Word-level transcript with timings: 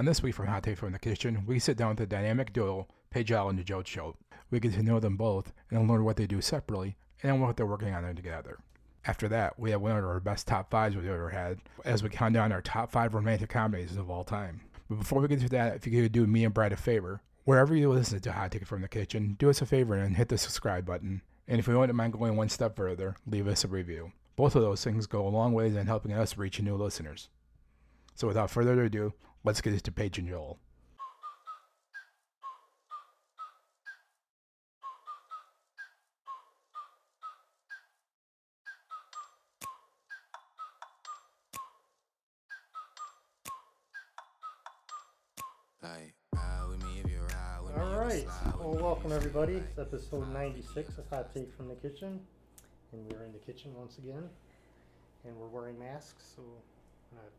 On 0.00 0.06
this 0.06 0.22
week 0.22 0.34
from 0.34 0.46
Hot 0.46 0.62
Take 0.62 0.78
from 0.78 0.92
the 0.92 0.98
Kitchen, 0.98 1.44
we 1.46 1.58
sit 1.58 1.76
down 1.76 1.90
with 1.90 1.98
the 1.98 2.06
dynamic 2.06 2.54
duo, 2.54 2.88
Paige 3.10 3.32
Allen 3.32 3.58
and 3.58 3.66
Joel 3.66 3.82
Choate. 3.82 4.16
We 4.50 4.58
get 4.58 4.72
to 4.72 4.82
know 4.82 4.98
them 4.98 5.18
both 5.18 5.52
and 5.70 5.90
learn 5.90 6.04
what 6.04 6.16
they 6.16 6.26
do 6.26 6.40
separately 6.40 6.96
and 7.22 7.42
what 7.42 7.58
they're 7.58 7.66
working 7.66 7.92
on 7.92 8.16
together. 8.16 8.60
After 9.04 9.28
that, 9.28 9.58
we 9.58 9.72
have 9.72 9.82
one 9.82 9.90
of 9.90 10.02
our 10.02 10.18
best 10.18 10.46
top 10.46 10.70
fives 10.70 10.96
we've 10.96 11.04
ever 11.04 11.28
had 11.28 11.58
as 11.84 12.02
we 12.02 12.08
count 12.08 12.32
down 12.32 12.50
our 12.50 12.62
top 12.62 12.90
five 12.90 13.12
romantic 13.12 13.50
comedies 13.50 13.98
of 13.98 14.08
all 14.08 14.24
time. 14.24 14.62
But 14.88 15.00
before 15.00 15.20
we 15.20 15.28
get 15.28 15.40
to 15.40 15.50
that, 15.50 15.76
if 15.76 15.86
you 15.86 16.02
could 16.02 16.12
do 16.12 16.26
me 16.26 16.46
and 16.46 16.54
Brad 16.54 16.72
a 16.72 16.78
favor, 16.78 17.20
wherever 17.44 17.76
you 17.76 17.90
listen 17.90 18.20
to 18.20 18.32
Hot 18.32 18.52
Take 18.52 18.66
from 18.66 18.80
the 18.80 18.88
Kitchen, 18.88 19.36
do 19.38 19.50
us 19.50 19.60
a 19.60 19.66
favor 19.66 19.96
and 19.96 20.16
hit 20.16 20.30
the 20.30 20.38
subscribe 20.38 20.86
button. 20.86 21.20
And 21.46 21.58
if 21.58 21.68
you 21.68 21.78
wouldn't 21.78 21.94
mind 21.94 22.14
going 22.14 22.36
one 22.36 22.48
step 22.48 22.74
further, 22.74 23.16
leave 23.26 23.46
us 23.46 23.64
a 23.64 23.68
review. 23.68 24.12
Both 24.34 24.56
of 24.56 24.62
those 24.62 24.82
things 24.82 25.06
go 25.06 25.26
a 25.26 25.28
long 25.28 25.52
ways 25.52 25.76
in 25.76 25.88
helping 25.88 26.14
us 26.14 26.38
reach 26.38 26.58
new 26.58 26.76
listeners. 26.76 27.28
So 28.14 28.26
without 28.26 28.50
further 28.50 28.82
ado, 28.82 29.12
let's 29.44 29.60
get 29.60 29.72
into 29.72 29.92
Paige 29.92 30.18
and 30.18 30.28
Joel. 30.28 30.58
Like, 45.82 46.14
ride 46.34 46.66
with 46.68 46.82
me 46.84 47.00
if 47.02 47.10
you 47.10 47.20
ride 47.20 47.60
with 47.64 47.74
me. 47.74 47.80
All 47.80 47.88
you 47.88 47.96
can 47.96 48.06
right. 48.06 48.22
slide 48.22 48.56
with 48.58 48.66
Well, 48.66 48.74
welcome 48.82 49.12
everybody. 49.12 49.54
slide 49.54 49.64
It's 49.70 49.78
episode 49.78 50.10
slide 50.10 50.20
with 50.20 50.28
me. 50.28 50.34
96 50.34 50.98
of 50.98 51.08
Hot 51.08 51.34
Take 51.34 51.54
from 51.56 51.68
the 51.68 51.74
Kitchen. 51.76 52.20
And 52.92 53.06
we're 53.10 53.24
in 53.24 53.32
the 53.32 53.38
kitchen 53.38 53.72
once 53.74 53.96
again. 53.98 54.28
And 55.24 55.36
we're 55.36 55.48
wearing 55.48 55.78
masks, 55.78 56.24
so 56.36 56.42
we're 56.42 57.18
not 57.18 57.30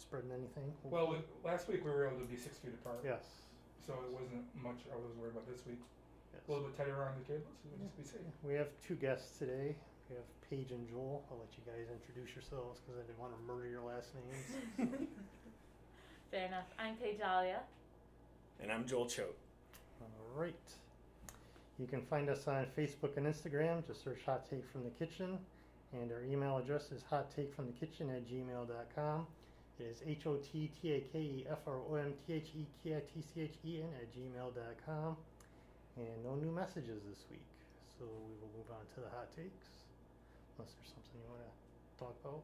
spreading 0.00 0.30
anything. 0.30 0.72
Well, 0.84 1.10
we, 1.10 1.16
last 1.44 1.68
week 1.68 1.84
we 1.84 1.90
were 1.90 2.06
able 2.06 2.20
to 2.20 2.30
be 2.30 2.36
six 2.36 2.58
feet 2.58 2.74
apart, 2.74 3.00
yes. 3.04 3.22
so 3.84 3.94
it 4.06 4.12
wasn't 4.12 4.46
much 4.54 4.86
I 4.92 4.96
was 4.96 5.12
worried 5.18 5.32
about 5.32 5.46
this 5.50 5.66
week. 5.66 5.80
yes. 6.32 6.42
A 6.46 6.50
little 6.50 6.66
bit 6.66 6.76
tighter 6.76 6.94
around 6.94 7.18
the 7.20 7.26
tables, 7.26 7.54
so 7.62 7.68
we'll 7.70 7.86
just 7.86 7.96
be 7.98 8.04
safe. 8.04 8.32
We 8.42 8.54
have 8.54 8.68
two 8.86 8.94
guests 8.94 9.38
today. 9.38 9.74
We 10.08 10.16
have 10.16 10.28
Paige 10.48 10.72
and 10.72 10.88
Joel. 10.88 11.24
I'll 11.30 11.38
let 11.38 11.52
you 11.58 11.64
guys 11.66 11.86
introduce 11.92 12.34
yourselves 12.34 12.80
because 12.80 12.96
I 12.98 13.04
didn't 13.04 13.18
want 13.20 13.36
to 13.36 13.40
murder 13.44 13.68
your 13.68 13.82
last 13.82 14.08
names. 14.16 14.96
Fair 16.30 16.46
enough. 16.46 16.68
I'm 16.78 16.96
Paige 16.96 17.20
Alia. 17.20 17.60
And 18.60 18.72
I'm 18.72 18.86
Joel 18.86 19.06
Choate. 19.06 19.36
All 20.00 20.40
right. 20.40 20.54
You 21.78 21.86
can 21.86 22.02
find 22.02 22.28
us 22.28 22.48
on 22.48 22.66
Facebook 22.76 23.16
and 23.16 23.26
Instagram. 23.26 23.86
Just 23.86 24.02
search 24.02 24.20
Hot 24.26 24.48
Take 24.48 24.68
from 24.70 24.84
the 24.84 24.90
Kitchen. 24.90 25.38
And 25.92 26.10
our 26.12 26.22
email 26.22 26.58
address 26.58 26.90
is 26.92 27.02
hottakeFromTheKitchen 27.10 28.14
at 28.14 28.28
gmail.com. 28.28 28.46
It 28.46 28.46
is 28.46 28.66
H 28.68 29.26
O 29.26 29.26
T 29.78 30.70
T 30.82 30.92
A 30.92 31.00
K 31.00 31.18
E 31.18 31.46
F 31.50 31.58
R 31.66 31.78
O 31.90 31.94
M 31.94 32.12
T 32.26 32.34
H 32.34 32.50
E 32.56 32.66
K 32.82 32.96
I 32.96 33.00
T 33.00 33.22
C 33.22 33.42
H 33.42 33.54
E 33.64 33.80
N 33.80 33.88
at 34.00 34.10
gmail.com. 34.12 35.16
And 35.96 36.24
no 36.24 36.34
new 36.34 36.50
messages 36.50 37.02
this 37.08 37.24
week. 37.30 37.46
So 37.98 38.04
we 38.04 38.34
will 38.40 38.50
move 38.54 38.70
on 38.70 38.82
to 38.94 39.00
the 39.00 39.10
hot 39.10 39.30
takes. 39.34 39.66
Unless 40.58 40.74
there's 40.74 40.90
something 40.94 41.14
you 41.14 41.30
want 41.30 41.42
to 41.42 41.52
talk 41.98 42.14
about. 42.22 42.42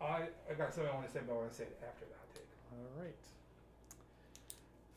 I, 0.00 0.28
I 0.50 0.54
got 0.56 0.74
something 0.74 0.90
I 0.90 0.94
want 0.94 1.06
to 1.06 1.12
say, 1.12 1.20
but 1.26 1.32
I 1.32 1.36
want 1.36 1.50
to 1.50 1.56
say 1.56 1.64
it 1.64 1.76
after 1.80 2.04
the 2.04 2.16
hot 2.16 2.28
take. 2.34 2.52
All 2.72 3.02
right. 3.02 3.24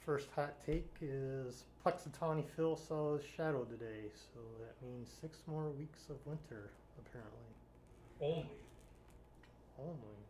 First 0.03 0.28
hot 0.36 0.56
take 0.66 0.88
is 1.02 1.64
Punxsutawney 1.86 2.45
Phil 2.56 2.75
saw 2.75 3.18
his 3.18 3.25
shadow 3.25 3.64
today, 3.64 4.08
so 4.16 4.40
that 4.59 4.75
means 4.86 5.09
six 5.22 5.40
more 5.48 5.70
weeks 5.70 6.08
of 6.09 6.16
winter, 6.25 6.72
apparently. 7.00 7.52
Only, 8.20 8.59
Only. 9.78 10.27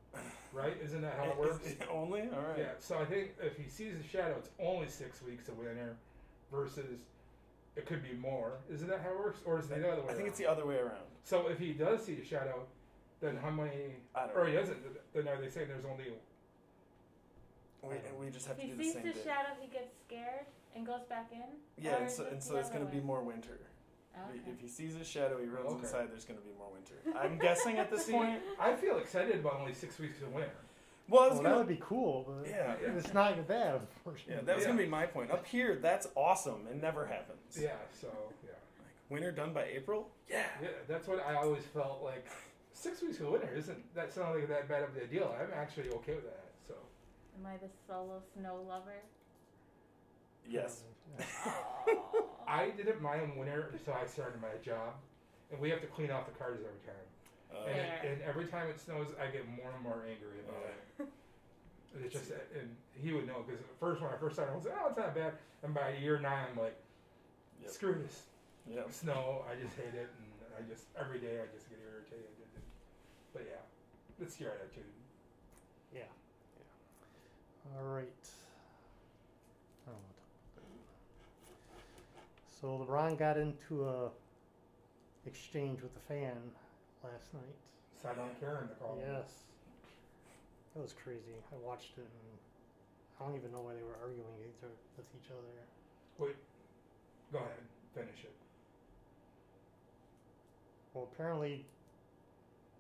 Right? 0.54 0.78
Isn't 0.84 1.02
that 1.02 1.16
how 1.18 1.26
it 1.32 1.38
works? 1.38 1.60
Only? 1.92 2.22
All 2.22 2.42
right. 2.50 2.58
Yeah, 2.58 2.66
so 2.80 2.98
I 2.98 3.06
think 3.06 3.32
if 3.42 3.58
he 3.58 3.68
sees 3.70 3.94
a 4.04 4.08
shadow, 4.08 4.36
it's 4.38 4.50
only 4.60 4.88
six 4.88 5.22
weeks 5.22 5.48
of 5.48 5.58
winter 5.58 5.96
versus 6.52 7.00
it 7.76 7.86
could 7.86 8.02
be 8.04 8.14
more. 8.18 8.54
Isn't 8.72 8.88
that 8.90 9.02
how 9.02 9.12
it 9.12 9.20
works? 9.20 9.40
Or 9.46 9.60
is 9.60 9.66
it 9.66 9.82
the 9.82 9.92
other 9.92 10.02
way 10.02 10.10
I 10.10 10.14
think 10.14 10.28
it's 10.28 10.38
the 10.40 10.48
other 10.48 10.66
way 10.66 10.76
around. 10.78 11.06
So 11.24 11.48
if 11.48 11.60
he 11.60 11.74
does 11.74 12.04
see 12.06 12.18
a 12.22 12.26
shadow, 12.26 12.64
then 13.22 13.38
how 13.38 13.50
many. 13.50 13.96
I 14.16 14.28
don't 14.28 14.36
Or 14.38 14.44
know. 14.46 14.50
he 14.52 14.56
doesn't, 14.56 14.78
then 15.14 15.28
are 15.28 15.40
they 15.42 15.50
saying 15.50 15.68
there's 15.68 15.86
only. 15.86 16.06
We, 17.84 17.96
and 17.96 18.18
we 18.20 18.30
just 18.32 18.48
have 18.48 18.58
If 18.58 18.62
to 18.64 18.68
he 18.68 18.72
do 18.72 18.78
the 18.78 18.84
sees 18.84 18.94
same 18.94 19.04
the 19.04 19.12
thing. 19.12 19.24
shadow, 19.24 19.50
he 19.62 19.68
gets 19.68 19.94
scared 20.08 20.46
and 20.76 20.86
goes 20.86 21.04
back 21.08 21.30
in. 21.32 21.84
Yeah, 21.84 21.94
Or 21.94 21.98
and 21.98 22.08
is 22.08 22.16
so, 22.16 22.24
it 22.24 22.32
and 22.32 22.42
the 22.42 22.46
so 22.46 22.54
there's 22.54 22.66
other 22.68 22.80
going 22.80 22.88
to 22.90 22.94
be 22.94 23.02
more 23.02 23.22
winter. 23.22 23.60
Okay. 24.16 24.40
If 24.52 24.60
he 24.62 24.68
sees 24.68 24.96
a 24.96 25.04
shadow, 25.04 25.38
he 25.40 25.48
runs 25.48 25.68
Okay. 25.68 25.80
inside, 25.82 26.12
there's 26.12 26.26
going 26.26 26.40
to 26.40 26.46
be 26.46 26.52
more 26.58 26.70
winter. 26.74 26.96
I'm 27.20 27.38
guessing 27.38 27.78
at 27.78 27.90
this 27.92 28.06
See, 28.06 28.12
point. 28.12 28.42
I 28.60 28.74
feel 28.76 28.98
excited 28.98 29.36
about 29.36 29.60
only 29.60 29.74
six 29.74 30.00
weeks 30.00 30.22
of 30.22 30.34
winter. 30.34 30.52
Well, 31.08 31.24
I 31.24 31.28
was 31.28 31.34
Well, 31.36 31.44
going 31.44 31.44
that 31.44 31.52
to. 31.52 31.58
would 31.60 31.68
be 31.68 31.80
cool, 31.86 32.26
but 32.28 32.50
Yeah, 32.50 32.76
yeah. 32.82 32.98
it's 32.98 33.14
not 33.14 33.32
even 33.34 33.46
that, 33.48 33.76
unfortunately. 33.76 34.36
Yeah, 34.36 34.42
that 34.42 34.56
was 34.56 34.64
Yeah. 34.64 34.68
going 34.70 34.78
to 34.80 34.84
be 34.84 34.90
my 34.90 35.06
point. 35.06 35.32
Up 35.32 35.46
here, 35.46 35.76
that's 35.76 36.08
awesome. 36.16 36.68
It 36.68 36.82
never 36.82 37.06
happens. 37.06 37.58
Yeah, 37.58 37.76
so, 37.94 38.08
yeah. 38.44 38.52
Like, 38.80 38.88
winter 39.10 39.32
done 39.32 39.54
by 39.54 39.66
April? 39.66 40.10
Yeah. 40.28 40.46
Yeah, 40.62 40.70
that's 40.88 41.08
what 41.08 41.20
I 41.26 41.36
always 41.36 41.64
felt 41.66 42.02
like. 42.04 42.28
Six 42.74 43.02
weeks 43.02 43.20
of 43.22 43.28
winter 43.30 43.50
isn't 43.56 43.94
that 43.96 44.12
sound 44.14 44.38
like 44.40 44.48
that 44.50 44.68
bad 44.68 44.84
of 44.84 44.96
a 44.98 45.06
deal? 45.08 45.34
I'm 45.40 45.52
actually 45.54 45.90
okay 45.90 46.16
with 46.16 46.26
that. 46.26 46.44
So 46.68 46.74
Am 47.40 47.46
I 47.46 47.58
the 47.58 47.70
solo 47.88 48.22
snow 48.34 48.62
lover? 48.68 49.02
Yes. 50.48 50.84
Oh. 51.46 52.26
I 52.48 52.70
didn't 52.70 53.02
mind 53.02 53.36
winter 53.38 53.70
until 53.74 53.94
I 53.94 54.06
started 54.06 54.42
my 54.42 54.56
job, 54.64 54.94
and 55.52 55.60
we 55.60 55.70
have 55.70 55.82
to 55.82 55.88
clean 55.88 56.12
off 56.12 56.26
the 56.26 56.32
cars 56.32 56.60
every 56.64 56.80
time. 56.80 57.06
Uh, 57.52 57.66
And, 57.68 57.76
Fair. 57.76 58.12
and 58.12 58.22
every 58.22 58.46
time 58.46 58.68
it 58.70 58.80
snows, 58.80 59.08
I 59.20 59.28
get 59.28 59.46
more 59.48 59.72
and 59.74 59.82
more 59.84 60.02
angry 60.08 60.40
about 60.40 60.64
it. 60.64 61.08
And 61.96 62.04
It's 62.04 62.14
just, 62.14 62.30
and 62.30 62.76
he 62.94 63.12
would 63.14 63.26
know 63.26 63.42
because 63.46 63.60
first 63.80 64.02
when 64.02 64.12
I 64.12 64.18
first 64.18 64.36
started, 64.36 64.52
I 64.52 64.56
was 64.56 64.66
like, 64.66 64.76
"Oh, 64.78 64.88
it's 64.88 64.98
not 64.98 65.14
bad." 65.16 65.34
And 65.64 65.74
by 65.74 65.90
year 65.90 66.18
nine, 66.20 66.46
I'm 66.52 66.56
like, 66.58 66.76
Yep. 67.62 67.72
"Screw 67.72 67.94
this 67.96 68.24
Yep. 68.66 68.92
snow! 68.92 69.44
I 69.50 69.56
just 69.56 69.74
hate 69.76 69.96
it." 69.96 70.10
And 70.20 70.54
I 70.58 70.62
just 70.62 70.84
every 70.96 71.18
day 71.18 71.40
I 71.42 71.48
just 71.48 71.68
get 71.70 71.80
irritated. 71.80 72.30
But 73.34 73.46
yeah, 73.46 73.62
it's 74.20 74.40
your 74.40 74.52
attitude. 74.52 74.84
Yeah. 75.92 76.02
yeah. 76.58 76.64
All 77.78 77.84
right. 77.86 78.30
I 79.86 79.90
don't 79.90 80.00
want 80.02 80.14
to 80.14 80.20
talk 80.20 80.28
about 80.36 82.14
that. 82.14 82.47
So 82.60 82.82
LeBron 82.82 83.20
got 83.20 83.38
into 83.38 83.86
a 83.86 84.10
exchange 85.28 85.84
with 85.84 85.94
the 85.94 86.02
fan 86.10 86.34
last 87.04 87.32
night. 87.34 87.54
Silent 88.02 88.34
Karen, 88.40 88.66
they 88.66 88.76
call 88.82 88.98
it. 88.98 89.06
Yes. 89.06 89.46
That 90.74 90.82
was 90.82 90.94
crazy. 90.94 91.38
I 91.54 91.58
watched 91.62 91.94
it 91.98 92.10
and 92.10 92.34
I 93.20 93.26
don't 93.26 93.38
even 93.38 93.52
know 93.52 93.62
why 93.62 93.78
they 93.78 93.86
were 93.86 93.98
arguing 94.02 94.26
each 94.42 94.58
with 94.62 95.06
each 95.22 95.30
other. 95.30 95.54
Wait, 96.18 96.38
go 97.32 97.38
ahead, 97.38 97.62
finish 97.94 98.26
it. 98.26 98.34
Well, 100.94 101.10
apparently 101.14 101.66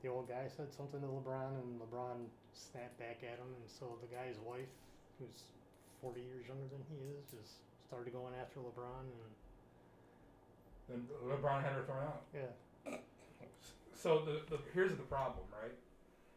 the 0.01 0.09
old 0.09 0.27
guy 0.27 0.49
said 0.49 0.73
something 0.73 1.01
to 1.01 1.07
LeBron 1.07 1.53
and 1.61 1.77
LeBron 1.77 2.25
snapped 2.53 2.97
back 2.97 3.21
at 3.21 3.37
him. 3.37 3.49
And 3.61 3.69
so 3.69 3.97
the 4.01 4.09
guy's 4.09 4.41
wife, 4.41 4.73
who's 5.21 5.53
40 6.01 6.21
years 6.21 6.49
younger 6.49 6.65
than 6.65 6.81
he 6.89 6.97
is, 7.13 7.29
just 7.29 7.61
started 7.85 8.13
going 8.13 8.33
after 8.41 8.57
LeBron. 8.57 9.05
And 9.05 9.33
Then 10.89 11.05
LeBron 11.25 11.61
had 11.61 11.73
her 11.73 11.83
thrown 11.83 12.03
out. 12.03 12.23
yeah, 12.33 12.97
So 13.93 14.23
the, 14.25 14.55
the 14.55 14.61
here's 14.73 14.91
the 14.91 15.03
problem, 15.03 15.45
right? 15.51 15.73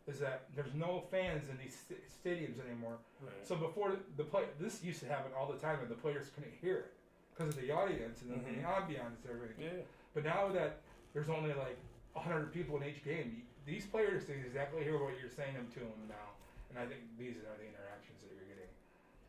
Is 0.07 0.19
that 0.19 0.47
there's 0.57 0.75
no 0.75 1.05
fans 1.11 1.49
in 1.49 1.57
these 1.63 1.77
st- 1.77 2.01
stadiums 2.11 2.59
anymore. 2.67 2.99
Right. 3.23 3.33
So 3.47 3.55
before 3.55 3.95
the 4.17 4.25
play, 4.25 4.45
this 4.59 4.83
used 4.83 5.01
to 5.01 5.07
happen 5.07 5.31
all 5.39 5.47
the 5.47 5.59
time, 5.59 5.79
and 5.81 5.89
the 5.89 5.95
players 5.95 6.31
couldn't 6.35 6.53
hear 6.61 6.77
it 6.79 6.93
because 7.31 7.55
of 7.55 7.61
the 7.61 7.71
audience 7.71 8.23
and 8.23 8.31
the, 8.33 8.43
the 8.43 8.59
mm-hmm. 8.59 8.67
ambiance 8.67 9.23
and 9.23 9.31
everything. 9.31 9.63
Yeah. 9.63 9.87
But 10.15 10.25
now 10.25 10.49
that 10.51 10.83
there's 11.15 11.29
only 11.29 11.55
like 11.55 11.79
100 12.15 12.53
people 12.53 12.77
in 12.83 12.89
each 12.89 13.05
game, 13.05 13.43
these 13.67 13.87
players 13.87 14.25
can 14.25 14.43
exactly 14.43 14.83
hear 14.83 14.99
what 14.99 15.15
you're 15.21 15.31
saying 15.31 15.55
them 15.55 15.69
to 15.79 15.81
them 15.81 16.11
now, 16.11 16.35
and 16.71 16.79
I 16.79 16.91
think 16.91 17.07
these 17.15 17.39
are 17.39 17.55
the 17.55 17.71
interactions 17.71 18.19
that 18.25 18.35
you're 18.35 18.51
getting. 18.51 18.73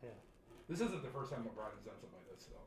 Yeah. 0.02 0.18
This 0.66 0.82
isn't 0.82 1.04
the 1.04 1.12
first 1.14 1.30
time 1.30 1.46
LeBron 1.46 1.70
has 1.78 1.84
done 1.86 1.94
something 2.00 2.18
like 2.18 2.26
this, 2.34 2.50
though. 2.50 2.66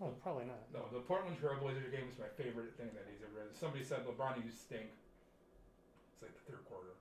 Oh, 0.00 0.12
probably 0.22 0.44
not. 0.44 0.60
No, 0.72 0.86
the 0.92 1.00
Portland 1.00 1.36
Trailblazer 1.40 1.90
game 1.90 2.08
is 2.08 2.18
my 2.18 2.28
favorite 2.36 2.72
thing 2.76 2.88
that 2.94 3.04
he's 3.08 3.22
ever 3.22 3.38
done. 3.38 3.52
Somebody 3.52 3.84
said 3.84 4.04
LeBron, 4.04 4.36
you 4.42 4.50
stink. 4.50 4.90
It's 6.12 6.22
like 6.22 6.34
the 6.34 6.52
third 6.52 6.64
quarter. 6.64 6.94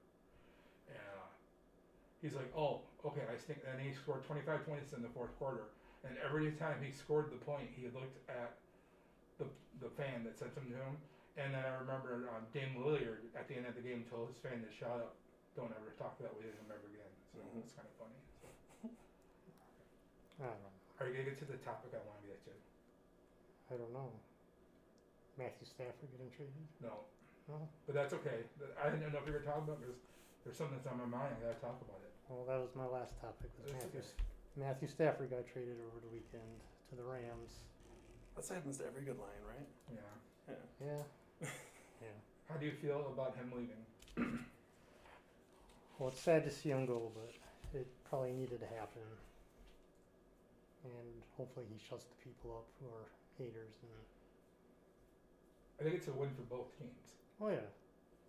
And 0.87 0.97
uh, 0.97 1.29
he's 2.21 2.35
like, 2.35 2.49
oh, 2.55 2.79
okay, 3.05 3.21
I 3.31 3.35
stink. 3.35 3.59
And 3.69 3.79
he 3.79 3.91
scored 3.91 4.23
25 4.23 4.65
points 4.65 4.93
in 4.93 5.01
the 5.01 5.09
fourth 5.09 5.35
quarter. 5.37 5.67
And 6.03 6.15
every 6.23 6.51
time 6.51 6.79
he 6.81 6.89
scored 6.89 7.29
the 7.29 7.35
point, 7.35 7.67
he 7.75 7.87
looked 7.93 8.17
at 8.29 8.51
the, 9.37 9.45
the 9.79 9.89
fan 9.89 10.23
that 10.23 10.37
sent 10.37 10.55
him 10.55 10.69
to 10.69 10.75
him. 10.75 10.97
And 11.37 11.53
then 11.53 11.63
I 11.63 11.69
remember 11.69 12.27
um, 12.35 12.47
Dame 12.51 12.75
Lillard 12.75 13.23
at 13.35 13.47
the 13.47 13.55
end 13.55 13.65
of 13.65 13.73
the 13.75 13.81
game 13.81 14.03
told 14.09 14.27
his 14.27 14.37
fan 14.37 14.59
to 14.61 14.69
shut 14.69 14.99
up. 14.99 15.13
Don't 15.55 15.71
ever 15.71 15.91
talk 15.97 16.17
that 16.19 16.31
way 16.35 16.43
to 16.43 16.51
him 16.51 16.67
ever 16.71 16.87
again. 16.87 17.11
So 17.31 17.39
Mhm. 17.39 17.59
it's 17.59 17.71
kind 17.71 17.87
of 17.87 17.93
funny. 17.95 18.15
I 20.39 20.45
don't 20.45 20.61
know. 20.61 20.71
Are 20.99 21.05
you 21.05 21.11
going 21.13 21.25
to 21.25 21.31
get 21.31 21.37
to 21.39 21.45
the 21.45 21.55
topic 21.55 21.91
I 21.93 21.99
want 22.07 22.21
to 22.21 22.27
get 22.27 22.43
to? 22.45 22.51
I 23.69 23.77
don't 23.77 23.93
know. 23.93 24.09
Matthew 25.37 25.65
Stafford 25.69 26.09
getting 26.11 26.33
traded? 26.33 26.65
No. 26.83 27.05
No. 27.47 27.57
But 27.85 27.95
that's 27.95 28.13
okay. 28.13 28.45
I 28.75 28.89
didn't 28.89 29.13
know 29.13 29.21
if 29.21 29.25
we 29.25 29.31
were 29.31 29.45
talking 29.45 29.65
about 29.65 29.79
because 29.81 29.97
there's 30.43 30.57
something 30.57 30.77
that's 30.77 30.89
on 30.89 30.99
my 30.99 31.09
mind. 31.09 31.37
I 31.37 31.49
gotta 31.49 31.61
talk 31.61 31.79
about 31.81 32.01
it. 32.03 32.13
Well, 32.29 32.45
that 32.45 32.61
was 32.61 32.75
my 32.77 32.85
last 32.85 33.17
topic. 33.17 33.49
Was 33.57 33.73
That's 33.73 33.89
Matthew, 33.89 34.05
okay. 34.05 34.59
Matthew 34.59 34.87
Stafford 34.89 35.33
got 35.33 35.49
traded 35.49 35.81
over 35.81 35.97
the 35.97 36.11
weekend 36.13 36.61
to 36.89 36.93
the 36.93 37.05
Rams. 37.05 37.65
That 38.37 38.45
happens 38.45 38.77
to 38.79 38.85
every 38.85 39.01
good 39.01 39.17
lion, 39.17 39.43
right? 39.43 39.69
Yeah. 39.89 40.13
Yeah. 40.47 40.63
Yeah. 40.79 41.03
yeah. 42.05 42.17
How 42.47 42.55
do 42.55 42.65
you 42.65 42.71
feel 42.71 43.11
about 43.11 43.35
him 43.35 43.51
leaving? 43.51 43.83
Well, 45.97 46.09
it's 46.09 46.21
sad 46.21 46.45
to 46.45 46.51
see 46.51 46.69
him 46.69 46.85
go, 46.85 47.11
but 47.11 47.33
it 47.75 47.87
probably 48.07 48.31
needed 48.31 48.61
to 48.61 48.69
happen. 48.79 49.03
And 50.85 51.09
hopefully 51.35 51.65
he 51.67 51.75
shuts 51.89 52.05
the 52.05 52.15
people 52.23 52.63
up 52.63 52.67
who 52.79 52.87
are 52.87 53.11
haters. 53.39 53.75
And 53.81 53.89
I 55.79 55.83
think 55.83 55.95
it's 55.95 56.07
a 56.07 56.13
win 56.13 56.29
for 56.35 56.43
both 56.43 56.75
teams. 56.77 57.15
oh 57.41 57.47
yeah, 57.49 57.71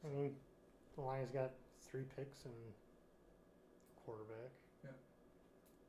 I 0.04 0.08
mean 0.08 0.36
the 0.94 1.02
Lions 1.02 1.30
got 1.34 1.50
three 1.90 2.06
picks 2.16 2.44
and 2.46 2.54
quarterback. 4.06 4.54
Yeah. 4.86 4.94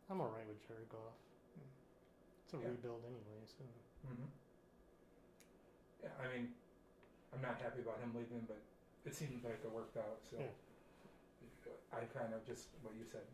I'm 0.09 0.19
all 0.19 0.33
right 0.33 0.45
with 0.49 0.59
Jared 0.67 0.89
Goff. 0.89 1.15
It's 2.45 2.53
a 2.53 2.57
Yeah. 2.57 2.69
rebuild 2.73 3.05
anyway, 3.05 3.45
so 3.45 3.63
Mm-hmm. 4.09 4.25
Yeah, 6.01 6.09
I 6.17 6.25
mean, 6.33 6.49
I'm 7.31 7.41
not 7.41 7.61
happy 7.61 7.81
about 7.85 8.01
him 8.01 8.11
leaving, 8.17 8.41
but 8.49 8.57
it 9.05 9.13
seems 9.13 9.43
like 9.45 9.61
it 9.63 9.69
worked 9.71 9.95
out. 9.97 10.25
So 10.25 10.37
Yeah. 10.41 10.49
I 11.93 12.05
kind 12.09 12.33
of 12.33 12.43
just 12.45 12.73
what 12.81 12.95
you 12.97 13.05
said. 13.05 13.25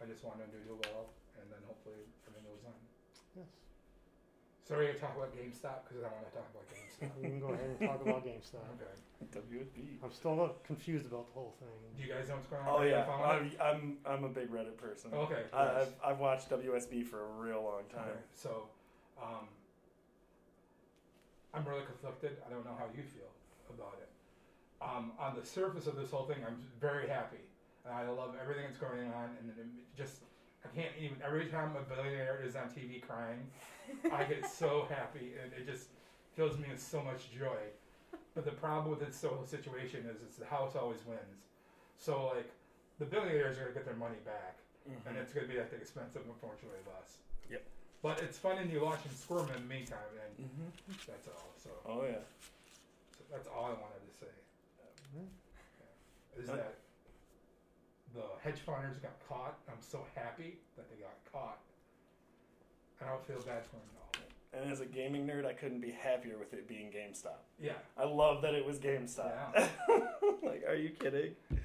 I 0.00 0.06
just 0.06 0.24
want 0.24 0.40
him 0.40 0.50
to 0.50 0.60
do 0.64 0.74
well, 0.88 1.12
and 1.36 1.44
then 1.52 1.60
hopefully 1.68 2.00
everything 2.26 2.48
goes 2.50 2.64
on. 2.64 2.80
yes. 3.36 3.48
Sorry 4.66 4.86
to 4.86 4.94
talk 4.94 5.16
about 5.16 5.36
GameStop 5.36 5.84
because 5.84 6.00
I 6.04 6.08
don't 6.08 6.16
want 6.16 6.28
to 6.32 6.36
talk 6.40 6.48
about 6.50 6.64
GameStop. 6.72 7.10
We 7.20 7.28
can 7.28 7.40
go 7.40 7.48
ahead 7.52 7.68
and 7.68 7.80
talk 7.88 8.00
about 8.00 8.24
GameStop. 8.28 8.64
okay. 8.80 9.40
WSB. 9.40 10.00
I'm 10.02 10.12
still 10.12 10.30
a 10.32 10.36
little 10.36 10.56
confused 10.66 11.06
about 11.06 11.26
the 11.28 11.32
whole 11.32 11.54
thing. 11.60 11.68
Do 11.96 12.02
you 12.02 12.12
guys 12.12 12.28
know 12.28 12.36
what's 12.36 12.48
going 12.48 12.62
on? 12.62 12.68
Oh 12.68 12.78
Have 12.78 12.88
you 12.88 12.92
yeah, 12.92 13.04
followed 13.04 13.46
it? 13.46 13.58
I'm, 13.60 13.96
I'm 14.06 14.20
I'm 14.20 14.24
a 14.24 14.28
big 14.28 14.50
Reddit 14.50 14.76
person. 14.76 15.12
Okay. 15.12 15.44
I, 15.52 15.64
yes. 15.64 15.88
I've 16.04 16.12
I've 16.12 16.18
watched 16.18 16.50
WSB 16.50 17.04
for 17.06 17.20
a 17.24 17.30
real 17.40 17.62
long 17.62 17.84
time. 17.92 18.08
Okay, 18.08 18.20
so, 18.34 18.68
um, 19.20 19.48
I'm 21.52 21.64
really 21.64 21.84
conflicted. 21.84 22.36
I 22.46 22.50
don't 22.50 22.64
know 22.64 22.76
how 22.78 22.86
you 22.96 23.02
feel 23.02 23.30
about 23.72 23.96
it. 24.00 24.08
Um, 24.82 25.12
on 25.18 25.36
the 25.36 25.46
surface 25.46 25.86
of 25.86 25.96
this 25.96 26.10
whole 26.10 26.24
thing, 26.24 26.38
I'm 26.46 26.60
very 26.80 27.08
happy. 27.08 27.40
And 27.86 27.94
I 27.94 28.08
love 28.08 28.34
everything 28.40 28.64
that's 28.68 28.78
going 28.80 29.12
on, 29.12 29.36
and 29.40 29.48
it 29.56 29.66
just 29.96 30.20
I 30.64 30.68
can't 30.74 30.92
even. 30.98 31.16
Every 31.24 31.46
time 31.46 31.76
a 31.76 31.82
billionaire 31.82 32.40
is 32.44 32.56
on 32.56 32.68
TV 32.70 33.00
crying, 33.02 33.46
I 34.12 34.24
get 34.24 34.46
so 34.50 34.86
happy, 34.88 35.34
and 35.42 35.52
it 35.52 35.66
just 35.66 35.88
fills 36.34 36.58
me 36.58 36.66
with 36.70 36.80
so 36.82 37.02
much 37.02 37.30
joy. 37.30 37.58
But 38.34 38.44
the 38.44 38.52
problem 38.52 38.90
with 38.90 39.06
this 39.06 39.22
whole 39.22 39.44
situation 39.44 40.06
is, 40.10 40.22
it's 40.22 40.36
the 40.36 40.46
house 40.46 40.74
always 40.74 41.04
wins. 41.06 41.46
So 41.98 42.26
like, 42.34 42.50
the 42.98 43.04
billionaires 43.04 43.56
are 43.58 43.62
gonna 43.62 43.74
get 43.74 43.84
their 43.84 43.94
money 43.94 44.18
back 44.24 44.58
Mhm. 44.88 45.06
and 45.06 45.16
it's 45.16 45.32
going 45.32 45.46
to 45.46 45.52
be 45.52 45.58
at 45.58 45.70
the 45.70 45.76
expense 45.76 46.14
of 46.14 46.26
unfortunately 46.26 46.80
less. 46.86 47.16
Yep. 47.48 47.62
But 48.02 48.20
it's 48.22 48.36
fun 48.36 48.58
and 48.58 48.70
you 48.70 48.82
watch 48.82 49.02
them 49.02 49.14
squirm 49.14 49.48
in 49.48 49.62
the 49.62 49.74
meantime, 49.74 50.12
and 50.20 50.36
Mhm. 50.44 50.96
that's 51.06 51.26
all. 51.28 51.54
So, 51.56 51.70
Oh 51.86 52.02
yeah. 52.04 52.20
so 53.16 53.24
that's 53.30 53.46
all 53.48 53.64
I 53.64 53.72
wanted 53.72 54.04
to 54.06 54.12
say. 54.18 54.32
Mhm. 55.16 55.28
Is 56.42 56.48
Uh, 56.50 56.56
that 56.56 56.74
the 58.14 58.22
hedge 58.42 58.60
funders 58.66 59.00
got 59.02 59.12
caught? 59.28 59.58
I'm 59.68 59.80
so 59.80 60.04
happy 60.14 60.58
that 60.76 60.88
they 60.90 60.96
got 60.96 61.14
caught. 61.32 61.58
I 63.02 63.08
don't 63.08 63.26
feel 63.26 63.36
bad 63.40 63.64
for 63.66 63.76
them 63.76 63.88
at 63.96 64.20
all. 64.20 64.60
And 64.62 64.70
as 64.72 64.80
a 64.80 64.86
gaming 64.86 65.26
nerd, 65.26 65.44
I 65.44 65.52
couldn't 65.52 65.80
be 65.80 65.90
happier 65.90 66.38
with 66.38 66.54
it 66.54 66.68
being 66.68 66.86
GameStop. 66.92 67.42
Yeah, 67.60 67.72
I 67.98 68.04
love 68.04 68.40
that 68.42 68.54
it 68.54 68.64
was 68.64 68.78
GameStop. 68.78 69.52
like, 70.42 70.64
are 70.68 70.76
you 70.76 70.90
kidding? 70.90 71.32
yeah. 71.50 71.58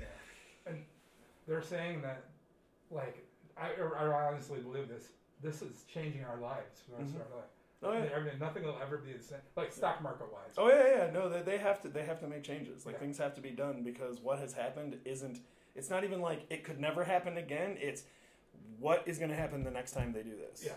And 0.65 0.77
they're 1.47 1.61
saying 1.61 2.01
that, 2.01 2.23
like, 2.89 3.25
I, 3.57 3.69
I 3.97 4.05
honestly 4.27 4.59
believe 4.59 4.87
this. 4.89 5.09
This 5.41 5.61
is 5.61 5.83
changing 5.93 6.23
our 6.25 6.37
lives 6.41 6.81
for 6.83 6.91
the 6.97 7.03
rest 7.03 7.13
Mhm. 7.13 7.21
of 7.21 7.31
our 7.31 7.37
life. 7.37 7.45
Oh 7.81 7.93
yeah. 7.93 8.09
I 8.13 8.19
mean, 8.19 8.37
nothing 8.39 8.63
will 8.63 8.77
ever 8.81 8.97
be 8.97 9.13
the 9.13 9.23
same. 9.23 9.37
Like 9.55 9.71
stock 9.71 10.01
market 10.01 10.27
wise. 10.33 10.55
Oh 10.57 10.67
yeah, 10.67 11.05
yeah. 11.05 11.11
No, 11.11 11.29
they, 11.29 11.41
they 11.43 11.57
have 11.57 11.81
to. 11.83 11.87
They 11.87 12.03
have 12.03 12.19
to 12.19 12.27
make 12.27 12.43
changes. 12.43 12.85
Like 12.85 12.95
Yeah. 12.95 12.99
things 12.99 13.17
have 13.19 13.35
to 13.35 13.41
be 13.41 13.51
done 13.51 13.83
because 13.83 14.19
what 14.19 14.39
has 14.39 14.51
happened 14.51 14.97
isn't. 15.05 15.39
It's 15.79 15.89
not 15.89 16.03
even 16.03 16.19
like 16.21 16.45
it 16.49 16.63
could 16.63 16.79
never 16.79 17.03
happen 17.03 17.37
again. 17.37 17.77
It's 17.79 18.03
what 18.79 19.03
is 19.07 19.17
going 19.17 19.29
to 19.31 19.35
happen 19.35 19.63
the 19.63 19.71
next 19.71 19.91
time 19.93 20.11
they 20.13 20.23
do 20.23 20.35
this. 20.35 20.63
Yeah. 20.65 20.73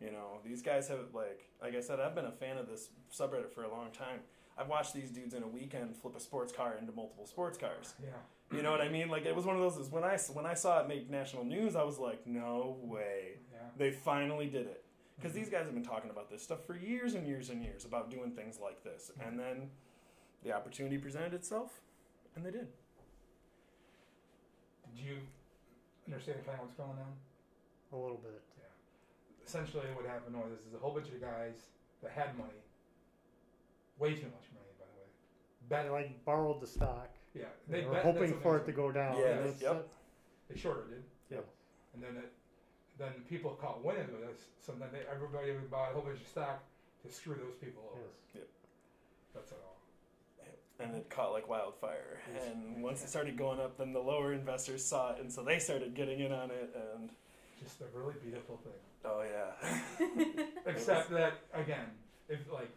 You 0.00 0.12
know, 0.12 0.38
these 0.44 0.62
guys 0.62 0.88
have 0.88 1.14
like, 1.14 1.48
like 1.62 1.74
I 1.76 1.80
said, 1.80 2.00
I've 2.00 2.14
been 2.14 2.24
a 2.26 2.32
fan 2.32 2.56
of 2.56 2.66
this 2.68 2.88
subreddit 3.12 3.50
for 3.52 3.64
a 3.64 3.70
long 3.70 3.90
time. 3.92 4.20
I've 4.58 4.68
watched 4.68 4.94
these 4.94 5.10
dudes 5.10 5.34
in 5.34 5.42
a 5.42 5.46
weekend 5.48 5.94
flip 5.96 6.16
a 6.16 6.20
sports 6.20 6.52
car 6.52 6.76
into 6.80 6.92
multiple 6.92 7.26
sports 7.26 7.58
cars. 7.58 7.94
Yeah. 8.02 8.08
You 8.56 8.62
know 8.62 8.70
what 8.70 8.80
I 8.80 8.88
mean? 8.88 9.08
Like 9.10 9.26
it 9.26 9.36
was 9.36 9.44
one 9.44 9.56
of 9.56 9.60
those. 9.62 9.76
Is 9.76 9.90
when 9.92 10.04
I 10.04 10.16
when 10.32 10.46
I 10.46 10.54
saw 10.54 10.80
it 10.80 10.88
make 10.88 11.10
national 11.10 11.44
news, 11.44 11.76
I 11.76 11.82
was 11.82 11.98
like, 11.98 12.26
no 12.26 12.78
way. 12.82 13.38
Yeah. 13.52 13.58
They 13.76 13.90
finally 13.90 14.46
did 14.46 14.66
it. 14.66 14.84
Because 15.18 15.32
Mhm. 15.32 15.36
these 15.36 15.48
guys 15.50 15.64
have 15.66 15.74
been 15.74 15.82
talking 15.84 16.10
about 16.10 16.30
this 16.30 16.42
stuff 16.42 16.64
for 16.66 16.76
years 16.76 17.14
and 17.14 17.26
years 17.26 17.50
and 17.50 17.62
years 17.62 17.84
about 17.84 18.10
doing 18.10 18.32
things 18.32 18.58
like 18.60 18.82
this. 18.84 19.10
And 19.20 19.38
then 19.38 19.70
the 20.42 20.52
opportunity 20.52 20.96
presented 20.98 21.32
itself, 21.34 21.80
and 22.34 22.44
they 22.44 22.50
did. 22.50 22.68
Did 24.96 25.04
you 25.04 25.16
understand 26.08 26.40
kind 26.46 26.56
of 26.58 26.64
what's 26.64 26.74
going 26.74 26.96
on? 26.96 27.12
A 27.92 27.96
little 27.96 28.16
bit. 28.16 28.40
Yeah. 28.58 28.72
Essentially, 29.46 29.84
what 29.94 30.06
happened 30.06 30.34
was 30.36 30.48
this 30.56 30.66
is 30.66 30.74
a 30.74 30.78
whole 30.78 30.92
bunch 30.96 31.08
of 31.08 31.20
guys 31.20 31.68
that 32.02 32.10
had 32.12 32.36
money, 32.38 32.60
way 33.98 34.14
too 34.16 34.26
much 34.32 34.48
money, 34.56 34.72
by 34.80 34.88
the 34.88 34.96
way. 34.96 35.08
They 35.68 35.68
Bet, 35.68 35.92
like 35.92 36.24
borrowed 36.24 36.60
the 36.60 36.66
stock. 36.66 37.10
yeah, 37.34 37.44
They, 37.68 37.80
they 37.80 37.86
were 37.86 37.92
bet 37.94 38.04
hoping 38.04 38.30
that 38.32 38.42
for 38.42 38.56
it 38.56 38.60
to 38.60 38.72
something- 38.72 38.74
go 38.74 38.92
down. 38.92 39.18
Yeah, 39.18 39.38
and 39.38 39.46
it's, 39.50 39.62
yep. 39.62 39.72
uh, 39.72 39.82
They 40.48 40.56
shorted 40.58 40.92
it, 40.92 41.04
Yep. 41.34 41.44
and 41.94 42.02
then 42.02 42.16
it, 42.16 42.32
then 42.98 43.12
people 43.28 43.52
caught 43.60 43.84
wind 43.84 44.00
of 44.08 44.20
this, 44.20 44.40
so 44.64 44.72
then 44.72 44.88
they, 44.92 45.02
everybody 45.12 45.52
would 45.52 45.70
buy 45.70 45.90
a 45.90 45.92
whole 45.92 46.02
bunch 46.02 46.20
of 46.20 46.26
stock 46.28 46.62
to 47.04 47.12
screw 47.12 47.34
those 47.34 47.54
people 47.60 47.82
over. 47.92 48.00
yes. 48.34 48.42
Yep. 48.42 48.48
That's 49.34 49.52
all. 49.52 49.75
And 50.78 50.94
it 50.94 51.08
caught 51.08 51.32
like 51.32 51.48
wildfire. 51.48 52.18
And 52.46 52.82
once 52.82 53.02
it 53.02 53.08
started 53.08 53.36
going 53.38 53.60
up, 53.60 53.78
then 53.78 53.92
the 53.94 54.00
lower 54.00 54.32
investors 54.34 54.84
saw 54.84 55.12
it, 55.12 55.20
and 55.20 55.32
so 55.32 55.42
they 55.42 55.58
started 55.58 55.94
getting 55.94 56.20
in 56.20 56.32
on 56.32 56.50
it. 56.50 56.70
And 56.74 57.10
Just 57.62 57.80
a 57.80 57.84
really 57.98 58.14
beautiful 58.22 58.58
thing. 58.58 58.72
oh 59.04 59.22
yeah, 59.24 60.42
Except 60.66 61.10
that 61.10 61.34
again, 61.54 61.86
if 62.28 62.40
like 62.52 62.68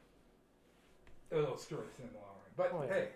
it'll 1.31 1.57
screw 1.57 1.79
us 1.79 1.91
in 1.99 2.07
the 2.13 2.19
long 2.19 2.37
run. 2.39 2.51
But 2.55 2.71
Oh, 2.73 2.83
yeah. 2.87 2.93
hey, 2.93 3.07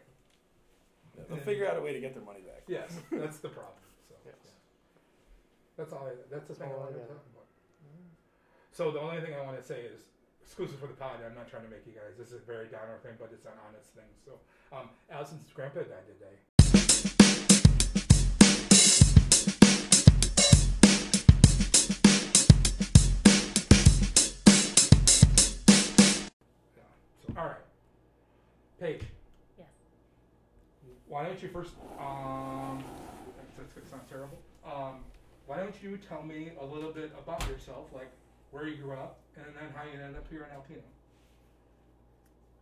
they'll 1.29 1.37
figure 1.45 1.67
out 1.69 1.77
a 1.77 1.81
way 1.81 1.93
to 1.93 1.99
get 2.01 2.13
their 2.13 2.23
money 2.23 2.41
back. 2.41 2.63
yes, 2.67 2.91
that's 3.11 3.37
the 3.39 3.49
problem. 3.49 3.79
So 4.09 4.15
Yes. 4.25 4.35
yeah. 4.43 4.51
that's 5.77 5.93
all. 5.93 6.07
I, 6.07 6.11
that's 6.29 6.47
the 6.49 6.55
thing 6.55 6.67
I 6.69 6.71
all 6.73 6.79
I 6.79 6.83
wanted 6.91 6.93
to 6.93 6.99
got. 6.99 7.07
talk 7.07 7.25
about. 7.31 7.47
Mm-hmm. 7.87 8.07
So 8.71 8.91
the 8.91 8.99
only 8.99 9.21
thing 9.21 9.33
I 9.33 9.41
want 9.45 9.55
to 9.57 9.63
say 9.63 9.81
is 9.87 10.01
exclusive 10.43 10.77
for 10.79 10.87
the 10.87 10.93
pod. 10.99 11.23
I'm 11.25 11.35
not 11.35 11.47
trying 11.49 11.63
to 11.63 11.69
make 11.71 11.87
you 11.87 11.93
guys. 11.93 12.19
This 12.19 12.27
is 12.35 12.43
a 12.43 12.45
very 12.45 12.67
downer 12.67 12.99
thing, 13.01 13.15
but 13.17 13.31
it's 13.31 13.45
an 13.45 13.55
honest 13.65 13.95
thing. 13.95 14.11
So, 14.25 14.37
um, 14.73 14.89
Allison's 15.11 15.51
grandpa 15.53 15.79
died 15.81 16.05
today. 16.07 16.35
Yeah. 26.75 26.83
So, 27.25 27.33
all 27.37 27.45
right, 27.45 27.55
Paige. 28.79 29.03
Yes. 29.57 29.67
Why 31.07 31.25
don't 31.25 31.41
you 31.41 31.49
first? 31.49 31.71
Um, 31.99 32.83
that's 33.91 34.09
terrible. 34.09 34.37
Um, 34.65 35.03
why 35.45 35.57
don't 35.57 35.75
you 35.83 35.97
tell 35.97 36.23
me 36.23 36.51
a 36.59 36.65
little 36.65 36.91
bit 36.91 37.11
about 37.21 37.47
yourself, 37.47 37.89
like 37.93 38.09
where 38.51 38.67
you 38.67 38.77
grew 38.77 38.93
up, 38.93 39.19
and 39.35 39.45
then 39.45 39.69
how 39.75 39.83
you 39.83 39.99
ended 39.99 40.17
up 40.17 40.25
here 40.29 40.47
in 40.49 40.55
Alpena? 40.55 40.83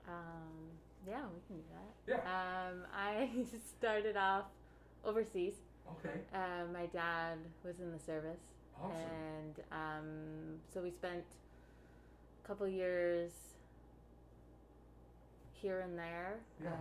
Um, 0.08 0.72
yeah, 1.08 1.22
we 1.34 1.40
can 1.48 1.58
do 1.58 1.64
that. 1.74 2.24
Yeah. 2.26 2.70
Um, 2.70 2.84
I 2.96 3.30
started 3.80 4.18
off 4.18 4.46
overseas. 5.04 5.54
Okay. 6.00 6.20
Uh, 6.34 6.66
my 6.72 6.86
dad 6.88 7.38
was 7.66 7.80
in 7.80 7.92
the 7.92 8.00
service, 8.00 8.40
Awesome. 8.82 8.96
and 8.96 9.56
um, 9.72 10.60
so 10.74 10.82
we 10.82 10.92
spent 10.92 11.24
a 12.44 12.48
couple 12.48 12.68
years 12.68 13.32
here 15.62 15.82
and 15.82 15.98
there. 15.98 16.40
Yeah. 16.64 16.70
Um, 16.70 16.78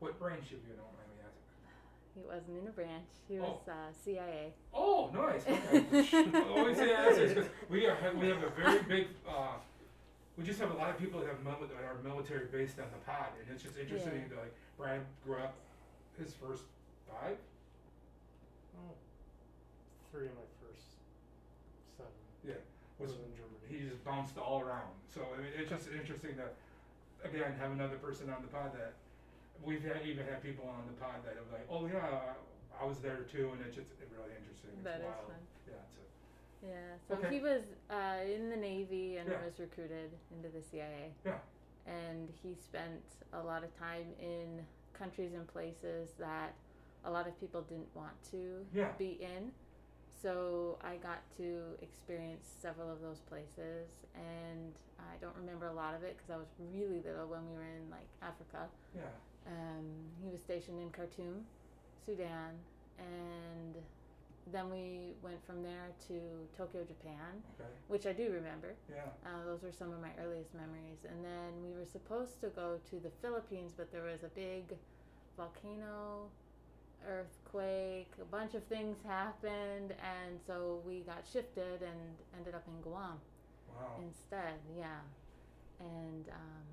What 0.00 0.18
branch, 0.18 0.44
if 0.46 0.52
you 0.52 0.58
don't 0.76 0.84
mind 0.94 1.10
me 1.16 1.22
asking? 1.24 2.14
he 2.14 2.20
wasn't 2.26 2.62
in 2.62 2.68
a 2.68 2.70
branch. 2.70 3.08
He 3.28 3.38
was 3.38 3.68
uh, 3.68 3.92
CIA. 4.04 4.52
Oh, 4.72 5.10
nice. 5.12 5.42
Okay. 5.42 6.32
Always 6.56 6.76
say 6.76 7.28
because 7.28 7.48
we 7.68 7.86
are 7.86 7.96
we 8.20 8.28
have 8.28 8.42
a 8.42 8.50
very 8.50 8.82
big. 8.82 9.06
Uh, 9.28 9.56
we 10.36 10.44
just 10.44 10.58
have 10.60 10.70
a 10.70 10.74
lot 10.74 10.90
of 10.90 10.98
people 10.98 11.20
that 11.20 11.28
have 11.28 11.42
mil- 11.44 11.60
that 11.68 11.84
are 11.84 11.96
military 12.02 12.46
based 12.50 12.78
on 12.80 12.86
the 12.90 12.98
pod, 13.06 13.30
and 13.40 13.46
it's 13.54 13.62
just 13.62 13.78
interesting. 13.78 14.26
Yeah. 14.28 14.34
To, 14.34 14.42
like 14.42 14.54
Brad 14.76 15.00
grew 15.24 15.38
up 15.38 15.54
his 16.18 16.34
first 16.34 16.64
five. 17.06 17.36
Oh, 18.78 18.94
three 20.10 20.26
of 20.26 20.34
my 20.34 20.48
first 20.58 20.98
seven 21.96 22.10
Yeah. 22.42 22.58
was 22.98 23.10
Was 23.14 23.18
in 23.22 23.30
Germany. 23.38 23.62
he 23.70 23.88
just 23.88 24.02
bounced 24.04 24.36
all 24.38 24.60
around. 24.60 24.90
So 25.14 25.22
I 25.22 25.38
mean, 25.38 25.52
it's 25.56 25.70
just 25.70 25.86
interesting 25.88 26.34
to 26.42 26.50
again 27.22 27.54
have 27.58 27.70
another 27.70 27.96
person 28.02 28.28
on 28.30 28.42
the 28.42 28.48
pod 28.50 28.74
that 28.74 28.94
we've 29.62 29.82
had, 29.86 30.02
even 30.04 30.26
had 30.26 30.42
people 30.42 30.66
on 30.68 30.82
the 30.90 30.98
pod 30.98 31.22
that 31.24 31.38
are 31.38 31.46
like, 31.54 31.66
oh 31.70 31.86
yeah, 31.86 32.34
I 32.74 32.84
was 32.84 32.98
there 32.98 33.22
too, 33.30 33.54
and 33.54 33.62
it's 33.62 33.76
just 33.78 33.88
really 34.10 34.34
interesting. 34.34 34.74
It's 34.74 34.82
That 34.82 34.98
is 34.98 35.06
wild. 35.06 35.30
fun. 35.30 35.42
Yeah. 35.70 35.78
It's 35.86 35.94
a, 36.02 36.03
Yeah. 36.66 36.96
So 37.08 37.14
Okay. 37.14 37.34
he 37.34 37.40
was 37.40 37.62
uh, 37.90 38.18
in 38.26 38.50
the 38.50 38.56
Navy 38.56 39.16
and 39.18 39.28
Yeah. 39.28 39.44
was 39.44 39.58
recruited 39.58 40.10
into 40.34 40.48
the 40.48 40.62
CIA. 40.62 41.12
Yeah. 41.24 41.38
And 41.86 42.30
he 42.42 42.54
spent 42.54 43.02
a 43.32 43.42
lot 43.42 43.62
of 43.64 43.76
time 43.78 44.14
in 44.18 44.64
countries 44.94 45.34
and 45.34 45.46
places 45.46 46.14
that 46.18 46.54
a 47.04 47.10
lot 47.10 47.26
of 47.28 47.38
people 47.38 47.62
didn't 47.62 47.94
want 47.94 48.14
to 48.30 48.64
Yeah. 48.72 48.92
be 48.98 49.18
in. 49.22 49.52
So 50.22 50.78
I 50.82 50.96
got 50.96 51.18
to 51.36 51.76
experience 51.82 52.46
several 52.62 52.90
of 52.90 53.02
those 53.02 53.20
places, 53.20 53.90
and 54.14 54.72
I 54.98 55.16
don't 55.20 55.36
remember 55.36 55.66
a 55.66 55.72
lot 55.74 55.94
of 55.94 56.02
it 56.02 56.16
because 56.16 56.30
I 56.30 56.38
was 56.38 56.48
really 56.72 57.02
little 57.02 57.26
when 57.28 57.46
we 57.50 57.56
were 57.56 57.62
in 57.64 57.90
like 57.90 58.08
Africa. 58.22 58.70
yeah. 58.94 59.02
Um, 59.46 59.84
he 60.22 60.30
was 60.30 60.40
stationed 60.40 60.80
in 60.80 60.90
Khartoum, 60.90 61.44
Sudan, 62.06 62.54
and 62.98 63.74
then 64.52 64.70
we 64.70 65.14
went 65.22 65.44
from 65.46 65.62
there 65.62 65.88
to 66.08 66.20
Tokyo, 66.56 66.84
Japan, 66.84 67.42
Okay. 67.58 67.68
which 67.88 68.06
I 68.06 68.12
do 68.12 68.30
remember. 68.30 68.74
Yeah. 68.90 69.02
Uh, 69.24 69.44
those 69.44 69.62
were 69.62 69.72
some 69.72 69.92
of 69.92 70.00
my 70.00 70.10
earliest 70.22 70.54
memories. 70.54 71.04
And 71.08 71.24
then 71.24 71.62
we 71.62 71.72
were 71.72 71.86
supposed 71.86 72.40
to 72.42 72.48
go 72.48 72.78
to 72.90 72.96
the 73.00 73.10
Philippines, 73.22 73.72
but 73.76 73.90
there 73.90 74.02
was 74.04 74.22
a 74.22 74.28
big 74.28 74.64
volcano, 75.36 76.28
earthquake, 77.06 78.10
a 78.20 78.24
bunch 78.24 78.54
of 78.54 78.64
things 78.64 78.96
happened, 79.06 79.92
and 80.02 80.38
so 80.46 80.80
we 80.86 81.00
got 81.00 81.24
shifted 81.30 81.82
and 81.82 82.00
ended 82.36 82.54
up 82.54 82.64
in 82.66 82.80
Guam 82.82 83.18
Wow. 83.68 84.00
instead. 84.06 84.54
Yeah, 84.78 85.00
and 85.80 86.28
um, 86.28 86.66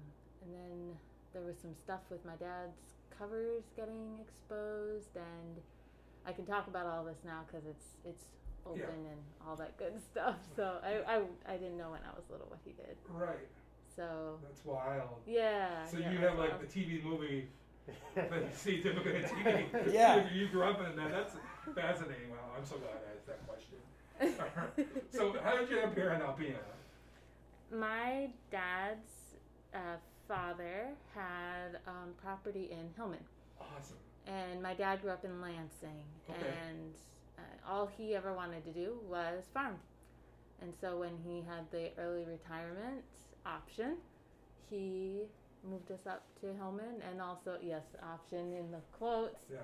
and 0.44 0.54
then 0.54 0.98
there 1.34 1.42
was 1.42 1.58
some 1.58 1.76
stuff 1.76 2.02
with 2.10 2.24
my 2.26 2.36
dad's 2.36 2.96
covers 3.18 3.64
getting 3.76 4.20
exposed, 4.22 5.16
and 5.16 5.58
I 6.26 6.32
can 6.34 6.46
talk 6.46 6.68
about 6.68 6.86
all 6.86 7.04
this 7.04 7.18
now 7.26 7.42
because 7.48 7.66
it's 7.68 7.86
it's 8.06 8.26
open 8.66 8.80
Yeah. 8.80 9.12
and 9.12 9.22
all 9.48 9.56
that 9.56 9.78
good 9.78 9.94
stuff. 10.12 10.36
So 10.56 10.78
I, 10.84 11.16
I 11.16 11.22
I 11.54 11.58
didn't 11.58 11.78
know 11.78 11.92
when 11.92 12.02
I 12.06 12.14
was 12.16 12.24
little 12.30 12.48
what 12.50 12.60
he 12.64 12.72
did. 12.72 12.96
Right. 13.10 13.48
So 13.96 14.38
That's 14.44 14.64
wild. 14.66 15.20
yeah. 15.28 15.86
So 15.88 15.98
yeah, 15.98 16.12
you 16.12 16.18
have 16.20 16.38
like 16.38 16.54
awesome. 16.54 16.68
the 16.68 16.80
TV 16.98 17.04
movie 17.04 17.48
that 18.16 18.32
you 18.32 18.48
see 18.54 18.82
typically 18.84 19.18
on 19.18 19.24
TV. 19.24 19.94
Yeah. 19.94 20.24
You, 20.34 20.42
you 20.42 20.48
grew 20.50 20.64
up 20.64 20.80
in 20.88 20.96
that. 20.96 21.12
That's 21.12 21.36
fascinating. 21.76 22.30
Wow. 22.32 22.38
I'm 22.58 22.66
so 22.66 22.78
glad 22.78 22.92
I 22.94 23.16
asked 23.16 23.28
that 23.28 23.42
question. 23.48 23.78
so 25.12 25.36
how 25.44 25.58
did 25.58 25.70
you 25.70 25.78
end 25.80 25.92
up 25.92 25.96
here 25.96 26.12
in 26.12 26.22
Alpena? 26.22 26.60
my 27.74 28.30
dad's 28.52 29.10
uh, 29.74 29.96
father 30.28 30.90
had 31.16 31.80
um, 31.88 32.10
property 32.22 32.70
in 32.72 32.90
Hillman. 32.98 33.24
Awesome. 33.60 33.96
And 34.32 34.62
my 34.64 34.74
dad 34.74 35.02
grew 35.02 35.12
up 35.12 35.26
in 35.26 35.42
Lansing, 35.42 36.04
Okay. 36.30 36.40
and 36.70 36.94
uh, 37.38 37.42
all 37.70 37.88
he 37.98 38.16
ever 38.16 38.34
wanted 38.34 38.64
to 38.66 38.72
do 38.72 38.98
was 39.10 39.44
farm. 39.54 39.76
And 40.62 40.74
so 40.80 40.98
when 41.00 41.18
he 41.26 41.42
had 41.42 41.70
the 41.72 41.92
early 42.00 42.24
retirement 42.24 43.04
option, 43.46 43.98
he 44.70 45.24
moved 45.70 45.92
us 45.92 46.06
up 46.08 46.24
to 46.42 46.48
Hillman, 46.54 47.02
and 47.10 47.22
also 47.22 47.58
yes, 47.62 47.84
option 48.02 48.54
in 48.54 48.72
the 48.72 48.80
quotes. 48.98 49.42
Yeah. 49.52 49.58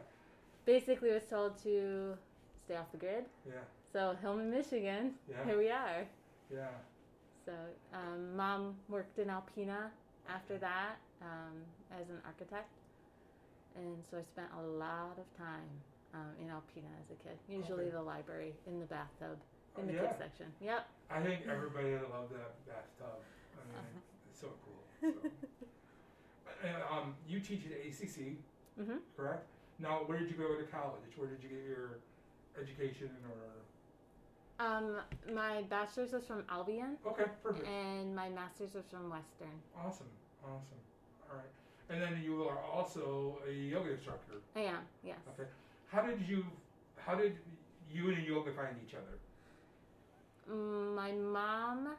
Basically, 0.66 1.12
was 1.14 1.24
told 1.30 1.58
to 1.64 2.18
stay 2.66 2.76
off 2.76 2.92
the 2.92 2.98
grid. 2.98 3.24
Yeah. 3.48 3.54
So 3.94 4.16
Hillman, 4.22 4.52
Michigan, 4.52 5.14
Yeah. 5.30 5.46
here 5.46 5.58
we 5.58 5.70
are. 5.72 6.06
Yeah. 6.54 6.68
So 7.46 7.54
um, 7.94 8.36
mom 8.36 8.76
worked 8.90 9.18
in 9.20 9.28
Alpena 9.30 9.92
after 10.30 10.58
that 10.58 10.96
um, 11.22 11.56
as 11.92 12.10
an 12.10 12.20
architect, 12.26 12.70
and 13.78 14.04
so 14.10 14.18
I 14.18 14.24
spent 14.24 14.50
a 14.58 14.62
lot 14.66 15.18
of 15.18 15.28
time 15.38 15.70
um, 16.14 16.34
in 16.42 16.48
Alpena 16.48 16.90
as 17.02 17.10
a 17.12 17.16
kid. 17.24 17.38
Usually 17.48 17.86
Okay. 17.86 17.92
the 17.96 18.02
library 18.02 18.54
in 18.66 18.80
the 18.80 18.86
bathtub 18.86 19.38
in 19.78 19.84
Oh, 19.84 19.88
the 19.88 19.94
yeah. 19.94 20.02
kids 20.02 20.16
section. 20.18 20.48
Yep. 20.62 20.88
I 21.10 21.22
think 21.22 21.42
everybody 21.48 21.94
loved 21.94 22.34
that 22.34 22.66
bathtub. 22.66 23.22
I 23.54 23.62
mean, 23.70 23.78
Uh-huh. 23.78 24.00
it's 24.30 24.40
so 24.42 24.48
cool. 24.66 24.84
So. 25.02 25.30
and, 26.68 26.84
um, 26.90 27.16
you 27.28 27.40
teach 27.40 27.66
at 27.66 27.86
ACC, 27.86 28.38
Mhm. 28.80 29.00
correct? 29.16 29.46
Now, 29.80 30.04
where 30.06 30.18
did 30.18 30.32
you 30.32 30.38
go 30.38 30.56
to 30.58 30.64
college? 30.64 31.16
Where 31.18 31.30
did 31.30 31.44
you 31.44 31.50
get 31.50 31.64
your 31.68 32.00
education 32.60 33.12
or? 33.30 34.66
Um, 34.66 35.00
my 35.32 35.62
bachelor's 35.64 36.14
was 36.14 36.26
from 36.26 36.44
Albion, 36.50 36.98
Okay, 37.06 37.26
perfect. 37.44 37.68
and 37.68 38.16
my 38.16 38.28
master's 38.30 38.74
was 38.74 38.86
from 38.90 39.08
Western. 39.12 39.54
Awesome, 39.78 40.10
awesome. 40.44 40.82
All 41.30 41.38
right. 41.38 41.46
And 41.90 42.02
then 42.02 42.22
you 42.24 42.44
are 42.44 42.60
also 42.60 43.38
a 43.48 43.52
yoga 43.52 43.92
instructor. 43.94 44.36
I 44.56 44.62
am. 44.62 44.80
Yes. 45.04 45.18
Okay. 45.40 45.50
How 45.90 46.02
did 46.02 46.20
you, 46.28 46.46
how 46.98 47.16
did 47.16 47.38
you 47.92 48.10
and 48.12 48.26
yoga 48.26 48.52
find 48.54 48.76
each 48.86 48.94
other? 48.94 50.54
Mm, 50.54 50.96
My 50.96 51.12
mom 51.14 51.96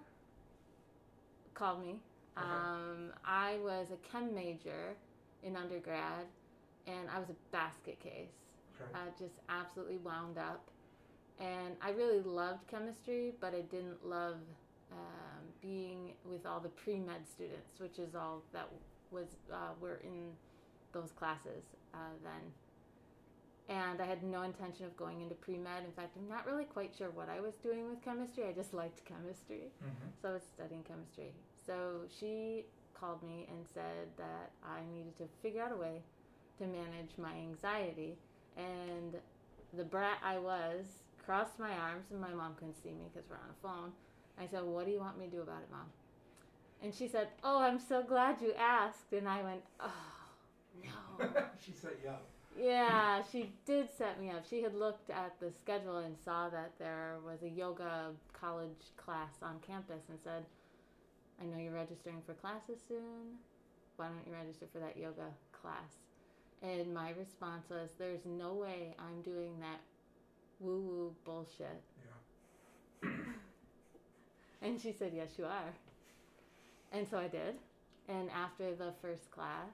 called 1.54 1.80
me. 1.80 1.96
Okay. 2.36 2.46
Um, 2.46 3.12
I 3.24 3.58
was 3.64 3.88
a 3.90 3.96
chem 4.10 4.34
major 4.34 4.94
in 5.42 5.56
undergrad, 5.56 6.26
and 6.86 7.08
I 7.14 7.18
was 7.18 7.30
a 7.30 7.36
basket 7.52 7.98
case. 8.00 8.28
Okay. 8.80 8.90
uh, 8.94 9.10
just 9.18 9.34
absolutely 9.48 9.96
wound 9.98 10.38
up. 10.38 10.68
And 11.40 11.74
I 11.82 11.90
really 11.90 12.20
loved 12.20 12.66
chemistry, 12.68 13.32
but 13.40 13.54
I 13.54 13.62
didn't 13.62 14.04
love 14.06 14.36
um, 14.92 15.42
being 15.60 16.12
with 16.24 16.46
all 16.46 16.60
the 16.60 16.68
pre 16.68 16.98
med 16.98 17.26
students, 17.28 17.78
which 17.80 17.98
is 17.98 18.14
all 18.14 18.42
that 18.52 18.68
was 19.10 19.26
uh, 19.52 19.72
were 19.80 20.00
in 20.04 20.32
those 20.92 21.12
classes 21.12 21.64
uh, 21.94 22.14
then. 22.22 22.52
And 23.68 24.00
I 24.00 24.06
had 24.06 24.22
no 24.22 24.42
intention 24.42 24.86
of 24.86 24.96
going 24.96 25.20
into 25.20 25.34
pre 25.34 25.58
med. 25.58 25.84
In 25.84 25.92
fact, 25.92 26.16
I'm 26.16 26.28
not 26.28 26.46
really 26.46 26.64
quite 26.64 26.94
sure 26.96 27.10
what 27.10 27.28
I 27.28 27.40
was 27.40 27.54
doing 27.56 27.88
with 27.88 28.02
chemistry. 28.02 28.44
I 28.48 28.52
just 28.52 28.72
liked 28.72 29.04
chemistry. 29.04 29.70
mm-hmm. 29.84 30.08
So 30.22 30.30
I 30.30 30.32
was 30.32 30.42
studying 30.54 30.82
chemistry. 30.84 31.32
So 31.66 32.00
she 32.18 32.64
called 32.98 33.22
me 33.22 33.46
and 33.50 33.66
said 33.74 34.08
that 34.16 34.52
I 34.64 34.80
needed 34.90 35.16
to 35.18 35.24
figure 35.42 35.62
out 35.62 35.72
a 35.72 35.76
way 35.76 36.00
to 36.58 36.64
manage 36.66 37.12
my 37.18 37.34
anxiety. 37.34 38.16
And 38.56 39.16
the 39.76 39.84
brat 39.84 40.18
I 40.24 40.38
was 40.38 40.86
crossed 41.24 41.58
my 41.58 41.72
arms, 41.72 42.06
and 42.10 42.18
my 42.18 42.32
mom 42.32 42.54
couldn't 42.54 42.82
see 42.82 42.90
me 42.90 43.04
because 43.12 43.28
we're 43.28 43.36
on 43.36 43.52
a 43.52 43.60
phone. 43.62 43.92
I 44.40 44.46
said, 44.46 44.64
What 44.64 44.86
do 44.86 44.92
you 44.92 44.98
want 44.98 45.18
me 45.18 45.26
to 45.26 45.30
do 45.30 45.42
about 45.42 45.60
it, 45.62 45.70
mom? 45.70 45.92
And 46.82 46.94
she 46.94 47.08
said, 47.08 47.28
Oh, 47.42 47.60
I'm 47.60 47.78
so 47.78 48.02
glad 48.02 48.40
you 48.40 48.52
asked. 48.58 49.12
And 49.12 49.28
I 49.28 49.42
went, 49.42 49.62
Oh, 49.80 49.92
no. 50.82 51.28
she 51.64 51.72
said 51.72 51.96
up. 52.08 52.26
Yeah, 52.58 53.22
she 53.30 53.52
did 53.66 53.88
set 53.96 54.20
me 54.20 54.30
up. 54.30 54.44
She 54.48 54.62
had 54.62 54.74
looked 54.74 55.10
at 55.10 55.38
the 55.38 55.52
schedule 55.52 55.98
and 55.98 56.16
saw 56.24 56.48
that 56.48 56.72
there 56.78 57.16
was 57.24 57.42
a 57.42 57.48
yoga 57.48 58.10
college 58.32 58.92
class 58.96 59.30
on 59.42 59.60
campus 59.64 60.02
and 60.08 60.18
said, 60.22 60.44
I 61.40 61.46
know 61.46 61.58
you're 61.62 61.72
registering 61.72 62.20
for 62.26 62.34
classes 62.34 62.78
soon. 62.88 63.38
Why 63.96 64.06
don't 64.06 64.26
you 64.26 64.32
register 64.32 64.66
for 64.72 64.78
that 64.78 64.96
yoga 64.96 65.30
class? 65.52 65.98
And 66.62 66.92
my 66.92 67.10
response 67.10 67.70
was, 67.70 67.90
There's 67.98 68.24
no 68.24 68.54
way 68.54 68.94
I'm 68.98 69.22
doing 69.22 69.52
that 69.60 69.80
woo 70.60 70.80
woo 70.80 71.14
bullshit. 71.24 71.82
Yeah. 73.02 73.10
And 74.60 74.80
she 74.80 74.92
said, 74.92 75.12
Yes, 75.14 75.30
you 75.38 75.44
are. 75.44 75.72
And 76.92 77.06
so 77.06 77.18
I 77.18 77.28
did. 77.28 77.56
And 78.08 78.30
after 78.30 78.74
the 78.74 78.92
first 79.02 79.30
class, 79.30 79.68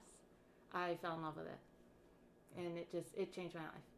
I 0.73 0.97
fell 1.00 1.14
in 1.14 1.23
love 1.23 1.37
with 1.37 1.47
it. 1.47 1.61
And 2.59 2.78
it 2.78 2.90
just, 2.90 3.14
it 3.16 3.33
changed 3.33 3.54
my 3.54 3.62
life. 3.62 3.88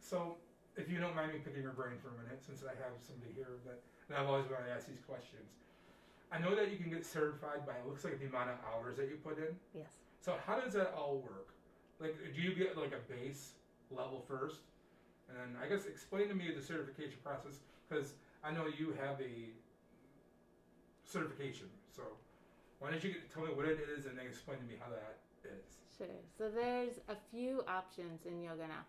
So, 0.00 0.36
if 0.76 0.88
you 0.88 1.00
don't 1.00 1.14
mind 1.14 1.32
me 1.32 1.40
picking 1.44 1.62
your 1.62 1.72
brain 1.72 1.98
for 2.00 2.08
a 2.08 2.16
minute, 2.22 2.40
since 2.44 2.62
I 2.62 2.72
have 2.80 2.94
somebody 3.02 3.32
here 3.34 3.58
that, 3.66 3.80
and 4.08 4.16
I've 4.16 4.28
always 4.28 4.46
wanted 4.48 4.66
to 4.66 4.72
ask 4.72 4.86
these 4.86 5.02
questions. 5.06 5.58
I 6.30 6.38
know 6.38 6.54
that 6.54 6.70
you 6.70 6.76
can 6.76 6.90
get 6.90 7.04
certified 7.04 7.66
by 7.66 7.72
it 7.72 7.86
looks 7.86 8.04
like 8.04 8.20
the 8.20 8.26
amount 8.26 8.50
of 8.50 8.56
hours 8.68 8.96
that 8.96 9.08
you 9.08 9.16
put 9.16 9.38
in. 9.38 9.56
Yes. 9.74 9.88
So 10.20 10.36
how 10.46 10.60
does 10.60 10.72
that 10.74 10.92
all 10.96 11.24
work? 11.24 11.48
Like, 12.00 12.16
do 12.34 12.40
you 12.40 12.54
get 12.54 12.76
like 12.76 12.92
a 12.92 13.02
base 13.10 13.52
level 13.90 14.24
first, 14.28 14.60
and 15.28 15.36
then 15.36 15.56
I 15.62 15.68
guess 15.68 15.86
explain 15.86 16.28
to 16.28 16.34
me 16.34 16.52
the 16.54 16.62
certification 16.62 17.18
process 17.24 17.58
because 17.88 18.14
I 18.44 18.52
know 18.52 18.66
you 18.66 18.94
have 19.00 19.20
a 19.20 19.50
certification. 21.04 21.66
So 21.94 22.02
why 22.78 22.90
don't 22.90 23.02
you 23.02 23.14
tell 23.32 23.42
me 23.44 23.50
what 23.54 23.66
it 23.66 23.78
is 23.96 24.06
and 24.06 24.18
then 24.18 24.26
explain 24.26 24.58
to 24.58 24.64
me 24.64 24.74
how 24.80 24.90
that 24.90 25.18
is? 25.44 25.76
Sure. 25.96 26.06
So 26.36 26.48
there's 26.48 27.00
a 27.08 27.16
few 27.30 27.62
options 27.66 28.26
in 28.26 28.40
yoga 28.40 28.68
now. 28.68 28.84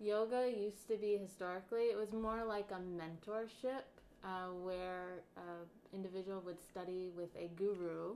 Yoga 0.00 0.50
used 0.50 0.88
to 0.88 0.96
be 0.96 1.16
historically, 1.16 1.84
it 1.84 1.96
was 1.96 2.12
more 2.12 2.44
like 2.44 2.70
a 2.72 2.80
mentorship 2.80 3.86
uh, 4.24 4.48
where 4.62 5.22
an 5.36 5.66
individual 5.94 6.40
would 6.44 6.60
study 6.60 7.10
with 7.16 7.30
a 7.36 7.48
guru 7.56 8.14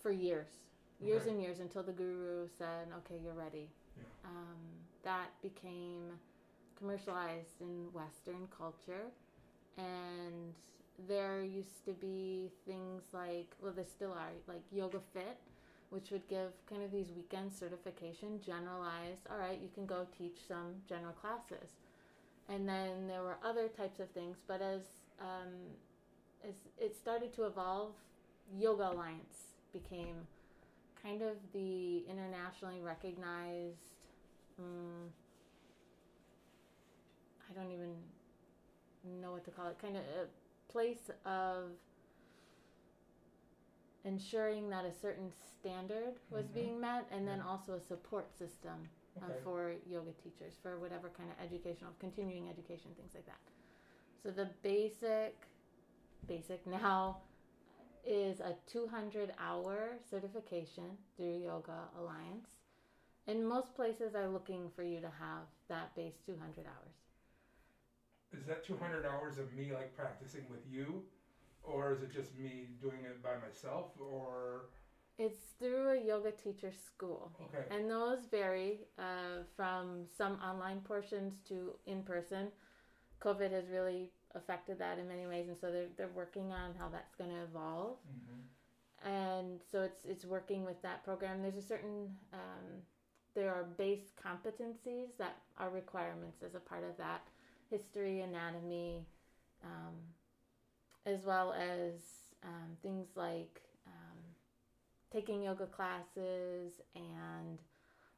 for 0.00 0.10
years, 0.10 0.48
years 1.00 1.22
Okay. 1.22 1.30
and 1.32 1.42
years 1.42 1.60
until 1.60 1.82
the 1.82 1.92
guru 1.92 2.48
said, 2.58 2.88
okay, 2.98 3.20
you're 3.22 3.34
ready. 3.34 3.68
Yeah. 3.96 4.04
Um, 4.24 4.56
that 5.02 5.28
became 5.42 6.12
commercialized 6.78 7.60
in 7.60 7.92
Western 7.92 8.48
culture. 8.56 9.10
And 9.76 10.54
there 11.08 11.42
used 11.42 11.84
to 11.86 11.92
be 11.92 12.50
things 12.66 13.02
like, 13.12 13.48
well, 13.60 13.72
there 13.72 13.84
still 13.84 14.12
are, 14.12 14.30
like 14.46 14.62
Yoga 14.72 15.00
Fit, 15.12 15.38
which 15.90 16.10
would 16.10 16.26
give 16.28 16.50
kind 16.68 16.82
of 16.82 16.90
these 16.92 17.10
weekend 17.16 17.52
certification, 17.52 18.40
generalized. 18.44 19.26
All 19.30 19.38
right, 19.38 19.58
you 19.60 19.68
can 19.74 19.86
go 19.86 20.06
teach 20.16 20.38
some 20.46 20.74
general 20.88 21.12
classes, 21.12 21.70
and 22.48 22.68
then 22.68 23.06
there 23.08 23.22
were 23.22 23.36
other 23.44 23.68
types 23.68 24.00
of 24.00 24.08
things. 24.10 24.36
But 24.46 24.62
as 24.62 24.82
um, 25.20 25.52
as 26.46 26.54
it 26.78 26.96
started 26.96 27.32
to 27.34 27.44
evolve, 27.44 27.92
Yoga 28.58 28.90
Alliance 28.90 29.54
became 29.72 30.16
kind 31.02 31.22
of 31.22 31.36
the 31.52 32.04
internationally 32.08 32.80
recognized. 32.80 33.92
Um, 34.58 35.10
I 37.50 37.54
don't 37.54 37.72
even 37.72 37.94
know 39.20 39.32
what 39.32 39.44
to 39.44 39.50
call 39.50 39.68
it. 39.68 39.78
Kind 39.80 39.96
of 39.96 40.02
a 40.02 40.26
place 40.74 41.08
of 41.24 41.70
ensuring 44.04 44.68
that 44.70 44.84
a 44.84 44.92
certain 44.92 45.32
standard 45.60 46.14
was 46.30 46.46
Mhm. 46.46 46.54
being 46.54 46.80
met, 46.80 47.06
and 47.12 47.26
then 47.28 47.38
Yeah. 47.38 47.46
also 47.48 47.74
a 47.74 47.80
support 47.80 48.36
system 48.36 48.90
um, 49.22 49.30
Okay. 49.30 49.40
for 49.44 49.72
yoga 49.86 50.12
teachers 50.14 50.56
for 50.56 50.80
whatever 50.80 51.08
kind 51.10 51.30
of 51.30 51.38
educational, 51.38 51.92
continuing 52.00 52.48
education, 52.50 52.92
things 52.96 53.14
like 53.14 53.26
that. 53.26 53.40
So 54.22 54.30
the 54.32 54.46
basic, 54.62 55.46
basic 56.26 56.66
now 56.66 57.22
is 58.04 58.40
a 58.40 58.56
200 58.66 59.32
hour 59.38 59.98
certification 60.10 60.98
through 61.16 61.38
Yoga 61.38 61.88
Alliance. 61.96 62.50
And 63.26 63.46
most 63.48 63.74
places 63.74 64.14
are 64.14 64.28
looking 64.28 64.70
for 64.70 64.82
you 64.82 65.00
to 65.00 65.08
have 65.08 65.46
that 65.68 65.94
base 65.94 66.18
200 66.26 66.66
hours. 66.66 67.03
Is 68.38 68.46
that 68.46 68.64
200 68.64 69.04
hours 69.06 69.38
of 69.38 69.52
me 69.54 69.72
like 69.72 69.96
practicing 69.96 70.42
with 70.50 70.60
you, 70.70 71.02
or 71.62 71.92
is 71.92 72.02
it 72.02 72.12
just 72.12 72.36
me 72.38 72.68
doing 72.80 73.00
it 73.04 73.22
by 73.22 73.36
myself? 73.44 73.92
Or 74.00 74.66
It's 75.18 75.38
through 75.58 75.90
a 75.90 76.00
yoga 76.04 76.32
teacher 76.32 76.72
school. 76.72 77.30
okay, 77.42 77.64
And 77.74 77.90
those 77.90 78.26
vary 78.30 78.80
uh, 78.98 79.44
from 79.56 80.06
some 80.16 80.34
online 80.42 80.80
portions 80.80 81.34
to 81.48 81.74
in 81.86 82.02
person. 82.02 82.48
COVID 83.22 83.52
has 83.52 83.68
really 83.70 84.10
affected 84.34 84.78
that 84.80 84.98
in 84.98 85.08
many 85.08 85.26
ways, 85.26 85.48
and 85.48 85.56
so 85.58 85.70
they're, 85.70 85.88
they're 85.96 86.08
working 86.14 86.52
on 86.52 86.74
how 86.78 86.88
that's 86.88 87.14
going 87.14 87.30
to 87.30 87.42
evolve. 87.42 87.96
hmm 88.06 89.08
And 89.08 89.60
so 89.70 89.82
it's 89.82 90.04
it's 90.04 90.24
working 90.24 90.64
with 90.64 90.80
that 90.82 91.04
program. 91.04 91.42
There's 91.42 91.56
a 91.56 91.62
certain 91.74 92.16
um, 92.32 92.82
there 93.34 93.50
are 93.54 93.64
base 93.64 94.12
competencies 94.22 95.08
that 95.18 95.36
are 95.58 95.70
requirements 95.70 96.42
as 96.42 96.54
a 96.54 96.60
part 96.60 96.84
of 96.84 96.96
that 96.98 97.22
history, 97.70 98.20
anatomy, 98.20 99.06
um, 99.64 99.94
as 101.06 101.24
well 101.24 101.52
as 101.52 102.00
um, 102.42 102.76
things 102.82 103.08
like 103.16 103.62
um, 103.86 104.18
taking 105.12 105.42
yoga 105.42 105.66
classes 105.66 106.80
and 106.94 107.58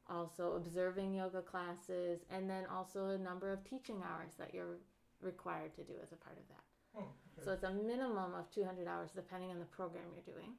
also 0.09 0.53
observing 0.55 1.13
yoga 1.13 1.41
classes, 1.41 2.21
and 2.29 2.49
then 2.49 2.65
also 2.73 3.07
a 3.07 3.17
number 3.17 3.51
of 3.51 3.63
teaching 3.63 4.01
hours 4.03 4.31
that 4.39 4.53
you're 4.53 4.77
required 5.21 5.73
to 5.75 5.83
do 5.83 5.93
as 6.01 6.11
a 6.11 6.15
part 6.15 6.37
of 6.37 6.47
that. 6.47 6.63
oh, 6.97 6.99
okay. 6.99 7.45
So 7.45 7.51
it's 7.51 7.63
a 7.63 7.71
minimum 7.73 8.33
of 8.33 8.49
200 8.51 8.87
hours 8.87 9.09
depending 9.13 9.51
on 9.51 9.59
the 9.59 9.65
program 9.65 10.03
you're 10.13 10.33
doing. 10.35 10.53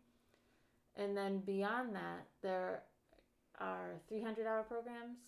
And 0.96 1.16
then 1.16 1.40
beyond 1.40 1.94
that, 1.94 2.26
there 2.42 2.82
are 3.60 3.92
300 4.08 4.46
hour 4.46 4.62
programs, 4.64 5.18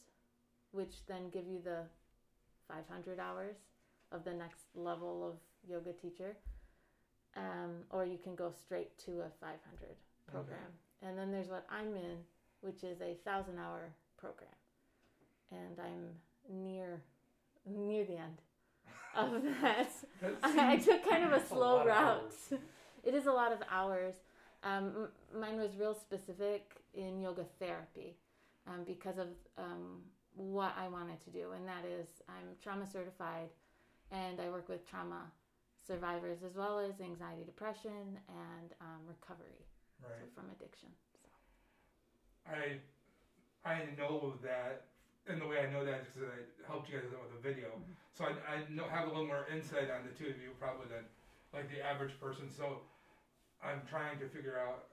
which 0.73 1.07
then 1.07 1.31
give 1.31 1.47
you 1.47 1.61
the 1.63 1.85
500 2.71 3.19
hours 3.19 3.57
of 4.13 4.25
the 4.25 4.33
next 4.33 4.65
level 4.75 5.29
of 5.29 5.37
yoga 5.69 5.93
teacher. 5.93 6.37
Um, 7.37 7.85
or 7.91 8.05
you 8.05 8.19
can 8.23 8.35
go 8.35 8.53
straight 8.65 8.99
to 9.07 9.21
a 9.21 9.31
500 9.41 9.59
program. 10.27 10.59
And 11.03 11.17
then 11.17 11.31
there's 11.31 11.49
what 11.49 11.67
I'm 11.71 11.95
in, 11.95 12.19
which 12.61 12.83
is 12.83 13.01
a 13.01 13.17
1,000 13.25 13.59
hour 13.59 13.93
program. 14.19 14.51
And 15.53 15.79
I'm 15.79 16.65
near 16.65 17.03
near 17.67 18.05
the 18.05 18.17
end 18.17 18.39
of 19.15 19.43
that. 19.63 19.89
That 20.21 20.37
I, 20.43 20.73
I 20.73 20.77
took 20.77 21.09
kind 21.09 21.25
of 21.25 21.31
a 21.31 21.37
that's 21.37 21.45
a 21.51 21.55
slow 21.55 21.85
route. 21.85 22.33
It 23.03 23.15
is 23.15 23.27
a 23.27 23.33
lot 23.33 23.53
of 23.53 23.59
hours. 23.71 24.15
Um, 24.63 25.09
mine 25.39 25.59
was 25.59 25.71
real 25.79 25.95
specific 25.95 26.73
in 26.95 27.21
yoga 27.21 27.45
therapy 27.59 28.17
um, 28.67 28.85
because 28.87 29.19
of 29.19 29.29
um, 29.57 30.03
what 30.35 30.75
I 30.79 30.89
wanted 30.89 31.23
to 31.25 31.31
do, 31.31 31.53
and 31.53 31.67
that 31.69 31.85
is 31.85 32.09
I'm 32.29 32.57
trauma 32.63 32.87
certified, 32.87 33.49
and 34.11 34.41
I 34.41 34.49
work 34.51 34.69
with 34.69 34.89
trauma 34.89 35.31
survivors 35.87 36.43
as 36.45 36.55
well 36.57 36.79
as 36.79 37.01
anxiety, 37.01 37.45
depression, 37.45 38.19
and 38.29 38.73
um, 38.81 39.01
recovery 39.09 39.65
so 40.01 40.25
from 40.35 40.45
addiction. 40.51 40.89
So. 41.13 42.53
I 42.53 42.81
I 43.65 43.85
know 43.99 44.35
that, 44.43 44.87
and 45.27 45.41
the 45.41 45.47
way 45.47 45.61
I 45.61 45.71
know 45.71 45.85
that 45.85 46.01
is 46.01 46.07
because 46.15 46.31
I 46.31 46.67
helped 46.67 46.89
you 46.89 46.97
guys 46.99 47.13
out 47.13 47.23
with 47.29 47.39
a 47.39 47.43
video, 47.43 47.69
Mhm. 47.77 47.95
so 48.13 48.25
I, 48.25 48.33
I 48.55 48.65
know 48.71 48.85
have 48.89 49.05
a 49.05 49.09
little 49.09 49.27
more 49.27 49.47
insight 49.53 49.91
on 49.91 50.07
the 50.07 50.13
two 50.13 50.31
of 50.31 50.41
you 50.41 50.53
probably 50.59 50.87
than 50.89 51.05
like 51.53 51.69
the 51.69 51.81
average 51.83 52.19
person. 52.21 52.51
So 52.51 52.81
I'm 53.63 53.85
trying 53.87 54.19
to 54.21 54.29
figure 54.29 54.59
out 54.59 54.87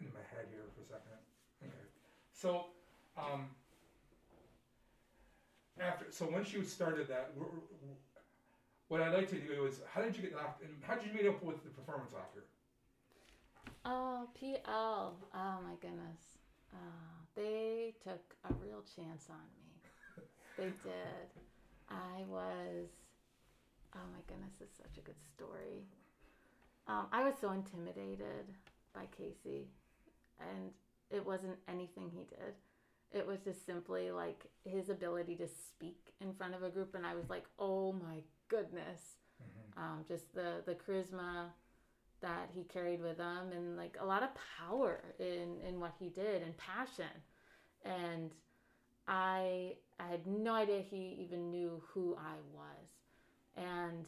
in 0.00 0.12
my 0.12 0.22
head 0.34 0.46
here 0.50 0.66
for 0.74 0.80
a 0.82 0.84
second. 0.86 1.18
Okay, 1.62 1.86
so 2.32 2.66
um, 3.16 3.54
after 5.80 6.06
so 6.10 6.26
once 6.26 6.52
you 6.52 6.62
started 6.62 7.08
that, 7.08 7.30
wh- 7.38 7.42
wh- 7.44 8.90
what 8.90 9.00
I'd 9.00 9.12
like 9.12 9.28
to 9.30 9.38
do 9.38 9.64
is 9.64 9.80
how 9.92 10.02
did 10.02 10.16
you 10.16 10.22
get 10.22 10.34
locked? 10.34 10.62
And 10.62 10.82
how 10.82 10.94
did 10.94 11.04
you 11.06 11.12
meet 11.12 11.26
up 11.26 11.42
with 11.42 11.62
the 11.62 11.70
performance 11.70 12.12
actor 12.14 12.44
Oh, 13.84 14.28
PL. 14.34 15.16
Oh 15.34 15.60
my 15.62 15.74
goodness. 15.80 16.38
Uh, 16.72 16.76
they 17.34 17.94
took 18.02 18.20
a 18.44 18.54
real 18.54 18.82
chance 18.96 19.26
on 19.30 19.44
me. 19.56 19.80
They 20.56 20.70
did. 20.82 21.28
I 21.88 22.24
was. 22.26 22.88
Oh 23.94 24.06
my 24.12 24.20
goodness, 24.26 24.52
it's 24.60 24.76
such 24.76 24.98
a 24.98 25.00
good 25.02 25.20
story. 25.34 25.84
Um, 26.88 27.06
I 27.12 27.22
was 27.22 27.34
so 27.40 27.50
intimidated 27.52 28.54
by 28.94 29.06
Casey, 29.06 29.68
and 30.40 30.72
it 31.10 31.24
wasn't 31.24 31.58
anything 31.68 32.10
he 32.10 32.24
did. 32.24 32.54
It 33.12 33.26
was 33.26 33.40
just 33.40 33.66
simply 33.66 34.10
like 34.10 34.46
his 34.64 34.88
ability 34.88 35.36
to 35.36 35.48
speak 35.48 36.14
in 36.20 36.32
front 36.34 36.54
of 36.54 36.62
a 36.62 36.70
group, 36.70 36.94
and 36.94 37.06
I 37.06 37.14
was 37.14 37.28
like, 37.28 37.44
oh 37.58 37.92
my 37.92 38.18
goodness. 38.48 39.16
Um, 39.76 40.04
just 40.06 40.34
the 40.34 40.62
the 40.66 40.74
charisma 40.74 41.46
that 42.20 42.50
he 42.54 42.62
carried 42.64 43.02
with 43.02 43.18
him 43.18 43.52
and 43.52 43.76
like 43.76 43.96
a 44.00 44.04
lot 44.04 44.22
of 44.22 44.30
power 44.58 45.02
in 45.18 45.56
in 45.66 45.80
what 45.80 45.92
he 45.98 46.08
did 46.08 46.42
and 46.42 46.56
passion. 46.56 47.14
And 47.84 48.30
i 49.08 49.74
i 49.98 50.06
had 50.08 50.24
no 50.26 50.54
idea 50.54 50.80
he 50.80 51.18
even 51.18 51.50
knew 51.50 51.82
who 51.88 52.16
i 52.16 52.36
was. 52.54 52.88
And 53.56 54.06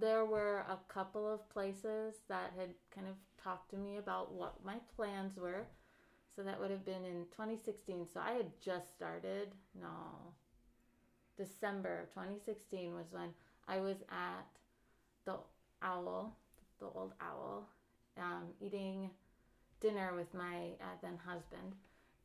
there 0.00 0.24
were 0.24 0.64
a 0.68 0.78
couple 0.92 1.32
of 1.32 1.48
places 1.50 2.14
that 2.28 2.52
had 2.58 2.70
kind 2.94 3.06
of 3.06 3.14
talked 3.42 3.70
to 3.70 3.76
me 3.76 3.98
about 3.98 4.32
what 4.32 4.64
my 4.64 4.76
plans 4.96 5.36
were 5.36 5.66
so 6.34 6.42
that 6.42 6.58
would 6.60 6.70
have 6.70 6.84
been 6.84 7.04
in 7.04 7.26
2016 7.32 8.06
so 8.12 8.20
i 8.20 8.32
had 8.32 8.50
just 8.62 8.94
started 8.94 9.48
no 9.80 9.88
December 11.36 12.00
of 12.02 12.10
2016 12.10 12.94
was 12.94 13.06
when 13.10 13.30
I 13.68 13.80
was 13.80 13.96
at 14.10 14.46
the 15.24 15.36
Owl, 15.82 16.36
the 16.78 16.86
old 16.86 17.12
Owl, 17.20 17.68
um, 18.18 18.48
eating 18.60 19.10
dinner 19.80 20.12
with 20.14 20.32
my 20.34 20.70
uh, 20.80 20.96
then 21.02 21.18
husband, 21.24 21.74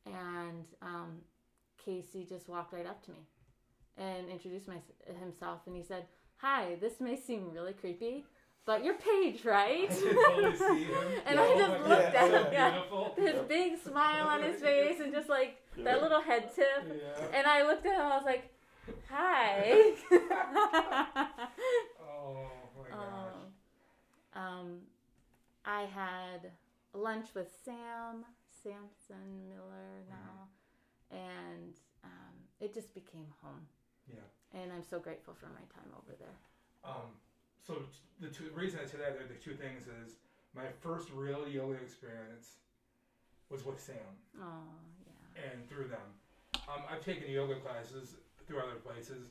and 0.06 0.64
um, 0.82 1.16
Casey 1.84 2.26
just 2.28 2.48
walked 2.48 2.72
right 2.72 2.86
up 2.86 3.02
to 3.04 3.10
me 3.10 3.26
and 3.96 4.28
introduced 4.28 4.68
my, 4.68 4.76
himself, 5.20 5.60
and 5.66 5.74
he 5.74 5.82
said, 5.82 6.04
"Hi, 6.36 6.76
this 6.80 7.00
may 7.00 7.16
seem 7.16 7.50
really 7.50 7.72
creepy, 7.72 8.24
but 8.64 8.84
you're 8.84 8.94
Paige, 8.94 9.44
right?" 9.44 9.90
I 9.90 9.94
can 9.94 10.14
totally 10.14 10.56
see 10.56 10.84
him. 10.92 10.96
And 11.26 11.40
I 11.40 11.46
just 11.56 11.72
my 11.80 11.88
looked 11.88 12.12
God, 12.12 12.14
at 12.14 12.30
him, 12.46 12.52
yeah. 12.52 12.70
Beautiful. 12.70 13.14
His 13.16 13.36
big 13.48 13.78
smile 13.82 14.26
on 14.28 14.42
his 14.42 14.60
face, 14.60 15.00
and 15.00 15.12
just 15.12 15.28
like 15.28 15.60
that 15.78 16.02
little 16.02 16.20
head 16.20 16.50
tip. 16.54 16.66
Yeah. 16.86 17.26
And 17.38 17.46
I 17.46 17.62
looked 17.66 17.86
at 17.86 17.94
him, 17.94 18.00
and 18.00 18.12
I 18.12 18.16
was 18.16 18.24
like, 18.26 18.50
hi. 19.08 19.92
Oh 22.00 22.46
my 22.82 22.88
gosh. 22.90 23.32
um, 24.34 24.42
um, 24.42 24.78
I 25.64 25.82
had 25.82 26.50
lunch 26.94 27.28
with 27.34 27.48
Sam, 27.64 28.24
Samson 28.62 29.46
Miller 29.48 30.04
now, 30.08 30.48
and 31.10 31.74
um, 32.04 32.34
it 32.60 32.72
just 32.74 32.94
became 32.94 33.26
home. 33.42 33.66
Yeah. 34.08 34.60
And 34.60 34.72
I'm 34.72 34.82
so 34.88 34.98
grateful 34.98 35.34
for 35.34 35.46
my 35.46 35.60
time 35.74 35.90
over 35.96 36.16
there. 36.18 36.36
Um, 36.84 37.12
so 37.66 37.82
the 38.20 38.28
two 38.28 38.50
reason 38.54 38.80
I 38.82 38.86
say 38.86 38.98
that 38.98 39.16
are 39.20 39.26
the 39.28 39.34
two 39.42 39.54
things 39.54 39.84
is 40.04 40.14
my 40.54 40.64
first 40.80 41.08
real 41.14 41.46
yoga 41.48 41.74
experience 41.74 42.56
was 43.50 43.64
with 43.64 43.80
Sam 43.80 43.96
Oh, 44.40 44.44
yeah. 45.04 45.52
and 45.52 45.68
through 45.68 45.88
them. 45.88 46.08
Um, 46.68 46.82
I've 46.90 47.04
taken 47.04 47.30
yoga 47.30 47.56
classes 47.56 48.16
through 48.46 48.58
other 48.60 48.76
places, 48.84 49.28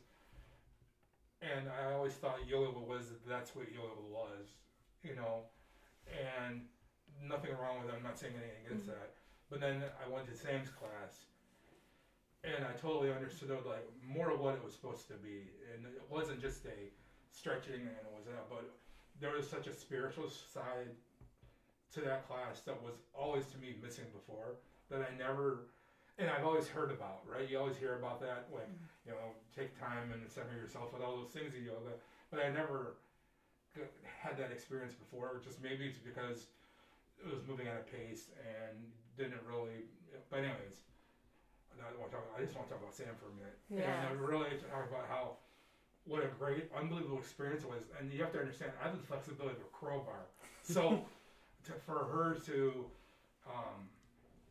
and 1.42 1.68
I 1.70 1.94
always 1.94 2.13
thought 2.13 2.38
yoga 2.48 2.80
was 2.80 3.06
that's 3.28 3.56
what 3.56 3.68
yoga 3.72 4.02
was, 4.10 4.48
you 5.04 5.16
know. 5.16 5.42
And 6.08 6.62
nothing 7.28 7.52
wrong 7.62 7.82
with 7.84 7.94
it. 7.94 7.98
I'm 7.98 8.04
not 8.04 8.18
saying 8.18 8.34
anything 8.34 8.66
against 8.66 8.88
that. 8.88 9.13
But 9.50 9.60
then 9.60 9.84
I 10.04 10.10
went 10.10 10.28
to 10.28 10.36
Sam's 10.36 10.70
class, 10.70 11.26
and 12.44 12.66
I 12.66 12.72
totally 12.80 13.12
understood 13.12 13.50
like 13.66 13.86
more 14.08 14.32
of 14.32 14.40
what 14.40 14.56
it 14.56 14.63
was 14.63 14.74
supposed 14.74 15.08
to 15.10 15.13
be, 15.16 15.50
and 15.76 15.86
it 15.86 16.02
wasn't 16.10 16.42
just 16.42 16.66
a 16.66 16.90
stretching 17.38 17.86
and 17.86 17.93
it 18.02 18.13
was 18.17 18.26
that, 18.26 18.50
but 18.50 18.65
there 19.21 19.38
was 19.38 19.45
such 19.45 19.67
a 19.67 19.73
spiritual 19.73 20.30
side 20.30 20.89
to 21.93 22.02
that 22.02 22.28
class 22.28 22.62
that 22.65 22.82
was 22.82 22.97
always 23.13 23.45
to 23.54 23.58
me 23.58 23.78
missing 23.82 24.06
before 24.13 24.58
that 24.89 25.06
I 25.06 25.13
never. 25.17 25.69
And 26.17 26.34
I've 26.34 26.50
always 26.50 26.65
heard 26.65 26.89
about, 26.89 27.21
right? 27.30 27.45
You 27.45 27.62
always 27.62 27.78
hear 27.78 27.93
about 28.02 28.17
that, 28.26 28.50
like, 28.50 28.65
mm-hmm. 28.65 29.06
you 29.06 29.13
know, 29.13 29.38
take 29.54 29.69
time 29.78 30.10
and 30.10 30.26
center 30.26 30.58
yourself 30.58 30.89
with 30.89 31.06
all 31.06 31.13
those 31.13 31.30
things 31.30 31.54
in 31.54 31.62
yoga. 31.62 31.93
But 32.34 32.41
I 32.41 32.50
never 32.50 32.97
had 34.17 34.34
that 34.41 34.50
experience 34.50 34.97
before. 34.97 35.38
Just 35.45 35.62
maybe 35.62 35.86
it's 35.86 36.02
because 36.02 36.50
it 37.21 37.30
was 37.30 37.45
moving 37.45 37.69
at 37.69 37.78
a 37.78 37.86
pace 37.86 38.34
and 38.41 38.82
didn't 39.13 39.45
really. 39.45 39.86
But 40.34 40.41
anyways, 40.41 40.82
I 41.78 41.86
don't 41.93 42.02
want 42.02 42.10
to 42.10 42.17
talk. 42.17 42.26
I 42.34 42.41
just 42.41 42.58
want 42.58 42.65
to 42.65 42.73
talk 42.73 42.82
about 42.82 42.97
Sam 42.97 43.13
for 43.21 43.30
a 43.30 43.36
minute. 43.38 43.62
And 43.86 44.10
I 44.10 44.17
really 44.17 44.50
talk 44.73 44.89
about 44.89 45.06
how 45.06 45.38
what 46.08 46.24
a 46.24 46.32
great, 46.39 46.72
unbelievable 46.72 47.20
experience 47.20 47.63
it 47.63 47.70
was. 47.70 47.84
And 48.00 48.12
you 48.12 48.24
have 48.24 48.32
to 48.34 48.39
understand, 48.39 48.72
I 48.82 48.88
have 48.88 48.98
the 48.98 49.04
flexibility 49.04 49.56
of 49.60 49.63
a 49.67 49.72
crowbar. 49.76 50.32
So 50.63 51.04
to, 51.67 51.72
for 51.86 52.08
her 52.08 52.39
to 52.48 52.86
um, 53.43 53.91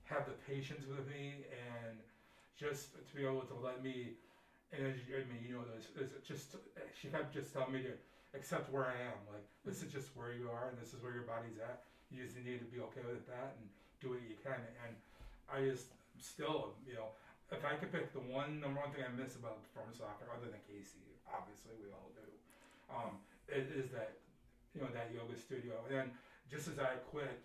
have 0.05 0.29
the 0.29 0.37
patience 0.45 0.85
with 0.85 1.09
me 1.09 1.49
and 1.51 1.97
just 2.61 2.93
to 2.93 3.13
be 3.17 3.25
able 3.25 3.49
to 3.49 3.57
let 3.65 3.83
me, 3.83 4.17
and 4.73 4.85
as 4.85 4.97
you, 5.09 5.17
I 5.17 5.25
mean, 5.29 5.41
you 5.45 5.57
know, 5.57 5.65
this 5.65 5.89
is 5.97 6.13
just 6.27 6.57
she 6.97 7.09
kept 7.09 7.33
just 7.33 7.53
telling 7.53 7.73
me 7.73 7.85
to 7.85 7.93
accept 8.37 8.73
where 8.73 8.85
I 8.85 8.97
am. 9.09 9.17
Like 9.29 9.45
this 9.65 9.83
is 9.83 9.93
just 9.93 10.13
where 10.17 10.33
you 10.33 10.49
are, 10.49 10.73
and 10.73 10.77
this 10.81 10.93
is 10.93 11.01
where 11.01 11.13
your 11.13 11.29
body's 11.29 11.57
at. 11.61 11.85
You 12.13 12.25
just 12.25 12.37
need 12.37 12.61
to 12.61 12.69
be 12.69 12.81
okay 12.93 13.05
with 13.05 13.25
that 13.29 13.57
and 13.61 13.65
do 14.01 14.17
what 14.17 14.21
you 14.25 14.37
can. 14.41 14.61
And 14.85 14.93
I 15.49 15.69
just 15.69 15.93
still, 16.21 16.73
you 16.89 16.95
know, 16.97 17.13
if 17.53 17.63
I 17.65 17.79
could 17.79 17.93
pick 17.93 18.13
the 18.13 18.23
one 18.23 18.59
number 18.59 18.81
one 18.81 18.91
thing 18.91 19.07
I 19.07 19.13
miss 19.15 19.37
about 19.37 19.63
performance 19.71 19.99
soccer, 20.03 20.27
other 20.35 20.51
than 20.51 20.59
Casey, 20.67 21.07
obviously 21.31 21.79
we 21.79 21.95
all 21.95 22.11
do, 22.15 22.27
um, 22.91 23.23
it 23.47 23.71
is 23.71 23.91
that 23.95 24.19
you 24.75 24.83
know 24.83 24.91
that 24.91 25.15
yoga 25.15 25.39
studio. 25.39 25.79
And 25.87 25.93
then 25.95 26.07
just 26.51 26.67
as 26.67 26.79
I 26.79 26.99
quit, 27.11 27.43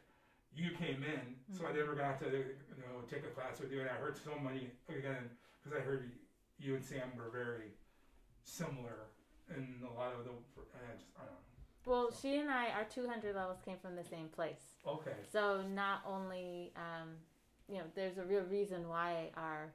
you 0.54 0.74
came 0.76 1.06
in, 1.06 1.38
so 1.54 1.66
I 1.70 1.74
never 1.74 1.94
got 1.94 2.20
to 2.26 2.30
you 2.30 2.82
know 2.82 3.06
take 3.10 3.24
a 3.24 3.34
class 3.34 3.62
with 3.62 3.72
you. 3.72 3.82
And 3.82 3.90
I 3.90 3.98
heard 4.02 4.18
so 4.18 4.34
many 4.42 4.74
again 4.90 5.30
because 5.62 5.78
I 5.78 5.82
heard 5.82 6.10
you 6.58 6.76
and 6.76 6.84
Sam 6.84 7.14
were 7.16 7.30
very 7.30 7.74
similar 8.44 9.10
in 9.56 9.86
a 9.86 9.94
lot 9.94 10.14
of 10.18 10.26
the. 10.26 10.34
I 10.58 10.98
just 10.98 11.14
I 11.16 11.26
don't 11.26 11.38
know. 11.38 11.52
Well, 11.86 12.10
she 12.12 12.38
and 12.38 12.50
I, 12.50 12.70
our 12.70 12.84
200 12.84 13.36
levels 13.36 13.58
came 13.66 13.78
from 13.82 13.96
the 13.96 14.04
same 14.04 14.28
place. 14.28 14.78
Okay. 14.88 15.16
So 15.32 15.64
not 15.74 16.04
only, 16.06 16.72
um, 16.76 17.10
you 17.68 17.80
know, 17.80 17.86
there's 17.96 18.20
a 18.20 18.24
real 18.24 18.44
reason 18.44 18.88
why 18.88 19.32
our 19.36 19.72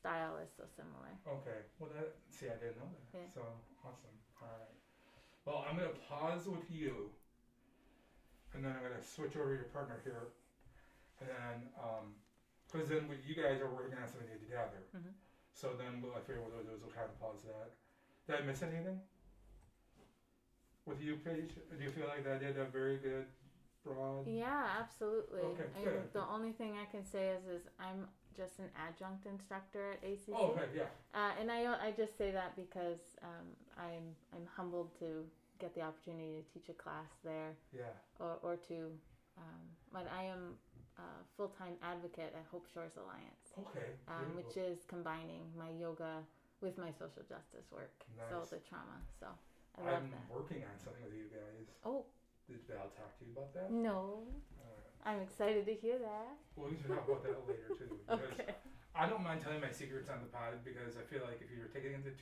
style 0.00 0.38
is 0.42 0.48
so 0.56 0.64
similar. 0.76 1.12
Okay. 1.28 1.60
Well, 1.78 1.90
that 1.94 2.16
see, 2.32 2.46
I 2.48 2.56
didn't 2.56 2.80
know 2.80 2.88
that. 2.88 3.18
Yeah. 3.18 3.28
So 3.34 3.42
awesome. 3.84 4.16
All 4.40 4.48
right. 4.48 4.74
Well, 5.44 5.64
I'm 5.68 5.76
gonna 5.76 5.96
pause 6.08 6.48
with 6.48 6.64
you, 6.70 7.12
and 8.54 8.64
then 8.64 8.72
I'm 8.72 8.82
gonna 8.82 9.02
switch 9.04 9.36
over 9.36 9.52
to 9.52 9.56
your 9.60 9.68
partner 9.68 10.00
here, 10.04 10.32
and 11.20 11.28
then 11.28 11.56
um, 11.76 12.16
because 12.72 12.88
then 12.88 13.08
we, 13.08 13.16
you 13.26 13.36
guys 13.36 13.60
are 13.60 13.68
working 13.68 13.98
on 13.98 14.08
something 14.08 14.28
together. 14.40 14.80
Mhm. 14.96 15.12
So 15.52 15.74
then 15.76 16.00
what 16.00 16.16
I 16.16 16.20
figure 16.20 16.40
what 16.40 16.52
we'll 16.52 16.64
do 16.64 16.72
is 16.72 16.80
we'll 16.80 16.90
kind 16.96 17.08
of 17.10 17.18
pause 17.20 17.42
that. 17.44 17.68
Did 18.26 18.40
I 18.40 18.46
miss 18.46 18.62
anything? 18.62 19.00
With 20.86 21.02
you, 21.02 21.16
Paige, 21.16 21.52
do 21.76 21.84
you 21.84 21.90
feel 21.90 22.06
like 22.06 22.26
I 22.26 22.38
did 22.38 22.56
a 22.56 22.64
very 22.64 22.96
good, 22.96 23.26
broad? 23.84 24.26
Yeah, 24.26 24.64
absolutely. 24.80 25.40
Okay, 25.40 25.68
I 25.76 25.84
the 26.12 26.26
only 26.26 26.52
thing 26.52 26.76
I 26.80 26.86
can 26.90 27.04
say 27.04 27.28
is, 27.28 27.44
is 27.46 27.62
I'm 27.78 28.08
just 28.36 28.58
an 28.58 28.70
adjunct 28.76 29.26
instructor 29.26 29.92
at 29.92 30.04
ACC. 30.08 30.34
Oh, 30.34 30.50
okay, 30.56 30.66
yeah. 30.76 30.84
Uh, 31.14 31.32
and 31.40 31.50
I, 31.50 31.64
I 31.66 31.92
just 31.96 32.16
say 32.16 32.30
that 32.30 32.56
because 32.56 33.00
um, 33.22 33.46
I'm, 33.78 34.14
I'm 34.34 34.46
humbled 34.56 34.90
to 35.00 35.24
get 35.58 35.74
the 35.74 35.82
opportunity 35.82 36.42
to 36.42 36.42
teach 36.52 36.68
a 36.68 36.72
class 36.74 37.10
there 37.24 37.52
Yeah. 37.76 37.92
or, 38.18 38.38
or 38.42 38.56
to, 38.68 38.90
um, 39.36 39.60
but 39.92 40.06
I 40.16 40.24
am 40.24 40.54
a 40.98 41.02
full-time 41.36 41.74
advocate 41.82 42.32
at 42.36 42.44
Hope 42.50 42.66
Shores 42.72 42.92
Alliance, 42.96 43.52
Okay. 43.58 43.92
um, 44.08 44.36
which 44.36 44.56
is 44.56 44.84
combining 44.88 45.44
my 45.56 45.70
yoga 45.78 46.22
with 46.60 46.76
my 46.78 46.92
social 46.92 47.22
justice 47.28 47.68
work. 47.72 47.92
So 48.28 48.38
Nice. 48.40 48.50
the 48.50 48.60
trauma. 48.68 49.00
So 49.18 49.26
I 49.78 49.82
love 49.84 50.02
I'm 50.04 50.10
that. 50.10 50.28
working 50.32 50.62
on 50.64 50.76
something 50.78 51.04
with 51.04 51.14
you 51.14 51.28
guys. 51.32 51.72
Oh 51.84 52.04
Did 52.48 52.60
Val 52.68 52.88
talk 52.96 53.16
to 53.18 53.24
you 53.24 53.32
about 53.32 53.52
that? 53.54 53.70
no, 53.70 54.24
I'm 55.06 55.20
excited 55.22 55.64
to 55.66 55.74
hear 55.74 55.98
that. 55.98 56.28
well, 56.56 56.68
we 56.68 56.76
can 56.76 56.88
talk 56.88 57.08
about 57.08 57.22
that 57.24 57.40
later 57.48 57.72
too. 57.78 57.96
Because 58.10 58.36
Okay. 58.36 58.54
I 58.92 59.06
don't 59.08 59.22
mind 59.22 59.40
telling 59.40 59.62
my 59.62 59.70
secrets 59.70 60.10
on 60.10 60.18
the 60.20 60.28
pod 60.28 60.60
because 60.66 60.98
I 60.98 61.04
feel 61.06 61.22
like 61.24 61.38
if 61.40 61.48
you're 61.54 61.70
taking 61.70 61.94
the 62.02 62.12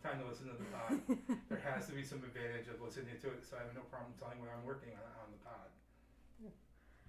time 0.00 0.22
to 0.22 0.24
listen 0.24 0.48
to 0.48 0.56
the 0.56 0.64
pod, 0.70 0.94
there 1.50 1.60
has 1.66 1.90
to 1.90 1.92
be 1.92 2.06
some 2.06 2.22
advantage 2.24 2.70
of 2.70 2.78
listening 2.80 3.18
to 3.20 3.28
it. 3.34 3.42
So 3.44 3.58
I 3.58 3.66
have 3.66 3.74
no 3.74 3.82
problem 3.90 4.14
telling 4.16 4.38
what 4.40 4.48
I'm 4.54 4.62
working 4.64 4.94
on 4.96 5.02
on 5.18 5.28
the 5.34 5.42
pod. 5.42 5.68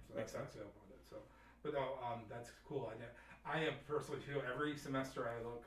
So 0.04 0.12
that's 0.18 0.34
Makes 0.34 0.36
how 0.36 0.44
I 0.44 0.50
feel 0.52 0.68
about 0.68 0.90
it. 0.92 1.02
So, 1.08 1.16
but 1.62 1.72
no, 1.72 1.96
um, 2.04 2.26
that's 2.28 2.50
cool. 2.66 2.90
I, 2.92 2.98
I 3.46 3.64
am 3.64 3.78
personally 3.88 4.20
feel 4.20 4.42
every 4.44 4.76
semester 4.76 5.24
I 5.30 5.40
look. 5.46 5.64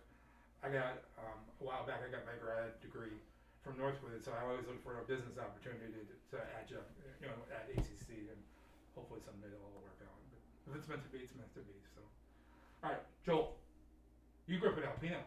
I 0.61 0.69
got 0.69 1.07
um, 1.17 1.39
a 1.61 1.63
while 1.63 1.87
back. 1.87 2.03
I 2.05 2.11
got 2.11 2.27
my 2.27 2.37
grad 2.37 2.75
degree 2.83 3.15
from 3.63 3.79
Northwood, 3.79 4.21
so 4.21 4.35
I 4.35 4.43
always 4.45 4.67
look 4.67 4.83
for 4.83 4.99
a 5.01 5.05
business 5.07 5.39
opportunity 5.39 5.89
to, 5.97 6.03
to 6.35 6.37
adjunct, 6.59 6.91
you 7.23 7.27
know, 7.31 7.39
at 7.49 7.67
ACC, 7.73 8.27
and 8.29 8.39
hopefully 8.97 9.21
someday 9.23 9.47
it'll 9.53 9.63
all 9.69 9.81
work 9.85 10.01
out. 10.01 10.17
But 10.65 10.73
if 10.73 10.77
it's 10.81 10.89
meant 10.89 11.03
to 11.05 11.09
be, 11.09 11.19
it's 11.23 11.35
meant 11.37 11.53
to 11.53 11.61
be. 11.61 11.77
So, 11.95 12.01
all 12.83 12.89
right, 12.91 12.99
Joel, 13.25 13.55
you 14.47 14.57
grew 14.59 14.69
up 14.73 14.77
in 14.77 14.83
Alpena. 14.83 15.17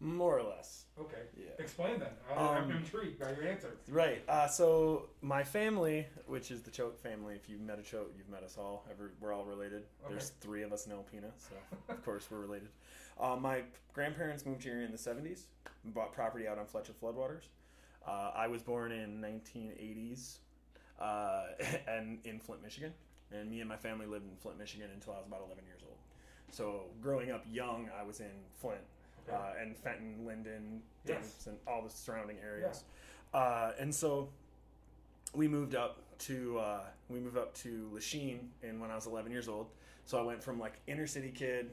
More 0.00 0.38
or 0.38 0.44
less. 0.44 0.84
Okay, 0.96 1.22
Yeah. 1.36 1.46
explain 1.58 1.98
then. 1.98 2.12
I'm 2.30 2.64
Um, 2.64 2.70
intrigued 2.70 3.18
by 3.18 3.32
your 3.32 3.42
answer. 3.42 3.76
Right. 3.88 4.22
Uh, 4.28 4.46
so 4.46 5.10
my 5.22 5.42
family, 5.42 6.06
which 6.26 6.52
is 6.52 6.62
the 6.62 6.70
Choate 6.70 6.96
family, 7.00 7.34
if 7.34 7.48
you've 7.48 7.60
met 7.60 7.80
a 7.80 7.82
Choate, 7.82 8.12
you've 8.16 8.28
met 8.28 8.44
us 8.44 8.56
all. 8.56 8.86
Every, 8.88 9.10
we're 9.20 9.32
all 9.32 9.44
related. 9.44 9.84
There's 10.08 10.30
three 10.40 10.62
of 10.62 10.72
us 10.72 10.86
in 10.86 10.92
Alpena, 10.92 11.32
so 11.36 11.54
of 11.88 12.04
course 12.04 12.28
we're 12.30 12.38
related. 12.38 12.68
Uh, 13.18 13.34
my 13.34 13.64
grandparents 13.92 14.46
moved 14.46 14.62
here 14.62 14.82
in 14.82 14.92
the 14.92 14.98
70s, 14.98 15.46
bought 15.86 16.12
property 16.12 16.46
out 16.46 16.58
on 16.58 16.66
Fletcher 16.66 16.92
Floodwaters. 16.92 17.48
Uh, 18.06 18.30
I 18.36 18.46
was 18.46 18.62
born 18.62 18.92
in 18.92 19.20
1980s 19.20 20.38
uh, 20.98 21.44
and 21.88 22.18
in 22.24 22.38
Flint, 22.38 22.62
Michigan. 22.62 22.92
And 23.30 23.50
me 23.50 23.60
and 23.60 23.68
my 23.68 23.76
family 23.76 24.06
lived 24.06 24.24
in 24.30 24.36
Flint, 24.36 24.58
Michigan 24.58 24.88
until 24.94 25.12
I 25.12 25.16
was 25.18 25.26
about 25.26 25.42
11 25.46 25.64
years 25.66 25.80
old. 25.86 25.96
So 26.50 26.84
growing 27.02 27.30
up 27.30 27.44
young, 27.50 27.90
I 27.98 28.02
was 28.02 28.20
in 28.20 28.30
Flint 28.60 28.80
Okay. 29.28 29.36
uh, 29.36 29.60
and 29.62 29.76
Fenton, 29.76 30.24
Linden, 30.26 30.80
Yes. 31.06 31.46
And 31.46 31.58
all 31.66 31.82
the 31.82 31.90
surrounding 31.90 32.38
areas. 32.42 32.84
Uh, 33.34 33.72
and 33.78 33.94
so 33.94 34.28
we 35.34 35.46
moved 35.48 35.74
up 35.74 35.98
to 36.20 36.58
uh, 36.58 36.80
we 37.10 37.20
moved 37.20 37.36
up 37.36 37.54
to 37.58 37.88
Lachine 37.92 38.50
in 38.62 38.80
when 38.80 38.90
I 38.90 38.94
was 38.94 39.06
11 39.06 39.30
years 39.30 39.48
old. 39.48 39.68
So 40.06 40.18
I 40.18 40.22
went 40.22 40.42
from 40.42 40.58
like 40.58 40.80
inner 40.86 41.06
city 41.06 41.30
kid, 41.30 41.70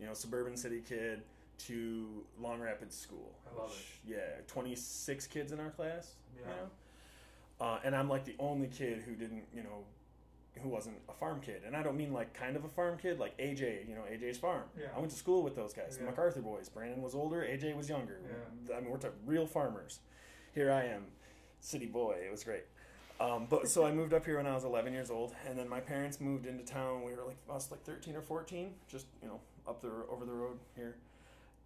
you 0.00 0.06
know, 0.06 0.14
suburban 0.14 0.56
city 0.56 0.82
kid 0.86 1.22
to 1.66 2.24
Long 2.40 2.60
Rapids 2.60 2.96
School. 2.96 3.34
I 3.54 3.60
love 3.60 3.70
which- 3.70 4.00
Yeah, 4.16 4.40
26 4.46 5.26
kids 5.26 5.52
in 5.52 5.60
our 5.60 5.70
class. 5.70 6.14
you 6.34 6.42
Yeah. 6.42 6.48
know? 6.56 6.70
Uh, 7.60 7.78
and 7.84 7.94
I'm 7.94 8.08
like 8.08 8.24
the 8.24 8.36
only 8.38 8.68
kid 8.68 9.02
who 9.04 9.14
didn't, 9.14 9.44
you 9.54 9.62
know, 9.62 9.84
who 10.62 10.68
wasn't 10.68 10.96
a 11.08 11.12
farm 11.12 11.40
kid. 11.40 11.62
And 11.66 11.76
I 11.76 11.82
don't 11.82 11.96
mean 11.96 12.12
like 12.12 12.34
kind 12.34 12.56
of 12.56 12.64
a 12.64 12.68
farm 12.68 12.98
kid, 13.00 13.18
like 13.18 13.36
AJ, 13.38 13.88
you 13.88 13.94
know, 13.94 14.02
AJ's 14.10 14.38
farm. 14.38 14.64
Yeah. 14.78 14.86
I 14.96 14.98
went 14.98 15.10
to 15.10 15.16
school 15.16 15.42
with 15.42 15.56
those 15.56 15.72
guys, 15.72 15.96
the 15.96 16.04
MacArthur 16.04 16.40
boys. 16.40 16.68
Brandon 16.68 17.02
was 17.02 17.14
older, 17.14 17.40
AJ 17.40 17.76
was 17.76 17.88
younger. 17.88 18.20
Yeah. 18.68 18.76
I 18.76 18.80
mean, 18.80 18.90
we're 18.90 18.98
talking 18.98 19.18
real 19.26 19.46
farmers. 19.46 20.00
Here 20.54 20.72
I 20.72 20.84
am, 20.84 21.04
city 21.60 21.86
boy. 21.86 22.16
It 22.26 22.30
was 22.30 22.44
great. 22.44 22.64
Um, 23.20 23.46
but 23.50 23.68
so 23.68 23.84
I 23.84 23.92
moved 23.92 24.14
up 24.14 24.24
here 24.24 24.36
when 24.36 24.46
I 24.46 24.54
was 24.54 24.62
11 24.64 24.92
years 24.92 25.10
old, 25.10 25.34
and 25.46 25.58
then 25.58 25.68
my 25.68 25.80
parents 25.80 26.20
moved 26.20 26.46
into 26.46 26.64
town. 26.64 27.02
We 27.04 27.12
were 27.12 27.24
like, 27.26 27.36
I 27.50 27.54
was 27.54 27.70
like 27.70 27.82
13 27.82 28.14
or 28.14 28.22
14, 28.22 28.72
just 28.88 29.06
you 29.20 29.28
know, 29.28 29.40
up 29.66 29.82
the 29.82 29.90
over 30.08 30.24
the 30.24 30.32
road 30.32 30.58
here. 30.76 30.96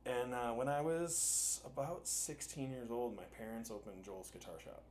And 0.06 0.34
uh, 0.34 0.50
when 0.52 0.68
I 0.68 0.80
was 0.80 1.60
about 1.64 2.08
16 2.08 2.70
years 2.70 2.90
old, 2.90 3.16
my 3.16 3.22
parents 3.36 3.70
opened 3.70 4.02
Joel's 4.02 4.30
Guitar 4.30 4.54
Shop, 4.64 4.82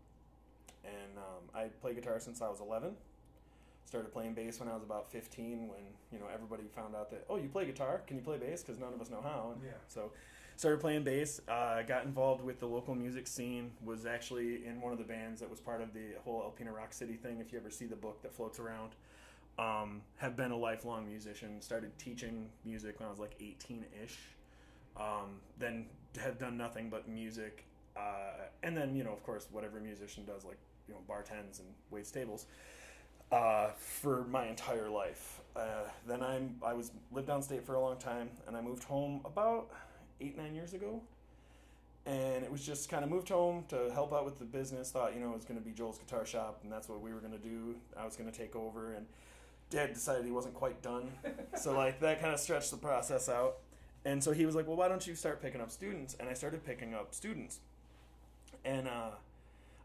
and 0.83 1.17
um, 1.17 1.49
I 1.53 1.67
play 1.81 1.93
guitar 1.93 2.19
since 2.19 2.41
I 2.41 2.49
was 2.49 2.59
11. 2.59 2.95
Started 3.85 4.13
playing 4.13 4.33
bass 4.33 4.59
when 4.59 4.69
I 4.69 4.73
was 4.73 4.83
about 4.83 5.11
15. 5.11 5.67
When 5.67 5.79
you 6.11 6.19
know 6.19 6.25
everybody 6.33 6.63
found 6.73 6.95
out 6.95 7.09
that 7.11 7.25
oh, 7.29 7.37
you 7.37 7.49
play 7.49 7.65
guitar? 7.65 8.01
Can 8.07 8.17
you 8.17 8.23
play 8.23 8.37
bass? 8.37 8.61
Because 8.61 8.79
none 8.79 8.93
of 8.93 9.01
us 9.01 9.09
know 9.09 9.21
how. 9.21 9.51
And 9.53 9.61
Yeah. 9.63 9.71
So 9.87 10.11
started 10.55 10.79
playing 10.79 11.03
bass. 11.03 11.41
Uh, 11.47 11.81
got 11.81 12.05
involved 12.05 12.41
with 12.41 12.59
the 12.59 12.67
local 12.67 12.95
music 12.95 13.27
scene. 13.27 13.71
Was 13.83 14.05
actually 14.05 14.65
in 14.65 14.79
one 14.79 14.93
of 14.93 14.97
the 14.97 15.03
bands 15.03 15.41
that 15.41 15.49
was 15.49 15.59
part 15.59 15.81
of 15.81 15.93
the 15.93 16.13
whole 16.23 16.41
Alpena 16.41 16.73
Rock 16.73 16.93
City 16.93 17.15
thing. 17.15 17.39
If 17.41 17.51
you 17.51 17.59
ever 17.59 17.69
see 17.69 17.85
the 17.85 17.97
book 17.97 18.21
that 18.21 18.33
floats 18.33 18.59
around, 18.59 18.91
um, 19.59 20.01
have 20.17 20.37
been 20.37 20.51
a 20.51 20.57
lifelong 20.57 21.05
musician. 21.05 21.61
Started 21.61 21.91
teaching 21.97 22.47
music 22.63 22.99
when 22.99 23.07
I 23.07 23.09
was 23.09 23.19
like 23.19 23.35
18 23.41 23.85
ish. 24.03 24.17
Um, 24.95 25.41
then 25.59 25.87
have 26.17 26.39
done 26.39 26.57
nothing 26.57 26.89
but 26.89 27.09
music. 27.09 27.65
Uh, 27.97 28.45
and 28.63 28.77
then 28.77 28.95
you 28.95 29.03
know, 29.03 29.11
of 29.11 29.21
course, 29.23 29.47
whatever 29.51 29.79
musician 29.79 30.23
does, 30.25 30.45
like 30.45 30.59
you 30.91 30.97
know, 30.97 31.01
bartends 31.09 31.59
and 31.59 31.69
waits 31.89 32.11
tables. 32.11 32.45
uh, 33.31 33.69
for 33.77 34.25
my 34.25 34.47
entire 34.47 34.89
life. 34.89 35.41
Uh, 35.55 35.83
then 36.07 36.21
I'm 36.21 36.55
I 36.65 36.73
was 36.73 36.91
lived 37.11 37.29
downstate 37.29 37.63
for 37.63 37.75
a 37.75 37.81
long 37.81 37.97
time, 37.97 38.29
and 38.47 38.57
I 38.57 38.61
moved 38.61 38.83
home 38.83 39.21
about 39.25 39.69
eight 40.21 40.37
nine 40.37 40.55
years 40.55 40.73
ago. 40.73 41.01
And 42.05 42.43
it 42.43 42.51
was 42.51 42.65
just 42.65 42.89
kind 42.89 43.03
of 43.03 43.11
moved 43.11 43.29
home 43.29 43.63
to 43.69 43.91
help 43.93 44.11
out 44.13 44.25
with 44.25 44.39
the 44.39 44.45
business. 44.45 44.91
Thought 44.91 45.13
you 45.13 45.21
know 45.21 45.31
it 45.31 45.35
was 45.35 45.45
going 45.45 45.59
to 45.59 45.65
be 45.65 45.71
Joel's 45.71 45.99
guitar 45.99 46.25
shop, 46.25 46.61
and 46.63 46.71
that's 46.71 46.89
what 46.89 47.01
we 47.01 47.13
were 47.13 47.19
going 47.19 47.33
to 47.33 47.37
do. 47.39 47.75
I 47.97 48.05
was 48.05 48.15
going 48.15 48.31
to 48.31 48.37
take 48.37 48.55
over, 48.55 48.93
and 48.93 49.05
Dad 49.69 49.93
decided 49.93 50.25
he 50.25 50.31
wasn't 50.31 50.55
quite 50.55 50.81
done, 50.81 51.11
so 51.57 51.73
like 51.73 51.99
that 52.01 52.21
kind 52.21 52.33
of 52.33 52.39
stretched 52.39 52.71
the 52.71 52.77
process 52.77 53.29
out. 53.29 53.57
And 54.05 54.23
so 54.23 54.31
he 54.33 54.45
was 54.47 54.55
like, 54.55 54.67
"Well, 54.67 54.77
why 54.77 54.87
don't 54.89 55.05
you 55.07 55.15
start 55.15 55.41
picking 55.41 55.61
up 55.61 55.71
students?" 55.71 56.15
And 56.19 56.29
I 56.29 56.33
started 56.33 56.65
picking 56.65 56.93
up 56.95 57.13
students, 57.13 57.59
and 58.65 58.87
uh, 58.87 59.11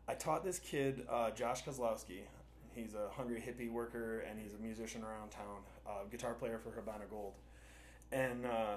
I 0.09 0.15
taught 0.15 0.45
this 0.45 0.59
kid 0.59 1.05
uh, 1.11 1.31
Josh 1.31 1.65
Kozlowski. 1.65 2.21
He's 2.75 2.95
a 2.95 3.09
hungry 3.11 3.43
hippie 3.43 3.71
worker, 3.71 4.21
and 4.21 4.39
he's 4.39 4.55
a 4.55 4.59
musician 4.59 5.03
around 5.03 5.31
town, 5.31 5.63
uh, 5.87 6.05
guitar 6.11 6.35
player 6.35 6.59
for 6.59 6.71
Habana 6.71 7.05
Gold, 7.11 7.33
and 8.13 8.45
uh, 8.45 8.77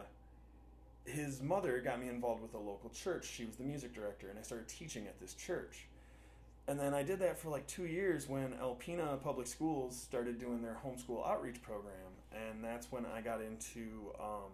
his 1.05 1.41
mother 1.41 1.79
got 1.81 1.99
me 1.99 2.07
involved 2.07 2.41
with 2.41 2.53
a 2.53 2.57
local 2.57 2.89
church. 2.89 3.27
She 3.27 3.45
was 3.45 3.57
the 3.57 3.63
music 3.63 3.93
director, 3.93 4.29
and 4.29 4.39
I 4.39 4.41
started 4.41 4.67
teaching 4.67 5.05
at 5.05 5.19
this 5.19 5.33
church. 5.33 5.87
And 6.67 6.79
then 6.79 6.93
I 6.93 7.03
did 7.03 7.19
that 7.19 7.37
for 7.37 7.49
like 7.49 7.67
two 7.67 7.85
years 7.85 8.29
when 8.29 8.53
Alpena 8.53 9.21
Public 9.21 9.47
Schools 9.47 9.99
started 9.99 10.39
doing 10.39 10.61
their 10.61 10.77
homeschool 10.85 11.27
outreach 11.27 11.61
program, 11.61 11.93
and 12.31 12.63
that's 12.63 12.91
when 12.91 13.05
I 13.05 13.21
got 13.21 13.41
into 13.41 14.13
um, 14.19 14.51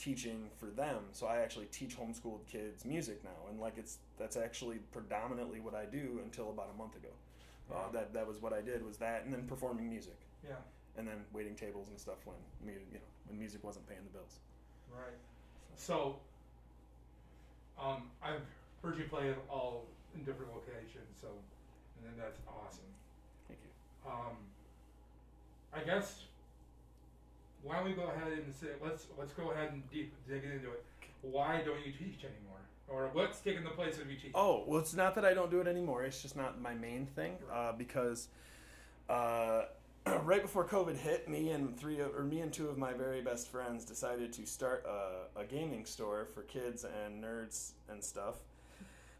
teaching 0.00 0.48
for 0.58 0.66
them. 0.66 1.04
So 1.12 1.26
I 1.26 1.38
actually 1.38 1.66
teach 1.66 1.96
homeschooled 1.98 2.46
kids 2.50 2.84
music 2.84 3.22
now, 3.24 3.48
and 3.50 3.60
like 3.60 3.74
it's 3.76 3.98
that's 4.18 4.36
actually 4.36 4.78
predominantly 4.92 5.60
what 5.60 5.74
I 5.74 5.84
do 5.84 6.20
until 6.24 6.50
about 6.50 6.70
a 6.74 6.78
month 6.78 6.96
ago. 6.96 7.08
Uh, 7.72 7.90
that 7.92 8.12
that 8.14 8.26
was 8.26 8.40
what 8.42 8.52
I 8.52 8.60
did 8.62 8.84
was 8.84 8.96
that, 8.96 9.24
and 9.24 9.32
then 9.32 9.46
performing 9.46 9.88
music, 9.88 10.16
Yeah. 10.44 10.56
and 10.96 11.06
then 11.06 11.24
waiting 11.32 11.54
tables 11.54 11.88
and 11.88 12.00
stuff 12.00 12.16
when 12.24 12.36
you 12.66 12.72
know 12.98 13.00
when 13.28 13.38
music 13.38 13.62
wasn't 13.62 13.86
paying 13.88 14.00
the 14.04 14.10
bills. 14.18 14.38
Right. 14.90 15.14
So, 15.76 16.16
um, 17.78 18.10
I've 18.22 18.42
heard 18.82 18.98
you 18.98 19.04
play 19.04 19.28
it 19.28 19.38
all 19.48 19.86
in 20.16 20.24
different 20.24 20.52
locations, 20.52 21.14
so, 21.20 21.28
and 21.28 22.06
then 22.10 22.14
that's 22.18 22.38
awesome. 22.48 22.90
Thank 23.46 23.60
you. 23.62 24.10
Um, 24.10 24.36
I 25.72 25.80
guess 25.84 26.24
why 27.62 27.76
don't 27.76 27.84
we 27.84 27.92
go 27.92 28.04
ahead 28.04 28.32
and 28.32 28.54
say 28.54 28.68
let's 28.82 29.06
let's 29.18 29.32
go 29.32 29.50
ahead 29.50 29.72
and 29.72 29.88
deep 29.90 30.12
dig 30.28 30.44
into 30.44 30.70
it. 30.70 30.84
Why 31.22 31.62
don't 31.64 31.84
you 31.84 31.92
teach 31.92 32.24
anymore, 32.24 32.60
or 32.88 33.10
what's 33.12 33.40
taking 33.40 33.64
the 33.64 33.70
place 33.70 33.98
of 33.98 34.10
you 34.10 34.16
teaching? 34.16 34.32
Oh 34.34 34.64
well, 34.66 34.80
it's 34.80 34.94
not 34.94 35.14
that 35.16 35.24
I 35.24 35.34
don't 35.34 35.50
do 35.50 35.60
it 35.60 35.66
anymore. 35.66 36.04
It's 36.04 36.22
just 36.22 36.36
not 36.36 36.60
my 36.60 36.74
main 36.74 37.06
thing 37.06 37.36
uh, 37.52 37.72
because 37.72 38.28
uh, 39.08 39.64
right 40.24 40.42
before 40.42 40.66
COVID 40.66 40.96
hit, 40.96 41.28
me 41.28 41.50
and 41.50 41.78
three 41.78 42.00
of, 42.00 42.14
or 42.14 42.22
me 42.22 42.40
and 42.40 42.52
two 42.52 42.68
of 42.68 42.78
my 42.78 42.92
very 42.92 43.20
best 43.20 43.48
friends 43.48 43.84
decided 43.84 44.32
to 44.34 44.46
start 44.46 44.86
a, 44.86 45.40
a 45.40 45.44
gaming 45.44 45.84
store 45.84 46.26
for 46.34 46.42
kids 46.42 46.84
and 46.84 47.22
nerds 47.22 47.72
and 47.90 48.02
stuff. 48.02 48.36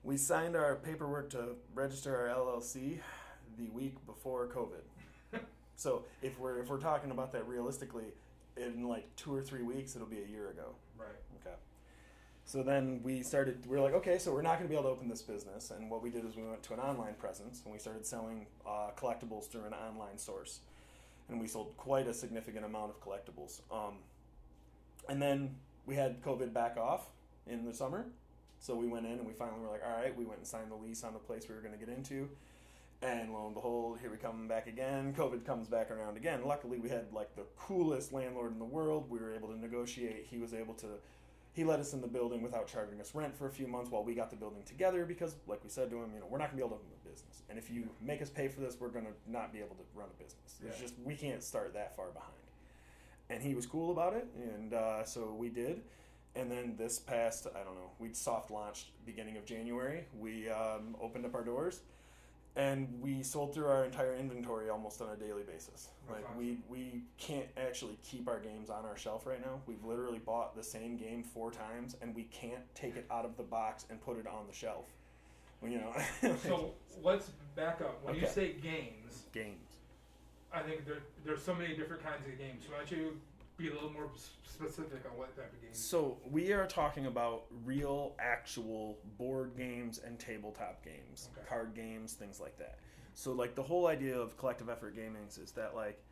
We 0.03 0.17
signed 0.17 0.57
our 0.57 0.77
paperwork 0.77 1.29
to 1.31 1.57
register 1.75 2.17
our 2.17 2.35
LLC 2.35 3.01
the 3.59 3.69
week 3.69 3.95
before 4.07 4.47
COVID. 4.47 5.41
so 5.77 6.05
if 6.23 6.39
we're 6.39 6.61
if 6.61 6.69
we're 6.69 6.79
talking 6.79 7.11
about 7.11 7.33
that 7.33 7.47
realistically, 7.47 8.07
in 8.57 8.89
like 8.89 9.15
two 9.17 9.35
or 9.35 9.43
three 9.43 9.63
weeks, 9.63 9.97
it'll 9.97 10.07
be 10.07 10.23
a 10.23 10.27
year 10.27 10.51
ago. 10.51 10.75
Right. 10.99 11.09
Okay. 11.41 11.55
So 12.45 12.63
then 12.63 13.01
we 13.03 13.23
started, 13.23 13.65
we 13.67 13.77
were 13.77 13.83
like, 13.83 13.95
okay, 13.95 14.19
so 14.19 14.33
we're 14.33 14.43
not 14.43 14.59
going 14.59 14.65
to 14.65 14.69
be 14.69 14.75
able 14.75 14.85
to 14.85 14.91
open 14.91 15.09
this 15.09 15.23
business. 15.23 15.71
And 15.71 15.91
what 15.91 16.03
we 16.03 16.11
did 16.11 16.25
is 16.25 16.37
we 16.37 16.43
went 16.43 16.63
to 16.65 16.75
an 16.75 16.81
online 16.81 17.15
presence 17.15 17.63
and 17.65 17.73
we 17.73 17.79
started 17.79 18.05
selling 18.05 18.47
uh, 18.67 18.91
collectibles 18.97 19.49
through 19.49 19.65
an 19.65 19.75
online 19.75 20.19
source. 20.19 20.61
And 21.29 21.41
we 21.41 21.47
sold 21.47 21.77
quite 21.77 22.09
a 22.09 22.15
significant 22.15 22.65
amount 22.65 22.91
of 22.91 23.01
collectibles. 23.01 23.61
Um, 23.71 23.99
and 25.09 25.23
then 25.23 25.55
we 25.87 25.95
had 25.95 26.23
COVID 26.23 26.53
back 26.53 26.77
off 26.77 27.07
in 27.47 27.65
the 27.65 27.73
summer. 27.73 28.07
So 28.59 28.75
we 28.75 28.89
went 28.89 29.07
in 29.07 29.13
and 29.13 29.27
we 29.27 29.33
finally 29.33 29.61
were 29.61 29.71
like, 29.71 29.83
all 29.87 29.97
right, 29.97 30.17
we 30.17 30.25
went 30.25 30.39
and 30.39 30.47
signed 30.47 30.71
the 30.71 30.77
lease 30.77 31.05
on 31.05 31.13
the 31.13 31.19
place 31.19 31.49
we 31.49 31.55
were 31.55 31.63
going 31.63 31.73
to 31.73 31.79
get 31.79 31.89
into. 31.89 32.29
And 33.03 33.33
lo 33.33 33.47
and 33.47 33.55
behold, 33.55 33.99
here 34.01 34.11
we 34.11 34.19
come 34.19 34.47
back 34.47 34.67
again. 34.67 35.15
COVID 35.17 35.47
comes 35.47 35.69
back 35.69 35.91
around 35.91 36.19
again. 36.19 36.45
Luckily, 36.45 36.79
we 36.79 36.91
had 36.91 37.07
like 37.13 37.35
the 37.35 37.45
coolest 37.59 38.13
landlord 38.13 38.53
in 38.53 38.59
the 38.59 38.65
world. 38.65 39.09
We 39.09 39.19
were 39.19 39.35
able 39.35 39.49
to 39.49 39.59
negotiate. 39.59 40.27
He 40.29 40.37
was 40.39 40.53
able 40.53 40.75
to 40.75 40.87
he 41.53 41.65
let 41.65 41.81
us 41.81 41.95
in 41.95 42.01
the 42.01 42.07
building 42.07 42.43
without 42.43 42.69
charging 42.69 43.01
us 43.01 43.13
rent 43.15 43.35
for 43.37 43.47
a 43.49 43.51
few 43.51 43.67
months 43.67 43.91
while 43.91 44.05
we 44.05 44.15
got 44.15 44.31
the 44.31 44.37
building 44.37 44.63
together 44.65 45.05
because 45.05 45.35
like 45.49 45.63
we 45.65 45.69
said 45.69 45.91
to 45.91 45.97
him 45.97 46.11
you 46.15 46.21
know 46.21 46.27
we're 46.31 46.39
not 46.39 46.45
going 46.51 46.51
to 46.53 46.57
be 46.59 46.63
able 46.63 46.77
to 46.77 46.83
open 46.83 46.87
a 47.05 47.09
business 47.09 47.43
and 47.51 47.59
if 47.59 47.69
you 47.69 47.89
make 48.01 48.23
us 48.23 48.31
pay 48.31 48.47
for 48.47 48.61
this 48.61 48.77
we're 48.79 48.89
going 48.89 49.05
to 49.05 49.11
not 49.27 49.53
be 49.53 49.59
able 49.59 49.75
to 49.75 49.83
run 49.93 50.07
a 50.17 50.23
business 50.23 50.61
it's 50.65 50.77
Yeah. 50.79 50.81
just 50.81 50.95
we 51.05 51.17
can't 51.17 51.43
start 51.43 51.75
that 51.75 51.97
far 51.97 52.11
behind 52.11 52.33
and 53.31 53.43
he 53.43 53.55
was 53.57 53.67
cool 53.67 53.91
about 53.91 54.15
it 54.15 54.29
and 54.37 54.73
uh, 54.75 55.03
so 55.05 55.35
we 55.37 55.49
did 55.49 55.81
and 56.37 56.49
then 56.53 56.77
this 56.79 57.01
past 57.01 57.49
i 57.53 57.65
don't 57.65 57.75
know 57.75 57.91
we 57.99 58.13
soft 58.15 58.53
launched 58.53 58.91
beginning 59.05 59.37
of 59.37 59.45
january 59.45 60.05
we 60.21 60.49
um, 60.49 60.95
opened 61.03 61.27
up 61.27 61.35
our 61.35 61.43
doors 61.45 61.81
and 62.57 62.89
we 63.01 63.23
sold 63.23 63.55
through 63.55 63.67
our 63.67 63.85
entire 63.85 64.17
inventory 64.17 64.71
almost 64.71 65.01
on 65.01 65.09
a 65.11 65.17
daily 65.17 65.43
basis. 65.43 65.89
That's 66.09 66.23
like 66.23 66.39
we 66.39 66.59
we 66.69 67.03
can't 67.19 67.47
actually 67.57 67.99
keep 68.03 68.29
our 68.29 68.41
games 68.41 68.71
on 68.71 68.85
our 68.85 68.97
shelf 68.97 69.27
right 69.27 69.41
now. 69.41 69.61
We've 69.67 69.85
literally 69.85 70.19
bought 70.19 70.57
the 70.57 70.63
same 70.63 70.97
game 70.97 71.23
four 71.23 71.51
times, 71.51 71.97
and 72.03 72.15
we 72.15 72.25
can't 72.25 72.63
take 72.75 72.97
it 72.97 73.07
out 73.11 73.25
of 73.25 73.37
the 73.37 73.43
box 73.43 73.87
and 73.91 74.01
put 74.01 74.19
it 74.19 74.27
on 74.27 74.47
the 74.49 74.55
shelf. 74.55 74.87
You 75.63 75.79
know, 75.79 75.95
So 76.43 76.73
let's 77.03 77.31
back 77.55 77.81
up. 77.83 78.03
When 78.03 78.15
you 78.15 78.27
say 78.27 78.55
games, 78.63 79.25
games. 79.33 79.57
I 80.53 80.63
think 80.63 80.85
there, 80.85 80.99
there's 81.25 81.43
so 81.43 81.55
many 81.55 81.77
different 81.77 82.03
kinds 82.03 82.27
of 82.27 82.37
games. 82.37 82.65
Why 82.69 82.79
don't 82.79 82.91
you 82.91 83.13
be 83.61 83.69
a 83.69 83.75
little 83.75 83.93
more 83.93 84.11
specific 84.45 85.03
on 85.11 85.19
what 85.19 85.37
type 85.37 85.53
of 85.53 85.61
games? 85.61 85.79
So 85.79 86.19
we 86.31 86.53
are 86.53 86.67
talking 86.67 87.07
about 87.07 87.45
real, 87.65 88.15
actual 88.19 88.99
board 89.19 89.53
games 89.57 90.01
and 90.05 90.19
tabletop 90.19 90.85
games, 90.85 91.29
Okay. 91.37 91.47
card 91.49 91.75
games, 91.75 92.15
things 92.15 92.41
like 92.41 92.57
that. 92.59 92.79
So 93.15 93.33
like 93.33 93.55
the 93.55 93.63
whole 93.63 93.87
idea 93.87 94.19
of 94.19 94.37
collective 94.39 94.69
effort 94.69 94.95
gaming 94.97 95.27
is 95.29 95.53
that 95.53 95.75
like 95.75 96.03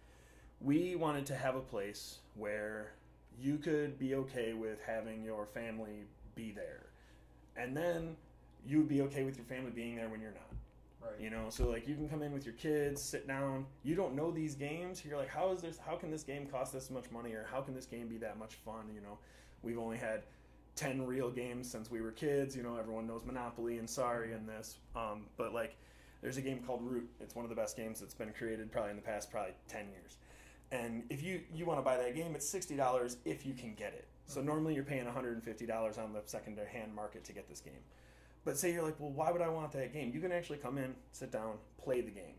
we 0.61 0.97
wanted 0.97 1.25
to 1.27 1.37
have 1.37 1.55
a 1.57 1.61
place 1.61 2.19
where 2.35 2.93
you 3.41 3.57
could 3.57 3.99
be 3.99 4.15
okay 4.17 4.53
with 4.53 4.81
having 4.85 5.23
your 5.23 5.47
family 5.47 6.05
be 6.35 6.51
there, 6.51 6.87
and 7.57 7.77
then 7.77 8.17
you 8.67 8.79
would 8.79 8.89
be 8.89 9.03
okay 9.03 9.23
with 9.23 9.37
your 9.37 9.47
family 9.47 9.71
being 9.71 9.95
there 9.97 10.09
when 10.09 10.21
you're 10.21 10.33
not. 10.33 10.43
Right. 11.01 11.21
You 11.21 11.31
know, 11.31 11.47
so 11.49 11.69
like 11.69 11.87
you 11.87 11.95
can 11.95 12.09
come 12.09 12.23
in 12.23 12.33
with 12.33 12.45
your 12.45 12.55
kids, 12.55 13.01
sit 13.03 13.29
down. 13.29 13.67
You 13.85 13.95
don't 13.95 14.15
know 14.15 14.31
these 14.31 14.55
games. 14.55 15.05
You're 15.05 15.17
like, 15.17 15.29
how 15.29 15.53
is 15.53 15.63
this? 15.63 15.79
How 15.79 15.95
can 15.95 16.11
this 16.11 16.25
game 16.25 16.47
cost 16.47 16.73
this 16.73 16.91
much 16.91 17.11
money, 17.13 17.33
or 17.33 17.47
how 17.51 17.61
can 17.61 17.75
this 17.75 17.87
game 17.87 18.09
be 18.09 18.19
that 18.19 18.39
much 18.39 18.55
fun? 18.55 18.91
You 18.93 19.01
know, 19.01 19.19
we've 19.63 19.79
only 19.79 19.97
had 19.97 20.23
ten 20.75 21.07
real 21.07 21.31
games 21.31 21.71
since 21.71 21.91
we 21.91 22.01
were 22.01 22.11
kids. 22.11 22.57
You 22.57 22.63
know, 22.65 22.77
everyone 22.77 23.07
knows 23.07 23.23
Monopoly 23.25 23.79
and 23.79 23.89
Sorry 23.89 24.33
and 24.33 24.49
this. 24.49 24.79
Um, 24.97 25.27
but 25.37 25.55
like, 25.55 25.77
there's 26.21 26.37
a 26.37 26.43
game 26.43 26.65
called 26.67 26.83
Root. 26.83 27.09
It's 27.21 27.37
one 27.37 27.45
of 27.45 27.49
the 27.49 27.57
best 27.57 27.77
games 27.77 28.01
that's 28.01 28.15
been 28.15 28.33
created 28.33 28.73
probably 28.73 28.91
in 28.91 28.97
the 28.97 29.03
past 29.03 29.31
probably 29.31 29.55
ten 29.69 29.89
years. 29.91 30.17
And 30.73 31.05
if 31.11 31.23
you 31.23 31.41
you 31.55 31.65
want 31.65 31.79
to 31.79 31.85
buy 31.85 31.97
that 31.97 32.17
game, 32.17 32.35
it's 32.35 32.49
sixty 32.49 32.75
dollars 32.77 33.19
if 33.25 33.47
you 33.47 33.55
can 33.55 33.75
get 33.75 33.95
it. 33.95 34.09
So 34.27 34.43
normally 34.43 34.75
you're 34.75 34.85
paying 34.85 35.05
one 35.05 35.15
hundred 35.15 35.35
and 35.35 35.45
fifty 35.45 35.65
dollars 35.65 35.97
on 35.97 36.13
the 36.13 36.23
second 36.27 36.59
hand 36.71 36.95
market 36.95 37.25
to 37.25 37.33
get 37.33 37.49
this 37.49 37.61
game. 37.61 37.81
But 38.49 38.57
say 38.57 38.73
you're 38.73 38.83
like, 38.83 38.99
well, 38.99 39.11
why 39.11 39.31
would 39.31 39.43
I 39.43 39.51
want 39.51 39.73
that 39.73 39.93
game? 39.93 40.11
You 40.15 40.21
can 40.23 40.33
actually 40.33 40.57
come 40.57 40.79
in, 40.79 40.95
sit 41.13 41.31
down, 41.31 41.59
play 41.77 42.01
the 42.01 42.11
game, 42.11 42.33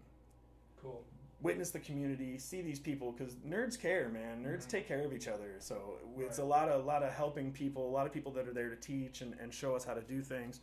Cool. 0.81 1.03
witness 1.39 1.69
the 1.69 1.77
community, 1.79 2.39
see 2.39 2.63
these 2.63 2.79
people 2.79 3.11
because 3.11 3.35
nerds 3.47 3.79
care, 3.79 4.09
man. 4.09 4.43
Nerds 4.43 4.65
Mhm. 4.65 4.69
take 4.69 4.87
care 4.87 5.03
of 5.05 5.13
each 5.13 5.27
other. 5.27 5.57
So 5.59 5.99
it's 6.17 6.39
Right. 6.39 6.45
a 6.45 6.47
lot 6.47 6.67
of 6.67 6.83
a 6.83 6.87
lot 6.87 7.03
of 7.03 7.13
helping 7.13 7.51
people, 7.53 7.87
a 7.87 7.91
lot 7.91 8.07
of 8.07 8.11
people 8.11 8.31
that 8.31 8.47
are 8.47 8.53
there 8.53 8.71
to 8.71 8.75
teach 8.75 9.21
and, 9.21 9.35
and 9.39 9.53
show 9.53 9.75
us 9.75 9.83
how 9.83 9.93
to 9.93 10.01
do 10.01 10.23
things. 10.23 10.61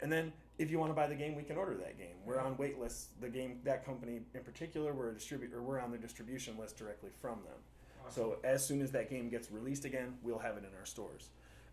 And 0.00 0.12
then 0.12 0.32
if 0.58 0.70
you 0.70 0.78
want 0.78 0.90
to 0.90 0.94
buy 0.94 1.08
the 1.08 1.16
game, 1.16 1.34
we 1.34 1.42
can 1.42 1.56
order 1.56 1.74
that 1.78 1.98
game. 1.98 2.14
We're 2.24 2.38
on 2.38 2.56
wait 2.56 2.78
lists. 2.78 3.08
The 3.20 3.28
game 3.28 3.62
that 3.64 3.84
company 3.84 4.22
in 4.32 4.44
particular, 4.44 4.94
we're 4.94 5.08
a 5.10 5.14
distributor. 5.14 5.60
We're 5.60 5.80
on 5.80 5.90
the 5.90 5.98
distribution 5.98 6.56
list 6.56 6.76
directly 6.76 7.10
from 7.20 7.42
them. 7.42 7.58
Awesome. 8.06 8.12
So 8.22 8.38
as 8.44 8.64
soon 8.64 8.80
as 8.80 8.92
that 8.92 9.10
game 9.10 9.28
gets 9.28 9.50
released 9.50 9.86
again, 9.86 10.16
we'll 10.22 10.38
have 10.38 10.56
it 10.56 10.62
in 10.62 10.72
our 10.78 10.86
stores. 10.86 11.30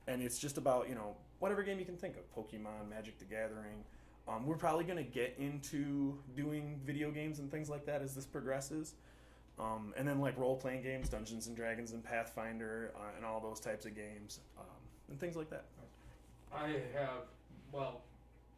And 0.07 0.23
it's 0.23 0.39
just 0.39 0.57
about 0.57 0.89
you 0.89 0.95
know 0.95 1.17
whatever 1.41 1.63
game 1.63 1.80
you 1.80 1.86
can 1.86 1.97
think 1.97 2.15
of: 2.15 2.23
Pokemon, 2.34 2.89
Magic 2.89 3.17
the 3.19 3.25
Gathering. 3.25 3.84
Um, 4.27 4.45
we're 4.45 4.56
probably 4.56 4.86
going 4.86 5.04
to 5.04 5.12
get 5.12 5.36
into 5.39 6.15
doing 6.36 6.80
video 6.86 7.10
games 7.10 7.39
and 7.39 7.49
things 7.49 7.69
like 7.69 7.86
that 7.88 8.01
as 8.01 8.13
this 8.13 8.25
progresses. 8.25 8.93
Um, 9.60 9.93
and 9.97 10.08
then 10.08 10.21
like 10.21 10.38
role 10.38 10.56
playing 10.56 10.84
games, 10.84 11.10
Dungeons 11.10 11.47
and 11.47 11.56
Dragons 11.56 11.91
and 11.91 12.04
Pathfinder, 12.04 12.93
uh, 12.95 13.17
and 13.17 13.25
all 13.25 13.39
those 13.39 13.60
types 13.60 13.86
of 13.86 13.95
games, 13.95 14.39
um, 14.58 14.65
and 15.10 15.19
things 15.19 15.36
like 15.36 15.49
that. 15.49 15.65
I 16.54 16.82
have, 16.93 17.25
well, 17.71 18.01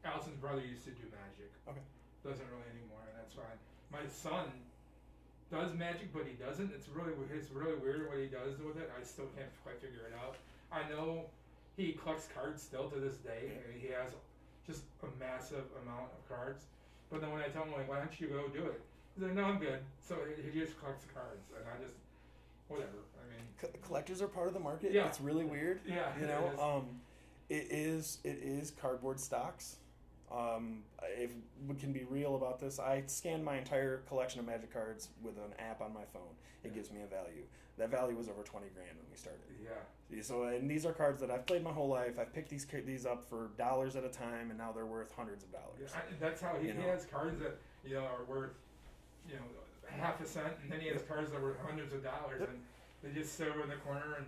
Allison's 0.05 0.37
brother 0.37 0.61
used 0.61 0.83
to 0.85 0.91
do 0.91 1.07
magic. 1.11 1.51
Okay. 1.67 1.81
Doesn't 2.23 2.45
really 2.51 2.69
anymore, 2.71 3.03
and 3.07 3.15
that's 3.19 3.33
fine. 3.33 3.59
My 3.91 4.07
son 4.07 4.47
does 5.51 5.73
magic, 5.75 6.13
but 6.13 6.23
he 6.23 6.33
doesn't. 6.39 6.71
It's 6.73 6.87
really 6.89 7.13
it's 7.33 7.51
really 7.51 7.75
weird 7.75 8.07
what 8.07 8.17
he 8.17 8.27
does 8.27 8.59
with 8.59 8.77
it. 8.77 8.89
I 8.89 9.03
still 9.03 9.27
can't 9.35 9.51
quite 9.63 9.79
figure 9.81 10.07
it 10.07 10.15
out. 10.15 10.35
I 10.71 10.87
know 10.89 11.27
he 11.77 11.93
collects 11.93 12.27
cards 12.33 12.61
still 12.61 12.89
to 12.89 12.99
this 12.99 13.15
day, 13.17 13.51
and 13.65 13.81
he 13.81 13.87
has 13.89 14.11
just 14.65 14.83
a 15.03 15.07
massive 15.19 15.65
amount 15.81 16.09
of 16.17 16.27
cards. 16.29 16.65
But 17.11 17.21
then 17.21 17.31
when 17.31 17.41
I 17.41 17.47
tell 17.47 17.63
him 17.63 17.71
like, 17.73 17.89
why 17.89 17.99
don't 17.99 18.19
you 18.19 18.27
go 18.27 18.47
do 18.47 18.65
it? 18.65 18.81
He's 19.15 19.23
like, 19.23 19.33
no, 19.33 19.43
I'm 19.45 19.59
good. 19.59 19.79
So 20.07 20.15
he, 20.51 20.59
just 20.59 20.79
collects 20.79 21.05
cards, 21.13 21.45
and 21.57 21.65
I 21.67 21.83
just 21.83 21.95
whatever. 22.67 22.89
I 23.21 23.29
mean, 23.35 23.45
Co- 23.61 23.69
collectors 23.85 24.21
are 24.21 24.27
part 24.27 24.47
of 24.47 24.53
the 24.53 24.59
market. 24.59 24.91
Yeah. 24.91 25.05
It's 25.07 25.21
really 25.21 25.45
weird. 25.45 25.81
yeah, 25.87 26.09
You 26.19 26.27
know, 26.27 26.51
is. 26.53 26.59
um, 26.59 26.99
it 27.49 27.67
is 27.69 28.19
it 28.23 28.39
is 28.41 28.71
cardboard 28.71 29.19
stocks. 29.19 29.77
Um, 30.31 30.81
if 31.19 31.29
we 31.67 31.75
can 31.75 31.93
be 31.93 32.05
real 32.09 32.35
about 32.35 32.59
this, 32.59 32.79
I 32.79 33.03
scanned 33.05 33.45
my 33.45 33.57
entire 33.57 33.97
collection 34.07 34.39
of 34.39 34.47
Magic 34.47 34.73
cards 34.73 35.09
with 35.21 35.37
an 35.37 35.53
app 35.59 35.81
on 35.81 35.93
my 35.93 36.05
phone. 36.11 36.33
It 36.63 36.73
gives 36.73 36.89
me 36.91 37.01
a 37.03 37.07
value. 37.07 37.43
That 37.77 37.89
value 37.91 38.15
was 38.15 38.29
over 38.29 38.41
twenty 38.41 38.67
grand 38.73 38.97
when 38.97 39.05
we 39.11 39.17
started. 39.17 39.41
yeah, 39.63 39.69
So, 40.21 40.43
and 40.43 40.69
these 40.69 40.85
are 40.85 40.93
cards 40.93 41.19
that 41.21 41.31
I've 41.31 41.45
played 41.45 41.63
my 41.63 41.71
whole 41.71 41.87
life. 41.87 42.19
I've 42.19 42.33
picked 42.33 42.49
these 42.49 42.65
these 42.85 43.05
up 43.05 43.27
for 43.29 43.49
dollars 43.57 43.95
at 43.95 44.03
a 44.03 44.09
time, 44.09 44.49
and 44.49 44.57
now 44.57 44.71
they're 44.71 44.85
worth 44.85 45.11
hundreds 45.15 45.43
of 45.43 45.51
dollars. 45.51 45.79
yeah. 45.81 45.87
I, 45.97 46.01
that's 46.19 46.41
how 46.41 46.55
he, 46.61 46.67
he 46.69 46.81
has 46.87 47.05
cards 47.05 47.39
that 47.41 47.57
you 47.85 47.95
know 47.95 48.05
are 48.05 48.23
worth 48.27 48.51
you 49.27 49.35
know 49.35 49.41
half 49.89 50.19
a 50.21 50.25
cent, 50.25 50.53
and 50.63 50.71
then 50.71 50.79
he 50.79 50.87
has 50.87 51.01
cards 51.03 51.31
that 51.31 51.37
are 51.37 51.43
worth 51.43 51.59
hundreds 51.65 51.93
of 51.93 52.03
dollars, 52.03 52.39
Yep. 52.41 52.49
and 52.49 52.59
they 53.03 53.19
just 53.19 53.35
sit 53.35 53.47
over 53.47 53.63
in 53.63 53.69
the 53.69 53.75
corner, 53.77 54.15
and 54.17 54.25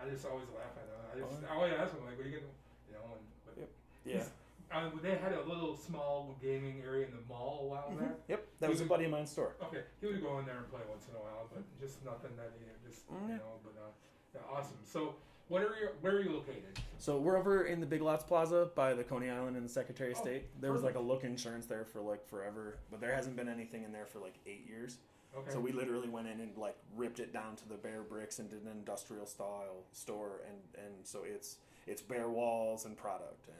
I 0.00 0.08
just 0.10 0.26
always 0.26 0.46
laugh 0.54 0.74
at 0.76 0.86
them. 0.88 1.00
I 1.12 1.14
just 1.30 1.42
Oh, 1.44 1.52
I 1.52 1.56
always 1.56 1.72
ask 1.78 1.94
him 1.94 2.04
like, 2.06 2.16
what 2.16 2.26
are 2.26 2.30
you 2.30 2.38
gonna, 2.40 2.54
you 2.88 2.94
know, 2.94 3.04
and 3.14 3.24
but 3.46 3.54
Yep. 3.58 3.70
Yeah. 4.04 4.24
Uh, 4.72 4.90
they 5.02 5.14
had 5.14 5.30
a 5.32 5.42
little 5.46 5.76
small 5.76 6.34
gaming 6.42 6.82
area 6.82 7.06
in 7.06 7.12
the 7.12 7.22
mall 7.28 7.60
a 7.62 7.66
while 7.68 7.90
Mhm. 7.94 8.00
back. 8.00 8.16
Yep. 8.28 8.42
That 8.60 8.70
was 8.70 8.80
a 8.80 8.86
buddy 8.86 9.04
of 9.04 9.12
mine's 9.12 9.30
store. 9.30 9.54
Okay, 9.62 9.84
he 10.00 10.06
would 10.08 10.20
go 10.22 10.38
in 10.40 10.46
there 10.46 10.56
and 10.56 10.66
play 10.70 10.80
once 10.88 11.06
in 11.06 11.14
a 11.14 11.20
while, 11.22 11.46
but 11.52 11.62
just 11.78 12.02
nothing 12.04 12.34
that 12.36 12.50
he 12.58 12.64
just 12.88 13.06
Mm, 13.12 13.28
you 13.28 13.36
know. 13.36 13.60
But 13.62 13.76
uh, 13.78 13.90
yeah, 14.34 14.40
awesome. 14.52 14.76
So, 14.84 15.14
what 15.48 15.62
are 15.62 15.76
you? 15.80 15.88
Where 16.00 16.16
are 16.16 16.20
you 16.22 16.30
located? 16.32 16.78
So 16.98 17.18
we're 17.18 17.36
over 17.36 17.64
in 17.64 17.80
the 17.80 17.86
Big 17.86 18.00
Lots 18.02 18.24
Plaza 18.24 18.70
by 18.74 18.94
the 18.94 19.04
Coney 19.04 19.28
Island 19.30 19.56
and 19.56 19.64
the 19.64 19.70
Secretary 19.72 20.12
of 20.12 20.18
Oh, 20.18 20.22
State. 20.22 20.44
There 20.60 20.72
was 20.72 20.82
like 20.82 20.94
a 20.94 21.00
look 21.00 21.22
insurance 21.24 21.66
there 21.66 21.84
for 21.84 22.00
like 22.00 22.26
forever, 22.26 22.78
but 22.90 23.00
there 23.00 23.14
hasn't 23.14 23.36
been 23.36 23.48
anything 23.48 23.84
in 23.84 23.92
there 23.92 24.06
for 24.06 24.20
like 24.20 24.34
eight 24.46 24.64
years. 24.66 24.96
Okay. 25.36 25.50
So 25.50 25.60
we 25.60 25.72
literally 25.72 26.08
went 26.08 26.28
in 26.28 26.40
and 26.40 26.56
like 26.56 26.76
ripped 26.96 27.20
it 27.20 27.32
down 27.32 27.56
to 27.56 27.68
the 27.68 27.74
bare 27.74 28.02
bricks 28.02 28.38
and 28.38 28.48
did 28.48 28.62
an 28.62 28.70
industrial 28.72 29.26
style 29.26 29.82
store, 29.92 30.40
and 30.48 30.84
and 30.84 30.94
so 31.04 31.20
it's 31.26 31.56
it's 31.86 32.00
bare 32.00 32.28
walls 32.30 32.84
and 32.86 32.96
product 32.96 33.46
and 33.48 33.56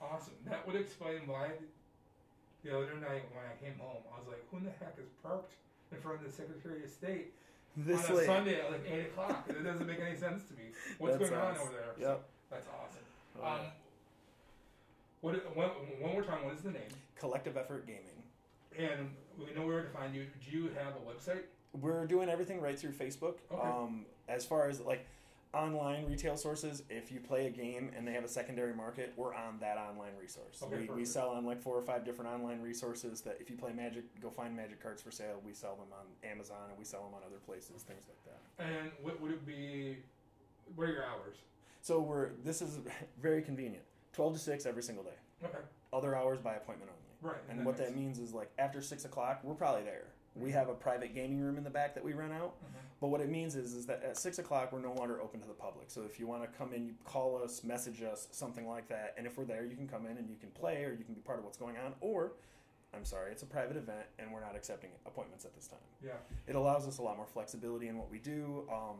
Awesome. 0.00 0.34
That 0.46 0.64
would 0.64 0.76
explain 0.76 1.26
why 1.26 1.50
the 2.62 2.76
other 2.76 2.94
night 3.00 3.24
when 3.34 3.42
I 3.44 3.56
came 3.60 3.76
home, 3.80 4.02
I 4.14 4.18
was 4.20 4.28
like, 4.28 4.44
"Who 4.50 4.58
in 4.58 4.64
the 4.64 4.70
heck 4.78 4.94
is 5.00 5.08
parked 5.22 5.54
in 5.90 5.98
front 5.98 6.20
of 6.20 6.26
the 6.26 6.32
Secretary 6.32 6.84
of 6.84 6.90
State 6.90 7.32
this 7.86 8.04
on 8.06 8.12
a 8.12 8.14
late. 8.16 8.26
Sunday 8.26 8.60
at 8.60 8.70
like 8.70 8.84
eight 8.90 9.06
o'clock?" 9.06 9.44
It 9.48 9.62
doesn't 9.64 9.86
make 9.86 10.00
any 10.00 10.16
sense 10.16 10.44
to 10.48 10.54
me. 10.54 10.70
What's 10.98 11.18
That's 11.18 11.30
going 11.30 11.42
on 11.42 11.56
over 11.56 11.72
there? 11.72 12.08
Yep. 12.08 12.24
That's 12.50 12.66
awesome. 12.68 13.02
Oh, 13.40 13.46
Um, 13.46 13.60
yeah. 13.62 13.70
what? 15.20 15.56
One, 15.56 15.68
one 16.00 16.12
more 16.12 16.22
time. 16.22 16.44
What 16.44 16.54
is 16.54 16.62
the 16.62 16.70
name? 16.70 16.88
Collective 17.18 17.56
Effort 17.56 17.86
Gaming. 17.86 18.02
And 18.78 19.10
we 19.38 19.52
know 19.54 19.66
where 19.66 19.82
to 19.82 19.88
find 19.90 20.14
you. 20.14 20.26
Do 20.44 20.56
you 20.56 20.64
have 20.78 20.94
a 20.94 21.00
website? 21.10 21.42
We're 21.80 22.06
doing 22.06 22.28
everything 22.28 22.60
right 22.60 22.78
through 22.78 22.92
Facebook. 22.92 23.34
Okay. 23.52 23.68
Um, 23.68 24.06
as 24.28 24.44
far 24.44 24.68
as 24.68 24.80
like 24.80 25.04
online 25.58 26.06
retail 26.06 26.36
sources, 26.36 26.82
if 26.88 27.10
you 27.10 27.18
play 27.20 27.46
a 27.46 27.50
game 27.50 27.90
and 27.96 28.06
they 28.06 28.12
have 28.12 28.24
a 28.24 28.28
secondary 28.28 28.74
market, 28.74 29.12
we're 29.16 29.34
on 29.34 29.58
that 29.60 29.76
online 29.76 30.12
resource. 30.20 30.62
Okay, 30.62 30.86
we, 30.88 31.00
we 31.00 31.04
sell 31.04 31.30
on 31.30 31.44
like 31.44 31.60
four 31.60 31.76
or 31.76 31.82
five 31.82 32.04
different 32.04 32.30
online 32.30 32.60
resources 32.60 33.20
that 33.22 33.38
if 33.40 33.50
you 33.50 33.56
play 33.56 33.72
Magic, 33.72 34.04
go 34.20 34.30
find 34.30 34.54
Magic 34.56 34.80
cards 34.82 35.02
for 35.02 35.10
sale. 35.10 35.40
We 35.44 35.52
sell 35.52 35.74
them 35.76 35.88
on 35.92 36.06
Amazon 36.30 36.68
and 36.70 36.78
we 36.78 36.84
sell 36.84 37.02
them 37.02 37.14
on 37.14 37.20
other 37.26 37.38
places, 37.44 37.82
things 37.82 38.04
like 38.08 38.24
that. 38.24 38.64
And 38.64 38.90
what 39.02 39.20
would 39.20 39.32
it 39.32 39.46
be? 39.46 39.96
What 40.76 40.88
are 40.88 40.92
your 40.92 41.04
hours? 41.04 41.36
So 41.80 42.00
we're 42.00 42.30
this 42.44 42.62
is 42.62 42.78
very 43.20 43.42
convenient. 43.42 43.84
Twelve 44.12 44.34
to 44.34 44.38
six 44.38 44.64
every 44.66 44.82
single 44.82 45.04
day. 45.04 45.18
Okay. 45.44 45.58
Other 45.92 46.14
hours 46.14 46.38
by 46.40 46.54
appointment 46.54 46.90
only. 46.90 47.34
Right. 47.34 47.42
And 47.50 47.64
what 47.64 47.76
that 47.78 47.96
means 47.96 48.18
is 48.18 48.32
like 48.32 48.50
after 48.58 48.80
six 48.80 49.04
o'clock, 49.04 49.40
we're 49.42 49.54
probably 49.54 49.82
there. 49.82 50.04
We 50.36 50.52
have 50.52 50.68
a 50.68 50.74
private 50.74 51.14
gaming 51.14 51.40
room 51.40 51.56
in 51.58 51.64
the 51.64 51.70
back 51.70 51.94
that 51.94 52.04
we 52.04 52.12
rent 52.12 52.32
out. 52.32 52.54
Mhm. 52.62 52.78
But 53.00 53.08
what 53.08 53.20
it 53.20 53.28
means 53.30 53.54
is, 53.54 53.74
is 53.74 53.86
that 53.86 54.02
at 54.02 54.16
six 54.16 54.38
o'clock 54.38 54.72
we're 54.72 54.80
no 54.80 54.92
longer 54.92 55.20
open 55.20 55.40
to 55.40 55.46
the 55.46 55.54
public. 55.54 55.90
So 55.90 56.02
if 56.02 56.18
you 56.18 56.26
want 56.26 56.42
to 56.42 56.48
come 56.58 56.72
in, 56.72 56.84
you 56.84 56.94
call 57.04 57.40
us, 57.42 57.62
message 57.62 58.02
us, 58.02 58.26
something 58.32 58.66
like 58.68 58.88
that. 58.88 59.14
And 59.16 59.26
if 59.26 59.38
we're 59.38 59.44
there, 59.44 59.64
you 59.64 59.76
can 59.76 59.86
come 59.88 60.06
in 60.06 60.16
and 60.16 60.28
you 60.28 60.36
can 60.36 60.50
play, 60.50 60.84
or 60.84 60.92
you 60.92 61.04
can 61.04 61.14
be 61.14 61.20
part 61.20 61.38
of 61.38 61.44
what's 61.44 61.58
going 61.58 61.76
on. 61.76 61.94
Or, 62.00 62.32
I'm 62.92 63.04
sorry, 63.04 63.30
it's 63.30 63.42
a 63.44 63.46
private 63.46 63.76
event 63.76 64.06
and 64.18 64.32
we're 64.32 64.40
not 64.40 64.56
accepting 64.56 64.90
appointments 65.06 65.44
at 65.44 65.54
this 65.54 65.68
time. 65.68 65.78
Yeah. 66.04 66.12
It 66.48 66.56
allows 66.56 66.88
us 66.88 66.98
a 66.98 67.02
lot 67.02 67.16
more 67.16 67.26
flexibility 67.26 67.86
in 67.88 67.96
what 67.98 68.10
we 68.10 68.18
do. 68.18 68.64
Um, 68.72 68.96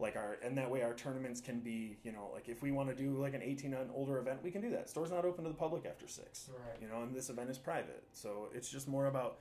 like 0.00 0.14
our 0.14 0.36
and 0.44 0.56
that 0.56 0.70
way 0.70 0.82
our 0.82 0.94
tournaments 0.94 1.40
can 1.40 1.58
be, 1.58 1.96
you 2.04 2.12
know, 2.12 2.30
like 2.32 2.48
if 2.48 2.62
we 2.62 2.70
want 2.70 2.88
to 2.88 2.94
do 2.94 3.16
like 3.20 3.34
an 3.34 3.42
18 3.42 3.74
and 3.74 3.90
older 3.92 4.18
event, 4.18 4.38
we 4.44 4.50
can 4.52 4.60
do 4.60 4.70
that. 4.70 4.88
Store's 4.88 5.10
not 5.10 5.24
open 5.24 5.42
to 5.42 5.50
the 5.50 5.56
public 5.56 5.86
after 5.86 6.06
six 6.06 6.50
Right. 6.52 6.80
you 6.80 6.86
know 6.86 7.02
and 7.02 7.12
this 7.16 7.30
event 7.30 7.50
is 7.50 7.58
private 7.58 8.04
so 8.12 8.48
it's 8.54 8.70
just 8.70 8.86
more 8.86 9.06
about 9.06 9.38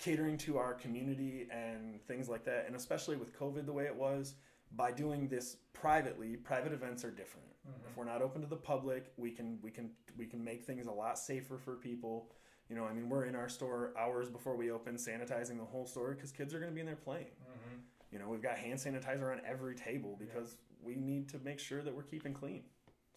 catering 0.00 0.38
to 0.38 0.56
our 0.56 0.72
community 0.74 1.46
and 1.52 2.02
things 2.06 2.28
like 2.28 2.44
that 2.44 2.64
and 2.66 2.74
especially 2.74 3.16
with 3.16 3.38
covid 3.38 3.66
the 3.66 3.72
way 3.72 3.84
it 3.84 3.94
was 3.94 4.34
by 4.72 4.90
doing 4.90 5.28
this 5.28 5.56
privately 5.74 6.36
private 6.36 6.72
events 6.72 7.04
are 7.04 7.10
different 7.10 7.46
Mhm. 7.68 7.90
if 7.90 7.96
we're 7.96 8.04
not 8.04 8.22
open 8.22 8.40
to 8.40 8.46
the 8.46 8.56
public 8.56 9.12
we 9.18 9.30
can 9.30 9.58
we 9.62 9.70
can 9.70 9.90
we 10.16 10.26
can 10.26 10.42
make 10.42 10.64
things 10.64 10.86
a 10.86 10.90
lot 10.92 11.18
safer 11.18 11.58
for 11.58 11.76
people 11.76 12.30
you 12.70 12.76
know 12.76 12.84
i 12.84 12.92
mean 12.94 13.08
we're 13.10 13.24
in 13.26 13.34
our 13.36 13.48
store 13.48 13.92
hours 13.98 14.30
before 14.30 14.56
we 14.56 14.70
open 14.70 14.94
sanitizing 14.96 15.58
the 15.58 15.64
whole 15.64 15.86
store 15.86 16.14
because 16.14 16.32
kids 16.32 16.54
are 16.54 16.58
going 16.58 16.70
to 16.70 16.74
be 16.74 16.80
in 16.80 16.86
there 16.86 16.96
playing 16.96 17.26
Mm-hmm. 17.52 17.76
you 18.12 18.18
know 18.18 18.28
we've 18.28 18.42
got 18.42 18.56
hand 18.56 18.78
sanitizer 18.78 19.30
on 19.30 19.42
every 19.46 19.74
table 19.74 20.16
because 20.18 20.56
we 20.82 20.94
need 20.96 21.28
to 21.28 21.38
make 21.40 21.58
sure 21.58 21.82
that 21.82 21.94
we're 21.94 22.02
keeping 22.14 22.32
clean 22.32 22.64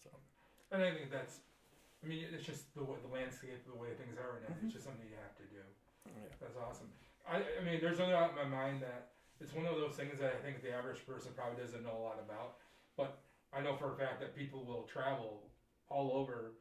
so 0.02 0.10
And 0.70 0.82
I 0.82 0.90
think 0.92 1.10
that's. 1.10 1.40
I 2.02 2.06
mean, 2.06 2.26
it's 2.34 2.44
just 2.44 2.74
the 2.74 2.84
way, 2.84 2.98
the 3.00 3.08
landscape, 3.08 3.64
the 3.64 3.74
way 3.74 3.88
things 3.96 4.18
are, 4.18 4.36
and 4.36 4.44
Mhm. 4.54 4.64
it's 4.64 4.74
just 4.74 4.84
something 4.84 5.08
you 5.08 5.16
have 5.16 5.34
to 5.38 5.44
do. 5.44 5.62
That's 6.44 6.60
awesome. 6.60 6.92
I, 7.24 7.40
I 7.40 7.64
mean, 7.64 7.80
there's 7.80 7.98
no 7.98 8.10
doubt 8.10 8.36
in 8.36 8.36
my 8.36 8.44
mind 8.44 8.82
that 8.82 9.16
it's 9.40 9.54
one 9.54 9.64
of 9.64 9.76
those 9.76 9.96
things 9.96 10.20
that 10.20 10.36
I 10.38 10.44
think 10.44 10.62
the 10.62 10.72
average 10.72 11.00
person 11.06 11.32
probably 11.34 11.56
doesn't 11.62 11.82
know 11.82 11.96
a 11.96 12.04
lot 12.04 12.20
about. 12.20 12.60
But 12.96 13.18
I 13.52 13.62
know 13.62 13.76
for 13.76 13.92
a 13.92 13.96
fact 13.96 14.20
that 14.20 14.36
people 14.36 14.64
will 14.64 14.84
travel 14.84 15.48
all 15.88 16.12
over. 16.12 16.52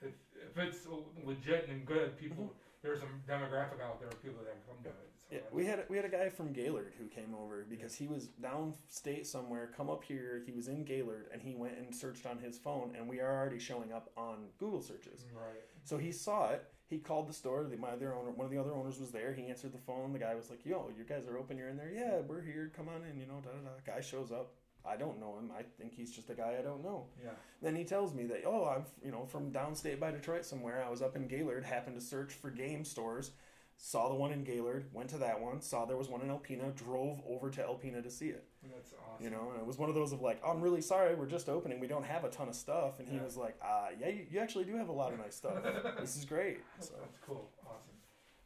If, 0.00 0.12
if 0.34 0.56
it's 0.56 0.86
legit 1.24 1.68
and 1.68 1.84
good, 1.84 2.16
people 2.18 2.52
there's 2.82 3.00
a 3.02 3.30
demographic 3.30 3.82
out 3.82 3.98
there 4.00 4.08
of 4.08 4.22
people 4.22 4.40
that 4.44 4.56
come 4.66 4.76
to 4.84 4.90
it. 4.90 4.94
So 5.18 5.26
Mm-hmm. 5.26 5.34
Yeah, 5.34 5.40
we 5.52 5.64
had 5.64 5.84
we 5.88 5.96
had 5.96 6.04
a 6.04 6.08
guy 6.08 6.28
from 6.28 6.52
Gaylord 6.52 6.92
who 6.98 7.06
came 7.06 7.34
over 7.34 7.66
because 7.68 7.94
he 7.94 8.06
was 8.06 8.28
downstate 8.40 9.26
somewhere, 9.26 9.70
come 9.76 9.90
up 9.90 10.04
here. 10.04 10.42
He 10.46 10.52
was 10.52 10.68
in 10.68 10.84
Gaylord 10.84 11.26
and 11.32 11.42
he 11.42 11.54
went 11.54 11.78
and 11.78 11.94
searched 11.94 12.26
on 12.26 12.38
his 12.38 12.58
phone, 12.58 12.94
and 12.96 13.08
we 13.08 13.20
are 13.20 13.36
already 13.36 13.58
showing 13.58 13.92
up 13.92 14.10
on 14.16 14.46
Google 14.58 14.82
searches. 14.82 15.24
right. 15.34 15.62
So 15.84 15.98
he 15.98 16.12
saw 16.12 16.50
it. 16.50 16.64
He 16.88 16.98
called 16.98 17.28
the 17.28 17.32
store. 17.32 17.64
The, 17.64 17.76
my 17.76 17.88
other 17.88 18.14
owner, 18.14 18.30
one 18.30 18.44
of 18.44 18.52
the 18.52 18.58
other 18.58 18.74
owners, 18.74 19.00
was 19.00 19.10
there. 19.10 19.32
He 19.32 19.46
answered 19.46 19.72
the 19.72 19.78
phone. 19.78 20.12
The 20.12 20.18
guy 20.18 20.34
was 20.34 20.50
like, 20.50 20.64
"Yo, 20.64 20.90
you 20.96 21.04
guys 21.04 21.26
are 21.26 21.38
open. 21.38 21.58
You're 21.58 21.68
in 21.68 21.76
there. 21.76 21.92
Yeah, 21.92 22.20
we're 22.26 22.42
here. 22.42 22.70
Come 22.76 22.88
on 22.88 23.02
in. 23.10 23.18
You 23.20 23.26
know." 23.26 23.40
Da 23.42 23.50
da 23.50 23.58
da. 23.58 23.94
Guy 23.94 24.00
shows 24.00 24.30
up. 24.30 24.52
I 24.88 24.96
don't 24.96 25.18
know 25.18 25.36
him. 25.38 25.50
I 25.56 25.62
think 25.78 25.94
he's 25.94 26.12
just 26.12 26.30
a 26.30 26.34
guy 26.34 26.56
I 26.58 26.62
don't 26.62 26.84
know. 26.84 27.06
Yeah. 27.22 27.30
Then 27.60 27.74
he 27.74 27.84
tells 27.84 28.14
me 28.14 28.24
that, 28.26 28.42
oh, 28.46 28.66
I'm 28.66 28.84
you 29.04 29.10
know 29.10 29.26
from 29.26 29.50
downstate 29.50 29.98
by 29.98 30.10
Detroit 30.10 30.44
somewhere. 30.44 30.84
I 30.86 30.90
was 30.90 31.02
up 31.02 31.16
in 31.16 31.26
Gaylord, 31.26 31.64
happened 31.64 31.98
to 31.98 32.04
search 32.04 32.32
for 32.32 32.50
game 32.50 32.84
stores, 32.84 33.32
saw 33.76 34.08
the 34.08 34.14
one 34.14 34.32
in 34.32 34.44
Gaylord, 34.44 34.86
went 34.92 35.10
to 35.10 35.18
that 35.18 35.40
one, 35.40 35.60
saw 35.60 35.84
there 35.84 35.96
was 35.96 36.08
one 36.08 36.22
in 36.22 36.28
Alpena, 36.28 36.74
drove 36.74 37.20
over 37.28 37.50
to 37.50 37.62
Alpena 37.62 38.02
to 38.02 38.10
see 38.10 38.28
it. 38.28 38.44
That's 38.74 38.92
awesome. 38.92 39.24
You 39.24 39.30
know, 39.30 39.50
and 39.52 39.60
it 39.60 39.66
was 39.66 39.78
one 39.78 39.88
of 39.88 39.94
those 39.94 40.12
of 40.12 40.20
like, 40.20 40.40
I'm 40.46 40.60
really 40.60 40.80
sorry, 40.80 41.14
we're 41.14 41.26
just 41.26 41.48
opening, 41.48 41.80
we 41.80 41.86
don't 41.86 42.04
have 42.04 42.24
a 42.24 42.28
ton 42.30 42.48
of 42.48 42.54
stuff. 42.54 42.98
And 42.98 43.08
he 43.08 43.16
Yeah. 43.16 43.24
was 43.24 43.36
like, 43.36 43.56
uh, 43.62 43.88
yeah, 43.98 44.08
you, 44.08 44.26
you 44.30 44.40
actually 44.40 44.64
do 44.64 44.76
have 44.76 44.88
a 44.88 44.92
lot 44.92 45.12
of 45.12 45.18
nice 45.18 45.34
stuff. 45.34 45.54
this 46.00 46.16
is 46.16 46.24
great. 46.24 46.58
So 46.80 46.94
That's 47.00 47.18
cool. 47.26 47.50
Awesome. 47.64 47.94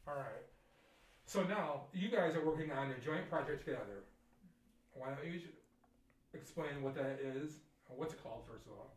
All 0.07 0.15
right. 0.15 0.45
So 1.27 1.43
now 1.45 1.83
you 1.93 2.09
guys 2.11 2.35
are 2.35 2.45
working 2.45 2.73
on 2.73 2.91
a 2.91 2.99
joint 2.99 3.29
project 3.31 3.65
together. 3.65 4.05
Why 4.95 5.09
don't 5.15 5.25
you 5.33 5.41
explain 6.35 6.83
what 6.83 6.95
that 6.97 7.21
is? 7.23 7.61
What's 7.89 8.15
it 8.15 8.23
called, 8.23 8.43
first 8.51 8.67
of 8.67 8.73
all? 8.73 8.95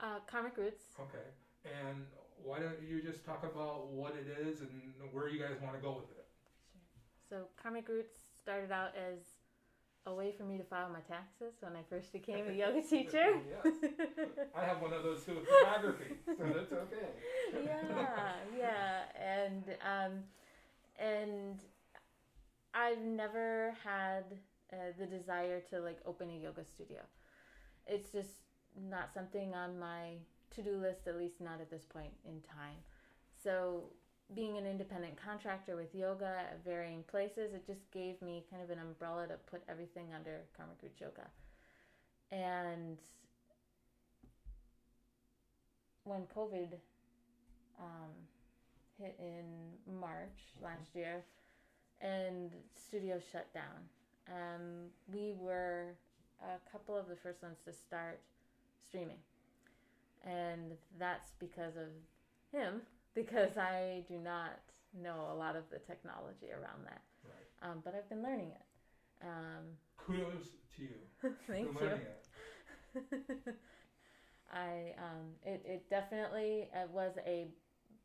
Uh, 0.00 0.18
Karmic 0.26 0.56
Roots. 0.56 0.84
Okay. 1.00 1.26
And 1.64 2.04
why 2.42 2.58
don't 2.58 2.80
you 2.82 3.00
just 3.02 3.24
talk 3.24 3.44
about 3.44 3.86
what 3.88 4.14
it 4.16 4.26
is 4.46 4.60
and 4.62 4.70
where 5.12 5.28
you 5.28 5.38
guys 5.40 5.54
want 5.62 5.74
to 5.76 5.80
go 5.80 5.92
with 5.92 6.10
it? 6.10 6.26
Sure. 7.28 7.38
So 7.38 7.46
Karmic 7.60 7.88
Roots 7.88 8.18
started 8.40 8.72
out 8.72 8.90
as 8.96 9.18
a 10.06 10.14
way 10.14 10.32
for 10.36 10.44
me 10.44 10.58
to 10.58 10.64
file 10.64 10.88
my 10.88 11.00
taxes 11.00 11.54
when 11.60 11.74
I 11.74 11.82
first 11.88 12.12
became 12.12 12.48
a 12.48 12.52
yoga 12.64 12.82
teacher. 12.82 13.38
yes. 13.48 13.74
I 14.56 14.64
have 14.64 14.80
one 14.80 14.92
of 14.92 15.02
those 15.02 15.24
too 15.24 15.36
with 15.36 15.48
photography, 15.48 16.14
so 16.26 16.44
that's 16.44 16.72
okay. 16.72 17.64
yeah, 17.64 18.32
yeah, 18.56 19.02
and 19.20 19.64
um, 19.82 20.12
and 20.98 21.62
I've 22.74 23.02
never 23.02 23.74
had 23.84 24.24
uh, 24.72 24.76
the 24.98 25.06
desire 25.06 25.60
to 25.70 25.80
like 25.80 25.98
open 26.06 26.30
a 26.30 26.42
yoga 26.42 26.64
studio. 26.64 27.00
It's 27.86 28.10
just 28.10 28.30
not 28.88 29.12
something 29.12 29.54
on 29.54 29.78
my 29.78 30.14
to-do 30.54 30.76
list, 30.76 31.06
at 31.06 31.16
least 31.16 31.40
not 31.40 31.60
at 31.60 31.70
this 31.70 31.84
point 31.84 32.12
in 32.24 32.40
time. 32.40 32.76
So, 33.42 33.84
being 34.34 34.58
an 34.58 34.66
independent 34.66 35.14
contractor 35.22 35.76
with 35.76 35.94
yoga 35.94 36.36
at 36.50 36.64
varying 36.64 37.04
places, 37.10 37.54
it 37.54 37.66
just 37.66 37.90
gave 37.90 38.20
me 38.22 38.44
kind 38.50 38.62
of 38.62 38.70
an 38.70 38.78
umbrella 38.78 39.26
to 39.28 39.34
put 39.50 39.62
everything 39.68 40.06
under 40.14 40.40
Karma 40.56 40.72
Yoga. 40.98 41.28
And 42.30 42.98
when 46.04 46.22
COVID 46.36 46.74
um, 47.78 48.10
hit 48.98 49.16
in 49.18 49.98
March 50.00 50.38
last 50.62 50.94
year, 50.94 51.24
and 52.00 52.50
studios 52.74 53.22
shut 53.30 53.52
down. 53.54 53.88
Um, 54.28 54.90
we 55.12 55.34
were 55.38 55.94
a 56.42 56.70
couple 56.70 56.96
of 56.96 57.08
the 57.08 57.16
first 57.16 57.42
ones 57.42 57.58
to 57.64 57.72
start 57.72 58.20
streaming, 58.88 59.18
and 60.24 60.72
that's 60.98 61.32
because 61.38 61.76
of 61.76 61.88
him. 62.52 62.82
Because 63.14 63.56
I 63.58 64.04
do 64.08 64.18
not 64.18 64.58
know 65.02 65.28
a 65.32 65.34
lot 65.36 65.56
of 65.56 65.64
the 65.70 65.78
technology 65.78 66.50
around 66.52 66.84
that, 66.86 67.02
Right. 67.24 67.70
um, 67.70 67.80
but 67.84 67.94
I've 67.94 68.08
been 68.08 68.22
learning 68.22 68.50
it. 68.52 68.62
Um, 69.22 69.76
Kudos 69.96 70.56
to 70.76 70.82
you. 70.82 70.88
thank 71.46 71.72
for 71.78 71.84
you. 71.84 71.90
learning 71.90 72.06
it. 72.06 72.26
I 74.52 74.94
um, 74.98 75.32
it 75.44 75.62
it 75.64 75.88
definitely 75.90 76.68
uh, 76.74 76.86
was 76.92 77.12
a 77.26 77.48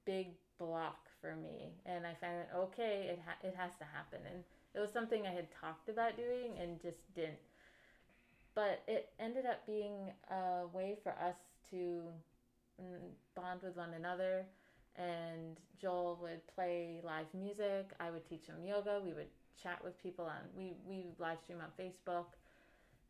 big 0.05 0.27
block 0.59 1.09
for 1.21 1.35
me, 1.35 1.73
and 1.85 2.05
I 2.05 2.13
found 2.21 2.37
it 2.39 2.49
okay. 2.55 3.09
It 3.11 3.19
ha- 3.25 3.39
it 3.47 3.55
has 3.55 3.71
to 3.79 3.85
happen, 3.85 4.19
and 4.31 4.43
it 4.73 4.79
was 4.79 4.91
something 4.91 5.25
I 5.25 5.31
had 5.33 5.47
talked 5.51 5.89
about 5.89 6.15
doing 6.17 6.57
and 6.61 6.81
just 6.81 6.99
didn't. 7.15 7.39
But 8.55 8.83
it 8.87 9.09
ended 9.19 9.45
up 9.45 9.65
being 9.65 10.11
a 10.31 10.67
way 10.73 10.97
for 11.03 11.11
us 11.11 11.35
to 11.69 12.03
mm, 12.81 13.11
bond 13.35 13.61
with 13.63 13.75
one 13.77 13.93
another. 13.93 14.45
And 14.97 15.57
Joel 15.79 16.17
would 16.21 16.45
play 16.55 16.99
live 17.03 17.27
music. 17.33 17.91
I 17.99 18.09
would 18.09 18.25
teach 18.27 18.47
him 18.47 18.55
yoga. 18.65 18.99
We 19.03 19.13
would 19.13 19.29
chat 19.61 19.83
with 19.83 20.01
people 20.01 20.25
on. 20.25 20.41
We 20.55 20.73
we 20.85 21.05
live 21.19 21.39
stream 21.43 21.59
on 21.61 21.69
Facebook 21.79 22.25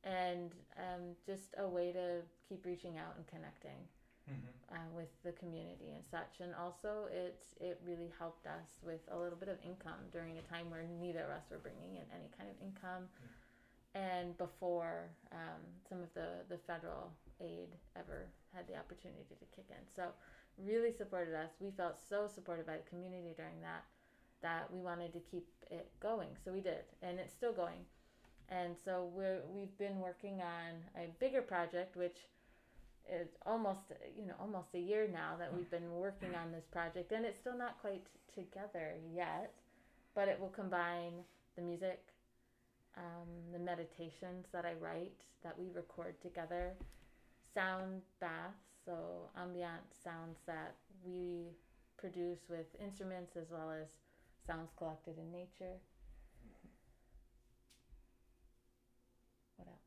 and 0.04 0.52
um, 0.78 1.16
just 1.26 1.56
a 1.58 1.68
way 1.68 1.92
to 1.92 2.22
keep 2.48 2.66
reaching 2.66 2.98
out 2.98 3.16
and 3.18 3.26
connecting 3.28 3.88
Mhm. 4.30 4.52
uh, 4.72 4.90
with 4.94 5.10
the 5.24 5.32
community 5.34 5.94
and 5.94 6.04
such. 6.06 6.40
And 6.42 6.54
also, 6.56 7.08
it 7.12 7.40
it 7.60 7.80
really 7.86 8.10
helped 8.20 8.46
us 8.48 8.78
with 8.84 9.02
a 9.10 9.18
little 9.18 9.38
bit 9.38 9.48
of 9.50 9.58
income 9.64 10.00
during 10.12 10.38
a 10.38 10.42
time 10.42 10.70
where 10.70 10.84
neither 10.84 11.24
of 11.24 11.32
us 11.32 11.50
were 11.50 11.60
bringing 11.60 11.96
in 11.96 12.06
any 12.12 12.30
kind 12.38 12.50
of 12.50 12.56
income, 12.62 13.08
and 13.96 14.38
before 14.38 15.10
um, 15.32 15.62
some 15.88 16.02
of 16.02 16.14
the 16.14 16.44
the 16.50 16.58
federal 16.58 17.12
aid 17.40 17.70
ever 17.96 18.28
had 18.54 18.68
the 18.68 18.76
opportunity 18.76 19.36
to 19.40 19.46
kick 19.56 19.66
in. 19.70 19.84
So, 19.96 20.12
really 20.66 20.92
supported 20.92 21.36
us. 21.36 21.52
We 21.60 21.72
felt 21.72 21.98
so 22.10 22.28
supported 22.28 22.66
by 22.66 22.78
the 22.78 22.90
community 22.90 23.34
during 23.36 23.62
that 23.62 23.84
that 24.42 24.72
we 24.72 24.80
wanted 24.80 25.14
to 25.14 25.20
keep 25.32 25.48
it 25.72 25.90
going. 26.00 26.30
So 26.46 26.52
we 26.52 26.62
did, 26.62 26.86
and 27.02 27.20
it's 27.20 27.34
still 27.34 27.54
going. 27.54 27.80
And 28.50 28.76
so 28.86 29.10
we're 29.14 29.42
we've 29.54 29.76
been 29.78 30.00
working 30.00 30.42
on 30.42 30.74
a 30.96 31.08
bigger 31.20 31.42
project, 31.42 31.96
which 31.96 32.18
is 33.12 33.30
almost 33.46 33.92
you 34.18 34.26
know 34.26 34.36
almost 34.40 34.70
a 34.74 34.80
year 34.80 35.08
now 35.12 35.36
that 35.40 35.54
we've 35.54 35.70
been 35.70 35.92
working 35.92 36.36
on 36.36 36.52
this 36.52 36.66
project, 36.72 37.12
and 37.12 37.26
it's 37.26 37.40
still 37.40 37.58
not 37.58 37.80
quite 37.82 38.04
together 38.34 38.94
yet, 39.14 39.54
but 40.16 40.28
it 40.28 40.40
will 40.40 40.50
combine 40.50 41.14
the 41.56 41.62
music, 41.62 42.00
um, 42.96 43.28
the 43.52 43.60
meditations 43.60 44.46
that 44.54 44.66
I 44.66 44.74
write 44.80 45.22
that 45.44 45.58
we 45.58 45.70
record 45.74 46.20
together, 46.22 46.74
sound 47.54 48.02
baths, 48.20 48.67
so 48.88 49.30
ambient 49.38 49.84
sounds 50.04 50.40
that 50.48 50.76
we 51.06 51.52
produce 51.98 52.40
with 52.50 52.68
instruments 52.80 53.36
as 53.38 53.52
well 53.52 53.72
as 53.72 53.90
sounds 54.48 54.72
collected 54.78 55.18
in 55.20 55.32
nature. 55.32 55.76
What 59.58 59.68
else? 59.68 59.82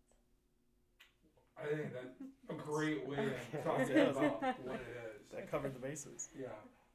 I 1.58 1.66
think 1.74 1.92
that's 1.92 2.16
a 2.50 2.54
great 2.54 3.06
way 3.06 3.16
Okay. 3.16 3.58
of 3.58 3.64
talking 3.64 3.98
about 4.16 4.42
what 4.64 4.76
it 4.76 4.96
is. 5.16 5.28
That 5.32 5.50
covered 5.50 5.74
the 5.74 5.78
bases. 5.78 6.28
Yeah. 6.38 6.46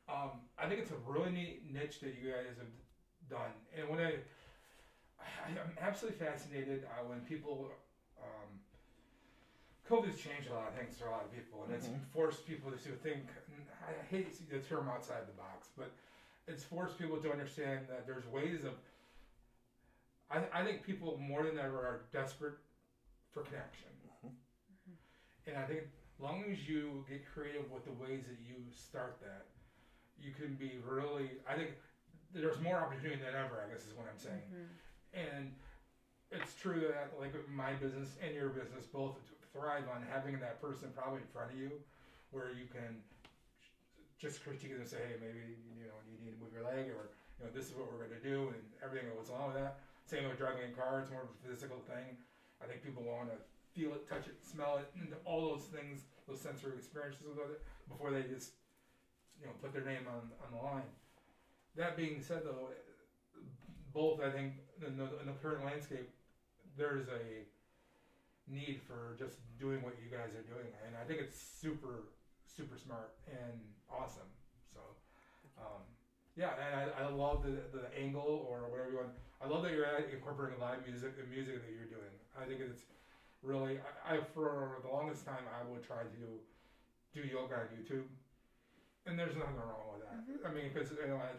Um, 0.10 0.32
I 0.60 0.68
think 0.68 0.82
it's 0.82 0.92
a 0.92 1.02
really 1.08 1.32
neat 1.32 1.64
niche 1.72 2.00
that 2.02 2.16
you 2.22 2.32
guys 2.32 2.58
have 2.58 3.30
done. 3.30 3.52
And 3.78 3.90
when 3.90 4.00
I, 4.00 4.14
I 5.20 5.26
I'm 5.50 5.72
absolutely 5.82 6.20
fascinated 6.26 6.86
uh, 6.86 7.06
when 7.08 7.22
people, 7.22 7.72
um, 8.22 8.60
COVID's 9.90 10.20
changed 10.20 10.50
a 10.50 10.54
lot 10.54 10.68
of 10.68 10.74
things 10.74 10.98
for 10.98 11.08
a 11.08 11.12
lot 11.12 11.24
of 11.24 11.32
people, 11.32 11.64
and 11.64 11.74
it's 11.74 11.88
Mhm. 11.88 12.02
forced 12.12 12.46
people 12.48 12.72
to 12.72 12.78
think. 12.98 13.30
I 13.88 13.94
hate 14.10 14.34
to 14.38 14.44
the 14.50 14.60
term 14.60 14.90
outside 14.90 15.28
the 15.28 15.34
box, 15.34 15.70
but 15.78 15.92
it's 16.48 16.64
forced 16.64 16.98
people 16.98 17.22
to 17.22 17.32
understand 17.32 17.88
that 17.88 18.08
there's 18.08 18.26
ways 18.28 18.64
of. 18.64 18.78
I, 20.32 20.44
I 20.52 20.66
think 20.66 20.82
people 20.84 21.18
more 21.18 21.44
than 21.44 21.60
ever 21.60 21.78
are 21.78 22.02
desperate 22.12 22.58
for 23.32 23.44
connection. 23.44 23.90
And 25.48 25.56
I 25.56 25.66
think 25.68 25.84
as 25.84 26.20
long 26.20 26.44
as 26.46 26.68
you 26.68 27.06
get 27.08 27.24
creative 27.32 27.70
with 27.72 27.86
the 27.86 27.92
ways 27.92 28.26
that 28.26 28.40
you 28.40 28.56
start 28.72 29.20
that, 29.22 29.46
you 30.18 30.32
can 30.34 30.56
be 30.56 30.80
really. 30.80 31.40
I 31.48 31.56
think 31.56 31.76
there's 32.34 32.60
more 32.62 32.78
opportunity 32.78 33.22
than 33.22 33.36
ever. 33.36 33.62
I 33.62 33.70
guess 33.72 33.86
is 33.86 33.94
what 33.94 34.08
I'm 34.10 34.18
saying. 34.18 34.42
Mhm. 34.52 34.68
And 35.14 35.56
it's 36.32 36.56
true 36.56 36.80
that 36.88 37.20
like 37.20 37.34
my 37.48 37.74
business 37.74 38.18
and 38.18 38.34
your 38.34 38.50
business 38.50 38.88
both 38.88 39.16
thrive 39.56 39.88
on 39.88 40.04
having 40.12 40.36
that 40.44 40.60
person 40.60 40.92
probably 40.92 41.24
in 41.24 41.30
front 41.32 41.56
of 41.56 41.58
you, 41.58 41.72
where 42.36 42.52
you 42.52 42.68
can 42.68 43.00
just 44.20 44.44
critique 44.44 44.76
it 44.76 44.80
and 44.84 44.88
say, 44.88 45.00
hey, 45.00 45.16
maybe 45.24 45.56
you 45.80 45.88
know 45.88 45.96
you 46.04 46.20
need 46.20 46.36
to 46.36 46.40
move 46.44 46.52
your 46.52 46.68
leg, 46.68 46.92
or 46.92 47.16
you 47.40 47.48
know 47.48 47.52
this 47.56 47.72
is 47.72 47.74
what 47.80 47.88
we're 47.88 48.04
going 48.04 48.12
to 48.12 48.20
do, 48.20 48.52
and 48.52 48.60
everything 48.84 49.08
that 49.08 49.16
goes 49.16 49.32
along 49.32 49.56
with 49.56 49.60
that. 49.64 49.80
Same 50.04 50.28
with 50.28 50.36
driving 50.36 50.68
a 50.68 50.76
car; 50.76 51.00
it's 51.00 51.10
more 51.10 51.24
of 51.24 51.32
a 51.32 51.40
physical 51.48 51.80
thing. 51.88 52.20
I 52.60 52.68
think 52.68 52.84
people 52.84 53.08
want 53.08 53.32
to 53.32 53.40
feel 53.72 53.96
it, 53.96 54.04
touch 54.12 54.28
it, 54.28 54.36
smell 54.44 54.80
it, 54.84 54.88
and 55.00 55.16
all 55.24 55.56
those 55.56 55.68
things, 55.72 56.04
those 56.28 56.40
sensory 56.40 56.76
experiences 56.76 57.24
with 57.24 57.40
it 57.40 57.64
before 57.88 58.12
they 58.12 58.28
just 58.28 58.60
you 59.40 59.48
know 59.48 59.56
put 59.64 59.72
their 59.72 59.88
name 59.88 60.04
on 60.12 60.28
on 60.44 60.52
the 60.52 60.60
line. 60.60 60.92
That 61.76 61.96
being 61.96 62.24
said, 62.24 62.44
though, 62.44 62.72
both 63.94 64.24
I 64.24 64.32
think 64.32 64.54
in 64.80 64.96
the, 64.96 65.08
in 65.20 65.28
the 65.28 65.36
current 65.44 65.66
landscape, 65.66 66.08
there's 66.78 67.08
a 67.08 67.44
need 68.48 68.82
for 68.86 69.18
just 69.18 69.42
doing 69.60 69.82
what 69.82 69.98
you 69.98 70.10
guys 70.10 70.34
are 70.38 70.46
doing, 70.46 70.70
and 70.86 70.94
I 70.96 71.04
think 71.08 71.22
it's 71.22 71.38
super 71.38 72.10
super 72.46 72.78
smart 72.80 73.12
and 73.28 73.60
awesome. 73.92 74.32
So, 74.72 74.80
um, 75.60 75.84
yeah, 76.40 76.56
and 76.56 76.92
I, 76.92 77.04
I 77.04 77.08
love 77.12 77.44
the 77.44 77.60
the 77.76 77.92
angle 77.98 78.48
or 78.48 78.70
whatever 78.72 78.90
you 78.92 78.98
want. 78.98 79.16
I 79.44 79.48
love 79.48 79.64
that 79.64 79.74
you're 79.74 79.88
incorporating 80.12 80.60
live 80.60 80.88
music, 80.88 81.20
the 81.20 81.28
music 81.28 81.60
that 81.60 81.72
you're 81.76 81.92
doing. 81.92 82.16
I 82.40 82.48
think 82.48 82.64
it's 82.64 82.88
really. 83.44 83.80
I, 84.08 84.16
I 84.16 84.24
for 84.34 84.80
the 84.84 84.90
longest 84.90 85.26
time 85.26 85.44
I 85.52 85.68
would 85.68 85.84
try 85.84 86.04
to 86.04 86.30
do 87.16 87.22
yoga 87.24 87.56
on 87.56 87.68
YouTube, 87.72 88.08
and 89.08 89.20
there's 89.20 89.36
nothing 89.36 89.56
wrong 89.56 89.96
with 89.96 90.04
that. 90.04 90.20
I 90.48 90.52
mean, 90.52 90.72
because 90.74 90.92
you 90.92 91.08
know, 91.08 91.20
I, 91.20 91.32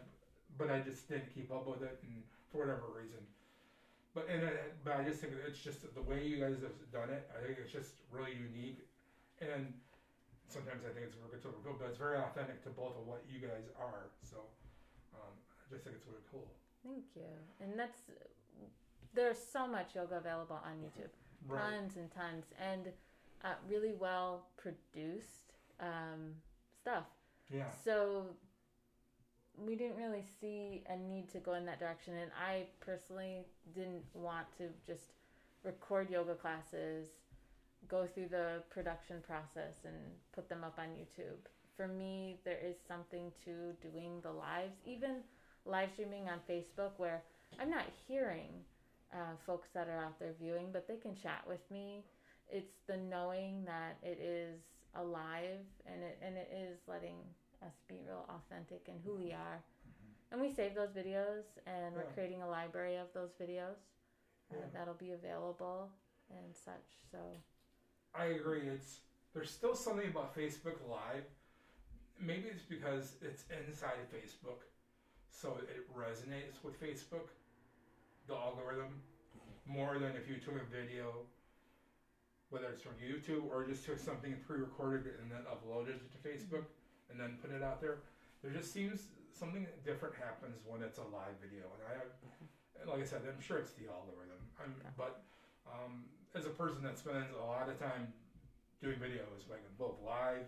but 0.57 0.71
I 0.71 0.81
just 0.81 1.09
didn't 1.09 1.33
keep 1.35 1.53
up 1.53 1.67
with 1.69 1.83
it, 1.83 2.01
and 2.03 2.25
for 2.51 2.65
whatever 2.65 2.89
reason. 2.97 3.21
But 4.17 4.33
and 4.33 4.49
I, 4.49 4.73
but 4.81 4.97
I 4.97 5.05
just 5.05 5.21
think 5.21 5.37
it's 5.47 5.61
just 5.61 5.85
the 5.95 6.01
way 6.01 6.25
you 6.25 6.41
guys 6.41 6.57
have 6.65 6.73
done 6.89 7.13
it. 7.13 7.29
I 7.37 7.45
think 7.45 7.61
it's 7.61 7.71
just 7.71 8.01
really 8.11 8.33
unique, 8.33 8.89
and 9.45 9.77
sometimes 10.49 10.89
I 10.89 10.97
think 10.97 11.13
it's 11.13 11.21
it's 11.37 11.45
overkill, 11.45 11.77
but 11.77 11.93
it's 11.93 12.01
very 12.01 12.17
authentic 12.17 12.65
to 12.65 12.71
both 12.71 12.97
of 12.97 13.05
what 13.05 13.21
you 13.29 13.45
guys 13.45 13.69
are. 13.77 14.09
So 14.25 14.49
um, 15.13 15.37
I 15.37 15.69
just 15.69 15.85
think 15.85 16.01
it's 16.01 16.09
really 16.09 16.25
cool. 16.33 16.49
Thank 16.81 17.05
you. 17.15 17.29
And 17.61 17.79
that's 17.79 18.09
there's 19.13 19.37
so 19.37 19.69
much 19.69 19.95
yoga 19.95 20.17
available 20.17 20.61
on 20.65 20.81
YouTube, 20.81 21.13
tons 21.53 21.97
and 22.01 22.09
tons, 22.11 22.47
and 22.57 22.89
uh, 23.45 23.61
really 23.69 23.93
well 24.01 24.49
produced 24.57 25.53
um, 25.79 26.33
stuff. 26.81 27.05
Yeah. 27.53 27.69
So 27.85 28.33
we 29.65 29.75
didn't 29.75 29.97
really 29.97 30.25
see 30.41 30.83
a 30.89 30.97
need 30.97 31.31
to 31.31 31.39
go 31.39 31.55
in 31.55 31.65
that 31.67 31.79
direction, 31.79 32.15
and 32.15 32.31
I 32.37 32.65
personally 32.81 33.47
didn't 33.75 34.05
want 34.15 34.47
to 34.59 34.69
just 34.87 35.13
record 35.65 36.11
yoga 36.11 36.35
classes, 36.35 37.09
go 37.89 38.07
through 38.07 38.29
the 38.29 38.63
production 38.71 39.17
process, 39.27 39.75
and 39.85 39.97
put 40.33 40.49
them 40.49 40.65
up 40.65 40.79
on 40.79 40.89
YouTube. 40.89 41.39
For 41.77 41.89
me, 41.89 42.41
there 42.45 42.59
is 42.65 42.77
something 42.87 43.33
to 43.45 43.73
doing 43.91 44.21
the 44.23 44.33
lives, 44.33 44.75
even 44.85 45.17
live 45.65 45.91
streaming 45.93 46.29
on 46.29 46.39
Facebook, 46.49 46.93
where 46.97 47.23
I'm 47.61 47.71
not 47.71 47.85
hearing 48.07 48.51
uh, 49.13 49.37
folks 49.47 49.69
that 49.75 49.89
are 49.89 49.99
out 49.99 50.19
there 50.19 50.35
viewing, 50.41 50.69
but 50.73 50.87
they 50.89 50.97
can 50.97 51.15
chat 51.15 51.43
with 51.47 51.61
me. 51.71 52.05
It's 52.51 52.75
the 52.87 52.97
knowing 52.97 53.65
that 53.65 53.99
it 54.03 54.21
is 54.21 54.61
alive 54.95 55.61
and 55.85 56.03
it 56.03 56.19
and 56.23 56.37
it 56.37 56.51
is 56.55 56.79
letting 56.89 57.17
us 57.67 57.75
be 57.89 58.01
real 58.07 58.25
authentic 58.29 58.89
in 58.89 58.95
who 59.05 59.17
we 59.17 59.33
are. 59.33 59.63
And 60.33 60.41
we 60.41 60.51
save 60.51 60.75
those 60.75 60.91
videos, 60.91 61.45
and 61.67 61.95
we're 61.95 62.11
creating 62.15 62.43
a 62.43 62.49
library 62.49 62.97
of 62.97 63.07
those 63.15 63.31
videos 63.41 63.79
uh, 64.53 64.57
that'll 64.73 64.95
be 64.95 65.13
available 65.13 65.91
and 66.31 66.55
such. 66.55 66.99
So 67.11 67.19
I 68.15 68.27
agree. 68.27 68.63
It's 68.63 69.01
there's 69.35 69.51
still 69.51 69.75
something 69.75 70.09
about 70.09 70.37
Facebook 70.37 70.79
Live. 70.89 71.25
Maybe 72.21 72.49
it's 72.49 72.63
because 72.63 73.17
it's 73.21 73.45
inside 73.53 74.01
of 74.03 74.09
Facebook, 74.11 74.65
so 75.31 75.59
it 75.61 75.87
resonates 75.95 76.65
with 76.65 76.81
Facebook, 76.81 77.29
the 78.27 78.35
algorithm, 78.35 79.03
more 79.67 79.99
than 79.99 80.13
if 80.17 80.29
you 80.29 80.37
took 80.37 80.55
a 80.57 80.65
video, 80.65 81.13
whether 82.49 82.67
it's 82.69 82.81
from 82.81 82.95
YouTube 82.95 83.45
or 83.51 83.67
just 83.67 83.85
took 83.85 83.99
something 83.99 84.35
pre-recorded 84.47 85.13
and 85.21 85.31
then 85.31 85.41
uploaded 85.45 86.01
it 86.01 86.11
to 86.11 86.19
Facebook 86.27 86.65
and 87.11 87.19
then 87.21 87.39
put 87.41 87.51
it 87.53 87.63
out 87.63 87.81
there. 87.81 87.99
There 88.43 88.53
just 88.53 88.73
seems 88.73 89.09
something 89.33 89.67
different 89.85 90.15
happens 90.17 90.61
when 90.67 90.83
it's 90.83 90.99
a 90.99 91.07
live 91.13 91.37
video, 91.41 91.69
and 91.77 91.83
I, 91.85 91.93
and 92.81 92.91
like 92.91 93.03
I 93.03 93.07
said, 93.09 93.23
I'm 93.27 93.41
sure 93.41 93.59
it's 93.59 93.73
the 93.73 93.89
algorithm. 93.89 94.41
I'm, 94.61 94.73
Okay. 94.81 94.93
but 94.97 95.23
um, 95.67 96.07
as 96.35 96.47
a 96.47 96.55
person 96.55 96.83
that 96.83 96.99
spends 96.99 97.33
a 97.35 97.45
lot 97.45 97.69
of 97.69 97.79
time 97.79 98.13
doing 98.81 98.97
videos, 98.97 99.49
like 99.51 99.65
both 99.79 99.97
live, 100.05 100.47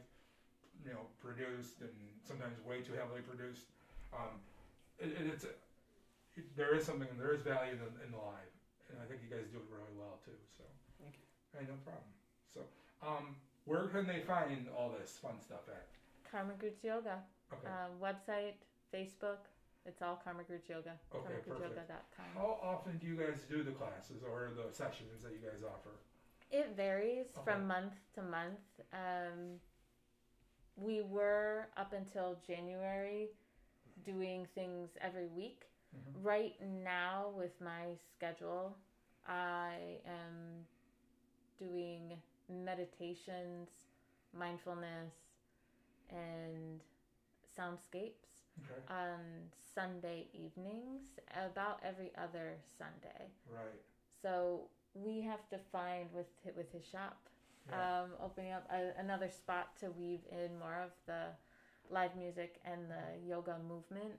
you 0.84 0.92
know, 0.92 1.04
produced 1.20 1.80
and 1.80 1.92
sometimes 2.24 2.54
way 2.64 2.80
too 2.80 2.92
heavily 2.94 3.20
produced, 3.20 3.66
um, 4.12 4.40
it, 4.98 5.10
it, 5.12 5.26
it's 5.32 5.44
it, 5.44 5.56
there 6.56 6.74
is 6.74 6.84
something 6.84 7.08
there 7.18 7.32
is 7.34 7.42
value 7.42 7.74
in, 7.76 7.92
in 8.04 8.10
live, 8.14 8.52
and 8.88 8.96
I 9.02 9.04
think 9.10 9.20
you 9.24 9.28
guys 9.28 9.48
do 9.50 9.58
it 9.58 9.68
really 9.68 9.92
well 9.98 10.20
too. 10.24 10.36
So, 10.56 10.62
Thank 11.02 11.18
you. 11.18 11.24
Hey, 11.56 11.64
no 11.66 11.74
problem. 11.82 12.08
So, 12.54 12.60
um, 13.02 13.34
where 13.64 13.88
can 13.88 14.06
they 14.06 14.20
find 14.20 14.68
all 14.76 14.94
this 14.94 15.18
fun 15.20 15.40
stuff 15.40 15.66
at? 15.68 15.86
Karmic 16.30 16.62
Roots 16.62 16.82
Yoga. 16.84 17.22
Okay. 17.52 17.66
Uh, 17.66 17.88
website, 18.02 18.54
Facebook. 18.94 19.38
It's 19.86 20.02
all 20.02 20.20
Karmic 20.22 20.48
Roots 20.48 20.68
Yoga. 20.68 20.92
Okay, 21.14 21.34
perfect. 21.48 21.90
How 22.34 22.58
often 22.62 22.98
do 22.98 23.06
you 23.06 23.16
guys 23.16 23.44
do 23.48 23.62
the 23.62 23.70
classes 23.72 24.22
or 24.22 24.50
the 24.54 24.72
sessions 24.74 25.22
that 25.22 25.32
you 25.32 25.38
guys 25.38 25.62
offer? 25.62 25.90
It 26.50 26.74
varies 26.76 27.26
Okay. 27.36 27.44
from 27.52 27.66
month 27.66 27.94
to 28.14 28.22
month. 28.22 28.60
Um, 28.92 29.60
we 30.76 31.02
were 31.02 31.68
up 31.76 31.92
until 31.92 32.38
January 32.46 33.30
doing 34.04 34.46
things 34.54 34.90
every 35.00 35.26
week. 35.26 35.64
Mhm. 35.94 36.24
Right 36.24 36.60
now, 36.60 37.30
with 37.30 37.58
my 37.60 37.96
schedule, 38.14 38.76
I 39.26 40.00
am 40.04 40.66
doing 41.58 42.20
meditations, 42.48 43.68
mindfulness, 44.32 45.12
and 46.10 46.80
soundscapes 47.56 48.26
Okay. 48.60 48.82
on 48.92 49.20
Sunday 49.74 50.26
evenings, 50.34 51.02
about 51.36 51.78
every 51.84 52.10
other 52.18 52.56
Sunday. 52.76 53.30
Right. 53.48 53.80
So 54.20 54.62
we 54.94 55.20
have 55.20 55.48
to 55.50 55.58
find 55.70 56.12
with 56.12 56.26
with 56.56 56.72
his 56.72 56.84
shop, 56.84 57.16
Yeah. 57.68 58.02
um, 58.02 58.10
opening 58.20 58.50
up 58.52 58.66
a, 58.72 58.92
another 58.98 59.28
spot 59.28 59.76
to 59.80 59.90
weave 59.92 60.20
in 60.32 60.58
more 60.58 60.74
of 60.82 60.90
the 61.06 61.26
live 61.90 62.16
music 62.16 62.60
and 62.64 62.90
the 62.90 63.04
yoga 63.24 63.58
movement 63.68 64.18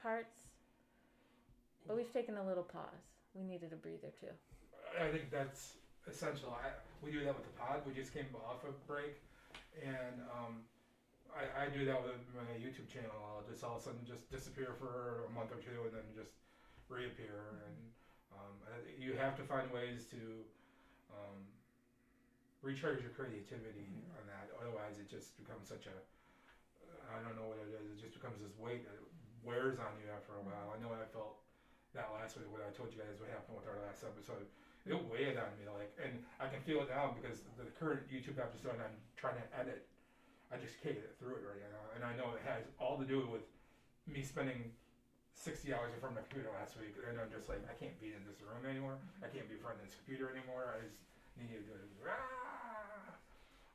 parts. 0.00 0.44
But 1.86 1.96
we've 1.96 2.12
taken 2.12 2.36
a 2.38 2.44
little 2.46 2.64
pause. 2.64 3.04
We 3.34 3.42
needed 3.42 3.72
a 3.72 3.76
breather 3.76 4.10
too. 4.18 4.32
I 4.98 5.10
think 5.10 5.30
that's 5.30 5.74
essential. 6.06 6.56
I, 6.64 6.70
we 7.04 7.12
do 7.12 7.22
that 7.24 7.34
with 7.34 7.44
the 7.44 7.52
pod. 7.60 7.82
We 7.86 7.92
just 7.92 8.14
came 8.14 8.26
off 8.46 8.64
a 8.64 8.72
break, 8.90 9.20
and 9.82 10.22
um, 10.32 10.64
I, 11.38 11.64
I 11.64 11.64
do 11.70 11.86
that 11.86 12.02
with 12.02 12.18
my 12.34 12.50
YouTube 12.58 12.90
channel. 12.90 13.14
I'll 13.14 13.46
just 13.46 13.62
all 13.62 13.78
of 13.78 13.80
a 13.80 13.84
sudden 13.86 14.02
just 14.02 14.26
disappear 14.26 14.74
for 14.74 15.22
a 15.26 15.30
month 15.30 15.54
or 15.54 15.62
two, 15.62 15.86
and 15.86 15.94
then 15.94 16.06
just 16.18 16.34
reappear. 16.90 17.62
And 17.62 17.78
um, 18.34 18.54
you 18.98 19.14
have 19.14 19.38
to 19.38 19.44
find 19.46 19.70
ways 19.70 20.02
to 20.10 20.20
um, 21.14 21.38
recharge 22.58 23.06
your 23.06 23.14
creativity 23.14 24.02
on 24.18 24.26
that. 24.26 24.50
Otherwise, 24.58 24.98
it 24.98 25.06
just 25.06 25.38
becomes 25.38 25.70
such 25.70 25.86
a 25.86 25.94
I 27.08 27.22
don't 27.22 27.38
know 27.38 27.46
what 27.46 27.62
it 27.62 27.70
is. 27.72 27.86
It 27.94 27.98
just 28.02 28.18
becomes 28.18 28.42
this 28.42 28.52
weight 28.58 28.84
that 28.84 28.98
wears 29.46 29.78
on 29.78 29.94
you 30.02 30.10
after 30.10 30.34
a 30.34 30.42
while. 30.42 30.74
I 30.74 30.76
know 30.82 30.90
I 30.92 31.06
felt 31.14 31.38
that 31.96 32.10
last 32.12 32.36
week 32.36 32.50
when 32.52 32.60
I 32.60 32.68
told 32.74 32.92
you 32.92 33.00
guys 33.00 33.16
what 33.16 33.32
happened 33.32 33.56
with 33.56 33.64
our 33.64 33.80
last 33.80 34.04
episode 34.04 34.44
it 34.86 34.96
weighed 35.08 35.36
on 35.36 35.50
me 35.60 35.68
like 35.72 35.92
and 36.00 36.20
I 36.40 36.48
can 36.48 36.60
feel 36.64 36.80
it 36.84 36.88
now 36.88 37.16
because 37.16 37.44
the 37.60 37.68
current 37.76 38.08
YouTube 38.08 38.40
episode 38.40 38.76
I'm 38.76 38.96
trying 39.16 39.36
to 39.40 39.46
edit 39.56 39.88
I 40.52 40.56
just 40.56 40.80
can't 40.80 40.96
get 40.96 41.12
through 41.20 41.36
it 41.40 41.44
right 41.44 41.60
now 41.60 41.82
and 41.96 42.00
I 42.04 42.16
know 42.16 42.32
it 42.32 42.42
has 42.48 42.64
all 42.80 42.96
to 42.98 43.04
do 43.04 43.28
with 43.28 43.44
me 44.08 44.22
spending 44.24 44.72
60 45.36 45.70
hours 45.74 45.92
in 45.94 46.00
front 46.00 46.16
of 46.16 46.24
my 46.24 46.26
computer 46.26 46.50
last 46.56 46.74
week 46.80 46.96
and 47.04 47.20
I'm 47.20 47.30
just 47.30 47.48
like 47.48 47.60
I 47.68 47.74
can't 47.76 47.94
be 48.00 48.16
in 48.16 48.24
this 48.24 48.40
room 48.40 48.64
anymore 48.64 48.96
I 49.20 49.28
can't 49.28 49.46
be 49.46 49.54
in 49.56 49.62
front 49.62 49.78
of 49.78 49.84
this 49.84 49.94
computer 49.94 50.32
anymore 50.32 50.72
I 50.74 50.82
just 50.88 51.04
need 51.36 51.52
to 51.54 51.60
do 51.62 51.76
ah! 52.08 53.12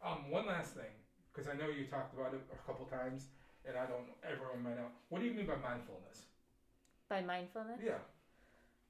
um 0.01 0.29
one 0.33 0.45
last 0.49 0.73
thing 0.75 0.91
because 1.31 1.47
I 1.49 1.53
know 1.55 1.69
you 1.69 1.85
talked 1.87 2.13
about 2.13 2.33
it 2.33 2.41
a 2.51 2.59
couple 2.65 2.85
times 2.89 3.29
and 3.63 3.77
I 3.77 3.85
don't 3.85 4.09
everyone 4.25 4.65
might 4.65 4.75
know 4.81 4.89
what 5.13 5.21
do 5.21 5.29
you 5.29 5.33
mean 5.37 5.45
by 5.47 5.55
mindfulness 5.61 6.25
By 7.07 7.21
mindfulness? 7.21 7.79
yeah 7.85 8.01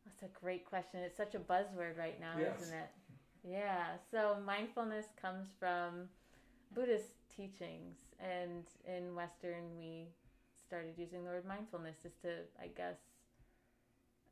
That's 0.07 0.23
a 0.23 0.31
great 0.39 0.65
question. 0.65 0.99
It's 1.03 1.15
such 1.17 1.35
a 1.35 1.39
buzzword 1.39 1.95
right 1.97 2.19
now, 2.19 2.35
Yes. 2.39 2.59
isn't 2.61 2.75
it? 2.75 2.89
Yeah. 3.43 3.95
So 4.11 4.35
mindfulness 4.45 5.05
comes 5.21 5.47
from 5.59 6.09
Buddhist 6.75 7.11
teachings, 7.35 7.97
and 8.19 8.63
in 8.85 9.15
Western 9.15 9.77
we 9.77 10.07
started 10.67 10.93
using 10.97 11.23
the 11.23 11.29
word 11.29 11.45
mindfulness 11.45 11.97
just 12.01 12.21
to, 12.21 12.29
I 12.61 12.67
guess, 12.67 12.97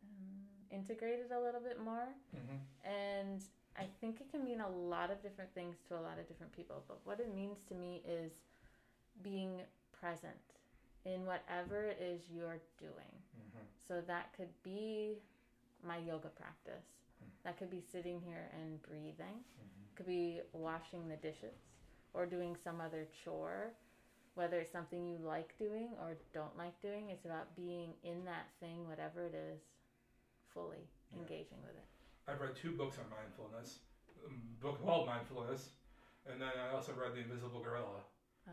um, 0.04 0.42
integrate 0.72 1.20
it 1.20 1.32
a 1.36 1.40
little 1.40 1.62
bit 1.62 1.80
more. 1.84 2.08
mm-hmm. 2.36 2.90
And 2.90 3.44
I 3.78 3.86
think 4.00 4.22
it 4.22 4.32
can 4.32 4.44
mean 4.44 4.62
a 4.62 4.70
lot 4.70 5.12
of 5.12 5.22
different 5.22 5.54
things 5.54 5.78
to 5.88 5.96
a 5.96 6.02
lot 6.02 6.20
of 6.20 6.28
different 6.28 6.52
people. 6.56 6.84
But 6.88 7.00
what 7.04 7.20
it 7.20 7.34
means 7.34 7.60
to 7.70 7.76
me 7.76 8.02
is 8.08 8.32
being 9.24 9.62
present 10.00 10.58
in 11.06 11.26
whatever 11.26 11.86
it 11.86 12.00
is 12.02 12.22
you're 12.34 12.62
doing. 12.80 13.14
Mm-hmm. 13.38 13.66
So 13.88 14.02
that 14.08 14.34
could 14.36 14.52
be 14.64 15.18
my 15.86 15.98
yoga 15.98 16.30
practice. 16.30 16.86
Mm. 17.24 17.44
That 17.44 17.58
could 17.58 17.70
be 17.70 17.82
sitting 17.92 18.22
here 18.24 18.50
and 18.62 18.82
breathing. 18.84 19.42
Mm-hmm. 19.42 19.96
Could 19.96 20.06
be 20.08 20.42
washing 20.54 21.08
the 21.08 21.18
dishes 21.18 21.58
or 22.14 22.26
doing 22.26 22.56
some 22.56 22.82
other 22.82 23.08
chore. 23.24 23.72
Whether 24.36 24.60
it's 24.64 24.72
something 24.72 25.06
you 25.06 25.18
like 25.20 25.58
doing 25.60 25.90
or 26.00 26.16
don't 26.34 26.56
like 26.58 26.80
doing, 26.82 27.10
it's 27.10 27.26
about 27.26 27.54
being 27.56 27.92
in 28.04 28.24
that 28.24 28.48
thing, 28.62 28.88
whatever 28.88 29.26
it 29.28 29.36
is, 29.36 29.60
fully 30.54 30.88
Yeah. 31.12 31.20
engaging 31.20 31.60
with 31.62 31.76
it. 31.76 31.84
I've 32.28 32.40
read 32.40 32.56
two 32.56 32.72
books 32.78 32.98
on 32.98 33.10
mindfulness. 33.10 33.80
A 34.24 34.30
book 34.64 34.80
called 34.86 35.08
Mindfulness, 35.08 35.72
and 36.30 36.40
then 36.40 36.54
I 36.56 36.70
also 36.70 36.94
read 36.94 37.14
The 37.14 37.22
Invisible 37.22 37.60
Gorilla. 37.60 38.06
Oh, 38.48 38.52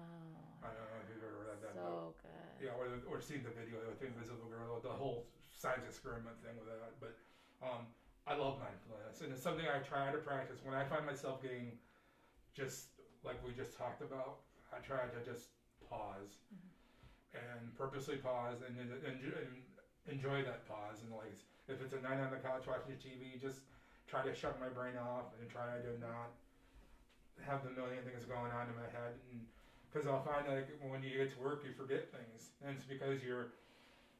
I 0.65 0.69
don't 0.73 0.89
know 0.91 0.99
if 1.05 1.09
you've 1.15 1.23
ever 1.23 1.45
read 1.47 1.61
that 1.63 1.75
book. 1.77 2.17
so 2.19 2.27
good. 2.27 2.67
Yeah, 2.67 2.73
or, 2.81 2.89
or 3.07 3.21
seen 3.21 3.45
the 3.45 3.51
video 3.51 3.79
with 3.87 4.01
The 4.01 4.07
Invisible 4.07 4.49
Gorilla, 4.49 4.81
the 4.83 4.89
whole 4.89 5.27
science 5.53 5.85
experiment 5.87 6.41
thing 6.43 6.57
with 6.59 6.67
that. 6.67 6.99
But 6.99 7.15
um, 7.63 7.87
I 8.27 8.35
love 8.35 8.59
mindfulness, 8.59 9.21
and 9.21 9.31
it's 9.33 9.43
something 9.43 9.67
I 9.69 9.79
try 9.81 10.11
to 10.11 10.19
practice. 10.19 10.59
When 10.65 10.75
I 10.75 10.85
find 10.85 11.05
myself 11.07 11.41
getting 11.43 11.79
just 12.57 12.98
like 13.25 13.39
we 13.47 13.53
just 13.53 13.77
talked 13.77 14.03
about, 14.03 14.45
I 14.71 14.79
try 14.85 15.07
to 15.09 15.21
just 15.25 15.55
pause 15.89 16.39
mm-hmm. 16.53 17.41
and 17.41 17.73
purposely 17.77 18.16
pause 18.16 18.61
and, 18.66 18.77
and, 18.79 18.93
and, 19.03 19.19
enjoy 20.09 20.41
that 20.41 20.64
pause. 20.64 21.05
And 21.05 21.12
like, 21.12 21.37
if 21.69 21.81
it's 21.85 21.93
a 21.93 22.01
night 22.01 22.16
on 22.21 22.33
the 22.33 22.41
couch 22.41 22.64
watching 22.64 22.97
TV, 22.97 23.37
just 23.37 23.61
try 24.09 24.25
to 24.25 24.33
shut 24.33 24.57
my 24.57 24.73
brain 24.73 24.97
off 24.97 25.37
and 25.37 25.45
try 25.53 25.69
to 25.85 25.93
not 26.01 26.33
have 27.45 27.61
the 27.62 27.71
million 27.77 28.01
things 28.09 28.25
going 28.25 28.51
on 28.51 28.73
in 28.73 28.77
my 28.81 28.89
head. 28.89 29.14
And 29.31 29.45
because 29.89 30.09
I'll 30.09 30.25
find 30.25 30.49
like 30.49 30.69
when 30.81 31.05
you 31.05 31.12
get 31.16 31.33
to 31.37 31.39
work, 31.41 31.64
you 31.64 31.77
forget 31.77 32.09
things, 32.09 32.57
and 32.64 32.77
it's 32.77 32.89
because 32.89 33.21
you're, 33.21 33.53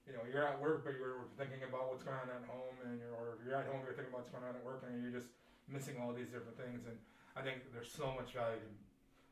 you 0.05 0.17
know, 0.17 0.25
you're 0.29 0.45
at 0.45 0.61
work, 0.61 0.85
but 0.85 0.97
you're 0.97 1.29
thinking 1.37 1.65
about 1.65 1.93
what's 1.93 2.05
going 2.05 2.17
on 2.21 2.29
at 2.29 2.45
home, 2.49 2.77
and 2.85 3.01
you're, 3.01 3.13
or 3.17 3.37
if 3.37 3.45
you're 3.45 3.57
at 3.57 3.69
home, 3.69 3.85
you're 3.85 3.97
thinking 3.97 4.13
about 4.13 4.29
what's 4.29 4.33
going 4.33 4.45
on 4.45 4.57
at 4.57 4.65
work, 4.65 4.85
and 4.85 5.01
you're 5.01 5.13
just 5.13 5.33
missing 5.69 6.01
all 6.01 6.17
these 6.17 6.33
different 6.33 6.57
things. 6.57 6.85
And 6.89 6.97
I 7.37 7.45
think 7.45 7.69
there's 7.73 7.93
so 7.93 8.17
much 8.17 8.33
value 8.33 8.61
to 8.61 8.71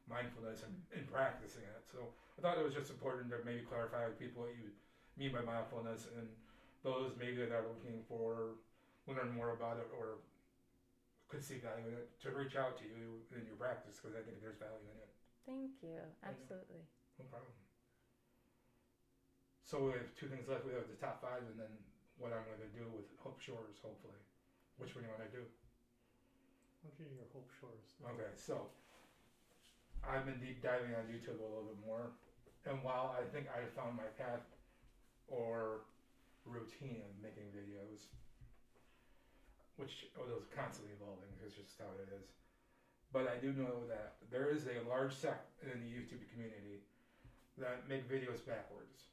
mindfulness 0.09 0.63
and 0.63 0.75
in 0.95 1.05
practicing 1.11 1.67
it. 1.67 1.83
So 1.91 2.11
I 2.39 2.43
thought 2.43 2.59
it 2.59 2.65
was 2.65 2.75
just 2.75 2.91
important 2.91 3.31
to 3.35 3.43
maybe 3.43 3.67
clarify 3.67 4.07
with 4.07 4.19
people 4.19 4.47
what 4.47 4.55
you 4.55 4.71
mean 5.19 5.35
by 5.35 5.43
mindfulness, 5.43 6.07
and 6.15 6.27
those 6.87 7.15
maybe 7.19 7.43
that 7.43 7.51
are 7.51 7.67
looking 7.67 8.03
for 8.07 8.59
learn 9.07 9.31
more 9.35 9.55
about 9.55 9.79
it 9.79 9.87
or 9.95 10.19
could 11.31 11.43
see 11.43 11.59
value 11.63 11.87
in 11.91 11.95
it 11.95 12.11
to 12.23 12.35
reach 12.35 12.59
out 12.59 12.79
to 12.79 12.87
you 12.87 13.23
in 13.35 13.47
your 13.47 13.59
practice 13.59 13.99
because 13.99 14.15
I 14.19 14.23
think 14.23 14.43
there's 14.43 14.59
value 14.59 14.87
in 14.91 14.99
it. 14.99 15.11
Thank 15.47 15.79
you. 15.83 16.03
I 16.23 16.35
know. 16.35 16.35
Absolutely. 16.35 16.83
No 17.19 17.27
problem. 17.31 17.55
So 19.67 19.83
we 19.83 19.99
have 19.99 20.11
two 20.15 20.31
things 20.31 20.47
left. 20.47 20.67
We 20.67 20.75
have 20.79 20.87
the 20.87 20.99
top 20.99 21.23
five, 21.23 21.43
and 21.43 21.59
then 21.59 21.71
what 22.23 22.31
I'm 22.31 22.47
going 22.47 22.63
to 22.63 22.73
do 22.75 22.87
with 22.95 23.07
Hope 23.19 23.43
Shores, 23.43 23.83
hopefully. 23.83 24.19
Which 24.79 24.95
one 24.95 25.03
do 25.03 25.11
you 25.11 25.15
want 25.15 25.27
to 25.27 25.35
do? 25.35 25.43
I'll 26.87 26.95
do 26.95 27.07
your 27.11 27.27
Hope 27.35 27.51
Shores. 27.59 27.99
Okay, 28.07 28.31
so 28.39 28.71
I've 30.05 30.27
been 30.27 30.41
deep 30.41 30.63
diving 30.63 30.93
on 30.97 31.07
YouTube 31.09 31.39
a 31.39 31.47
little 31.47 31.71
bit 31.71 31.81
more, 31.85 32.11
and 32.67 32.83
while 32.83 33.15
I 33.15 33.23
think 33.31 33.47
I 33.49 33.63
found 33.79 33.97
my 33.97 34.11
path 34.19 34.43
or 35.29 35.87
routine 36.47 37.03
of 37.03 37.13
making 37.23 37.51
videos, 37.55 38.11
which 39.77 40.11
oh, 40.19 40.27
those 40.27 40.47
constantly 40.55 40.95
evolving, 40.97 41.31
it's 41.45 41.55
just 41.55 41.79
how 41.79 41.91
it 42.01 42.09
is. 42.15 42.27
But 43.13 43.31
I 43.31 43.39
do 43.39 43.53
know 43.53 43.87
that 43.89 44.19
there 44.31 44.51
is 44.51 44.67
a 44.67 44.83
large 44.89 45.15
sect 45.15 45.51
in 45.63 45.79
the 45.79 45.91
YouTube 45.91 46.27
community 46.33 46.83
that 47.59 47.89
make 47.89 48.09
videos 48.11 48.45
backwards. 48.45 49.09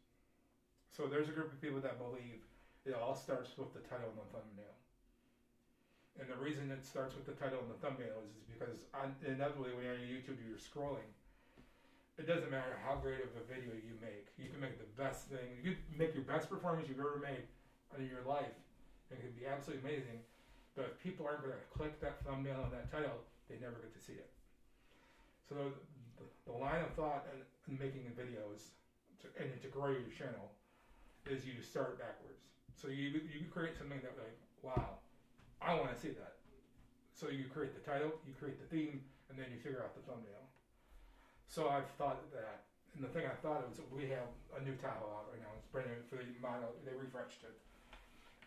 So 0.92 1.08
there's 1.08 1.30
a 1.30 1.32
group 1.32 1.52
of 1.52 1.62
people 1.62 1.80
that 1.82 1.98
believe 1.98 2.44
it 2.86 2.94
all 2.94 3.16
starts 3.16 3.58
with 3.58 3.74
the 3.74 3.80
title 3.88 4.12
and 4.12 4.20
the 4.20 4.30
thumbnail. 4.30 4.76
And 6.20 6.30
the 6.30 6.38
reason 6.38 6.70
it 6.70 6.86
starts 6.86 7.18
with 7.18 7.26
the 7.26 7.34
title 7.34 7.60
and 7.66 7.72
the 7.74 7.80
thumbnail 7.82 8.22
is, 8.30 8.38
is 8.38 8.46
because 8.46 8.86
on, 8.94 9.18
inevitably 9.26 9.74
when 9.74 9.86
you're 9.86 9.98
on 9.98 10.06
YouTube 10.06 10.38
you're 10.46 10.62
scrolling. 10.62 11.10
It 12.22 12.30
doesn't 12.30 12.54
matter 12.54 12.78
how 12.86 13.02
great 13.02 13.26
of 13.26 13.34
a 13.34 13.44
video 13.50 13.74
you 13.74 13.98
make. 13.98 14.30
You 14.38 14.54
can 14.54 14.62
make 14.62 14.78
the 14.78 14.86
best 14.94 15.34
thing. 15.34 15.58
You 15.66 15.74
could 15.74 15.82
make 15.98 16.14
your 16.14 16.22
best 16.30 16.46
performance 16.46 16.86
you've 16.86 17.02
ever 17.02 17.18
made 17.18 17.50
in 17.98 18.06
your 18.06 18.22
life. 18.22 18.54
It 19.10 19.18
could 19.18 19.34
be 19.34 19.50
absolutely 19.50 19.82
amazing. 19.82 20.22
But 20.78 20.94
if 20.94 21.02
people 21.02 21.26
aren't 21.26 21.42
going 21.42 21.58
to 21.58 21.66
click 21.74 21.98
that 22.02 22.22
thumbnail 22.22 22.70
and 22.70 22.74
that 22.74 22.94
title, 22.94 23.26
they 23.50 23.58
never 23.58 23.82
get 23.82 23.94
to 23.98 24.02
see 24.02 24.18
it. 24.18 24.30
So 25.50 25.58
the, 25.58 25.68
the, 26.22 26.26
the 26.54 26.56
line 26.58 26.82
of 26.82 26.94
thought 26.94 27.26
in, 27.34 27.42
in 27.70 27.82
making 27.82 28.06
videos 28.14 28.74
to, 29.22 29.30
and 29.42 29.50
to 29.62 29.70
grow 29.70 29.90
your 29.90 30.10
channel 30.14 30.54
is 31.26 31.46
you 31.46 31.62
start 31.62 31.98
backwards. 31.98 32.42
So 32.74 32.90
you 32.90 33.22
you 33.30 33.46
create 33.54 33.78
something 33.78 34.02
that 34.02 34.18
like, 34.18 34.38
wow, 34.62 34.98
I 35.64 35.76
want 35.80 35.96
to 35.96 36.00
see 36.00 36.12
that. 36.20 36.36
So 37.16 37.32
you 37.32 37.48
create 37.48 37.72
the 37.72 37.84
title, 37.88 38.12
you 38.28 38.36
create 38.36 38.60
the 38.60 38.68
theme, 38.68 39.00
and 39.30 39.40
then 39.40 39.48
you 39.48 39.58
figure 39.64 39.80
out 39.80 39.96
the 39.96 40.04
thumbnail. 40.04 40.44
So 41.48 41.70
I've 41.72 41.88
thought 41.96 42.20
that, 42.36 42.68
and 42.96 43.00
the 43.00 43.08
thing 43.08 43.24
I 43.24 43.36
thought 43.40 43.64
of 43.64 43.72
was 43.72 43.80
we 43.88 44.12
have 44.12 44.28
a 44.58 44.60
new 44.60 44.76
Tahoe 44.76 45.08
out 45.08 45.32
right 45.32 45.40
now. 45.40 45.56
It's 45.56 45.70
brand 45.72 45.88
new 45.88 46.04
for 46.10 46.20
the 46.20 46.28
model. 46.44 46.76
They 46.84 46.92
refreshed 46.92 47.48
it. 47.48 47.56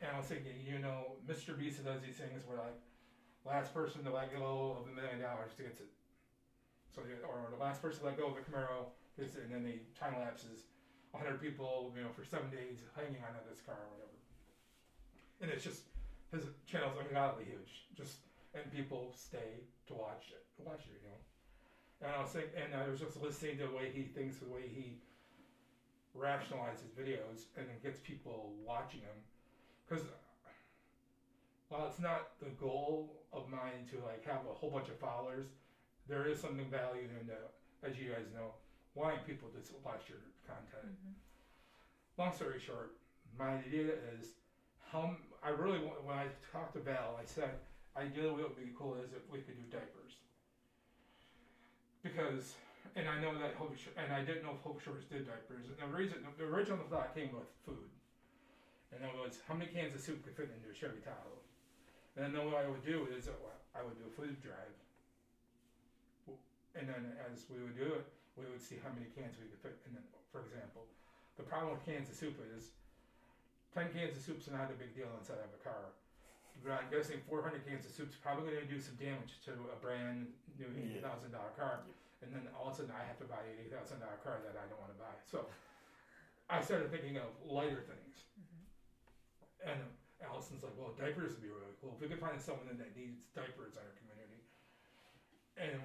And 0.04 0.12
I 0.12 0.20
was 0.20 0.28
thinking, 0.28 0.60
you 0.60 0.78
know, 0.78 1.16
Mr. 1.24 1.56
Beast 1.56 1.80
does 1.80 2.04
these 2.04 2.20
things 2.20 2.44
where 2.44 2.60
like 2.60 2.76
last 3.48 3.72
person 3.72 4.04
to 4.04 4.12
let 4.12 4.34
go 4.34 4.76
of 4.76 4.84
a 4.84 4.92
million 4.92 5.24
dollars 5.24 5.56
gets 5.56 5.80
it. 5.80 5.88
So 6.92 7.00
or 7.24 7.48
the 7.48 7.62
last 7.62 7.80
person 7.80 8.04
to 8.04 8.12
let 8.12 8.20
go 8.20 8.28
of 8.28 8.36
a 8.36 8.44
Camaro 8.44 8.92
gets 9.16 9.40
it, 9.40 9.48
and 9.48 9.52
then 9.56 9.64
the 9.64 9.80
time 9.96 10.20
lapses 10.20 10.68
100 11.16 11.40
people, 11.40 11.94
you 11.96 12.04
know, 12.04 12.12
for 12.12 12.28
seven 12.28 12.52
days 12.52 12.84
hanging 12.92 13.24
on 13.24 13.32
to 13.32 13.42
this 13.48 13.64
car 13.64 13.80
or 13.80 13.88
whatever. 13.96 14.16
And 15.40 15.48
it's 15.48 15.64
just 15.64 15.88
his 16.37 16.45
channel's 16.66 16.97
ungodly 17.01 17.45
huge. 17.45 17.89
Just 17.97 18.18
and 18.55 18.64
people 18.72 19.12
stay 19.14 19.64
to 19.89 19.95
watch 19.95 20.32
it, 20.32 20.45
watch 20.64 20.84
it, 20.89 21.01
you 21.01 21.09
know. 21.09 21.20
And 22.03 22.12
I 22.12 22.20
was 22.20 22.32
thinking, 22.32 22.53
and 22.57 22.74
I 22.74 22.89
was 22.89 23.01
just 23.01 23.20
listening 23.20 23.59
to 23.59 23.68
the 23.68 23.76
way 23.76 23.91
he 23.93 24.03
thinks, 24.03 24.37
the 24.37 24.49
way 24.49 24.68
he 24.68 25.01
rationalizes 26.16 26.93
videos, 26.97 27.49
and 27.57 27.66
it 27.68 27.82
gets 27.82 28.01
people 28.01 28.53
watching 28.64 29.01
them. 29.01 29.20
Because 29.84 30.05
while 31.68 31.87
it's 31.87 32.01
not 32.01 32.39
the 32.41 32.51
goal 32.61 33.22
of 33.32 33.49
mine 33.49 33.84
to 33.93 33.97
like 34.05 34.24
have 34.24 34.45
a 34.49 34.55
whole 34.55 34.70
bunch 34.70 34.89
of 34.89 34.99
followers, 34.99 35.47
there 36.09 36.26
is 36.26 36.41
something 36.41 36.66
valued 36.70 37.11
in, 37.20 37.26
the, 37.26 37.41
as 37.87 37.99
you 37.99 38.11
guys 38.11 38.28
know, 38.34 38.57
wanting 38.95 39.20
people 39.26 39.49
to 39.49 39.61
watch 39.84 40.09
your 40.09 40.24
content. 40.47 40.93
Mm-hmm. 40.93 41.12
Long 42.16 42.32
story 42.32 42.61
short, 42.64 42.97
my 43.39 43.61
idea 43.61 43.93
is 44.16 44.41
how 44.91 45.16
I 45.45 45.51
really 45.51 45.78
when 45.78 46.16
I 46.16 46.26
talked 46.53 46.74
to 46.74 46.80
Val, 46.80 47.18
I 47.20 47.24
said 47.24 47.51
ideally 47.97 48.43
what 48.43 48.57
would 48.57 48.64
be 48.64 48.72
cool 48.76 48.95
is 48.97 49.12
if 49.12 49.24
we 49.32 49.41
could 49.41 49.57
do 49.57 49.66
diapers 49.70 50.16
because, 52.07 52.55
and 52.95 53.11
I 53.11 53.18
know 53.18 53.34
that 53.43 53.59
Hope 53.59 53.74
and 53.99 54.14
I 54.14 54.22
didn't 54.22 54.47
know 54.47 54.55
if 54.55 54.62
Hope 54.62 54.78
Shores 54.78 55.05
did 55.11 55.26
diapers. 55.26 55.66
And 55.82 55.91
the 55.91 55.97
reason, 55.99 56.22
the 56.39 56.47
original 56.47 56.78
thought 56.87 57.14
came 57.14 57.34
with 57.34 57.51
food, 57.66 57.91
and 58.95 59.03
it 59.03 59.11
was 59.18 59.43
how 59.51 59.59
many 59.59 59.66
cans 59.74 59.95
of 59.95 60.01
soup 60.01 60.22
could 60.22 60.39
fit 60.39 60.55
into 60.55 60.70
a 60.70 60.76
Chevy 60.76 61.03
Tahoe. 61.03 61.43
And 62.14 62.32
then 62.32 62.47
what 62.47 62.62
I 62.62 62.70
would 62.70 62.87
do 62.87 63.11
is 63.11 63.28
uh, 63.28 63.34
I 63.74 63.82
would 63.82 63.99
do 63.99 64.07
a 64.07 64.14
food 64.14 64.39
drive, 64.41 64.76
and 66.78 66.89
then 66.89 67.12
as 67.26 67.45
we 67.51 67.61
would 67.61 67.76
do 67.76 67.91
it, 68.01 68.07
we 68.39 68.47
would 68.49 68.62
see 68.62 68.78
how 68.80 68.93
many 68.95 69.11
cans 69.12 69.37
we 69.37 69.51
could 69.51 69.61
fit. 69.61 69.76
And 69.89 69.99
then, 69.99 70.07
for 70.32 70.45
example, 70.45 70.87
the 71.37 71.45
problem 71.45 71.76
with 71.76 71.84
cans 71.84 72.09
of 72.09 72.16
soup 72.16 72.37
is 72.57 72.72
ten 73.76 73.92
cans 73.92 74.16
of 74.16 74.24
soup's 74.24 74.48
not 74.48 74.72
a 74.72 74.76
big 74.80 74.96
deal 74.96 75.12
inside 75.20 75.44
of 75.44 75.52
a 75.52 75.60
car. 75.60 75.92
But 76.64 76.80
I'm 76.80 76.88
guessing 76.88 77.20
400 77.28 77.68
cans 77.68 77.84
of 77.84 77.92
soup's 77.92 78.16
probably 78.16 78.56
going 78.56 78.64
to 78.64 78.72
do 78.72 78.80
some 78.80 78.96
damage 78.96 79.36
to 79.44 79.52
a 79.68 79.76
brand 79.76 80.32
new 80.56 80.72
eighty 80.72 81.04
thousand 81.04 81.36
dollar 81.36 81.52
car, 81.52 81.84
and 82.24 82.32
then 82.32 82.48
all 82.56 82.72
of 82.72 82.74
a 82.74 82.80
sudden 82.80 82.96
I 82.96 83.04
have 83.04 83.20
to 83.20 83.28
buy 83.28 83.44
an 83.44 83.60
eighty 83.60 83.68
thousand 83.68 84.00
dollar 84.00 84.16
car 84.24 84.40
that 84.40 84.56
I 84.56 84.64
don't 84.72 84.80
want 84.80 84.96
to 84.96 84.98
buy. 84.98 85.12
So 85.28 85.44
I 86.48 86.64
started 86.64 86.88
thinking 86.88 87.20
of 87.20 87.28
lighter 87.44 87.84
things, 87.84 88.24
mm-hmm. 88.40 89.68
and 89.68 89.78
Allison's 90.24 90.64
like, 90.64 90.72
"Well, 90.80 90.96
diapers 90.96 91.36
would 91.36 91.44
be 91.44 91.52
really 91.52 91.76
cool 91.84 91.92
if 91.92 92.00
we 92.00 92.08
could 92.08 92.24
find 92.24 92.40
someone 92.40 92.72
that 92.72 92.96
needs 92.96 93.28
diapers 93.36 93.76
in 93.76 93.84
our 93.84 93.94
community." 94.00 94.40
And 95.60 95.84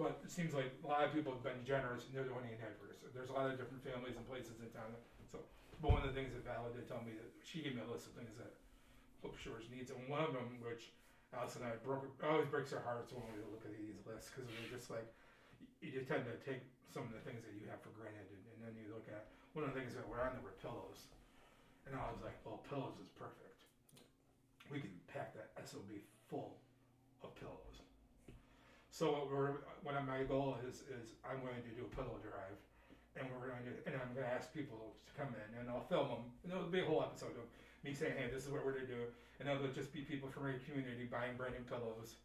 but 0.00 0.24
it 0.24 0.32
seems 0.32 0.56
like 0.56 0.72
a 0.80 0.88
lot 0.88 1.04
of 1.04 1.12
people 1.12 1.36
have 1.36 1.44
been 1.44 1.60
generous 1.68 2.08
and 2.08 2.16
they're 2.16 2.24
donating 2.24 2.56
diapers. 2.56 3.04
There's 3.12 3.28
a 3.28 3.36
lot 3.36 3.52
of 3.52 3.60
different 3.60 3.84
families 3.84 4.16
and 4.16 4.24
places 4.24 4.56
in 4.64 4.72
town. 4.72 4.88
So, 5.28 5.44
but 5.82 5.90
one 5.90 6.06
of 6.06 6.14
the 6.14 6.16
things 6.16 6.30
that 6.30 6.46
Val 6.46 6.70
did 6.70 6.86
tell 6.86 7.02
me 7.02 7.18
that 7.18 7.26
she 7.42 7.58
gave 7.58 7.74
me 7.74 7.82
a 7.82 7.90
list 7.90 8.06
of 8.06 8.14
things 8.14 8.38
that 8.38 8.54
Hope 9.18 9.34
Shores 9.34 9.66
needs, 9.66 9.90
and 9.90 10.06
one 10.06 10.22
of 10.22 10.30
them, 10.30 10.62
which 10.62 10.94
Alice 11.34 11.58
and 11.58 11.66
I 11.66 11.74
broke, 11.82 12.06
always 12.22 12.46
breaks 12.46 12.70
our 12.70 12.86
hearts 12.86 13.10
when 13.10 13.26
we 13.34 13.42
look 13.50 13.66
at 13.66 13.74
these 13.74 13.98
lists 14.06 14.30
because 14.30 14.46
we're 14.46 14.70
just 14.70 14.94
like, 14.94 15.10
you 15.82 15.90
just 15.90 16.06
tend 16.06 16.22
to 16.30 16.38
take 16.46 16.62
some 16.94 17.10
of 17.10 17.12
the 17.12 17.22
things 17.26 17.42
that 17.42 17.58
you 17.58 17.66
have 17.66 17.82
for 17.82 17.90
granted, 17.98 18.30
and, 18.30 18.42
and 18.54 18.58
then 18.62 18.78
you 18.78 18.94
look 18.94 19.10
at 19.10 19.26
one 19.58 19.66
of 19.66 19.74
the 19.74 19.76
things 19.76 19.90
that 19.98 20.06
were 20.06 20.22
on 20.22 20.38
there 20.38 20.46
were 20.46 20.54
pillows, 20.62 21.10
and 21.90 21.98
I 21.98 22.06
was 22.06 22.22
like, 22.22 22.38
well, 22.46 22.62
pillows 22.62 22.94
is 23.02 23.10
perfect. 23.18 23.66
We 24.70 24.78
can 24.78 24.94
pack 25.10 25.34
that 25.34 25.50
sob 25.66 25.90
full 26.30 26.54
of 27.26 27.34
pillows. 27.34 27.82
So 28.94 29.10
what 29.10 29.26
we're, 29.26 29.66
what 29.82 29.98
my 30.06 30.22
goal 30.22 30.56
is 30.62 30.84
is 30.86 31.18
I'm 31.26 31.42
going 31.42 31.58
to 31.64 31.72
do 31.74 31.88
a 31.88 31.92
pillow 31.96 32.20
drive, 32.22 32.54
and 33.16 33.28
we're 33.28 33.52
going 33.52 33.64
to, 33.68 33.74
and 33.84 33.96
I'm 33.98 34.12
going 34.16 34.24
to 34.26 34.32
ask 34.32 34.52
people 34.52 34.96
to 35.08 35.12
come 35.16 35.32
in, 35.36 35.48
and 35.60 35.68
I'll 35.68 35.84
film 35.86 36.08
them, 36.08 36.24
and 36.44 36.52
it'll 36.52 36.72
be 36.72 36.80
a 36.80 36.88
whole 36.88 37.04
episode 37.04 37.36
of 37.36 37.46
me 37.84 37.92
saying, 37.92 38.16
hey, 38.16 38.32
this 38.32 38.46
is 38.46 38.50
what 38.50 38.64
we're 38.64 38.76
going 38.78 38.88
to 38.88 38.94
do, 38.94 39.04
and 39.40 39.48
it'll 39.48 39.72
just 39.74 39.92
be 39.92 40.06
people 40.06 40.30
from 40.32 40.48
our 40.48 40.56
community 40.64 41.04
buying 41.04 41.36
brand 41.36 41.54
new 41.58 41.66
pillows, 41.68 42.16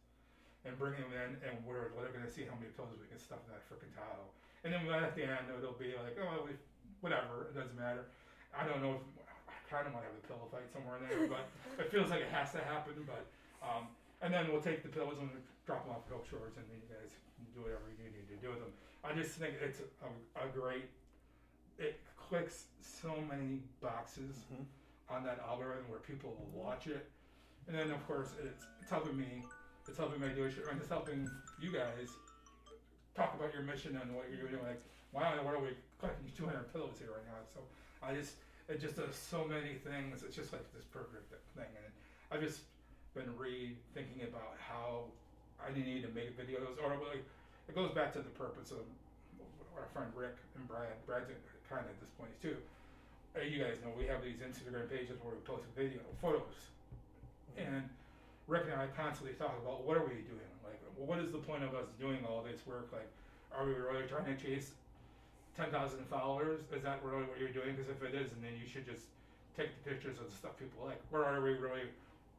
and 0.66 0.74
bringing 0.76 1.04
them 1.06 1.14
in, 1.14 1.30
and 1.46 1.54
we're, 1.62 1.94
we're 1.94 2.10
going 2.10 2.24
to 2.24 2.30
see 2.30 2.42
how 2.44 2.56
many 2.58 2.72
pillows 2.74 2.98
we 2.98 3.06
can 3.06 3.20
stuff 3.20 3.40
in 3.46 3.54
that 3.54 3.62
freaking 3.70 3.92
Tahoe. 3.94 4.28
And 4.66 4.74
then 4.74 4.84
at 4.90 5.14
the 5.14 5.22
end, 5.22 5.46
it'll 5.54 5.78
be 5.78 5.94
like, 5.94 6.18
oh, 6.18 6.44
we, 6.44 6.58
whatever, 7.00 7.46
it 7.48 7.54
doesn't 7.54 7.78
matter. 7.78 8.10
I 8.50 8.66
don't 8.66 8.82
know 8.82 8.98
if 8.98 9.04
I 9.46 9.54
kind 9.70 9.86
of 9.86 9.94
want 9.94 10.02
to 10.04 10.10
have 10.10 10.18
a 10.18 10.24
pillow 10.26 10.46
fight 10.50 10.66
somewhere 10.72 10.98
in 10.98 11.06
there, 11.06 11.30
but 11.30 11.46
it 11.82 11.92
feels 11.94 12.10
like 12.10 12.26
it 12.26 12.32
has 12.34 12.50
to 12.58 12.62
happen. 12.66 13.06
But 13.06 13.22
um, 13.62 13.86
and 14.18 14.34
then 14.34 14.50
we'll 14.50 14.64
take 14.64 14.82
the 14.82 14.90
pillows 14.90 15.22
and 15.22 15.30
drop 15.62 15.86
them 15.86 15.94
off 15.94 16.02
at 16.10 16.16
Hope 16.16 16.26
Shores, 16.26 16.58
and 16.58 16.66
then 16.66 16.78
you 16.82 16.90
guys 16.90 17.14
can 17.38 17.46
do 17.54 17.62
whatever 17.62 17.86
you 17.86 18.02
need 18.02 18.18
to 18.18 18.38
do 18.42 18.50
with 18.50 18.62
them. 18.66 18.74
I 19.08 19.14
just 19.14 19.32
think 19.32 19.54
it's 19.62 19.80
a, 19.80 20.44
a 20.44 20.48
great. 20.52 20.84
It 21.78 22.00
clicks 22.16 22.64
so 22.80 23.14
many 23.28 23.62
boxes 23.80 24.36
Mhm. 24.52 24.64
on 25.08 25.24
that 25.24 25.38
algorithm 25.40 25.88
where 25.88 26.00
people 26.00 26.34
will 26.36 26.62
watch 26.62 26.86
it, 26.86 27.08
and 27.66 27.76
then 27.76 27.90
of 27.90 28.06
course 28.06 28.34
it's, 28.42 28.64
it's 28.80 28.90
helping 28.90 29.16
me. 29.16 29.44
It's 29.86 29.96
helping 29.96 30.20
my 30.20 30.28
dealership, 30.28 30.68
and 30.70 30.78
it's 30.80 30.88
helping 30.90 31.30
you 31.60 31.72
guys 31.72 32.10
talk 33.14 33.34
about 33.34 33.54
your 33.54 33.62
mission 33.62 33.96
and 33.96 34.14
what 34.14 34.28
you're 34.30 34.46
doing. 34.48 34.62
Like, 34.62 34.82
wow, 35.12 35.42
what 35.42 35.54
are 35.54 35.60
we 35.60 35.70
collecting 35.98 36.30
200 36.36 36.70
pillows 36.72 36.96
here 36.98 37.08
right 37.12 37.24
now? 37.26 37.40
So 37.54 37.60
I 38.02 38.14
just, 38.14 38.34
it 38.68 38.80
just 38.80 38.96
does 38.96 39.14
so 39.16 39.46
many 39.46 39.74
things. 39.80 40.22
It's 40.22 40.36
just 40.36 40.52
like 40.52 40.70
this 40.74 40.84
perfect 40.84 41.32
thing, 41.56 41.64
and 41.82 41.92
I've 42.30 42.42
just 42.42 42.60
been 43.14 43.32
rethinking 43.40 44.28
about 44.28 44.56
how 44.60 45.04
I 45.58 45.72
need 45.72 46.02
to 46.02 46.08
make 46.12 46.36
videos, 46.36 46.76
or 46.84 46.90
like, 47.08 47.24
it 47.68 47.74
goes 47.74 47.92
back 47.92 48.12
to 48.14 48.18
the 48.18 48.32
purpose 48.34 48.72
of 48.72 48.82
our 49.76 49.86
friend 49.92 50.10
Rick 50.16 50.34
and 50.56 50.66
Brad. 50.66 50.96
Brad's 51.06 51.28
kind 51.68 51.84
of 51.84 51.92
at 51.92 52.00
this 52.00 52.10
point 52.18 52.32
too. 52.40 52.56
You 53.38 53.62
guys 53.62 53.78
know 53.84 53.92
we 53.94 54.08
have 54.10 54.24
these 54.24 54.42
Instagram 54.42 54.90
pages 54.90 55.14
where 55.22 55.30
we 55.30 55.40
post 55.46 55.62
video 55.76 56.02
photos, 56.18 56.74
and 57.54 57.86
Rick 58.48 58.66
and 58.72 58.80
I 58.80 58.88
constantly 58.98 59.36
talk 59.38 59.54
about 59.62 59.84
what 59.84 59.94
are 59.94 60.02
we 60.02 60.26
doing? 60.26 60.50
Like, 60.66 60.80
what 60.96 61.20
is 61.22 61.30
the 61.30 61.38
point 61.38 61.62
of 61.62 61.76
us 61.76 61.86
doing 62.00 62.24
all 62.26 62.42
this 62.42 62.66
work? 62.66 62.88
Like, 62.90 63.06
are 63.54 63.62
we 63.62 63.78
really 63.78 64.08
trying 64.10 64.26
to 64.26 64.34
chase 64.34 64.74
ten 65.54 65.70
thousand 65.70 66.02
followers? 66.10 66.66
Is 66.74 66.82
that 66.82 66.98
really 67.04 67.28
what 67.30 67.38
you're 67.38 67.54
doing? 67.54 67.76
Because 67.76 67.92
if 67.92 68.02
it 68.02 68.16
is, 68.16 68.32
and 68.32 68.42
then 68.42 68.58
you 68.58 68.66
should 68.66 68.88
just 68.88 69.06
take 69.54 69.70
the 69.70 69.82
pictures 69.90 70.18
of 70.18 70.26
the 70.26 70.34
stuff 70.34 70.58
people 70.58 70.82
like. 70.82 70.98
Or 71.12 71.22
are 71.22 71.38
we 71.38 71.54
really 71.54 71.86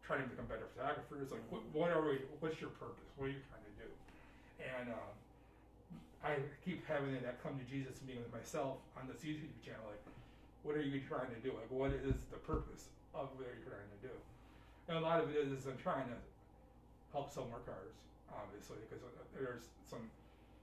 trying 0.03 0.23
to 0.23 0.27
become 0.27 0.51
better 0.51 0.67
photographers? 0.75 1.32
Like, 1.32 1.45
what, 1.47 1.63
what 1.71 1.95
are 1.95 2.03
we? 2.03 2.19
What's 2.43 2.59
your 2.59 2.75
purpose? 2.75 3.07
What 3.15 3.32
are 3.32 3.36
you 3.36 3.43
trying 3.47 3.63
to 3.63 3.75
do? 3.80 3.88
And 4.59 4.91
um, 4.91 5.15
I 6.24 6.36
keep 6.65 6.86
having 6.86 7.15
that 7.24 7.41
come 7.41 7.55
to 7.55 7.65
Jesus 7.65 8.03
meeting 8.05 8.24
with 8.24 8.34
myself 8.34 8.84
on 8.99 9.07
this 9.07 9.24
YouTube 9.24 9.55
channel. 9.63 9.88
Like, 9.88 10.03
what 10.63 10.76
are 10.76 10.84
you 10.84 10.99
trying 11.07 11.32
to 11.32 11.39
do? 11.39 11.55
Like, 11.55 11.72
what 11.72 11.91
is 11.95 12.28
the 12.28 12.41
purpose 12.43 12.91
of 13.15 13.32
what 13.39 13.47
you're 13.47 13.63
trying 13.63 13.88
to 13.88 13.99
do? 14.03 14.13
And 14.91 14.97
a 14.97 15.01
lot 15.01 15.24
of 15.24 15.32
it 15.32 15.39
is 15.39 15.65
I'm 15.65 15.80
trying 15.80 16.11
to 16.11 16.20
help 17.13 17.32
sell 17.32 17.47
more 17.47 17.63
cars, 17.63 17.95
obviously, 18.28 18.84
because 18.84 18.99
there's 19.32 19.72
some 19.88 20.03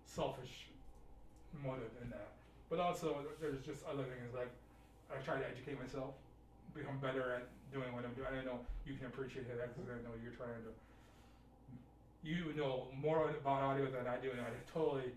selfish 0.04 0.68
motive 1.64 1.94
in 2.04 2.10
that. 2.10 2.36
But 2.68 2.80
also, 2.80 3.24
there's 3.40 3.64
just 3.64 3.86
other 3.86 4.04
things 4.04 4.34
like 4.36 4.50
I 5.08 5.22
try 5.24 5.38
to 5.38 5.46
educate 5.46 5.80
myself, 5.80 6.12
become 6.74 6.98
better 6.98 7.32
at 7.32 7.48
doing 7.72 7.94
what 7.94 8.04
I'm 8.04 8.12
doing. 8.12 8.28
I 8.28 8.44
know 8.44 8.60
you 8.84 8.94
can 8.98 9.06
appreciate 9.06 9.48
that 9.48 9.72
because 9.72 9.88
I 9.88 10.02
know 10.04 10.12
you're 10.20 10.36
trying 10.36 10.60
to. 10.68 10.72
You 12.26 12.52
know 12.58 12.88
more 12.98 13.30
about 13.30 13.62
audio 13.62 13.86
than 13.86 14.10
I 14.10 14.18
do, 14.18 14.32
and 14.32 14.40
I 14.40 14.50
totally 14.74 15.14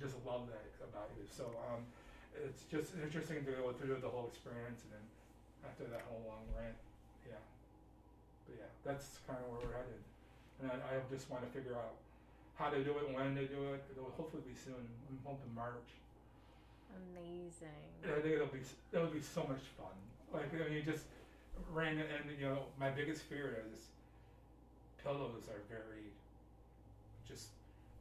just 0.00 0.16
love 0.24 0.48
that 0.48 0.64
about 0.80 1.12
you. 1.14 1.28
So 1.28 1.52
um, 1.68 1.84
it's 2.32 2.64
just 2.72 2.96
interesting 2.96 3.44
to 3.44 3.52
go 3.52 3.70
through 3.76 4.00
the 4.00 4.08
whole 4.08 4.32
experience, 4.32 4.80
and 4.88 4.96
then 4.96 5.06
after 5.68 5.84
that 5.92 6.08
whole 6.08 6.24
long 6.24 6.48
rant, 6.56 6.80
yeah. 7.28 7.38
But 8.48 8.64
yeah, 8.64 8.72
that's 8.82 9.20
kind 9.28 9.38
of 9.38 9.46
where 9.52 9.60
we're 9.60 9.76
headed, 9.76 10.02
and 10.64 10.72
I, 10.72 10.96
I 10.96 11.04
just 11.12 11.28
want 11.28 11.44
to 11.44 11.50
figure 11.52 11.76
out 11.76 12.00
how 12.56 12.72
to 12.72 12.80
do 12.80 12.96
it, 12.96 13.12
when 13.12 13.36
to 13.36 13.44
do 13.44 13.76
it. 13.76 13.84
It'll 13.92 14.12
hopefully 14.16 14.42
be 14.48 14.56
soon. 14.56 14.80
I'm 14.80 15.20
hoping 15.24 15.52
March. 15.54 15.92
Amazing. 17.12 17.92
I 18.02 18.18
think 18.24 18.40
it'll 18.40 18.50
be 18.50 18.64
that 18.90 19.04
would 19.04 19.14
be 19.14 19.22
so 19.22 19.44
much 19.44 19.62
fun. 19.76 19.94
Like 20.32 20.48
I 20.56 20.68
mean, 20.72 20.84
just 20.84 21.04
random, 21.72 22.08
and 22.08 22.32
you 22.40 22.48
know, 22.48 22.72
my 22.80 22.90
biggest 22.90 23.22
fear 23.28 23.62
is 23.76 23.92
pillows 25.04 25.48
are 25.48 25.62
very 25.68 26.12
just 27.28 27.48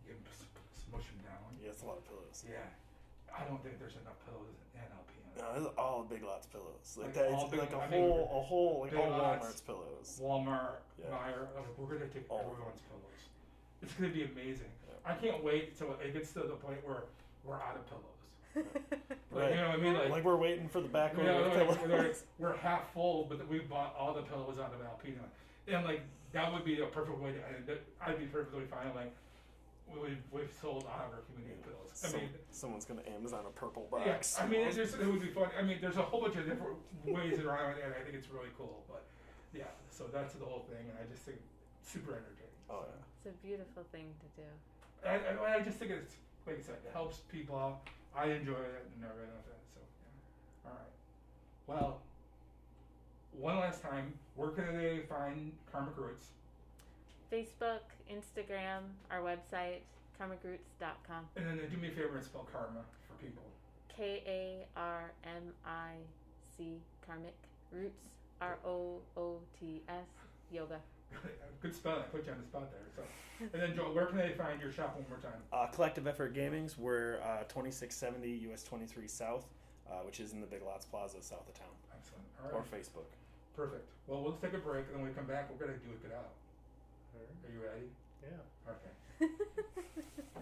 you 0.08 0.14
can 0.14 0.24
s- 0.90 0.92
smush 0.92 1.08
them 1.14 1.22
down. 1.26 1.46
Yeah, 1.62 1.70
it's 1.72 1.84
a 1.84 1.86
lot 1.86 1.98
of 2.02 2.06
pillows. 2.10 2.44
Yeah, 2.50 2.66
I 3.30 3.46
don't 3.46 3.62
think 3.64 3.78
there's 3.80 3.96
enough 4.02 4.18
pillows 4.26 4.58
in 4.74 4.82
Alpena. 4.90 5.30
No, 5.38 5.46
it's 5.62 5.70
all 5.78 6.04
Big 6.10 6.24
Lots 6.24 6.48
pillows. 6.48 6.98
Like, 6.98 7.14
Like 7.14 7.16
that, 7.16 7.32
it's 7.32 7.44
Big- 7.52 7.60
like 7.60 7.74
a 7.74 7.78
I 7.80 7.88
mean, 7.90 8.02
whole, 8.02 8.24
a 8.34 8.42
whole, 8.44 8.76
like 8.82 8.92
Big 8.92 9.00
all 9.00 9.10
Lots. 9.10 9.46
Walmart's 9.46 9.62
pillows. 9.62 10.08
Walmart, 10.22 10.82
Yeah. 11.00 11.14
Meijer, 11.14 11.48
I'm 11.56 11.64
like, 11.64 11.78
we're 11.78 11.94
gonna 11.98 12.10
take 12.10 12.26
All 12.30 12.42
of 12.42 12.52
everyone's 12.52 12.82
pillows. 12.90 13.22
It's 13.82 13.94
gonna 13.94 14.10
be 14.14 14.24
amazing. 14.26 14.72
Yeah. 14.88 15.12
I 15.12 15.16
can't 15.16 15.44
wait 15.44 15.70
until 15.78 15.96
it 16.02 16.14
gets 16.14 16.34
to 16.34 16.40
the 16.42 16.58
point 16.60 16.86
where 16.86 17.04
we're 17.46 17.56
out 17.56 17.78
of 17.78 17.86
pillows. 17.88 18.06
Like, 19.32 19.44
Right. 19.44 19.50
You 19.52 19.62
know 19.62 19.70
what 19.70 19.80
I 19.80 19.82
mean? 19.82 19.94
Like, 19.94 20.10
Like 20.10 20.24
we're 20.26 20.36
waiting 20.38 20.68
for 20.68 20.82
the 20.82 20.88
back 20.90 21.16
you 21.16 21.22
know, 21.24 21.44
of 21.44 21.56
like, 21.56 21.70
we're, 21.82 21.88
pillows. 21.88 22.24
we're 22.40 22.58
half 22.58 22.92
full, 22.94 23.26
but 23.30 23.48
we 23.48 23.60
bought 23.60 23.96
all 23.98 24.12
the 24.14 24.24
pillows 24.24 24.58
out 24.60 24.74
of 24.74 24.80
Alpena, 24.82 25.22
and 25.68 25.86
like 25.86 26.02
that 26.34 26.52
would 26.52 26.66
be 26.66 26.82
a 26.82 26.86
perfect 26.88 27.20
way 27.20 27.32
to 27.32 27.38
end 27.56 27.70
it. 27.70 27.84
I'd 28.06 28.18
be 28.20 28.26
perfectly 28.26 28.66
fine. 28.66 28.94
Like 28.96 29.14
we've 29.98 30.22
we've 30.32 30.52
sold 30.62 30.86
out 30.86 31.08
of 31.08 31.14
our 31.14 31.24
community 31.32 31.60
pillows. 31.64 31.92
I 32.04 32.08
Some- 32.08 32.20
mean, 32.20 32.30
someone's 32.52 32.86
gonna 32.86 33.04
Amazon 33.16 33.46
a 33.48 33.52
purple 33.52 33.88
yeah, 34.00 34.14
box. 34.14 34.40
I 34.40 34.48
mean, 34.48 34.62
it's 34.62 34.76
just, 34.76 34.96
it 34.96 35.06
would 35.06 35.22
be 35.22 35.28
fun. 35.30 35.50
I 35.58 35.62
mean, 35.62 35.78
there's 35.82 35.98
a 35.98 36.02
whole 36.04 36.22
bunch 36.22 36.36
of 36.36 36.46
different 36.46 36.78
ways 37.06 37.40
around 37.40 37.78
it, 37.78 37.84
and 37.84 37.94
I 37.94 38.02
think 38.04 38.16
it's 38.16 38.30
really 38.30 38.50
cool. 38.58 38.84
But 38.88 39.04
yeah, 39.54 39.64
so 39.90 40.06
that's 40.12 40.34
the 40.36 40.46
whole 40.46 40.66
thing, 40.70 40.90
and 40.90 40.98
I 41.00 41.10
just 41.12 41.24
think 41.24 41.40
super 41.84 42.12
entertaining. 42.12 42.60
Oh, 42.70 42.82
So, 42.82 42.86
yeah. 42.88 43.02
It's 43.18 43.36
a 43.36 43.46
beautiful 43.46 43.84
thing 43.92 44.14
to 44.22 44.42
do. 44.42 44.48
I, 45.06 45.16
I, 45.16 45.56
I 45.58 45.62
just 45.62 45.78
think 45.78 45.92
it's 45.92 46.16
like 46.46 46.60
I 46.60 46.62
said, 46.62 46.76
it 46.86 46.92
helps 46.94 47.18
people 47.32 47.58
out. 47.58 47.82
I 48.16 48.26
enjoy 48.26 48.54
it 48.54 48.86
and 48.96 49.04
everything 49.06 49.34
like 49.36 49.46
that. 49.46 49.62
So 49.74 49.80
yeah. 49.80 50.70
All 50.72 50.78
right. 50.78 50.92
Well, 51.68 52.02
one 53.34 53.58
last 53.60 53.82
time, 53.82 54.14
where 54.36 54.50
can 54.50 54.76
they 54.78 55.00
find 55.08 55.52
Karmic 55.72 55.98
Roots? 55.98 56.26
Facebook, 57.32 57.82
Instagram, 58.12 58.82
our 59.12 59.22
website, 59.22 59.82
karmicroots.com. 60.20 61.26
And 61.36 61.46
then 61.48 61.60
do 61.70 61.78
me 61.78 61.90
a 61.90 61.92
favor 61.92 62.16
and 62.18 62.26
spell 62.26 62.48
karma 62.52 62.82
for 63.08 63.14
people. 63.24 63.44
K 63.88 64.24
A 64.26 64.80
R 64.80 65.12
M 65.24 65.54
I 65.66 65.94
C, 66.58 66.80
karmic 67.06 67.36
roots, 67.72 68.02
R 68.42 68.58
O 68.66 69.00
O 69.18 69.38
T 69.60 69.82
S, 69.88 69.96
yoga. 70.52 70.80
Good 71.62 71.76
spelling. 71.76 72.00
I 72.00 72.04
put 72.04 72.26
you 72.26 72.32
on 72.32 72.40
the 72.40 72.46
spot 72.46 72.70
there. 72.72 72.82
So, 72.96 73.02
and 73.54 73.62
then 73.62 73.76
Joel, 73.76 73.94
where 73.94 74.06
can 74.06 74.18
they 74.18 74.32
find 74.38 74.62
your 74.62 74.72
shop 74.72 74.96
one 74.96 75.06
more 75.10 75.18
time? 75.20 75.40
Uh, 75.52 75.68
Collective 75.68 76.08
Effort 76.08 76.34
Gamings, 76.36 76.78
we're 76.78 77.20
uh, 77.24 77.44
2670 77.50 78.52
US 78.52 78.64
23 78.64 79.08
South, 79.08 79.46
uh, 79.90 79.96
which 80.06 80.20
is 80.20 80.34
in 80.34 80.42
the 80.42 80.48
Big 80.48 80.62
Lots 80.64 80.86
Plaza 80.86 81.18
south 81.22 81.48
of 81.48 81.54
town, 81.54 81.68
Excellent. 81.98 82.24
All 82.54 82.60
or. 82.60 82.64
Facebook. 82.64 83.10
Perfect. 83.56 83.90
Well, 84.08 84.24
we'll 84.24 84.38
take 84.38 84.54
a 84.54 84.58
break, 84.58 84.86
and 84.86 84.96
then 84.96 85.02
when 85.02 85.10
we 85.12 85.16
come 85.16 85.26
back, 85.26 85.50
we're 85.52 85.60
gonna 85.66 85.78
do 85.80 85.92
it 86.06 86.14
out. 86.16 86.32
Are 87.20 87.52
you 87.52 87.62
ready? 87.62 87.88
Yeah. 88.24 88.72
Okay. 88.72 89.34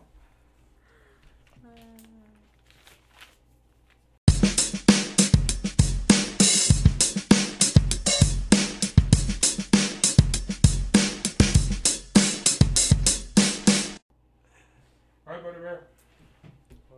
All 15.28 15.34
right, 15.34 15.44
Buddy 15.44 15.60
Bear. 15.60 15.82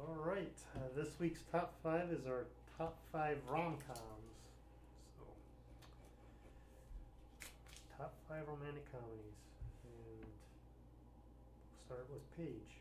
All 0.07 0.15
right. 0.23 0.51
Uh, 0.75 0.79
this 0.95 1.09
week's 1.19 1.39
top 1.51 1.73
five 1.83 2.11
is 2.11 2.27
our 2.27 2.45
top 2.77 2.95
five 3.11 3.37
rom 3.49 3.77
coms. 3.87 4.35
So, 5.17 5.23
top 7.97 8.13
five 8.27 8.43
romantic 8.47 8.85
comedies, 8.91 9.39
and 9.89 10.21
we'll 10.21 10.31
start 11.85 12.05
with 12.13 12.23
Paige. 12.37 12.73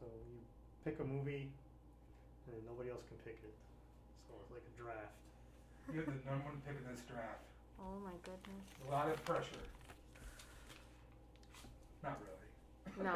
So 0.00 0.06
you 0.10 0.42
pick 0.84 0.98
a 1.00 1.06
movie, 1.06 1.48
and 2.50 2.60
nobody 2.66 2.90
else 2.90 3.02
can 3.08 3.18
pick 3.24 3.38
it. 3.42 3.54
So 4.28 4.34
it's 4.42 4.50
like 4.50 4.66
a 4.66 4.74
draft. 4.74 5.14
You're 5.92 6.04
the 6.04 6.18
number 6.28 6.50
one 6.50 6.60
pick 6.66 6.76
in 6.76 6.84
this 6.90 7.02
draft. 7.06 7.44
Oh 7.80 7.98
my 8.04 8.16
goodness. 8.22 8.66
A 8.86 8.90
lot 8.90 9.08
of 9.10 9.22
pressure. 9.24 9.64
Not 12.02 12.18
really. 12.20 12.44
No, 13.02 13.14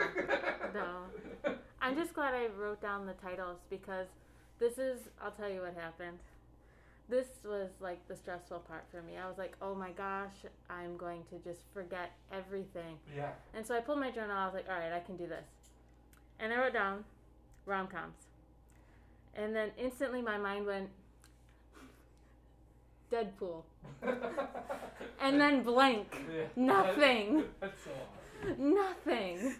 no. 0.75 1.55
I'm 1.83 1.95
just 1.95 2.15
glad 2.15 2.35
I 2.35 2.49
wrote 2.59 2.81
down 2.81 3.07
the 3.07 3.13
titles 3.15 3.59
because 3.71 4.07
this 4.59 4.79
is, 4.79 5.01
I'll 5.23 5.31
tell 5.31 5.49
you 5.49 5.61
what 5.61 5.75
happened. 5.75 6.19
This 7.09 7.29
was 7.45 7.71
like 7.81 8.07
the 8.07 8.17
stressful 8.17 8.61
part 8.61 8.85
for 8.91 9.01
me. 9.03 9.17
I 9.17 9.27
was 9.27 9.39
like, 9.39 9.57
oh 9.63 9.75
my 9.75 9.91
gosh, 9.93 10.35
I'm 10.69 10.97
going 10.97 11.23
to 11.31 11.39
just 11.39 11.63
forget 11.73 12.13
everything. 12.33 12.99
Yeah. 13.17 13.31
And 13.55 13.67
so 13.67 13.75
I 13.75 13.81
pulled 13.81 14.01
my 14.01 14.11
journal. 14.11 14.37
I 14.37 14.45
was 14.45 14.55
like, 14.55 14.67
all 14.69 14.79
right, 14.79 14.93
I 14.93 15.01
can 15.01 15.17
do 15.17 15.27
this. 15.27 15.47
And 16.39 16.53
I 16.53 16.59
wrote 16.59 16.75
down 16.75 17.05
rom 17.65 17.87
coms. 17.87 18.27
And 19.35 19.57
then 19.57 19.71
instantly 19.79 20.21
my 20.21 20.37
mind 20.37 20.67
went, 20.67 20.91
Deadpool. 23.13 23.63
And 25.21 25.41
then 25.41 25.63
blank. 25.63 26.17
Yeah. 26.33 26.45
Nothing. 26.57 27.45
That's 27.61 27.83
so 27.85 27.91
hard. 28.43 28.59
Nothing. 28.59 29.57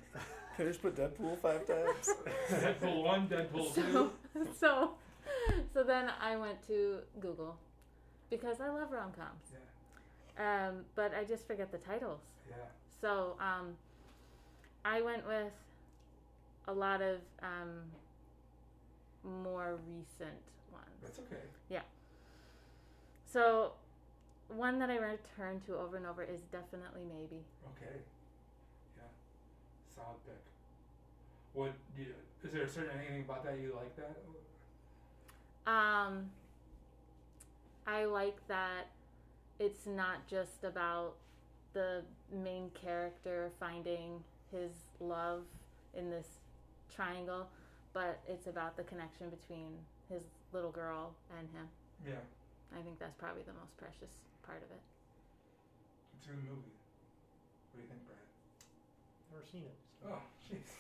Can 0.57 0.67
I 0.67 0.69
just 0.69 0.83
put 0.83 0.97
Deadpool 0.97 1.39
five 1.39 1.67
times? 1.67 2.11
Deadpool 2.49 3.03
1, 3.05 3.29
Deadpool 3.29 3.75
2. 3.75 3.83
So, 3.93 4.11
so, 4.59 4.91
so 5.75 5.83
then 5.85 6.11
I 6.21 6.37
went 6.37 6.67
to 6.69 6.99
Google 7.21 7.57
because 8.31 8.61
I 8.61 8.69
love 8.69 8.91
rom 8.91 9.13
coms. 9.13 9.53
Yeah. 9.53 10.69
Um, 10.69 10.85
but 10.95 11.13
I 11.15 11.25
just 11.25 11.47
forget 11.47 11.73
the 11.73 11.79
titles. 11.79 12.21
Yeah. 12.49 12.57
So 13.01 13.37
um, 13.41 13.77
I 14.85 15.03
went 15.03 15.27
with 15.27 15.53
a 16.67 16.73
lot 16.73 17.01
of 17.01 17.19
um, 17.43 17.83
more 19.25 19.79
recent 19.89 20.39
ones. 20.73 20.87
That's 21.03 21.19
okay. 21.19 21.43
Yeah. 21.69 21.83
So 23.25 23.73
one 24.49 24.79
that 24.79 24.91
I 24.91 24.97
return 24.97 25.61
to 25.67 25.77
over 25.77 25.97
and 25.97 26.07
over 26.07 26.23
is 26.23 26.41
definitely 26.53 27.03
maybe. 27.05 27.43
Okay. 27.77 28.01
Yeah. 28.97 29.05
Solid 29.95 30.17
pick. 30.25 30.41
What 31.53 31.73
do 31.97 32.03
you, 32.03 32.15
is 32.45 32.53
there 32.53 32.63
a 32.63 32.69
certain 32.69 32.99
anything 32.99 33.23
about 33.23 33.45
that 33.45 33.59
you 33.59 33.75
like 33.77 33.95
that? 33.97 34.17
Um, 35.69 36.31
I 37.87 38.07
like 38.07 38.41
that 38.49 38.89
it's 39.61 39.87
not 39.87 40.27
just 40.27 40.65
about 40.65 41.15
the 41.75 42.03
main 42.33 42.71
character 42.73 43.51
finding 43.61 44.25
his 44.51 44.73
love 44.99 45.43
in 45.95 46.09
this 46.09 46.27
triangle, 46.95 47.49
but 47.93 48.21
it's 48.27 48.47
about 48.47 48.79
the 48.79 48.83
connection 48.85 49.29
between 49.29 49.77
his 50.09 50.23
little 50.55 50.71
girl 50.71 51.13
and 51.37 51.47
him. 51.53 51.69
Yeah. 52.07 52.25
I 52.73 52.81
think 52.81 52.99
that's 52.99 53.17
probably 53.19 53.43
the 53.43 53.53
most 53.53 53.77
precious 53.77 54.25
part 54.47 54.63
of 54.65 54.71
it. 54.73 54.81
It's 56.17 56.29
a 56.29 56.31
good 56.33 56.45
movie. 56.49 56.73
What 57.73 57.77
do 57.77 57.83
you 57.85 57.89
think, 57.93 58.01
Brad? 58.09 58.25
Never 59.33 59.45
seen 59.45 59.69
it. 59.69 59.77
So. 60.01 60.17
Oh, 60.17 60.23
jeez. 60.49 60.65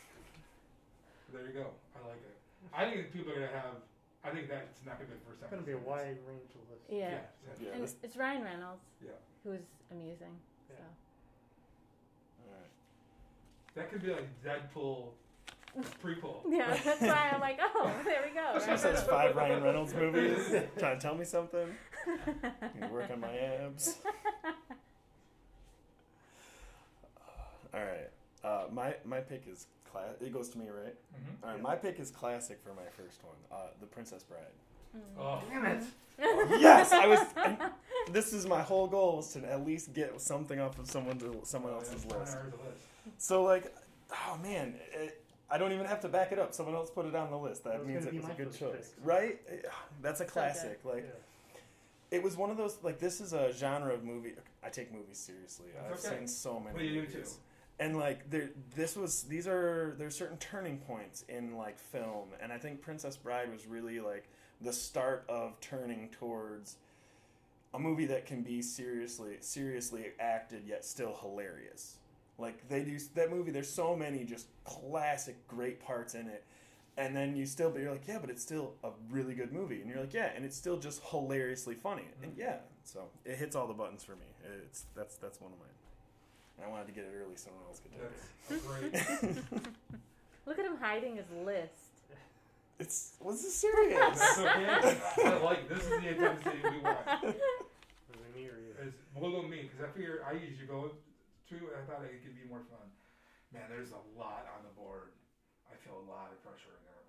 There 1.28 1.44
you 1.44 1.52
go. 1.52 1.68
I 1.92 2.08
like 2.08 2.24
it. 2.24 2.36
I 2.72 2.88
think 2.88 3.12
people 3.12 3.32
are 3.32 3.34
gonna 3.34 3.52
have. 3.52 3.84
I 4.24 4.30
think 4.30 4.48
that's 4.48 4.80
not 4.84 4.98
gonna 4.98 5.10
be 5.10 5.16
the 5.16 5.24
first 5.24 5.42
It's 5.42 5.50
going 5.50 5.62
to 5.62 5.66
be 5.66 5.72
a 5.72 5.76
I've 5.76 5.82
seen 5.82 5.90
wide 5.90 6.18
range 6.26 6.50
of 6.54 6.62
lists. 6.70 6.86
Yeah. 6.90 7.10
this. 7.46 7.60
Yeah. 7.60 7.68
Yeah, 7.68 7.74
and 7.74 7.82
this, 7.84 7.94
it's 8.02 8.16
Ryan 8.16 8.42
Reynolds, 8.42 8.82
Yeah. 9.04 9.10
who's 9.44 9.62
amusing. 9.90 10.34
Yeah. 10.68 10.76
So. 12.36 12.50
alright. 12.50 12.72
That 13.74 13.90
could 13.90 14.02
be 14.02 14.10
like 14.12 14.28
Deadpool 14.42 15.10
prequel. 16.02 16.42
Yeah, 16.48 16.76
that's 16.84 17.00
why 17.00 17.30
I'm 17.32 17.40
like, 17.40 17.58
oh, 17.62 17.90
there 18.04 18.22
we 18.26 18.34
go. 18.34 18.58
She 18.58 18.66
Ryan 18.66 18.78
says 18.78 19.02
five 19.04 19.36
Ryan 19.36 19.62
Reynolds 19.62 19.94
movies. 19.94 20.48
Trying 20.78 20.98
to 20.98 21.02
tell 21.02 21.14
me 21.14 21.24
something? 21.24 21.68
I'm 22.62 22.80
gonna 22.80 22.92
work 22.92 23.10
on 23.10 23.20
my 23.20 23.36
abs. 23.36 23.98
All 27.74 27.80
right. 27.80 28.10
Uh, 28.44 28.64
my 28.72 28.94
my 29.04 29.20
pick 29.20 29.44
is 29.50 29.66
class. 29.90 30.10
It 30.20 30.32
goes 30.32 30.48
to 30.50 30.58
me, 30.58 30.66
right? 30.68 30.94
Mm-hmm. 30.94 31.44
All 31.44 31.50
right. 31.52 31.62
My 31.62 31.74
pick 31.76 31.98
is 32.00 32.10
classic 32.10 32.60
for 32.62 32.70
my 32.74 32.88
first 32.96 33.22
one. 33.24 33.36
Uh, 33.50 33.66
the 33.80 33.86
Princess 33.86 34.22
Bride. 34.22 34.40
Oh, 35.18 35.42
Damn 35.50 35.66
it! 35.66 35.84
yes, 36.60 36.92
I 36.92 37.06
was. 37.06 37.20
and 37.36 37.58
this 38.12 38.32
is 38.32 38.46
my 38.46 38.62
whole 38.62 38.86
goal 38.86 39.16
was 39.18 39.32
to 39.34 39.40
at 39.50 39.64
least 39.66 39.92
get 39.92 40.18
something 40.20 40.58
off 40.58 40.78
of 40.78 40.86
someone 40.90 41.18
to 41.18 41.40
someone 41.44 41.72
Oh, 41.74 41.78
else's 41.78 42.06
yeah, 42.08 42.16
list. 42.18 42.36
list. 42.36 43.18
So 43.18 43.42
like, 43.44 43.72
oh 44.12 44.38
man, 44.42 44.74
it, 44.92 45.22
I 45.50 45.58
don't 45.58 45.72
even 45.72 45.86
have 45.86 46.00
to 46.00 46.08
back 46.08 46.32
it 46.32 46.38
up. 46.38 46.54
Someone 46.54 46.74
else 46.74 46.90
put 46.90 47.06
it 47.06 47.14
on 47.14 47.30
the 47.30 47.36
list. 47.36 47.64
That 47.64 47.74
That 47.78 47.86
means 47.86 48.04
gonna 48.04 48.16
it 48.16 48.22
was 48.22 48.30
a 48.30 48.34
good 48.34 48.52
choice, 48.58 48.92
pick. 48.96 49.04
right? 49.06 49.38
That's 50.02 50.20
a 50.20 50.24
good. 50.24 50.32
classic. 50.32 50.80
Like 50.84 51.04
Yeah. 51.06 51.60
it 52.18 52.22
was 52.22 52.36
one 52.36 52.50
of 52.50 52.56
those 52.56 52.78
like 52.82 52.98
this 52.98 53.20
is 53.20 53.32
a 53.32 53.52
genre 53.52 53.92
of 53.94 54.04
movie. 54.04 54.32
I 54.64 54.70
take 54.70 54.92
movies 54.92 55.18
seriously. 55.18 55.66
That's 55.88 56.04
I've 56.06 56.12
okay. 56.12 56.20
seen 56.20 56.28
so 56.28 56.58
many 56.60 56.76
We 56.76 56.88
do 56.88 57.00
movies. 57.02 57.36
And 57.80 57.96
like 57.96 58.28
there 58.30 58.50
this 58.74 58.96
was 58.96 59.22
these 59.24 59.46
are 59.46 59.94
there's 59.98 60.16
certain 60.16 60.38
turning 60.38 60.78
points 60.78 61.24
in 61.28 61.56
like 61.56 61.78
film. 61.78 62.28
And 62.40 62.52
i 62.52 62.58
think 62.58 62.80
princess 62.82 63.16
bride 63.16 63.50
was 63.52 63.66
really 63.66 64.00
like 64.00 64.28
the 64.60 64.72
start 64.72 65.24
of 65.28 65.58
turning 65.60 66.08
towards 66.08 66.76
a 67.74 67.78
movie 67.78 68.06
that 68.06 68.26
can 68.26 68.42
be 68.42 68.62
seriously 68.62 69.36
seriously 69.40 70.06
acted 70.18 70.64
yet 70.66 70.84
still 70.84 71.16
hilarious. 71.20 71.96
Like 72.38 72.68
they 72.68 72.82
do 72.84 72.98
that 73.14 73.30
movie 73.30 73.50
there's 73.50 73.70
so 73.70 73.94
many 73.94 74.24
just 74.24 74.46
classic 74.64 75.46
great 75.46 75.80
parts 75.80 76.14
in 76.14 76.26
it. 76.28 76.44
And 76.96 77.14
then 77.14 77.36
you 77.36 77.46
still 77.46 77.70
but 77.70 77.80
you're 77.80 77.92
like 77.92 78.08
yeah 78.08 78.18
but 78.20 78.30
it's 78.30 78.42
still 78.42 78.74
a 78.82 78.90
really 79.10 79.34
good 79.34 79.52
movie. 79.52 79.80
And 79.80 79.88
you're 79.88 80.00
like 80.00 80.14
yeah 80.14 80.30
and 80.34 80.44
it's 80.44 80.56
still 80.56 80.78
just 80.78 81.00
hilariously 81.10 81.76
funny. 81.76 82.08
And 82.22 82.32
yeah 82.36 82.56
so 82.82 83.04
it 83.24 83.36
hits 83.36 83.54
all 83.54 83.68
the 83.68 83.74
buttons 83.74 84.02
for 84.02 84.16
me. 84.16 84.26
It's 84.64 84.86
that's 84.96 85.16
that's 85.16 85.40
one 85.40 85.52
of 85.52 85.58
mine 85.60 85.77
and 86.58 86.66
i 86.66 86.68
wanted 86.68 86.86
to 86.86 86.92
get 86.92 87.04
it 87.04 87.14
early 87.14 87.36
so 87.38 87.50
no 87.50 87.56
one 87.56 87.66
else 87.70 87.80
could 87.80 87.94
take 87.94 88.02
it 88.02 89.44
Look 90.48 90.58
at 90.58 90.64
him 90.64 90.80
hiding 90.80 91.16
his 91.20 91.28
list. 91.44 91.92
it's 92.80 93.20
was 93.20 93.42
this 93.44 93.52
serious 93.54 94.00
That's 94.00 94.38
okay. 94.40 94.96
I 95.28 95.36
like 95.44 95.68
this 95.68 95.84
is 95.84 95.92
the 96.00 96.08
intensity 96.08 96.56
we 96.64 96.80
want. 96.80 97.04
Was 97.04 97.36
it 97.36 98.32
me 98.32 98.48
or 98.48 98.56
you? 98.56 98.72
It's 98.80 98.96
below 99.12 99.44
me 99.44 99.68
because 99.68 99.84
I 99.84 99.92
figure 99.92 100.24
I 100.24 100.32
usually 100.40 100.64
go 100.64 100.96
to. 101.52 101.54
I 101.76 101.84
thought 101.84 102.00
it 102.08 102.24
could 102.24 102.32
be 102.32 102.48
more 102.48 102.64
fun. 102.72 102.88
Man, 103.52 103.68
there's 103.68 103.92
a 103.92 104.00
lot 104.16 104.48
on 104.56 104.64
the 104.64 104.72
board. 104.72 105.12
I 105.68 105.76
feel 105.84 106.00
a 106.00 106.06
lot 106.08 106.32
of 106.32 106.40
pressure 106.40 106.72
in 106.72 106.80
there. 106.88 107.04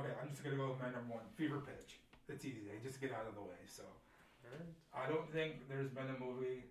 Okay, 0.00 0.16
I'm 0.16 0.32
just 0.32 0.40
gonna 0.40 0.56
go 0.56 0.72
with 0.72 0.80
my 0.80 0.88
number 0.88 1.12
one, 1.12 1.28
Fever 1.36 1.60
Pitch. 1.60 2.00
It's 2.32 2.48
easy. 2.48 2.72
I 2.72 2.80
just 2.80 3.04
get 3.04 3.12
out 3.12 3.28
of 3.28 3.36
the 3.36 3.44
way. 3.44 3.60
So 3.68 3.84
Alright. 4.48 4.64
I 4.96 5.12
don't 5.12 5.28
think 5.28 5.68
there's 5.68 5.92
been 5.92 6.08
a 6.08 6.16
movie. 6.16 6.64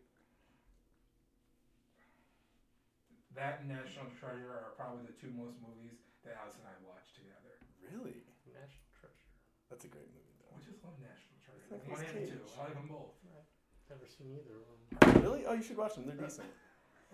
That 3.33 3.65
and 3.65 3.69
National 3.73 4.05
Treasure 4.13 4.53
are 4.53 4.77
probably 4.77 5.09
the 5.09 5.15
two 5.17 5.33
most 5.33 5.57
movies 5.57 5.97
that 6.21 6.37
Alice 6.37 6.57
and 6.61 6.69
I 6.69 6.75
watched 6.85 7.17
together. 7.17 7.57
really 7.81 8.21
National 8.45 8.85
Treasure. 8.93 9.27
that's 9.73 9.83
a 9.85 9.91
great 9.91 10.05
movie 10.13 10.37
though 10.37 10.53
I 10.53 10.61
just 10.61 10.79
love 10.85 10.93
National 11.01 11.37
Treasure. 11.41 11.65
Nicolas 11.73 11.97
One 11.97 12.05
and 12.05 12.29
two. 12.29 12.37
Cage. 12.37 12.53
I 12.53 12.69
like 12.69 12.77
them 12.77 12.87
both. 12.93 13.17
Never 13.89 14.05
seen 14.07 14.29
either 14.37 14.53
of 14.61 14.65
them. 14.69 14.79
really 15.25 15.43
oh 15.49 15.53
you 15.57 15.65
should 15.65 15.77
watch 15.77 15.97
them 15.97 16.05
they're 16.05 16.17
decent 16.17 16.47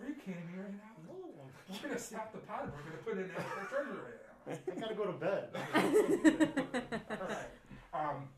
Are 0.00 0.06
you 0.08 0.16
kidding 0.20 0.44
me 0.48 0.60
right 0.60 0.76
now? 0.76 0.92
No, 1.08 1.48
We're 1.72 1.88
gonna 1.88 1.98
stop 2.00 2.32
the 2.36 2.40
pod. 2.44 2.68
We're 2.72 2.84
gonna 2.84 3.04
put 3.04 3.16
in 3.20 3.28
National 3.32 3.64
Treasure 3.68 4.00
right 4.04 4.20
now. 4.20 4.28
I 4.56 4.80
gotta 4.80 4.96
go 4.96 5.04
to 5.08 5.16
bed. 5.20 5.52
Alright. 7.12 7.52
Um. 7.92 8.28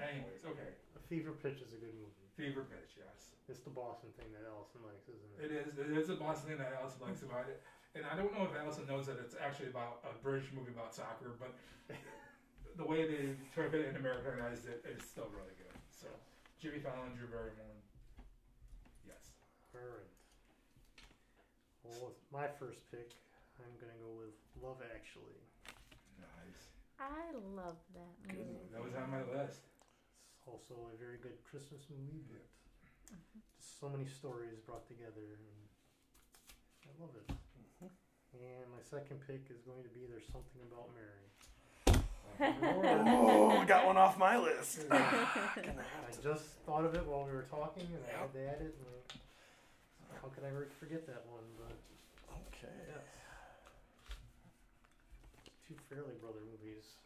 Anyways, 0.00 0.44
okay. 0.48 0.72
A 0.96 1.00
Fever 1.08 1.32
Pitch 1.36 1.60
is 1.60 1.72
a 1.76 1.80
good 1.80 1.92
movie. 1.94 2.24
Fever 2.36 2.64
pitch, 2.66 2.96
yes. 2.98 3.33
It's 3.44 3.60
the 3.60 3.76
Boston 3.76 4.08
thing 4.16 4.32
that 4.32 4.48
Allison 4.48 4.80
likes, 4.80 5.04
isn't 5.04 5.30
it? 5.36 5.38
It 5.44 5.52
is. 5.52 5.76
It 5.76 5.92
is 5.92 6.08
a 6.08 6.16
Boston 6.16 6.56
thing 6.56 6.60
that 6.64 6.72
Allison 6.80 7.04
likes 7.04 7.20
about 7.20 7.44
it, 7.44 7.60
and 7.92 8.08
I 8.08 8.16
don't 8.16 8.32
know 8.32 8.48
if 8.48 8.56
Allison 8.56 8.88
knows 8.88 9.04
that 9.04 9.20
it's 9.20 9.36
actually 9.36 9.68
about 9.68 10.00
a 10.00 10.16
British 10.24 10.48
movie 10.56 10.72
about 10.72 10.96
soccer, 10.96 11.36
but 11.36 11.52
the 12.80 12.86
way 12.88 13.04
they 13.04 13.36
took 13.52 13.76
it 13.76 13.84
and 13.84 14.00
Americanized 14.00 14.64
it 14.64 14.80
is 14.88 15.04
still 15.04 15.28
really 15.28 15.52
good. 15.60 15.76
So, 15.92 16.08
Jimmy 16.56 16.80
Fallon, 16.80 17.12
Drew 17.12 17.28
Barrymore. 17.28 17.76
Yes. 19.04 19.36
Alright. 19.76 20.08
Well, 21.84 22.16
with 22.16 22.18
my 22.32 22.48
first 22.56 22.80
pick, 22.88 23.12
I'm 23.60 23.76
gonna 23.76 24.00
go 24.00 24.24
with 24.24 24.32
Love 24.56 24.80
Actually. 24.88 25.36
Nice. 26.16 26.72
I 26.96 27.28
love 27.52 27.76
that 27.92 28.16
Good 28.24 28.48
movie. 28.48 28.72
That 28.72 28.80
was 28.80 28.96
on 28.96 29.12
my 29.12 29.20
list. 29.36 29.68
It's 30.32 30.48
also 30.48 30.88
a 30.88 30.96
very 30.96 31.20
good 31.20 31.36
Christmas 31.44 31.84
movie, 31.92 32.24
but 32.32 32.40
Mhm. 33.14 33.40
just 33.56 33.78
so 33.80 33.88
many 33.88 34.06
stories 34.06 34.58
brought 34.66 34.86
together, 34.88 35.22
and 35.38 35.68
I 36.86 36.90
love 37.02 37.14
it. 37.16 37.28
Mhm. 37.30 37.90
And 38.34 38.70
my 38.74 38.82
second 38.82 39.20
pick 39.26 39.50
is 39.50 39.60
going 39.62 39.82
to 39.84 39.88
be 39.90 40.06
There's 40.06 40.26
Something 40.26 40.62
About 40.70 40.90
Mary. 40.94 41.30
oh 42.40 43.60
we 43.60 43.64
got 43.66 43.86
one 43.86 43.96
off 43.96 44.18
my 44.18 44.36
list 44.36 44.80
I 44.90 45.86
just 46.20 46.44
thought 46.66 46.84
of 46.84 46.94
it 46.96 47.06
while 47.06 47.24
we 47.24 47.30
were 47.32 47.46
talking, 47.48 47.86
and 47.86 48.02
I 48.10 48.18
had 48.18 48.32
to 48.32 48.40
add 48.48 48.60
it. 48.60 48.74
And 48.74 49.18
how 50.20 50.28
could 50.34 50.42
I 50.44 50.48
re- 50.50 50.66
forget 50.80 51.06
that 51.06 51.24
one? 51.30 51.44
But 51.56 51.76
okay 52.50 52.74
yes, 52.90 53.06
two 55.68 55.74
Farrelly 55.86 56.18
Brother 56.20 56.40
movies. 56.50 56.96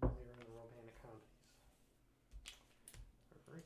They 0.00 0.08
were 0.08 0.40
in 0.40 0.48
romantic 0.56 0.96
comedies. 1.02 1.28
All 3.36 3.52
right. 3.52 3.64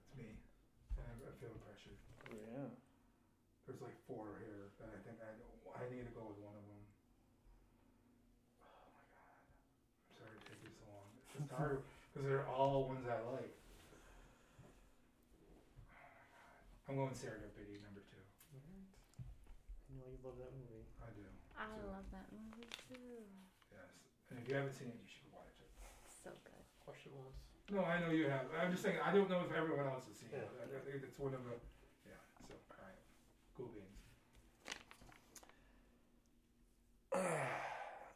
It's 0.00 0.16
me. 0.16 0.32
I'm, 0.96 1.20
I'm 1.28 1.36
feeling 1.44 1.60
pressured. 1.60 1.98
oh, 2.32 2.40
yeah 2.56 2.72
There's 3.68 3.82
like 3.84 3.96
four 4.08 4.40
here 4.40 4.72
that 4.80 4.88
I 4.96 4.98
think 5.04 5.20
I 5.20 5.28
I 5.76 5.84
need 5.92 6.08
to 6.08 6.14
go 6.16 6.24
with 6.32 6.40
one 6.40 6.56
of 6.56 6.64
them. 6.66 6.82
Oh 8.66 8.88
my 8.90 9.04
god! 9.14 9.38
I'm 10.10 10.14
sorry 10.18 10.34
to 10.34 10.44
take 10.48 10.58
you 10.66 10.72
so 10.74 10.84
long. 10.90 11.06
It's 11.22 11.30
just 11.38 11.50
hard 11.54 11.84
because 12.10 12.26
they're 12.26 12.47
all 12.58 12.90
ones 12.90 13.06
I 13.06 13.22
like. 13.30 13.54
I'm 16.90 16.98
going 16.98 17.14
Serendipity 17.14 17.78
number 17.86 18.02
two. 18.02 18.18
I 19.86 19.94
know 19.94 20.02
you 20.10 20.18
love 20.26 20.34
that 20.42 20.50
movie. 20.58 20.82
I 20.98 21.06
do. 21.14 21.22
I 21.54 21.70
love 21.86 22.02
that 22.10 22.26
movie 22.34 22.66
too. 22.90 23.22
Yes. 23.70 23.94
And 24.30 24.42
if 24.42 24.50
you 24.50 24.58
haven't 24.58 24.74
seen 24.74 24.90
it, 24.90 24.98
you 24.98 25.06
should 25.06 25.30
watch 25.30 25.54
it. 25.62 25.70
So 26.10 26.34
good. 26.42 26.66
Watched 26.82 27.06
it 27.06 27.14
once. 27.14 27.38
No, 27.70 27.86
I 27.86 28.02
know 28.02 28.10
you 28.10 28.26
have. 28.26 28.50
I'm 28.58 28.74
just 28.74 28.82
saying. 28.82 28.98
I 29.06 29.14
don't 29.14 29.30
know 29.30 29.46
if 29.46 29.54
everyone 29.54 29.86
else 29.86 30.10
has 30.10 30.18
seen 30.18 30.34
it. 30.34 30.42
Yeah. 30.42 30.58
I, 30.58 30.66
I 30.66 30.82
think 30.82 31.06
it's 31.06 31.18
one 31.20 31.38
of 31.38 31.44
the. 31.46 31.54
Yeah. 32.10 32.18
So 32.50 32.58
all 32.74 32.82
right. 32.82 32.98
Cool 33.54 33.70
beans. 33.70 34.02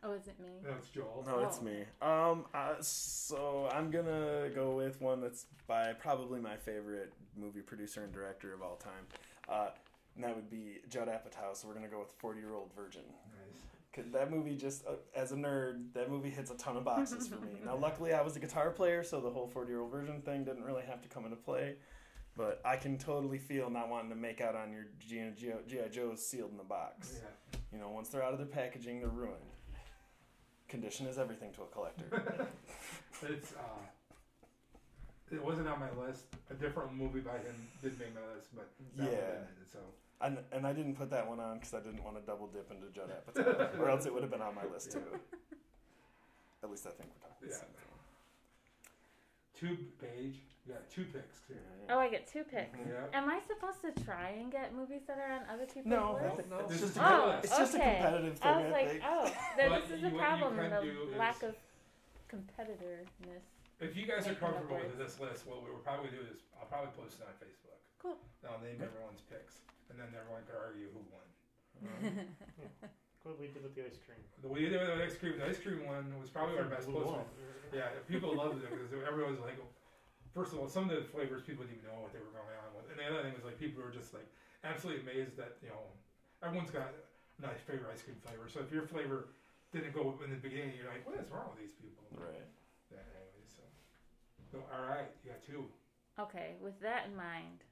Oh, 0.05 0.13
is 0.13 0.27
it 0.27 0.39
me? 0.41 0.49
No, 0.65 0.71
it's 0.79 0.89
Joel. 0.89 1.23
No, 1.27 1.41
it's 1.41 1.59
Oh. 1.61 1.63
me. 1.63 1.85
Um, 2.01 2.47
uh, 2.53 2.75
so 2.81 3.69
I'm 3.73 3.91
gonna 3.91 4.51
go 4.55 4.75
with 4.77 5.01
one 5.01 5.21
that's 5.21 5.47
by 5.67 5.93
probably 5.93 6.41
my 6.41 6.57
favorite 6.57 7.13
movie 7.37 7.61
producer 7.61 8.03
and 8.03 8.13
director 8.13 8.53
of 8.53 8.63
all 8.63 8.77
time. 8.77 9.07
Uh, 9.49 9.71
and 10.17 10.25
that 10.25 10.35
would 10.35 10.51
be 10.51 10.81
Judd 10.89 11.09
Apatow. 11.09 11.55
So 11.57 11.69
we're 11.69 11.75
gonna 11.75 11.89
go 11.89 12.01
with 12.01 12.11
Forty 12.19 12.41
Year 12.41 12.53
Old 12.55 12.73
Virgin. 12.75 13.03
Nice. 13.31 13.63
Cause 13.93 14.11
that 14.13 14.31
movie 14.31 14.57
just, 14.57 14.87
uh, 14.87 14.93
as 15.15 15.33
a 15.33 15.37
nerd, 15.37 15.93
that 15.93 16.11
movie 16.11 16.31
hits 16.31 16.51
a 16.51 16.57
ton 16.57 16.77
of 16.79 16.85
boxes 16.85 17.29
for 17.29 17.37
me. 17.37 17.61
Now, 17.65 17.77
luckily, 17.77 18.13
I 18.15 18.23
was 18.23 18.35
a 18.37 18.41
guitar 18.41 18.71
player, 18.71 19.05
so 19.05 19.21
the 19.21 19.31
whole 19.31 19.47
forty-year-old 19.47 19.91
version 19.93 20.21
thing 20.23 20.45
didn't 20.45 20.65
really 20.65 20.83
have 20.83 21.01
to 21.03 21.09
come 21.09 21.25
into 21.25 21.37
play. 21.37 21.77
But 22.35 22.61
I 22.65 22.77
can 22.77 22.97
totally 22.99 23.37
feel 23.39 23.69
not 23.71 23.91
wanting 23.91 24.09
to 24.11 24.17
make 24.17 24.41
out 24.41 24.57
on 24.57 24.73
your 24.73 24.87
GI 24.99 25.89
Joes 25.91 26.27
sealed 26.27 26.51
in 26.51 26.57
the 26.57 26.65
box. 26.65 27.21
Yeah. 27.23 27.59
You 27.73 27.79
know, 27.79 27.91
once 27.91 28.09
they're 28.09 28.23
out 28.23 28.33
of 28.33 28.39
their 28.39 28.47
packaging, 28.47 29.01
they're 29.01 29.11
ruined. 29.11 29.37
Condition 30.73 31.07
is 31.07 31.19
everything 31.19 31.53
to 31.53 31.63
a 31.63 31.67
collector. 31.67 32.09
It's 33.29 33.53
uh, 33.53 33.83
it 35.31 35.45
wasn't 35.45 35.69
on 35.69 35.79
my 35.79 35.91
list. 36.05 36.25
A 36.51 36.55
different 36.55 36.93
movie 36.95 37.21
by 37.21 37.37
him 37.39 37.55
did 37.83 37.97
make 38.01 38.13
my 38.15 38.23
list, 38.35 38.49
but 38.57 38.69
that 38.97 39.05
one 39.05 39.13
Yeah. 39.13 39.31
didn't, 39.33 39.71
So 39.71 39.79
and, 40.23 40.39
and 40.51 40.67
I 40.67 40.73
didn't 40.73 40.97
put 40.97 41.11
that 41.11 41.29
one 41.29 41.39
on 41.41 41.59
because 41.59 41.75
I 41.75 41.81
didn't 41.81 42.03
want 42.03 42.17
to 42.19 42.23
double 42.23 42.47
dip 42.49 42.71
into 42.73 42.89
Judd 42.91 43.11
Apatow, 43.13 43.79
or 43.79 43.91
else 43.91 44.07
it 44.07 44.13
would 44.15 44.23
have 44.23 44.31
been 44.33 44.41
on 44.41 44.55
my 44.55 44.65
list 44.73 44.91
too. 44.93 45.05
At 46.65 46.71
least 46.71 46.87
I 46.87 46.91
think 46.91 47.11
we're 47.15 47.29
talking. 47.29 47.49
Yeah. 47.51 47.65
two 49.61 49.77
page. 50.01 50.41
You 50.67 50.75
got 50.75 50.87
two 50.89 51.05
picks 51.11 51.43
here. 51.49 51.59
Oh, 51.91 51.99
I 51.99 52.09
get 52.09 52.27
two 52.31 52.45
picks. 52.45 52.79
Mhm. 52.79 52.87
Yeah. 52.87 53.19
Am 53.19 53.29
I 53.29 53.41
supposed 53.43 53.83
to 53.83 53.91
try 54.05 54.31
and 54.39 54.47
get 54.51 54.71
movies 54.75 55.03
that 55.11 55.19
are 55.19 55.33
on 55.35 55.43
other 55.51 55.67
people's 55.67 55.87
No, 55.91 56.15
lists? 56.15 56.23
I 56.23 56.37
think 56.39 56.49
no, 56.51 56.59
it's 56.71 56.79
just 56.81 56.97
a, 56.97 57.01
a 57.03 57.03
Oh, 57.03 57.39
it's 57.43 57.59
just 57.59 57.75
a 57.75 57.79
okay. 57.83 57.99
competitive 57.99 58.39
thing. 58.39 58.47
I 58.53 58.63
was 58.63 58.71
like, 58.71 58.89
think. 58.95 59.03
oh, 59.05 59.25
then 59.59 59.69
But 59.71 59.81
this 59.83 59.91
is 59.91 60.03
you- 60.03 60.11
the 60.11 60.15
what 60.15 60.23
you 60.23 60.39
problem, 60.39 60.55
can 60.55 60.71
the 60.71 60.83
is- 61.11 61.19
lack 61.19 61.43
of 61.43 61.55
competitiveness. 62.31 63.43
If 63.83 63.97
you 63.99 64.07
guys 64.07 64.23
are 64.31 64.39
Making 64.39 64.47
up 64.47 64.55
comfortable 64.55 64.77
with 64.79 64.95
words. 64.95 65.03
this 65.03 65.19
list, 65.19 65.47
what 65.51 65.65
we 65.67 65.71
will 65.75 65.83
probably 65.83 66.11
do 66.15 66.23
is 66.31 66.47
I'll 66.55 66.71
probably 66.71 66.95
post 66.95 67.19
it 67.19 67.27
on 67.27 67.35
Facebook. 67.43 67.83
Cool. 67.99 68.15
I'll 68.47 68.63
name 68.63 68.79
everyone's 68.79 69.23
picks, 69.27 69.67
and 69.91 69.99
then 69.99 70.15
everyone 70.15 70.47
can 70.47 70.55
argue 70.63 70.87
who 70.95 71.03
won. 71.11 71.27
What 73.27 73.39
we 73.39 73.47
did 73.51 73.63
with 73.63 73.75
the 73.75 73.87
ice 73.87 73.99
cream. 74.03 74.19
The 74.43 74.47
way 74.51 74.61
you 74.67 74.71
did 74.71 74.79
with 74.83 74.99
the 74.99 75.03
ice 75.03 75.15
cream, 75.19 75.39
the 75.39 75.47
ice 75.47 75.59
cream 75.59 75.87
one 75.87 76.11
was 76.19 76.31
probably 76.31 76.59
our 76.59 76.67
best 76.71 76.87
Blue 76.87 77.03
postman. 77.03 77.27
one. 77.27 77.75
Yeah, 77.75 77.91
people 78.07 78.35
loved 78.35 78.63
it 78.63 78.71
because 78.71 78.91
everyone 79.07 79.33
was 79.39 79.41
like, 79.43 79.59
first 80.35 80.53
of 80.53 80.59
all, 80.59 80.69
some 80.69 80.89
of 80.89 80.97
the 80.97 81.05
flavors 81.13 81.45
people 81.45 81.65
didn't 81.65 81.85
even 81.85 81.93
know 81.93 82.01
what 82.01 82.13
they 82.13 82.21
were 82.21 82.33
going 82.33 82.57
on 82.57 82.73
with, 82.77 82.89
and 82.89 82.97
the 82.97 83.07
other 83.07 83.23
thing 83.25 83.37
was 83.37 83.45
like 83.45 83.61
people 83.61 83.85
were 83.85 83.93
just 83.93 84.13
like 84.17 84.27
absolutely 84.65 85.05
amazed 85.05 85.37
that 85.37 85.61
you 85.61 85.69
know 85.69 85.93
everyone's 86.41 86.73
got 86.73 86.91
a 86.91 87.01
nice 87.41 87.61
favorite 87.65 87.93
ice 87.93 88.03
cream 88.03 88.17
flavor. 88.25 88.49
So 88.49 88.61
if 88.65 88.73
your 88.73 88.89
flavor 88.89 89.33
didn't 89.71 89.93
go 89.93 90.17
in 90.25 90.33
the 90.33 90.41
beginning, 90.41 90.77
you're 90.77 90.91
like, 90.91 91.05
what 91.05 91.17
is 91.21 91.29
wrong 91.33 91.53
with 91.53 91.61
these 91.61 91.77
people? 91.77 92.05
Right. 92.13 92.45
Yeah, 92.93 93.01
anyway, 93.17 93.45
so. 93.49 93.65
so 94.49 94.57
all 94.69 94.89
right, 94.89 95.09
you 95.25 95.33
got 95.33 95.41
two. 95.45 95.65
Okay, 96.21 96.57
with 96.61 96.77
that 96.81 97.09
in 97.09 97.17
mind, 97.17 97.65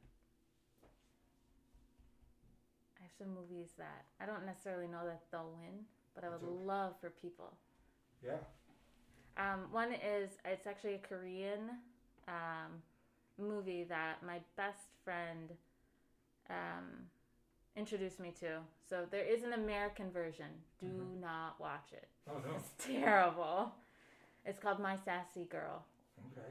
I 2.96 3.04
have 3.04 3.12
some 3.16 3.32
movies 3.36 3.76
that 3.76 4.08
I 4.20 4.24
don't 4.24 4.46
necessarily 4.46 4.88
know 4.88 5.04
that 5.04 5.20
they'll 5.32 5.52
win, 5.52 5.84
but 6.14 6.24
I 6.24 6.28
would 6.28 6.40
okay. 6.40 6.64
love 6.64 6.94
for 7.00 7.11
people. 7.11 7.52
Yeah. 8.24 8.40
Um, 9.36 9.68
one 9.70 9.92
is 9.92 10.30
it's 10.44 10.66
actually 10.66 10.94
a 10.94 10.98
Korean 10.98 11.70
um, 12.31 12.83
movie 13.39 13.85
that 13.85 14.22
my 14.24 14.39
best 14.57 14.78
friend 15.05 15.51
um, 16.49 16.87
introduced 17.76 18.18
me 18.20 18.33
to. 18.41 18.59
So 18.89 19.05
there 19.11 19.24
is 19.24 19.43
an 19.43 19.53
American 19.53 20.11
version. 20.11 20.51
Do 20.78 20.87
Mhm. 20.87 21.20
not 21.20 21.61
watch 21.61 21.93
it. 21.93 22.09
Oh 22.28 22.39
no. 22.39 22.55
It's 22.57 22.70
terrible. 22.78 23.72
It's 24.45 24.59
called 24.59 24.78
My 24.81 24.97
Sassy 24.97 25.45
Girl. 25.45 25.85
Okay. 26.33 26.51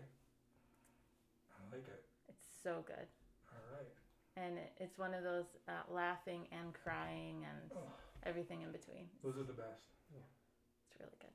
I 1.52 1.76
like 1.76 1.88
it. 1.88 2.06
It's 2.28 2.46
so 2.64 2.84
good. 2.86 3.08
All 3.52 3.64
right. 3.76 3.90
And 4.38 4.58
it, 4.58 4.72
it's 4.78 4.98
one 4.98 5.14
of 5.14 5.24
those 5.24 5.46
uh, 5.68 5.84
laughing 5.92 6.48
and 6.52 6.74
crying 6.74 7.46
and 7.50 7.72
Oh, 7.76 7.92
everything 8.24 8.62
in 8.62 8.72
between. 8.72 9.10
those 9.24 9.38
are 9.38 9.44
the 9.44 9.54
best. 9.54 9.84
Yeah. 10.14 10.22
It's 10.90 11.00
really 11.00 11.18
good. 11.20 11.34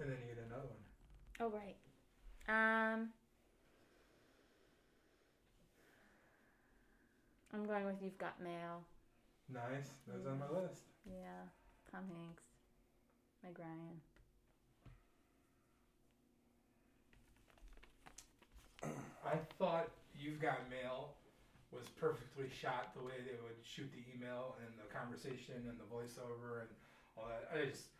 And 0.00 0.10
then 0.10 0.18
you 0.28 0.34
get 0.34 0.44
another 0.44 0.66
one. 0.68 0.82
Oh, 1.40 1.48
right. 1.50 1.76
Um, 2.50 3.14
I'm 7.54 7.64
going 7.64 7.86
with 7.86 8.02
You've 8.02 8.18
Got 8.18 8.42
Mail. 8.42 8.82
Nice. 9.46 9.94
That's 10.10 10.26
on 10.26 10.40
my 10.42 10.50
list. 10.50 10.82
Yeah, 11.06 11.46
Tom 11.92 12.10
Hanks, 12.10 12.42
Meg 13.44 13.54
Ryan. 13.54 14.02
I 19.24 19.38
thought 19.58 19.90
You've 20.18 20.40
Got 20.42 20.58
Mail 20.68 21.14
was 21.70 21.86
perfectly 22.02 22.50
shot 22.50 22.90
the 22.98 23.02
way 23.06 23.14
they 23.22 23.38
would 23.46 23.62
shoot 23.62 23.86
the 23.94 24.02
email 24.10 24.58
and 24.66 24.74
the 24.74 24.90
conversation 24.90 25.54
and 25.70 25.78
the 25.78 25.86
voiceover 25.86 26.66
and 26.66 26.70
all 27.14 27.30
that. 27.30 27.46
I 27.54 27.70
just, 27.70 27.94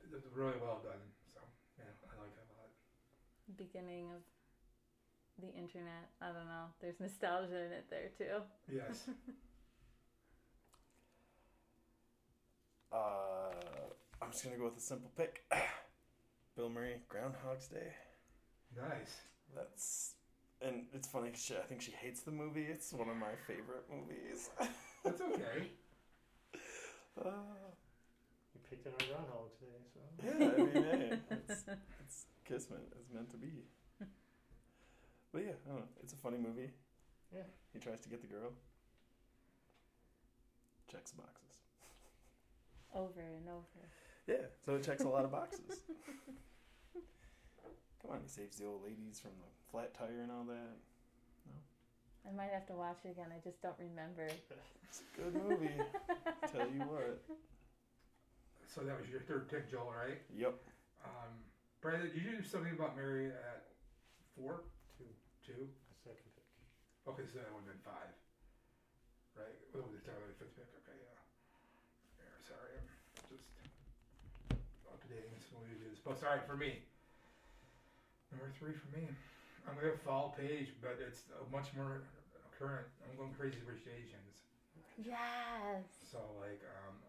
it 0.00 0.08
was 0.08 0.24
really 0.32 0.56
well 0.56 0.80
done. 0.80 1.04
So, 1.28 1.44
yeah, 1.76 1.84
I 2.08 2.16
like 2.16 2.32
it 2.32 2.48
a 2.48 2.56
lot. 2.56 2.72
Beginning 3.56 4.10
of 4.12 4.22
the 5.40 5.48
internet. 5.48 6.10
I 6.20 6.26
don't 6.26 6.46
know. 6.46 6.66
There's 6.80 7.00
nostalgia 7.00 7.56
in 7.66 7.72
it 7.72 7.86
there 7.90 8.10
too. 8.16 8.42
Yes. 8.72 9.08
Uh, 12.92 13.50
I'm 14.20 14.32
just 14.32 14.44
gonna 14.44 14.56
go 14.56 14.64
with 14.64 14.76
a 14.76 14.80
simple 14.80 15.10
pick. 15.16 15.42
Bill 16.56 16.68
Murray, 16.68 16.96
Groundhog's 17.08 17.68
Day. 17.68 17.92
nice. 18.76 19.16
That's 19.54 20.14
and 20.60 20.86
it's 20.92 21.08
funny. 21.08 21.30
She, 21.34 21.54
I 21.56 21.60
think 21.68 21.80
she 21.82 21.92
hates 21.92 22.22
the 22.22 22.30
movie. 22.32 22.64
It's 22.68 22.92
one 22.92 23.08
of 23.08 23.16
my 23.16 23.34
favorite 23.46 23.84
movies. 23.90 24.50
That's 25.04 25.20
okay. 25.20 25.68
Uh, 27.24 27.30
You 28.54 28.60
picked 28.68 28.86
it 28.86 28.94
on 29.00 29.06
Groundhog 29.08 29.50
today, 29.58 29.82
so. 29.94 30.00
yeah, 30.24 30.50
I 30.52 30.56
mean, 30.58 30.84
hey, 31.00 31.18
it's, 31.30 31.64
it's 32.04 32.26
kismet. 32.50 32.82
It's 32.98 33.10
meant 33.12 33.30
to 33.30 33.36
be. 33.36 33.64
But 35.32 35.42
yeah, 35.46 35.54
I 35.64 35.68
don't 35.70 35.78
know. 35.78 35.92
It's 36.02 36.12
a 36.12 36.16
funny 36.16 36.38
movie. 36.38 36.70
Yeah. 37.32 37.46
He 37.72 37.78
tries 37.78 38.00
to 38.00 38.08
get 38.08 38.20
the 38.20 38.26
girl. 38.26 38.50
Checks 40.90 41.12
boxes. 41.12 41.62
Over 42.94 43.20
and 43.20 43.48
over. 43.48 43.86
Yeah, 44.26 44.50
so 44.66 44.74
it 44.74 44.82
checks 44.82 45.04
a 45.04 45.08
lot 45.08 45.24
of 45.24 45.30
boxes. 45.30 45.86
Come 48.02 48.10
on, 48.10 48.18
he 48.22 48.28
saves 48.28 48.56
the 48.56 48.66
old 48.66 48.82
ladies 48.82 49.20
from 49.20 49.30
the 49.38 49.46
flat 49.70 49.94
tire 49.94 50.22
and 50.22 50.32
all 50.32 50.42
that. 50.48 50.74
I 52.26 52.34
might 52.34 52.50
have 52.52 52.66
to 52.66 52.72
watch 52.72 52.98
it 53.04 53.10
again. 53.10 53.26
I 53.30 53.38
just 53.44 53.62
don't 53.62 53.78
remember. 53.78 54.26
It's 54.26 55.02
a 55.02 55.20
good 55.20 55.34
movie. 55.40 55.70
Tell 56.50 56.66
you 56.66 56.82
what. 56.90 57.22
So 58.74 58.80
that 58.82 58.98
was 58.98 59.08
your 59.08 59.20
third 59.20 59.48
pick, 59.48 59.70
Joel, 59.70 59.92
right? 59.96 60.20
Yep. 60.36 60.54
Um, 61.04 61.32
Brandon, 61.80 62.12
did 62.12 62.20
you 62.20 62.36
do 62.36 62.44
something 62.44 62.76
about 62.76 62.92
Mary 62.92 63.32
at 63.32 63.72
four? 64.36 64.68
Two. 65.00 65.08
Two? 65.40 65.64
Second 66.04 66.28
pick. 66.36 66.44
Okay, 67.08 67.24
so 67.24 67.40
that 67.40 67.48
would 67.56 67.64
have 67.64 67.72
been 67.72 67.80
five. 67.80 68.12
Right? 69.32 69.56
What 69.72 69.88
was 69.88 69.96
it? 69.96 70.04
That 70.04 70.20
was 70.20 70.36
the 70.36 70.44
fifth 70.44 70.60
pick. 70.60 70.68
Okay, 70.84 71.00
yeah. 71.00 71.16
yeah 72.20 72.36
sorry, 72.44 72.76
I'm 72.76 72.84
just 73.32 73.48
updating 74.92 75.32
this 75.32 75.48
when 75.56 75.64
we 75.64 75.80
do 75.80 75.88
this. 75.88 76.04
But 76.04 76.20
sorry 76.20 76.44
for 76.44 76.60
me. 76.60 76.84
Number 78.28 78.52
three 78.60 78.76
for 78.76 78.92
me. 78.92 79.08
I'm 79.64 79.72
gonna 79.80 79.96
have 79.96 80.04
fall 80.04 80.36
page, 80.36 80.76
but 80.84 81.00
it's 81.00 81.32
much 81.48 81.72
more 81.72 82.04
current. 82.60 82.92
I'm 83.08 83.16
going 83.16 83.32
crazy 83.40 83.64
rich 83.64 83.88
Asians. 83.88 84.44
Yes. 85.00 85.88
So 86.12 86.20
like, 86.44 86.60
um, 86.84 87.00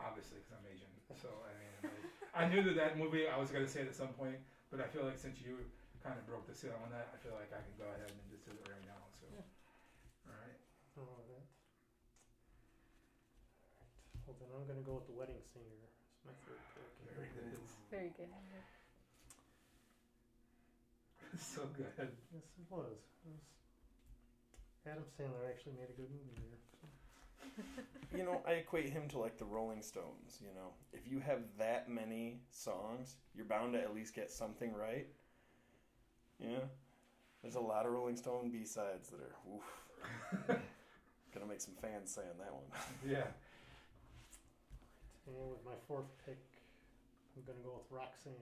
obviously, 0.00 0.40
because 0.40 0.56
I'm 0.56 0.64
Asian. 0.72 0.88
So 1.12 1.28
I 1.44 1.52
mean, 1.60 1.92
like, 1.92 2.08
I 2.34 2.44
knew 2.44 2.62
that 2.62 2.74
that 2.74 2.96
movie 2.96 3.26
I 3.26 3.36
was 3.36 3.50
gonna 3.50 3.68
say 3.68 3.80
it 3.80 3.86
at 3.86 3.94
some 3.94 4.12
point, 4.12 4.38
but 4.70 4.80
I 4.80 4.86
feel 4.86 5.04
like 5.04 5.18
since 5.18 5.40
you 5.40 5.64
kind 6.02 6.18
of 6.18 6.26
broke 6.26 6.46
the 6.46 6.54
seal 6.54 6.74
on 6.82 6.90
that, 6.90 7.08
I 7.12 7.16
feel 7.16 7.32
like 7.32 7.52
I 7.52 7.60
can 7.62 7.74
go 7.76 7.84
ahead 7.88 8.10
and 8.10 8.28
just 8.28 8.44
do 8.44 8.50
it 8.50 8.66
right 8.68 8.84
now. 8.84 9.00
So, 9.20 9.26
Yeah. 9.30 9.40
all 10.26 10.32
right. 10.34 10.56
Oh, 10.96 11.22
that. 11.26 11.44
Alright. 13.78 14.24
Well, 14.26 14.36
then 14.38 14.48
I'm 14.54 14.64
gonna 14.64 14.80
go 14.80 14.94
with 14.94 15.06
the 15.06 15.12
Wedding 15.12 15.40
Singer. 15.52 15.88
It's 16.16 16.24
my 16.24 16.32
third 16.46 16.60
pick. 16.74 16.88
There 17.04 17.24
it 17.24 17.36
is. 17.36 17.60
Very 17.90 18.10
good. 18.16 18.28
so 21.54 21.66
good. 21.76 22.10
Yes, 22.32 22.42
it 22.58 22.64
was. 22.70 22.96
It 23.24 23.28
was. 23.30 23.40
Adam 24.86 25.04
Sandler 25.18 25.48
actually 25.48 25.72
made 25.72 25.88
a 25.88 25.92
good 25.92 26.10
movie 26.10 26.34
there. 26.36 26.58
So. 28.14 28.18
You 28.18 28.24
know, 28.24 28.42
I 28.46 28.52
equate 28.52 28.90
him 28.90 29.08
to 29.08 29.18
like 29.18 29.38
the 29.38 29.44
Rolling 29.44 29.82
Stones, 29.82 30.38
you 30.40 30.54
know. 30.54 30.70
If 30.92 31.10
you 31.10 31.18
have 31.20 31.40
that 31.58 31.88
many 31.88 32.38
songs, 32.50 33.16
you're 33.34 33.44
bound 33.44 33.72
to 33.72 33.80
at 33.80 33.94
least 33.94 34.14
get 34.14 34.30
something 34.30 34.72
right. 34.72 35.06
Yeah. 36.38 36.58
There's 37.42 37.56
a 37.56 37.60
lot 37.60 37.86
of 37.86 37.92
Rolling 37.92 38.16
Stone 38.16 38.50
B 38.50 38.64
sides 38.64 39.10
that 39.10 39.20
are 39.20 39.34
oof. 39.52 40.56
Gonna 41.34 41.46
make 41.46 41.60
some 41.60 41.74
fans 41.74 42.10
say 42.10 42.22
on 42.22 42.38
that 42.38 42.52
one. 42.52 42.64
Yeah. 43.10 43.26
And 45.26 45.50
with 45.50 45.64
my 45.64 45.76
fourth 45.88 46.06
pick, 46.26 46.38
I'm 47.36 47.42
gonna 47.46 47.64
go 47.64 47.80
with 47.80 47.90
Roxanne. 47.90 48.32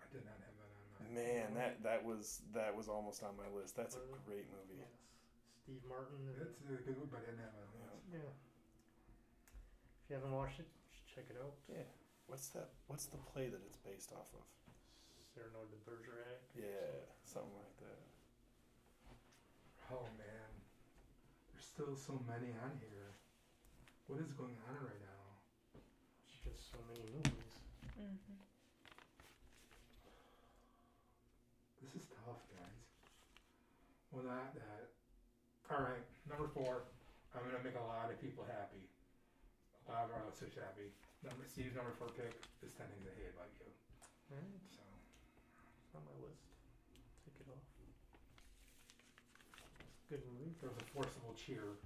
I 0.00 0.06
did 0.12 0.24
not 0.24 0.38
have 0.38 0.54
that 0.56 0.70
on 0.70 0.82
my. 0.94 1.20
Man, 1.20 1.54
that 1.54 1.82
that 1.82 2.04
was 2.04 2.42
that 2.54 2.74
was 2.74 2.88
almost 2.88 3.22
on 3.22 3.36
my 3.36 3.50
list. 3.58 3.76
That's 3.76 3.96
a 3.96 4.06
great 4.24 4.46
movie. 4.50 4.78
Yes. 4.78 5.11
Steve 5.62 5.86
Martin. 5.86 6.18
And, 6.26 6.42
It's 6.42 6.58
a 6.58 6.82
good 6.82 6.98
one, 6.98 7.06
but 7.06 7.22
I 7.22 7.30
didn't 7.30 7.46
have 7.46 7.54
it 7.54 7.62
on 7.62 7.70
yeah. 8.10 8.34
If 10.02 10.04
you 10.10 10.14
haven't 10.18 10.34
watched 10.34 10.58
it, 10.58 10.66
you 10.66 10.90
should 10.92 11.08
check 11.14 11.26
it 11.30 11.38
out. 11.38 11.54
Yeah. 11.70 11.86
What's 12.26 12.50
that? 12.52 12.74
What's 12.90 13.06
the 13.06 13.16
play 13.30 13.48
that 13.48 13.62
it's 13.64 13.78
based 13.80 14.12
off 14.12 14.28
of? 14.34 14.44
Cyrano 15.32 15.64
de 15.70 15.78
Bergerac. 15.88 16.44
Yeah, 16.52 17.08
something 17.24 17.56
like 17.56 17.76
that. 17.80 18.02
Oh 19.88 20.04
man, 20.20 20.50
there's 21.52 21.64
still 21.64 21.96
so 21.96 22.20
many 22.28 22.52
on 22.52 22.76
here. 22.84 23.16
What 24.08 24.20
is 24.20 24.32
going 24.36 24.56
on 24.68 24.76
right 24.76 25.00
now? 25.00 25.24
It's 26.28 26.36
just 26.44 26.68
so 26.68 26.76
many 26.92 27.08
movies. 27.08 27.54
Mm-hmm. 27.96 28.40
This 31.80 31.96
is 31.96 32.08
tough, 32.12 32.44
guys. 32.52 32.84
Well, 34.12 34.24
not 34.28 34.52
that. 34.52 34.91
All 35.72 35.80
right, 35.80 36.04
number 36.28 36.52
four. 36.52 36.84
I'm 37.32 37.40
gonna 37.48 37.64
make 37.64 37.80
a 37.80 37.86
lot 37.88 38.12
of 38.12 38.20
people 38.20 38.44
happy. 38.44 38.84
A 39.88 39.96
lot 39.96 40.04
of 40.04 40.12
our 40.12 40.20
listeners 40.28 40.52
happy. 40.52 40.92
Number 41.24 41.48
Steve's 41.48 41.72
number 41.72 41.96
four 41.96 42.12
pick 42.12 42.44
is 42.60 42.76
Ten 42.76 42.84
Things 42.92 43.08
I 43.08 43.14
Hate 43.16 43.32
About 43.32 43.48
You. 43.56 43.72
Alright, 44.28 44.52
So 44.68 44.84
it's 44.84 45.96
on 45.96 46.04
my 46.04 46.12
list. 46.20 46.44
Take 47.24 47.40
it 47.40 47.48
off. 47.48 47.64
It's 49.96 50.12
a 50.12 50.20
good 50.20 50.22
movie. 50.28 50.52
there 50.60 50.68
was 50.68 50.76
a 50.76 50.88
forcible 50.92 51.32
cheer 51.40 51.80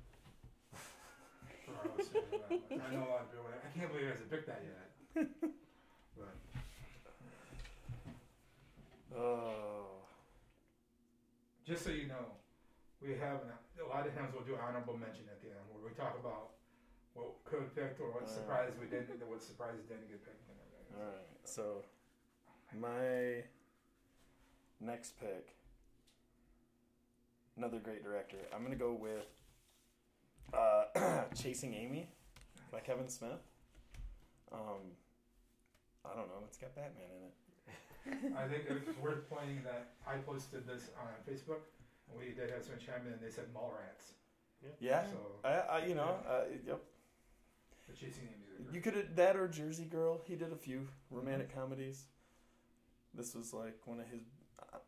for 1.63 1.79
our 1.79 1.87
listeners. 1.95 2.27
on 2.43 2.59
that. 2.67 2.83
I 2.83 2.91
know 2.91 3.07
a 3.07 3.11
lot 3.15 3.23
of 3.23 3.31
people. 3.31 3.47
I 3.55 3.71
can't 3.71 3.87
believe 3.95 4.11
you 4.11 4.11
guys 4.11 4.19
have 4.19 4.31
picked 4.35 4.51
that 4.51 4.67
yet. 4.67 4.91
but 6.19 6.35
Oh. 9.15 10.03
just 11.65 11.87
so 11.87 11.91
you 11.95 12.11
know, 12.11 12.35
we 13.07 13.15
have 13.19 13.41
a 13.79 13.89
lot 13.89 14.07
of 14.07 14.15
times 14.15 14.35
we'll 14.35 14.45
do 14.45 14.57
honorable 14.59 14.97
mention 14.99 15.25
at 15.31 15.41
the 15.41 15.49
end 15.49 15.63
where 15.71 15.83
we 15.85 15.95
talk 15.95 16.19
about 16.19 16.51
what 17.15 17.39
could 17.45 17.61
have 17.63 17.75
picked 17.75 18.01
or 18.01 18.11
what 18.13 18.25
Uh. 18.25 18.27
surprised 18.27 18.75
we 18.81 18.87
didn't, 18.87 19.23
what 19.29 19.43
surprised 19.43 19.89
didn't 19.89 20.09
get 20.09 20.25
picked. 20.25 20.43
All 20.99 21.05
right. 21.07 21.27
So 21.45 21.85
my 22.75 23.45
next 24.81 25.19
pick, 25.21 25.55
another 27.57 27.79
great 27.79 28.03
director. 28.03 28.39
I'm 28.55 28.63
gonna 28.63 28.77
go 28.77 28.93
with 28.93 29.27
uh, 30.53 31.25
Chasing 31.35 31.75
Amy 31.75 32.09
by 32.73 32.81
Kevin 32.81 33.09
Smith. 33.09 33.41
Um, 34.53 34.95
I 36.05 36.15
don't 36.17 36.29
know. 36.29 36.43
It's 36.47 36.57
got 36.59 36.75
Batman 36.75 37.05
in 37.17 37.23
it. 37.27 37.35
I 38.39 38.47
think 38.47 38.65
it's 38.69 38.97
worth 38.99 39.29
pointing 39.29 39.63
that 39.65 39.89
I 40.07 40.19
posted 40.19 40.67
this 40.67 40.91
on 41.01 41.09
Facebook, 41.29 41.63
we 42.15 42.33
did 42.33 42.51
have 42.51 42.65
some 42.65 42.75
chime 42.79 43.07
in, 43.07 43.13
and 43.15 43.23
they 43.23 43.31
said 43.31 43.45
mall 43.53 43.73
rats. 43.79 44.13
Yeah. 44.81 45.05
So 45.05 45.49
I, 45.49 45.79
I 45.83 45.87
you 45.87 45.95
know, 45.95 46.17
uh, 46.29 46.43
yep. 46.67 46.81
the 47.89 47.95
chasing 47.95 48.25
names. 48.25 48.69
are- 48.69 48.75
You 48.75 48.81
could 48.81 48.97
have 48.97 49.15
that 49.17 49.37
or 49.37 49.49
Jersey 49.49 49.85
Girl. 49.85 50.21
He 50.27 50.35
did 50.35 50.53
a 50.53 50.57
few 50.57 50.89
romantic 51.11 51.55
comedies. 51.55 52.05
This 53.15 53.35
was 53.35 53.53
like 53.53 53.79
one 53.87 54.01
of 54.01 54.07
his 54.09 54.21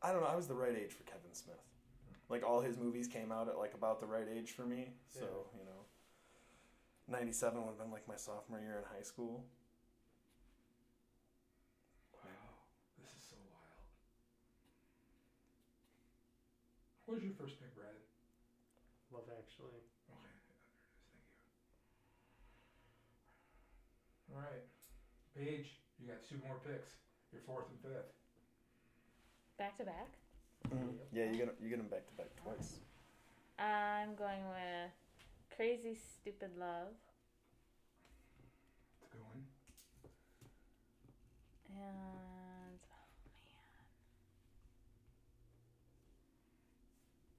I, 0.03 0.09
I 0.09 0.13
don't 0.13 0.21
know. 0.23 0.29
I 0.29 0.37
was 0.37 0.47
the 0.47 0.55
right 0.55 0.75
age 0.77 0.93
for 0.93 1.05
Kevin 1.05 1.33
Smith. 1.33 1.63
Like 2.29 2.45
all 2.45 2.61
his 2.61 2.77
movies 2.77 3.09
came 3.09 3.33
out 3.33 3.49
at 3.49 3.59
like 3.59 3.75
about 3.75 4.01
the 4.01 4.07
right 4.07 4.27
age 4.35 4.51
for 4.53 4.67
me. 4.67 4.89
So 5.09 5.47
you 5.59 5.65
know, 5.65 5.85
ninety 7.07 7.33
seven 7.33 7.61
would 7.63 7.69
have 7.69 7.79
been 7.79 7.91
like 7.93 8.07
my 8.09 8.17
sophomore 8.17 8.61
year 8.61 8.79
in 8.79 8.97
high 8.97 9.03
school. 9.03 9.45
Wow, 12.25 12.31
this 13.01 13.11
is 13.11 13.23
so 13.31 13.37
wild. 13.51 13.81
What 17.09 17.15
was 17.15 17.25
your 17.25 17.33
first 17.33 17.59
pick, 17.59 17.75
Brad? 17.75 17.97
Love 19.11 19.25
Actually. 19.33 19.81
Okay, 20.13 20.29
there 20.45 20.53
it 20.61 20.69
is. 20.77 20.93
Thank 21.11 21.25
you. 21.33 21.41
All 24.31 24.37
right, 24.37 24.61
Paige, 25.35 25.81
you 25.99 26.07
got 26.07 26.23
two 26.23 26.37
more 26.37 26.57
picks. 26.63 27.01
Your 27.33 27.41
fourth 27.41 27.65
and 27.71 27.81
fifth. 27.81 28.13
Back 29.57 29.79
to 29.79 29.85
back. 29.85 30.09
Mm-hmm. 30.69 30.91
Yeah, 31.13 31.25
you 31.25 31.37
get 31.37 31.55
you 31.63 31.69
get 31.71 31.79
them 31.79 31.89
back 31.89 32.07
to 32.09 32.13
back 32.15 32.29
twice. 32.37 32.77
I'm 33.59 34.15
going 34.15 34.47
with 34.49 34.93
Crazy 35.57 35.95
Stupid 35.95 36.51
Love 36.59 36.93
It's 38.93 39.03
a 39.03 39.07
good 39.17 39.23
one. 39.23 39.43
and 41.71 42.79
oh 42.91 43.07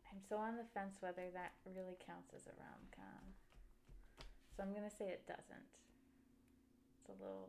man. 0.04 0.09
I'm 0.20 0.28
so 0.28 0.36
on 0.36 0.58
the 0.58 0.66
fence 0.74 0.98
whether 1.00 1.24
that 1.34 1.54
really 1.66 1.96
counts 2.06 2.34
as 2.36 2.44
a 2.48 2.52
rom 2.60 2.84
com. 2.92 3.24
So 4.56 4.64
I'm 4.64 4.74
gonna 4.74 4.92
say 4.92 5.06
it 5.08 5.24
doesn't. 5.26 5.72
It's 7.00 7.08
a 7.08 7.24
little 7.24 7.48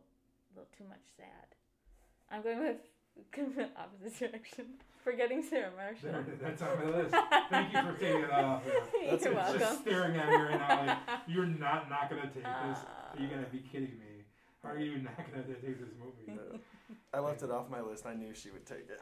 little 0.55 0.69
too 0.77 0.85
much 0.87 1.03
sad. 1.17 1.51
I'm 2.31 2.41
going 2.41 2.59
with 2.63 2.79
opposite 3.75 4.31
direction. 4.31 4.79
Forgetting 5.03 5.43
Sarah 5.43 5.71
Marshall. 5.75 6.11
There. 6.23 6.25
That's 6.41 6.61
on 6.61 6.77
my 6.79 6.95
list. 6.95 7.15
Thank 7.49 7.73
you 7.73 7.81
for 7.81 7.93
taking 7.99 8.21
it 8.23 8.31
off. 8.31 8.63
That's 8.65 8.93
You're 8.93 9.13
it's 9.15 9.25
It's 9.25 9.35
welcome. 9.35 9.59
just 9.59 9.81
staring 9.81 10.15
at 10.15 10.29
me 10.29 10.35
right 10.35 10.59
now. 10.59 10.85
Like, 10.87 11.19
you're 11.27 11.45
not 11.47 11.89
not 11.89 12.09
gonna 12.09 12.23
take 12.31 12.35
this. 12.35 12.45
Ah. 12.87 13.11
Are 13.11 13.19
you 13.21 13.27
gonna 13.27 13.51
be 13.51 13.59
kidding 13.59 13.99
me? 13.99 14.23
How 14.63 14.69
are 14.69 14.79
you 14.79 14.99
not 14.99 15.17
gonna 15.17 15.43
take 15.43 15.77
this 15.81 15.89
movie? 15.99 16.39
I 17.13 17.19
left 17.19 17.41
it 17.43 17.51
off 17.51 17.69
my 17.69 17.81
list. 17.81 18.05
I 18.05 18.13
knew 18.13 18.33
she 18.33 18.49
would 18.51 18.65
take 18.65 18.87
it. 18.89 19.01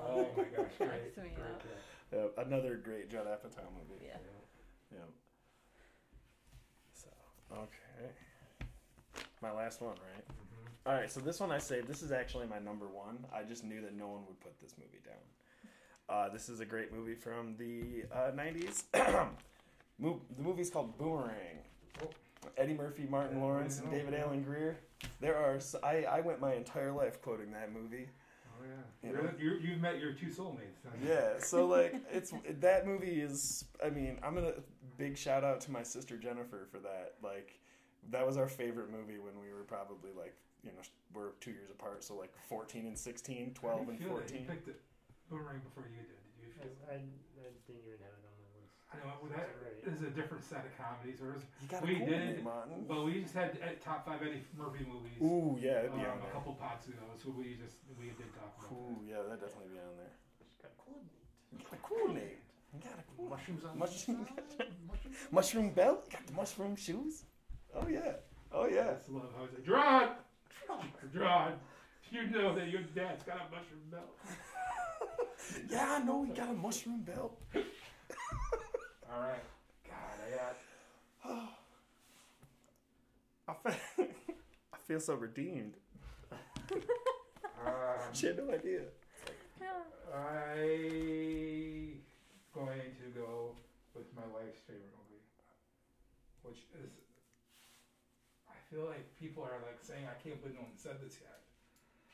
Oh 0.00 0.26
my 0.36 0.42
gosh, 0.44 0.72
great, 0.78 0.90
Cracks 0.90 1.14
great 1.14 1.36
me 1.36 1.42
up. 1.42 1.62
pick. 1.62 1.70
Yeah, 2.12 2.26
another 2.38 2.76
great 2.76 3.10
Judd 3.10 3.26
Apatow 3.26 3.64
movie. 3.72 4.04
Yeah. 4.06 4.16
Yeah. 4.92 4.98
So 6.92 7.08
okay, 7.52 8.12
my 9.40 9.52
last 9.52 9.80
one, 9.80 9.90
right? 10.14 10.26
Mhm. 10.28 10.70
All 10.86 10.94
right, 10.94 11.10
so 11.10 11.20
this 11.20 11.38
one 11.40 11.52
I 11.52 11.58
saved. 11.58 11.86
This 11.86 12.02
is 12.02 12.10
actually 12.10 12.46
my 12.46 12.58
number 12.58 12.88
one. 12.88 13.24
I 13.32 13.44
just 13.44 13.64
knew 13.64 13.80
that 13.82 13.94
no 13.94 14.08
one 14.08 14.26
would 14.26 14.40
put 14.40 14.60
this 14.60 14.74
movie 14.78 15.00
down. 15.04 15.14
Uh, 16.08 16.28
this 16.28 16.48
is 16.48 16.58
a 16.58 16.64
great 16.64 16.92
movie 16.92 17.14
from 17.14 17.56
the 17.56 18.04
uh, 18.12 18.32
90s. 18.32 18.82
Mo- 20.00 20.20
the 20.36 20.42
movie's 20.42 20.70
called 20.70 20.98
Boomerang. 20.98 21.58
Oh. 22.02 22.08
Eddie 22.56 22.74
Murphy, 22.74 23.06
Martin 23.08 23.40
Lawrence, 23.40 23.78
and 23.78 23.90
David 23.90 24.14
yeah. 24.14 24.24
Alan 24.24 24.42
Grier. 24.42 24.78
There 25.20 25.36
are. 25.36 25.60
I, 25.84 26.04
I 26.04 26.20
went 26.20 26.40
my 26.40 26.54
entire 26.54 26.90
life 26.90 27.22
quoting 27.22 27.52
that 27.52 27.72
movie. 27.72 28.08
Oh 28.60 28.64
yeah. 28.66 29.08
You 29.08 29.14
You're, 29.14 29.22
know? 29.24 29.30
you 29.38 29.58
you've 29.70 29.80
met 29.80 29.98
your 29.98 30.12
two 30.12 30.26
soulmates. 30.26 30.84
huh? 30.84 30.90
Yeah, 31.06 31.38
so 31.38 31.66
like 31.66 31.94
it's 32.12 32.32
that 32.60 32.86
movie 32.86 33.20
is. 33.20 33.64
I 33.84 33.90
mean, 33.90 34.18
I'm 34.22 34.34
gonna 34.34 34.52
big 34.98 35.16
shout 35.16 35.44
out 35.44 35.60
to 35.62 35.70
my 35.70 35.82
sister 35.82 36.16
Jennifer 36.16 36.68
for 36.70 36.78
that. 36.80 37.14
Like, 37.22 37.58
that 38.10 38.26
was 38.26 38.36
our 38.36 38.48
favorite 38.48 38.90
movie 38.90 39.18
when 39.18 39.40
we 39.40 39.52
were 39.52 39.64
probably 39.64 40.10
like 40.16 40.34
you 40.62 40.70
know 40.72 40.82
we're 41.14 41.32
two 41.40 41.52
years 41.52 41.70
apart, 41.70 42.04
so 42.04 42.14
like 42.14 42.32
14 42.48 42.86
and 42.86 42.98
16, 42.98 43.54
How 43.54 43.60
12 43.60 43.78
do 43.78 43.84
you 43.84 43.90
and 43.90 43.98
feel 43.98 44.08
that 44.08 44.28
14. 44.30 44.40
You 44.42 44.48
picked 44.48 44.68
it 44.68 44.80
Boomerang 45.30 45.60
before 45.64 45.86
you 45.88 46.02
did. 46.02 46.20
Did 46.38 46.46
you 46.46 46.52
I, 46.58 46.62
feel? 46.62 46.72
I, 46.90 46.94
I 46.94 47.48
didn't 47.66 47.86
even 47.86 48.02
have 48.02 48.09
it 49.00 49.08
on 49.08 49.08
my 49.10 49.18
list. 49.24 49.32
I 49.34 49.40
know 49.40 49.48
well, 49.48 49.48
that 49.48 49.48
Right. 49.64 49.88
is 49.96 50.02
a 50.04 50.10
different 50.12 50.44
set 50.44 50.62
of 50.68 50.72
comedies. 50.76 51.18
Whereas, 51.24 51.42
You 51.64 51.68
got 51.68 51.82
a 51.82 51.86
We 51.88 51.96
cool 51.96 52.06
did. 52.12 52.20
name, 52.20 52.44
Martin. 52.44 52.84
well, 52.86 53.04
we 53.08 53.22
just 53.24 53.32
had 53.34 53.56
uh, 53.64 53.72
top 53.80 54.04
five 54.04 54.20
Eddie 54.22 54.44
Murphy 54.56 54.84
movies. 54.84 55.16
Ooh, 55.24 55.56
yeah, 55.60 55.80
it'd 55.88 55.96
be 55.96 56.04
um, 56.04 56.12
on 56.12 56.18
a 56.18 56.28
there. 56.28 56.32
couple 56.36 56.52
pods 56.60 56.86
ago, 56.92 57.02
so 57.16 57.32
we 57.32 57.56
just 57.56 57.80
we 57.98 58.12
did 58.12 58.28
talk 58.36 58.52
about 58.60 58.76
Ooh, 58.76 59.00
yeah, 59.08 59.24
that'd 59.24 59.40
definitely 59.40 59.72
be 59.72 59.80
on 59.80 59.96
there. 59.96 60.12
It's 60.44 60.56
got 60.60 60.72
cool 60.76 61.00
meat. 61.00 61.24
You 61.52 61.58
got 61.64 61.74
a 61.80 61.82
cool 61.82 62.08
name. 62.12 62.40
You 62.76 62.78
got 62.84 62.98
a 63.00 63.04
cool 63.16 63.28
Mushrooms 63.32 63.64
on 63.64 63.78
Mushroom- 63.78 64.26
the 64.58 64.66
mushroom 65.32 65.70
belt. 65.72 66.04
You 66.06 66.12
got 66.18 66.26
the 66.26 66.34
mushroom 66.34 66.76
shoes. 66.76 67.24
Oh 67.74 67.88
yeah. 67.88 68.20
Oh 68.52 68.66
yeah. 68.66 68.94
I 69.00 69.12
love 69.12 69.32
how 69.36 69.44
it's 69.44 69.54
like, 69.54 69.66
John, 69.66 70.08
John, 71.14 71.52
you 72.12 72.26
know 72.30 72.54
that 72.54 72.68
your 72.68 72.82
dad's 72.94 73.24
got 73.24 73.36
a 73.36 73.50
mushroom 73.50 73.86
belt. 73.90 74.14
yeah, 75.70 75.96
I 76.00 76.04
know. 76.04 76.22
He 76.24 76.32
got 76.32 76.48
a 76.50 76.52
mushroom 76.52 77.02
belt. 77.02 77.40
All 79.12 79.20
right, 79.22 79.42
God, 79.86 80.18
I 80.22 80.30
got. 80.36 80.56
I 83.48 83.54
feel, 83.70 84.06
I 84.74 84.76
feel 84.86 85.00
so 85.00 85.14
redeemed. 85.14 85.74
Um, 86.30 86.78
She 88.12 88.26
had 88.26 88.38
no 88.38 88.50
idea. 88.52 88.82
I'm 90.12 92.00
going 92.54 92.90
to 92.98 93.06
go 93.14 93.54
with 93.94 94.06
my 94.16 94.26
wife's 94.34 94.60
favorite 94.66 94.90
movie, 94.98 95.22
which 96.42 96.58
is. 96.82 96.90
I 98.48 98.54
feel 98.70 98.86
like 98.86 99.06
people 99.18 99.42
are 99.42 99.58
like 99.66 99.78
saying, 99.82 100.06
"I 100.06 100.14
can't 100.22 100.40
believe 100.42 100.56
no 100.56 100.62
one 100.62 100.76
said 100.76 100.98
this 101.02 101.18
yet." 101.20 101.38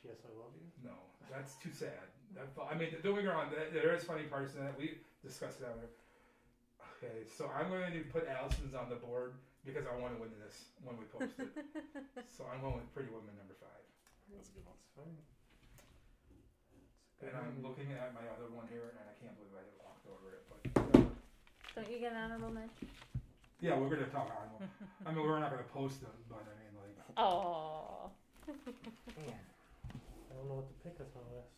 Yes, 0.04 0.20
I 0.24 0.32
love 0.38 0.52
you. 0.56 0.68
No, 0.84 0.96
that's 1.32 1.56
too 1.56 1.72
sad. 1.72 2.08
That, 2.34 2.48
I 2.70 2.74
mean, 2.76 2.94
don't 3.02 3.14
get 3.16 3.24
me 3.24 3.30
wrong. 3.30 3.48
There 3.50 3.68
there 3.72 3.94
is 3.94 4.04
funny 4.04 4.24
parts 4.24 4.54
in 4.54 4.64
that. 4.64 4.76
We 4.78 4.98
discussed 5.24 5.60
that. 5.60 5.72
Earlier. 5.76 5.88
Okay, 6.96 7.28
so 7.28 7.50
I'm 7.52 7.68
going 7.68 7.92
to 7.92 8.00
put 8.08 8.24
Allison's 8.24 8.72
on 8.72 8.88
the 8.88 8.96
board 8.96 9.36
because 9.68 9.84
I 9.84 9.92
want 10.00 10.16
to 10.16 10.20
win 10.20 10.32
this 10.40 10.72
when 10.80 10.96
we 10.96 11.04
post 11.12 11.36
it. 11.36 11.52
so 12.36 12.48
I'm 12.48 12.64
going 12.64 12.80
with 12.80 12.88
Pretty 12.96 13.12
Woman 13.12 13.36
number 13.36 13.52
five. 13.60 13.84
That's 14.32 14.48
a 14.48 14.52
good 14.56 14.64
one. 14.64 14.80
Fine. 14.96 15.16
And 17.20 17.36
I'm 17.36 17.60
looking 17.60 17.92
at 17.92 18.16
my 18.16 18.24
other 18.32 18.48
one 18.48 18.64
here, 18.72 18.96
and 18.96 19.04
I 19.04 19.14
can't 19.20 19.36
believe 19.36 19.52
I 19.52 19.64
walked 19.84 20.08
over 20.08 20.40
it. 20.40 20.42
But 20.48 20.60
uh, 20.72 21.04
Don't 21.76 21.88
you 21.92 22.00
get 22.00 22.12
an 22.12 22.18
honorable 22.18 22.52
mention? 22.52 22.88
yeah, 23.60 23.76
we're 23.76 23.88
gonna 23.88 24.08
talk 24.08 24.28
on. 24.32 24.68
I 25.04 25.12
mean, 25.12 25.24
we're 25.24 25.40
not 25.40 25.50
gonna 25.50 25.68
post 25.72 26.00
them, 26.00 26.12
but 26.28 26.44
I 26.44 26.54
mean, 26.60 26.72
like, 26.76 26.96
Oh. 27.16 28.08
I 28.48 30.32
don't 30.32 30.48
know 30.48 30.60
what 30.64 30.68
to 30.68 30.76
pick. 30.84 30.96
That's 30.96 31.12
my 31.16 31.24
list. 31.36 31.52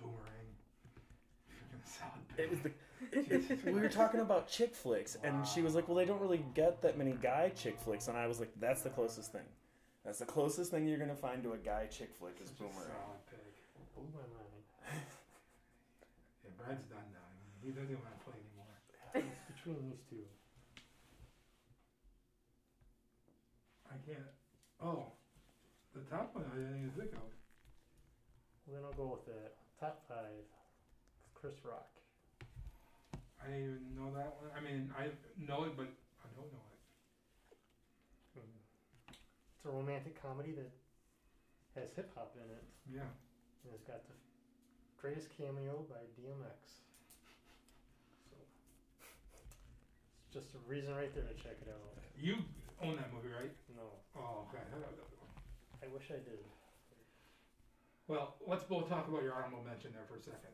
boomerang. 0.00 0.48
Freaking 1.50 1.84
salad. 1.84 2.25
It 2.38 2.50
was 2.50 2.60
the. 2.60 2.70
we 3.70 3.80
were 3.80 3.88
talking 3.88 4.20
about 4.20 4.48
chick 4.48 4.74
flicks, 4.74 5.16
and 5.22 5.46
she 5.46 5.62
was 5.62 5.74
like, 5.74 5.88
"Well, 5.88 5.96
they 5.96 6.04
don't 6.04 6.20
really 6.20 6.44
get 6.54 6.82
that 6.82 6.98
many 6.98 7.12
guy 7.12 7.50
chick 7.50 7.78
flicks," 7.78 8.08
and 8.08 8.16
I 8.16 8.26
was 8.26 8.40
like, 8.40 8.50
"That's 8.58 8.82
the 8.82 8.90
closest 8.90 9.32
thing. 9.32 9.46
That's 10.04 10.18
the 10.18 10.26
closest 10.26 10.70
thing 10.70 10.86
you're 10.86 10.98
gonna 10.98 11.14
find 11.14 11.42
to 11.42 11.52
a 11.52 11.58
guy 11.58 11.86
chick 11.86 12.14
flick 12.14 12.36
is 12.42 12.50
Boomerang." 12.50 12.76
Blew 13.94 14.04
my 14.12 14.20
mind. 14.36 15.04
Yeah, 16.44 16.50
Brad's 16.58 16.84
done 16.84 17.08
now. 17.12 17.26
He 17.62 17.70
doesn't 17.70 17.90
even 17.90 18.02
want 18.02 18.18
to 18.18 18.24
play 18.24 18.36
anymore. 18.36 18.76
It's 19.14 19.56
between 19.56 19.90
these 19.90 20.02
two. 20.10 20.24
I 23.90 23.96
can't. 24.04 24.30
Oh, 24.82 25.12
the 25.94 26.02
top 26.02 26.34
one 26.34 26.44
I 26.52 26.56
didn't 26.56 26.76
even 26.76 26.90
think 26.90 27.12
of. 27.14 27.32
Well, 28.66 28.76
then 28.76 28.84
I'll 28.84 28.92
go 28.92 29.16
with 29.16 29.24
the 29.24 29.50
top 29.80 30.02
five. 30.06 30.44
Chris 31.34 31.64
Rock. 31.64 31.95
I 33.46 33.50
didn't 33.50 33.62
even 33.62 33.94
know 33.94 34.10
that 34.10 34.34
one. 34.34 34.50
I 34.56 34.60
mean, 34.60 34.90
I 34.96 35.10
know 35.38 35.64
it, 35.64 35.76
but 35.76 35.86
I 36.24 36.28
don't 36.34 36.50
know 36.50 36.64
it. 36.72 36.78
It's 39.56 39.64
a 39.64 39.70
romantic 39.70 40.20
comedy 40.20 40.52
that 40.52 40.70
has 41.74 41.90
hip 41.94 42.10
hop 42.14 42.34
in 42.36 42.48
it, 42.50 42.62
Yeah. 42.86 43.08
and 43.64 43.72
it's 43.72 43.82
got 43.84 44.00
the 44.06 44.14
greatest 44.96 45.28
cameo 45.36 45.82
by 45.88 46.06
DMX. 46.16 46.80
So 48.30 48.36
it's 48.40 50.32
just 50.32 50.54
a 50.54 50.58
reason 50.58 50.94
right 50.94 51.12
there 51.14 51.24
to 51.24 51.34
check 51.34 51.56
it 51.60 51.68
out. 51.68 51.92
You 52.14 52.36
own 52.80 52.96
that 52.96 53.12
movie, 53.12 53.28
right? 53.28 53.52
No, 53.68 53.98
Oh, 54.14 54.46
okay. 54.48 54.62
I 55.82 55.86
wish 55.86 56.10
I 56.10 56.18
did. 56.18 56.40
Well, 58.06 58.34
let's 58.46 58.62
both 58.64 58.88
talk 58.88 59.08
about 59.08 59.22
your 59.22 59.32
honorable 59.34 59.60
mention 59.60 59.92
there 59.92 60.04
for 60.04 60.16
a 60.16 60.20
second. 60.20 60.52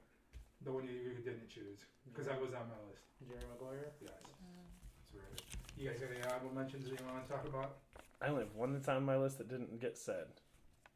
The 0.64 0.72
one 0.72 0.86
you, 0.86 0.94
you 0.94 1.22
didn't 1.24 1.48
choose, 1.48 1.82
because 2.06 2.26
that 2.26 2.40
was 2.40 2.54
on 2.54 2.70
my 2.70 2.78
list. 2.86 3.02
Jerry 3.26 3.42
Maguire. 3.50 3.90
Yes. 4.00 4.10
That's 4.22 5.12
right. 5.14 5.42
You 5.76 5.90
guys 5.90 5.98
got 5.98 6.10
any 6.14 6.22
honorable 6.22 6.54
mentions 6.54 6.84
that 6.86 6.94
you 6.94 7.06
want 7.06 7.26
to 7.26 7.32
talk 7.32 7.46
about? 7.46 7.82
I 8.22 8.28
only 8.30 8.46
have 8.46 8.54
one 8.54 8.72
that's 8.72 8.86
on 8.86 9.02
my 9.02 9.18
list 9.18 9.38
that 9.38 9.50
didn't 9.50 9.80
get 9.80 9.98
said, 9.98 10.30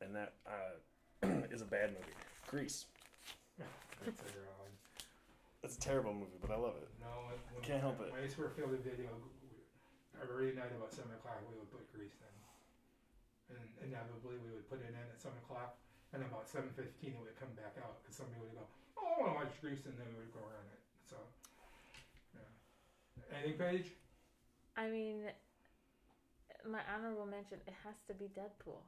and 0.00 0.14
that 0.14 0.34
uh, 0.46 1.26
is 1.50 1.62
a 1.62 1.66
bad 1.66 1.90
movie. 1.90 2.14
Grease. 2.46 2.86
That's 3.58 4.22
a 4.22 4.30
girl. 4.30 4.56
It's 5.66 5.74
a 5.74 5.82
terrible 5.82 6.14
movie, 6.14 6.38
but 6.38 6.54
I 6.54 6.58
love 6.62 6.78
it. 6.78 6.86
No, 7.02 7.26
when, 7.26 7.34
when 7.50 7.62
Can't 7.66 7.82
help 7.82 7.98
it. 7.98 8.14
When 8.14 8.22
I 8.22 8.30
used 8.30 8.38
to 8.38 8.46
work 8.46 8.54
field 8.54 8.70
video, 8.86 9.10
every 10.22 10.54
night 10.54 10.70
about 10.78 10.94
seven 10.94 11.10
o'clock 11.18 11.42
we 11.50 11.58
would 11.58 11.66
put 11.74 11.82
grease 11.90 12.14
in. 12.22 13.58
and 13.58 13.66
inevitably 13.82 14.38
we 14.38 14.54
would 14.54 14.70
put 14.70 14.78
it 14.78 14.86
in 14.86 14.94
at 14.94 15.18
seven 15.18 15.42
o'clock, 15.42 15.74
and 16.14 16.22
about 16.22 16.46
seven 16.46 16.70
fifteen 16.70 17.18
it 17.18 17.20
would 17.20 17.34
come 17.34 17.50
back 17.58 17.74
out 17.82 17.98
because 17.98 18.14
somebody 18.14 18.38
would 18.46 18.54
go, 18.54 18.62
"Oh, 18.96 19.06
I 19.06 19.20
want 19.20 19.32
to 19.32 19.44
watch 19.44 19.60
Grease," 19.60 19.84
and 19.86 19.96
then 19.98 20.06
we 20.12 20.20
would 20.24 20.32
go 20.32 20.40
around 20.40 20.66
it. 20.72 20.80
So, 21.08 21.16
yeah. 22.34 23.38
Anything, 23.38 23.58
Paige? 23.58 23.92
I 24.76 24.88
mean, 24.88 25.22
my 26.68 26.80
honorable 26.94 27.26
mention, 27.26 27.58
it 27.66 27.74
has 27.84 27.94
to 28.08 28.14
be 28.14 28.26
Deadpool. 28.26 28.80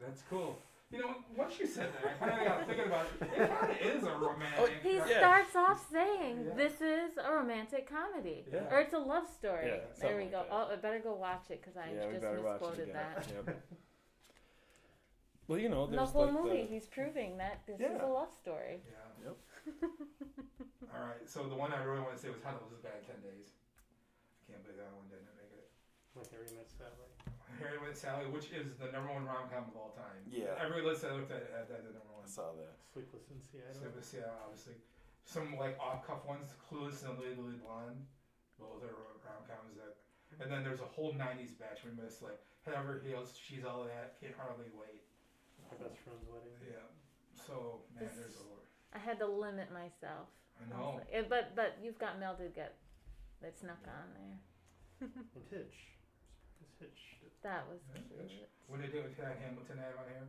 That's 0.00 0.22
cool. 0.28 0.58
You 0.90 0.98
know, 0.98 1.14
once 1.34 1.58
you 1.58 1.66
said 1.66 1.88
that, 1.94 2.04
I 2.20 2.28
kind 2.28 2.40
of 2.42 2.46
got 2.48 2.66
thinking 2.66 2.84
about 2.86 3.06
it. 3.06 3.22
It 3.40 3.50
kind 3.60 3.70
of 3.72 3.96
is 3.96 4.02
a 4.04 4.10
romantic. 4.14 4.58
Oh, 4.58 4.68
he 4.82 4.98
uh, 4.98 5.06
Yeah. 5.06 5.18
starts 5.18 5.56
off 5.56 5.90
saying, 5.90 6.44
Yeah. 6.48 6.54
"This 6.54 6.82
is 6.82 7.16
a 7.16 7.32
romantic 7.32 7.88
comedy, 7.88 8.44
Yeah. 8.52 8.68
or 8.70 8.80
it's 8.80 8.92
a 8.92 8.98
love 8.98 9.26
story." 9.26 9.68
Yeah, 9.68 9.80
there 10.00 10.16
we 10.18 10.24
like 10.24 10.32
go. 10.32 10.38
that. 10.42 10.48
Oh, 10.50 10.68
I 10.70 10.76
better 10.76 10.98
go 10.98 11.14
watch 11.14 11.50
it 11.50 11.62
because 11.62 11.78
I 11.78 11.92
yeah, 11.94 12.10
just 12.10 12.20
better 12.20 12.42
watch 12.42 12.60
it 12.60 12.68
misquoted 12.68 12.94
that. 12.94 13.26
Yep. 13.46 13.62
well, 15.48 15.58
you 15.58 15.68
know, 15.70 15.86
The 15.86 15.96
there's 15.96 16.10
whole 16.10 16.26
like 16.26 16.34
movie, 16.34 16.62
the, 16.62 16.68
he's 16.68 16.86
proving 16.86 17.38
that 17.38 17.60
this 17.66 17.80
is 17.80 18.00
a 18.00 18.06
love 18.06 18.32
story. 18.42 18.82
Yeah. 18.86 18.96
Yep. 19.66 20.90
All 20.92 21.04
right. 21.08 21.24
So 21.26 21.46
the 21.48 21.56
one 21.56 21.72
I 21.72 21.80
really 21.82 22.02
want 22.02 22.14
to 22.16 22.20
say 22.20 22.28
was 22.30 22.42
How 22.44 22.52
to 22.54 22.60
Lose 22.68 22.76
a 22.78 22.82
Guy 22.84 22.94
in 22.98 23.04
Ten 23.06 23.20
Days. 23.24 23.54
I 23.54 24.52
can't 24.52 24.60
believe 24.66 24.78
that 24.82 24.90
one 24.92 25.06
didn't 25.08 25.30
make 25.38 25.52
it. 25.54 25.70
With 26.12 26.28
Harry 26.34 26.50
Met 26.52 26.68
Sally. 26.68 27.08
Harry 27.62 27.78
Met 27.80 27.96
Sally, 27.96 28.26
which 28.28 28.52
is 28.52 28.76
the 28.76 28.90
number 28.92 29.08
one 29.14 29.24
rom 29.24 29.48
com 29.48 29.70
of 29.70 29.76
all 29.78 29.94
time. 29.96 30.20
Yeah. 30.28 30.52
Every 30.60 30.84
list 30.84 31.06
I 31.06 31.14
looked 31.16 31.32
at 31.32 31.48
had 31.54 31.70
that 31.72 31.80
the 31.86 31.94
number 31.96 32.12
one. 32.12 32.26
I 32.26 32.30
saw 32.30 32.52
that. 32.58 32.76
Sleepless 32.92 33.30
in 33.32 33.40
Seattle. 33.40 33.72
So 33.76 33.88
this, 33.94 34.12
yeah, 34.12 34.28
obviously. 34.44 34.76
Some 35.24 35.54
like 35.56 35.78
off 35.80 36.04
cuff 36.04 36.26
ones, 36.28 36.44
Clueless 36.68 37.06
and 37.06 37.16
Legally 37.22 37.56
Blonde. 37.62 38.02
Both 38.60 38.82
are 38.84 38.92
rom 39.24 39.42
coms 39.48 39.78
that. 39.80 39.96
And 40.42 40.50
then 40.50 40.64
there's 40.66 40.82
a 40.82 40.90
whole 40.92 41.14
'90s 41.16 41.54
batch 41.56 41.84
we 41.86 41.94
missed, 41.96 42.20
like 42.20 42.36
Head 42.66 42.74
Over 42.76 43.00
Heels, 43.00 43.32
She's 43.38 43.64
All 43.64 43.84
That, 43.88 44.18
Can't 44.20 44.34
Hardly 44.36 44.68
Wait. 44.76 45.00
My 45.70 45.76
best 45.80 45.96
friend's 46.04 46.26
wedding. 46.28 46.52
Yeah. 46.60 46.84
So 47.32 47.86
man, 47.96 48.04
This- 48.10 48.18
there's 48.20 48.36
a 48.42 48.44
lot. 48.51 48.51
I 48.94 48.98
had 48.98 49.18
to 49.20 49.26
limit 49.26 49.72
myself. 49.72 50.28
I 50.60 50.68
know. 50.70 51.00
honestly. 51.00 51.14
Eh, 51.16 51.24
but 51.28 51.56
but 51.56 51.78
you've 51.82 51.98
got 51.98 52.20
Melded 52.20 52.54
Get 52.54 52.76
that 53.40 53.58
snuck 53.58 53.82
on 53.88 54.08
there. 54.14 54.38
And 55.34 55.44
Hitch. 55.50 55.98
It's 56.62 56.78
Hitch. 56.78 57.02
That 57.42 57.66
was 57.66 57.80
Yeah, 57.90 58.02
cute. 58.06 58.22
Hitch. 58.30 58.46
What 58.70 58.78
did 58.78 58.92
they 58.92 59.02
do 59.02 59.02
with 59.02 59.18
Ted 59.18 59.34
Hamilton 59.42 59.82
have 59.82 59.98
on 59.98 60.06
here? 60.06 60.28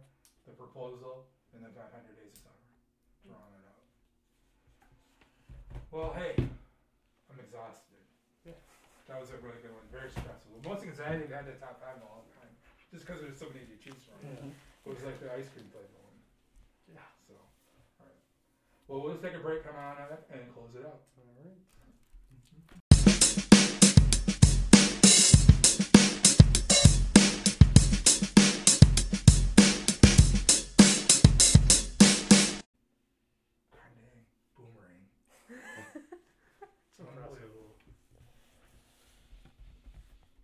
The 0.50 0.54
proposal 0.58 1.30
and 1.54 1.62
then 1.62 1.70
500 1.78 1.94
Days 2.18 2.34
of 2.34 2.50
Summer. 2.50 2.66
Drawing 3.30 3.54
it 3.54 3.62
out. 3.70 3.86
Well, 5.94 6.10
hey, 6.18 6.34
I'm 7.30 7.38
exhausted. 7.38 8.02
Yeah. 8.42 8.58
That 9.06 9.22
was 9.22 9.30
a 9.30 9.38
really 9.46 9.62
good 9.62 9.78
one. 9.78 9.86
Very 9.94 10.10
stressful. 10.10 10.58
The 10.58 10.66
most 10.66 10.82
anxiety 10.82 11.30
I 11.30 11.46
had 11.46 11.46
the 11.46 11.54
top 11.62 11.78
five 11.78 12.02
in 12.02 12.04
a 12.04 12.10
long 12.10 12.26
time. 12.34 12.50
Just 12.90 13.06
because 13.06 13.22
there's 13.22 13.38
so 13.38 13.54
many 13.54 13.70
to 13.70 13.78
choose 13.78 14.02
from. 14.10 14.18
Yeah. 14.26 14.50
It 14.50 14.90
was 14.90 15.06
like 15.06 15.22
the 15.22 15.30
ice 15.30 15.48
cream 15.54 15.70
flavor 15.70 16.02
one. 16.02 16.18
Yeah. 16.90 17.06
So, 17.30 17.38
alright. 18.02 18.18
Well, 18.88 19.02
we'll 19.02 19.14
just 19.14 19.24
take 19.24 19.34
a 19.34 19.40
break, 19.40 19.64
come 19.64 19.76
on 19.78 19.96
on 19.96 20.18
and 20.34 20.54
close 20.54 20.76
it 20.76 20.86
out. 20.86 21.08
All 21.16 21.24
right. 21.40 21.56
Dang, 33.72 34.20
boomerang. 34.58 35.08
It's 36.90 37.00
impressive. 37.00 37.50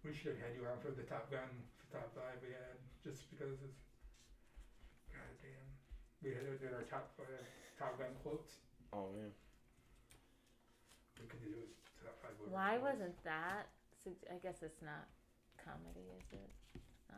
We 0.05 0.15
should 0.15 0.39
have 0.39 0.39
had 0.39 0.55
you 0.55 0.65
on 0.65 0.79
for 0.81 0.95
the 0.95 1.03
Top 1.03 1.29
Gun 1.29 1.43
top 1.91 2.15
five 2.15 2.39
we 2.41 2.55
had, 2.55 2.79
just 3.03 3.29
because 3.29 3.59
it's. 3.67 3.83
God 5.11 5.27
damn. 5.43 5.69
We 6.23 6.31
had 6.31 6.47
did 6.61 6.73
our 6.73 6.87
top 6.87 7.11
five 7.17 7.68
Top 7.80 7.97
Gun 7.97 8.07
quotes. 8.23 8.56
Oh 8.93 9.07
man. 9.15 9.31
We 11.22 11.27
could 11.27 11.41
do 11.41 11.53
top 12.03 12.19
five. 12.22 12.31
whatever 12.38 12.56
Why 12.56 12.76
it 12.76 12.81
was. 12.81 12.91
wasn't 12.99 13.23
that? 13.23 13.68
sug- 14.03 14.27
I 14.31 14.35
guess 14.43 14.61
it's 14.61 14.81
not 14.81 15.07
comedy, 15.64 16.07
is 16.19 16.27
it? 16.34 16.49
No, 17.10 17.18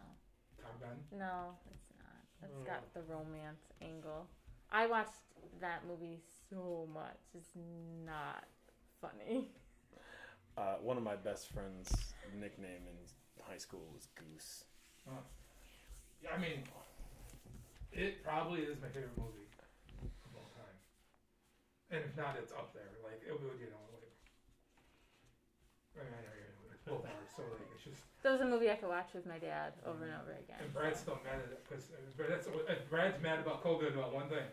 Top 0.61 0.79
Gun? 0.81 0.97
no, 1.17 1.53
it's 1.73 1.89
not. 1.97 2.21
It's 2.43 2.57
Mm. 2.57 2.65
got 2.65 2.93
the 2.93 3.01
romance 3.03 3.65
angle. 3.81 4.27
I 4.71 4.85
watched 4.87 5.19
that 5.59 5.85
movie 5.87 6.19
so 6.49 6.87
much. 6.93 7.17
It's 7.33 7.55
not 8.05 8.45
funny. 9.01 9.49
Uh, 10.57 10.75
one 10.81 10.97
of 10.97 11.01
my 11.03 11.15
best 11.15 11.47
friends' 11.53 12.13
nickname 12.37 12.81
in 12.85 12.97
high 13.41 13.57
school 13.57 13.87
was 13.93 14.07
Goose. 14.15 14.65
Yeah, 16.21 16.29
I 16.35 16.37
mean, 16.37 16.63
it 17.93 18.21
probably 18.21 18.59
is 18.59 18.75
my 18.81 18.89
favorite 18.89 19.17
movie 19.17 19.29
of 19.39 19.47
all 19.47 19.47
time. 19.47 19.50
And 21.91 21.99
if 22.07 22.15
not, 22.15 22.39
it's 22.39 22.55
up 22.55 22.71
there. 22.73 22.87
Like, 23.03 23.19
it 23.27 23.35
would, 23.35 23.59
you 23.59 23.67
know, 23.67 23.83
like. 23.91 24.07
I 25.99 26.07
mean, 26.07 26.15
I 26.15 26.21
know 26.23 26.33
you're 26.39 26.51
it's 26.71 26.87
both 26.87 27.03
are, 27.03 27.27
so 27.35 27.43
like, 27.51 27.67
it's 27.75 27.83
just. 27.83 28.01
That 28.23 28.31
was 28.31 28.41
a 28.41 28.47
movie 28.47 28.71
I 28.71 28.79
could 28.79 28.87
watch 28.89 29.11
with 29.13 29.27
my 29.27 29.37
dad 29.37 29.75
over 29.83 30.07
and 30.07 30.15
mm-hmm. 30.15 30.23
over 30.23 30.31
again. 30.39 30.63
And 30.63 30.71
Brad's 30.71 31.03
still 31.03 31.19
mad 31.27 31.43
at 31.43 31.51
it 31.51 31.61
because 31.67 31.91
uh, 31.91 31.99
Brad's, 32.15 32.47
uh, 32.47 32.79
Brad's 32.89 33.19
mad 33.21 33.39
about 33.39 33.63
COVID 33.63 33.93
about 33.93 34.15
one 34.15 34.29
thing. 34.31 34.47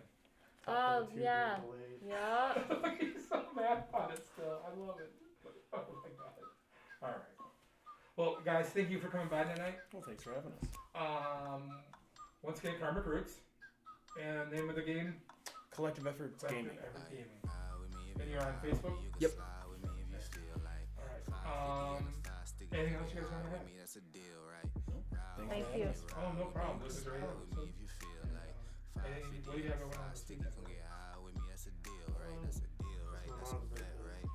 Top 0.67 0.75
Oh, 0.75 0.99
Gun 1.01 1.07
two 1.07 1.15
being 1.15 1.25
yeah. 1.25 1.57
delayed. 1.63 2.01
Yeah. 2.03 2.91
He's 3.01 3.23
so 3.29 3.47
mad 3.55 3.87
about 3.89 4.13
it 4.13 4.27
still. 4.27 4.59
I 4.67 4.75
love 4.77 4.99
it. 4.99 5.13
Oh 5.71 5.85
my 6.03 6.09
god. 6.17 6.33
All 7.03 7.09
right. 7.09 7.29
Well, 8.17 8.39
guys, 8.43 8.71
thank 8.71 8.91
you 8.91 8.99
for 8.99 9.09
coming 9.09 9.29
by 9.29 9.45
tonight. 9.45 9.77
Well, 9.93 10.03
thanks 10.03 10.25
for 10.25 10.33
having 10.33 10.51
us. 10.51 10.69
Um, 10.97 11.71
once 12.43 12.59
again, 12.59 12.75
Karmic 12.81 13.07
Roots. 13.07 13.35
And 14.21 14.51
name 14.51 14.69
of 14.71 14.77
the 14.77 14.83
game? 14.83 15.15
Collective 15.79 16.07
Efforts 16.11 16.43
Collective 16.43 16.75
Gaming. 16.75 16.79
Effort 16.83 17.07
Gaming. 17.07 17.39
Ride 17.47 17.79
with 17.79 17.95
me 17.95 18.03
if 18.11 18.19
And 18.19 18.27
you 18.27 18.35
you're 18.35 18.43
on 18.43 18.59
Facebook? 18.59 18.91
with 18.91 18.99
me, 18.99 19.07
you 19.07 19.11
can 19.15 19.23
Yep. 19.23 19.31
slide 19.39 19.67
with 19.71 19.81
me 19.87 19.95
if 20.03 20.09
you 20.11 20.19
feel 20.35 20.59
like 20.67 20.87
All 20.99 21.07
right. 21.07 21.23
Um, 21.39 22.03
and 22.03 22.19
a 22.19 22.19
five 22.27 22.47
sticky. 22.51 22.75
anything 22.75 22.95
else 22.99 23.09
you 23.15 23.21
guys 23.23 23.31
wanna 23.31 23.47
high 23.47 23.51
have? 23.55 23.63
with 23.63 23.79
that's 23.79 23.95
a 23.95 24.01
deal, 24.11 24.41
right? 24.43 24.69
Nope. 24.91 25.07
Ride 25.15 25.23
Thanks 25.39 25.71
with 25.71 25.71
Thank 25.71 25.71
me 25.71 25.79
you. 25.79 26.19
Oh, 26.19 26.33
no 26.35 26.47
problem. 26.51 26.83
This 26.83 26.99
is 26.99 27.03
slide 27.07 27.15
right 27.23 27.31
with 27.39 27.51
if 27.71 27.79
you 27.79 27.87
feel 27.87 28.23
like 28.35 28.55
Anything- 29.07 29.39
550 29.39 29.47
what 29.47 29.55
do 29.55 29.63
you 29.63 29.71
and 29.71 29.71
have 29.71 29.79
a 29.79 29.85
going 29.87 29.95
on 29.95 30.03
five 30.03 30.11
this 30.11 30.19
sticky. 30.27 30.43
weekend? 30.43 30.55
Come 30.59 30.67
get 30.67 30.83
high 30.91 31.19
with 31.23 31.35
me, 31.39 31.47
that's 31.47 31.67
a 31.71 31.75
deal, 31.87 32.09
right? 32.19 32.39
That's 32.43 32.59
a 32.59 32.69
deal, 32.83 33.05
right? 33.15 33.31
That's 33.39 33.53
a 33.55 33.61
bet, 33.71 33.95
right? 34.03 34.27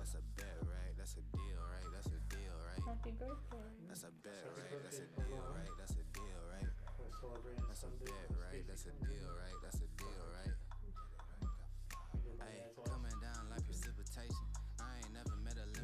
That's 0.00 0.14
a 0.16 0.22
bet, 0.32 0.56
right? 0.64 0.92
That's 0.96 1.16
a 1.20 1.22
deal, 1.36 1.60
right? 1.60 1.88
That's 1.92 2.08
a 2.08 2.20
deal, 2.32 2.56
right? 2.64 2.80
Happy 2.88 3.12
birthday. 3.12 3.68
That's 3.84 4.04
a 4.08 4.12
bet, 4.24 4.44
right? 4.56 4.80
That's 4.80 4.96
a 4.96 5.06
deal, 5.12 5.44
right? 5.52 5.72
That's 5.76 5.92
a 5.92 6.04
deal, 6.16 6.40
right? 6.48 6.72
That's 7.68 7.84
a 7.84 7.90
bet, 8.00 8.30
right? 8.40 8.64
That's 8.66 8.86
a 8.86 8.92
deal, 9.04 9.28
right? 9.36 9.54
That's 9.62 9.80
a 9.84 9.88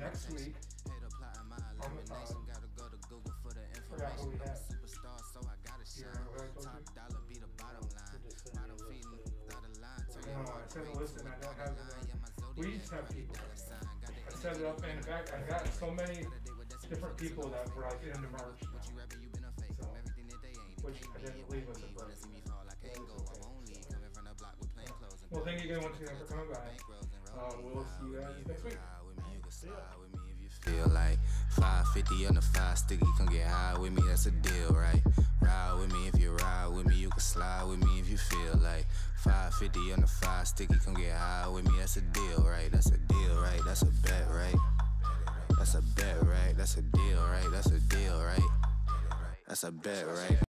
Next 0.05 0.29
week, 0.37 0.53
Hate 0.85 1.01
applying 1.01 1.49
my 1.49 1.57
um, 1.81 1.97
Gotta 2.45 2.69
go 2.77 2.85
to 2.93 2.99
Google 3.09 3.33
for 3.41 3.53
the 3.57 3.65
information. 3.73 4.37
I'm 4.37 4.45
a 4.45 4.53
superstar, 4.69 5.17
so 5.33 5.41
I 5.49 5.57
gotta 5.65 5.87
shine. 5.89 6.13
remember 6.13 6.29
what 6.37 6.45
I 6.45 6.49
told 6.53 6.69
Top 6.69 7.09
dollar 7.09 7.21
be 7.25 7.37
the 7.41 7.49
bottom 7.57 7.89
line. 7.89 8.21
just 8.21 8.45
sent 8.45 8.53
me 8.53 8.69
Bottom 8.69 8.77
a 8.77 8.89
feeding, 8.93 9.17
of 9.17 9.25
the- 9.25 9.81
line. 9.81 10.05
Turn 10.13 10.25
your 10.29 10.45
heart 10.45 10.69
to 10.69 10.81
and 11.17 11.29
I 11.29 11.33
a 11.33 11.41
dotted 11.41 11.57
have 11.57 11.73
line. 11.81 12.05
Yeah, 12.05 12.21
my 12.21 12.31
We 12.61 12.65
just 12.77 12.93
have 12.93 13.07
people. 13.09 13.33
dollar 13.33 13.57
sign. 13.57 13.81
Got 14.05 14.13
the 14.13 14.21
I 14.29 14.33
set 14.45 14.55
it 14.61 14.67
up, 14.69 14.79
and 14.85 14.93
in 14.93 15.05
fact, 15.09 15.27
I 15.33 15.41
got 15.49 15.63
so 15.73 15.89
many 15.91 16.19
different 16.93 17.17
people 17.17 17.49
that 17.49 17.65
were 17.73 17.89
like 17.89 18.29
March 18.29 18.61
now. 18.61 18.77
What 18.77 18.85
you 18.85 18.95
rapping, 19.01 19.21
you 19.25 19.29
been 19.33 19.49
a 19.49 19.53
fake. 19.57 19.73
I'm 19.81 19.89
everything 20.05 20.29
that 20.29 20.41
they 20.45 20.53
ain't. 20.53 20.77
Which 20.85 21.01
I 21.01 21.17
didn't 21.25 21.49
believe 21.49 21.65
was 21.65 21.81
a 21.81 21.89
be. 21.89 21.97
Wanna 21.97 22.13
see 22.13 22.29
me 22.29 22.41
fall, 22.45 22.61
I 22.69 22.77
can't 22.77 23.01
go. 23.09 23.17
I 23.25 23.35
won't 23.41 23.65
leave. 23.65 23.89
Coming 23.89 24.13
from 24.13 24.25
the 24.29 24.35
block 24.37 24.53
with 24.61 24.69
plain 24.77 24.91
clothes 25.01 25.25
Well, 25.33 25.45
thank 25.49 25.65
you 25.65 25.73
again 25.73 25.81
once 25.81 25.97
again 25.97 26.13
for 26.21 26.29
coming 26.29 26.53
by. 26.53 26.77
Uh, 27.35 27.57
we'll 27.65 27.83
see 27.97 28.13
you 28.13 28.21
guys 28.21 28.37
next 28.47 28.65
week. 28.69 28.79
Ride 29.67 29.99
with 30.01 30.13
me, 30.13 30.21
if 30.37 30.43
you 30.43 30.73
feel 30.73 30.89
like 30.93 31.19
550 31.51 32.27
on 32.27 32.35
the 32.35 32.43
five 32.43 32.77
sticky. 32.77 33.07
Come 33.17 33.27
get 33.27 33.47
high 33.47 33.79
with 33.79 33.93
me, 33.93 34.03
that's 34.07 34.27
a 34.27 34.31
deal, 34.31 34.71
right? 34.71 35.03
Ride 35.41 35.77
with 35.79 35.93
me 35.93 36.09
if 36.09 36.21
you 36.21 36.33
ride 36.33 36.69
with 36.69 36.87
me, 36.87 36.97
you 36.97 37.09
can 37.09 37.21
slide 37.21 37.65
with 37.65 37.79
me 37.79 37.99
if 37.99 38.09
you 38.11 38.19
feel 38.19 38.59
like 38.63 38.87
550 39.23 39.93
on 39.93 40.01
the 40.01 40.07
five 40.07 40.47
sticky. 40.47 40.75
Come 40.85 40.95
get 40.95 41.13
high 41.13 41.49
with 41.49 41.65
me, 41.65 41.73
that's 41.79 41.97
a 41.97 42.03
deal, 42.03 42.47
right? 42.47 42.71
That's 42.71 42.87
a 42.87 42.99
deal, 42.99 43.41
right? 43.41 43.61
That's 43.65 43.83
a 43.83 43.87
bet, 43.87 44.27
right? 44.31 44.57
That's 45.57 45.75
a 45.75 45.83
bet, 45.83 46.23
right? 46.23 46.55
That's 46.57 46.77
a 46.77 46.83
deal, 46.83 47.23
right? 47.31 47.49
That's 47.51 47.71
a 47.71 47.81
deal, 47.81 48.23
right? 48.23 48.51
That's 49.49 49.65
a 49.65 49.73
bet, 49.73 50.07
right? 50.07 50.54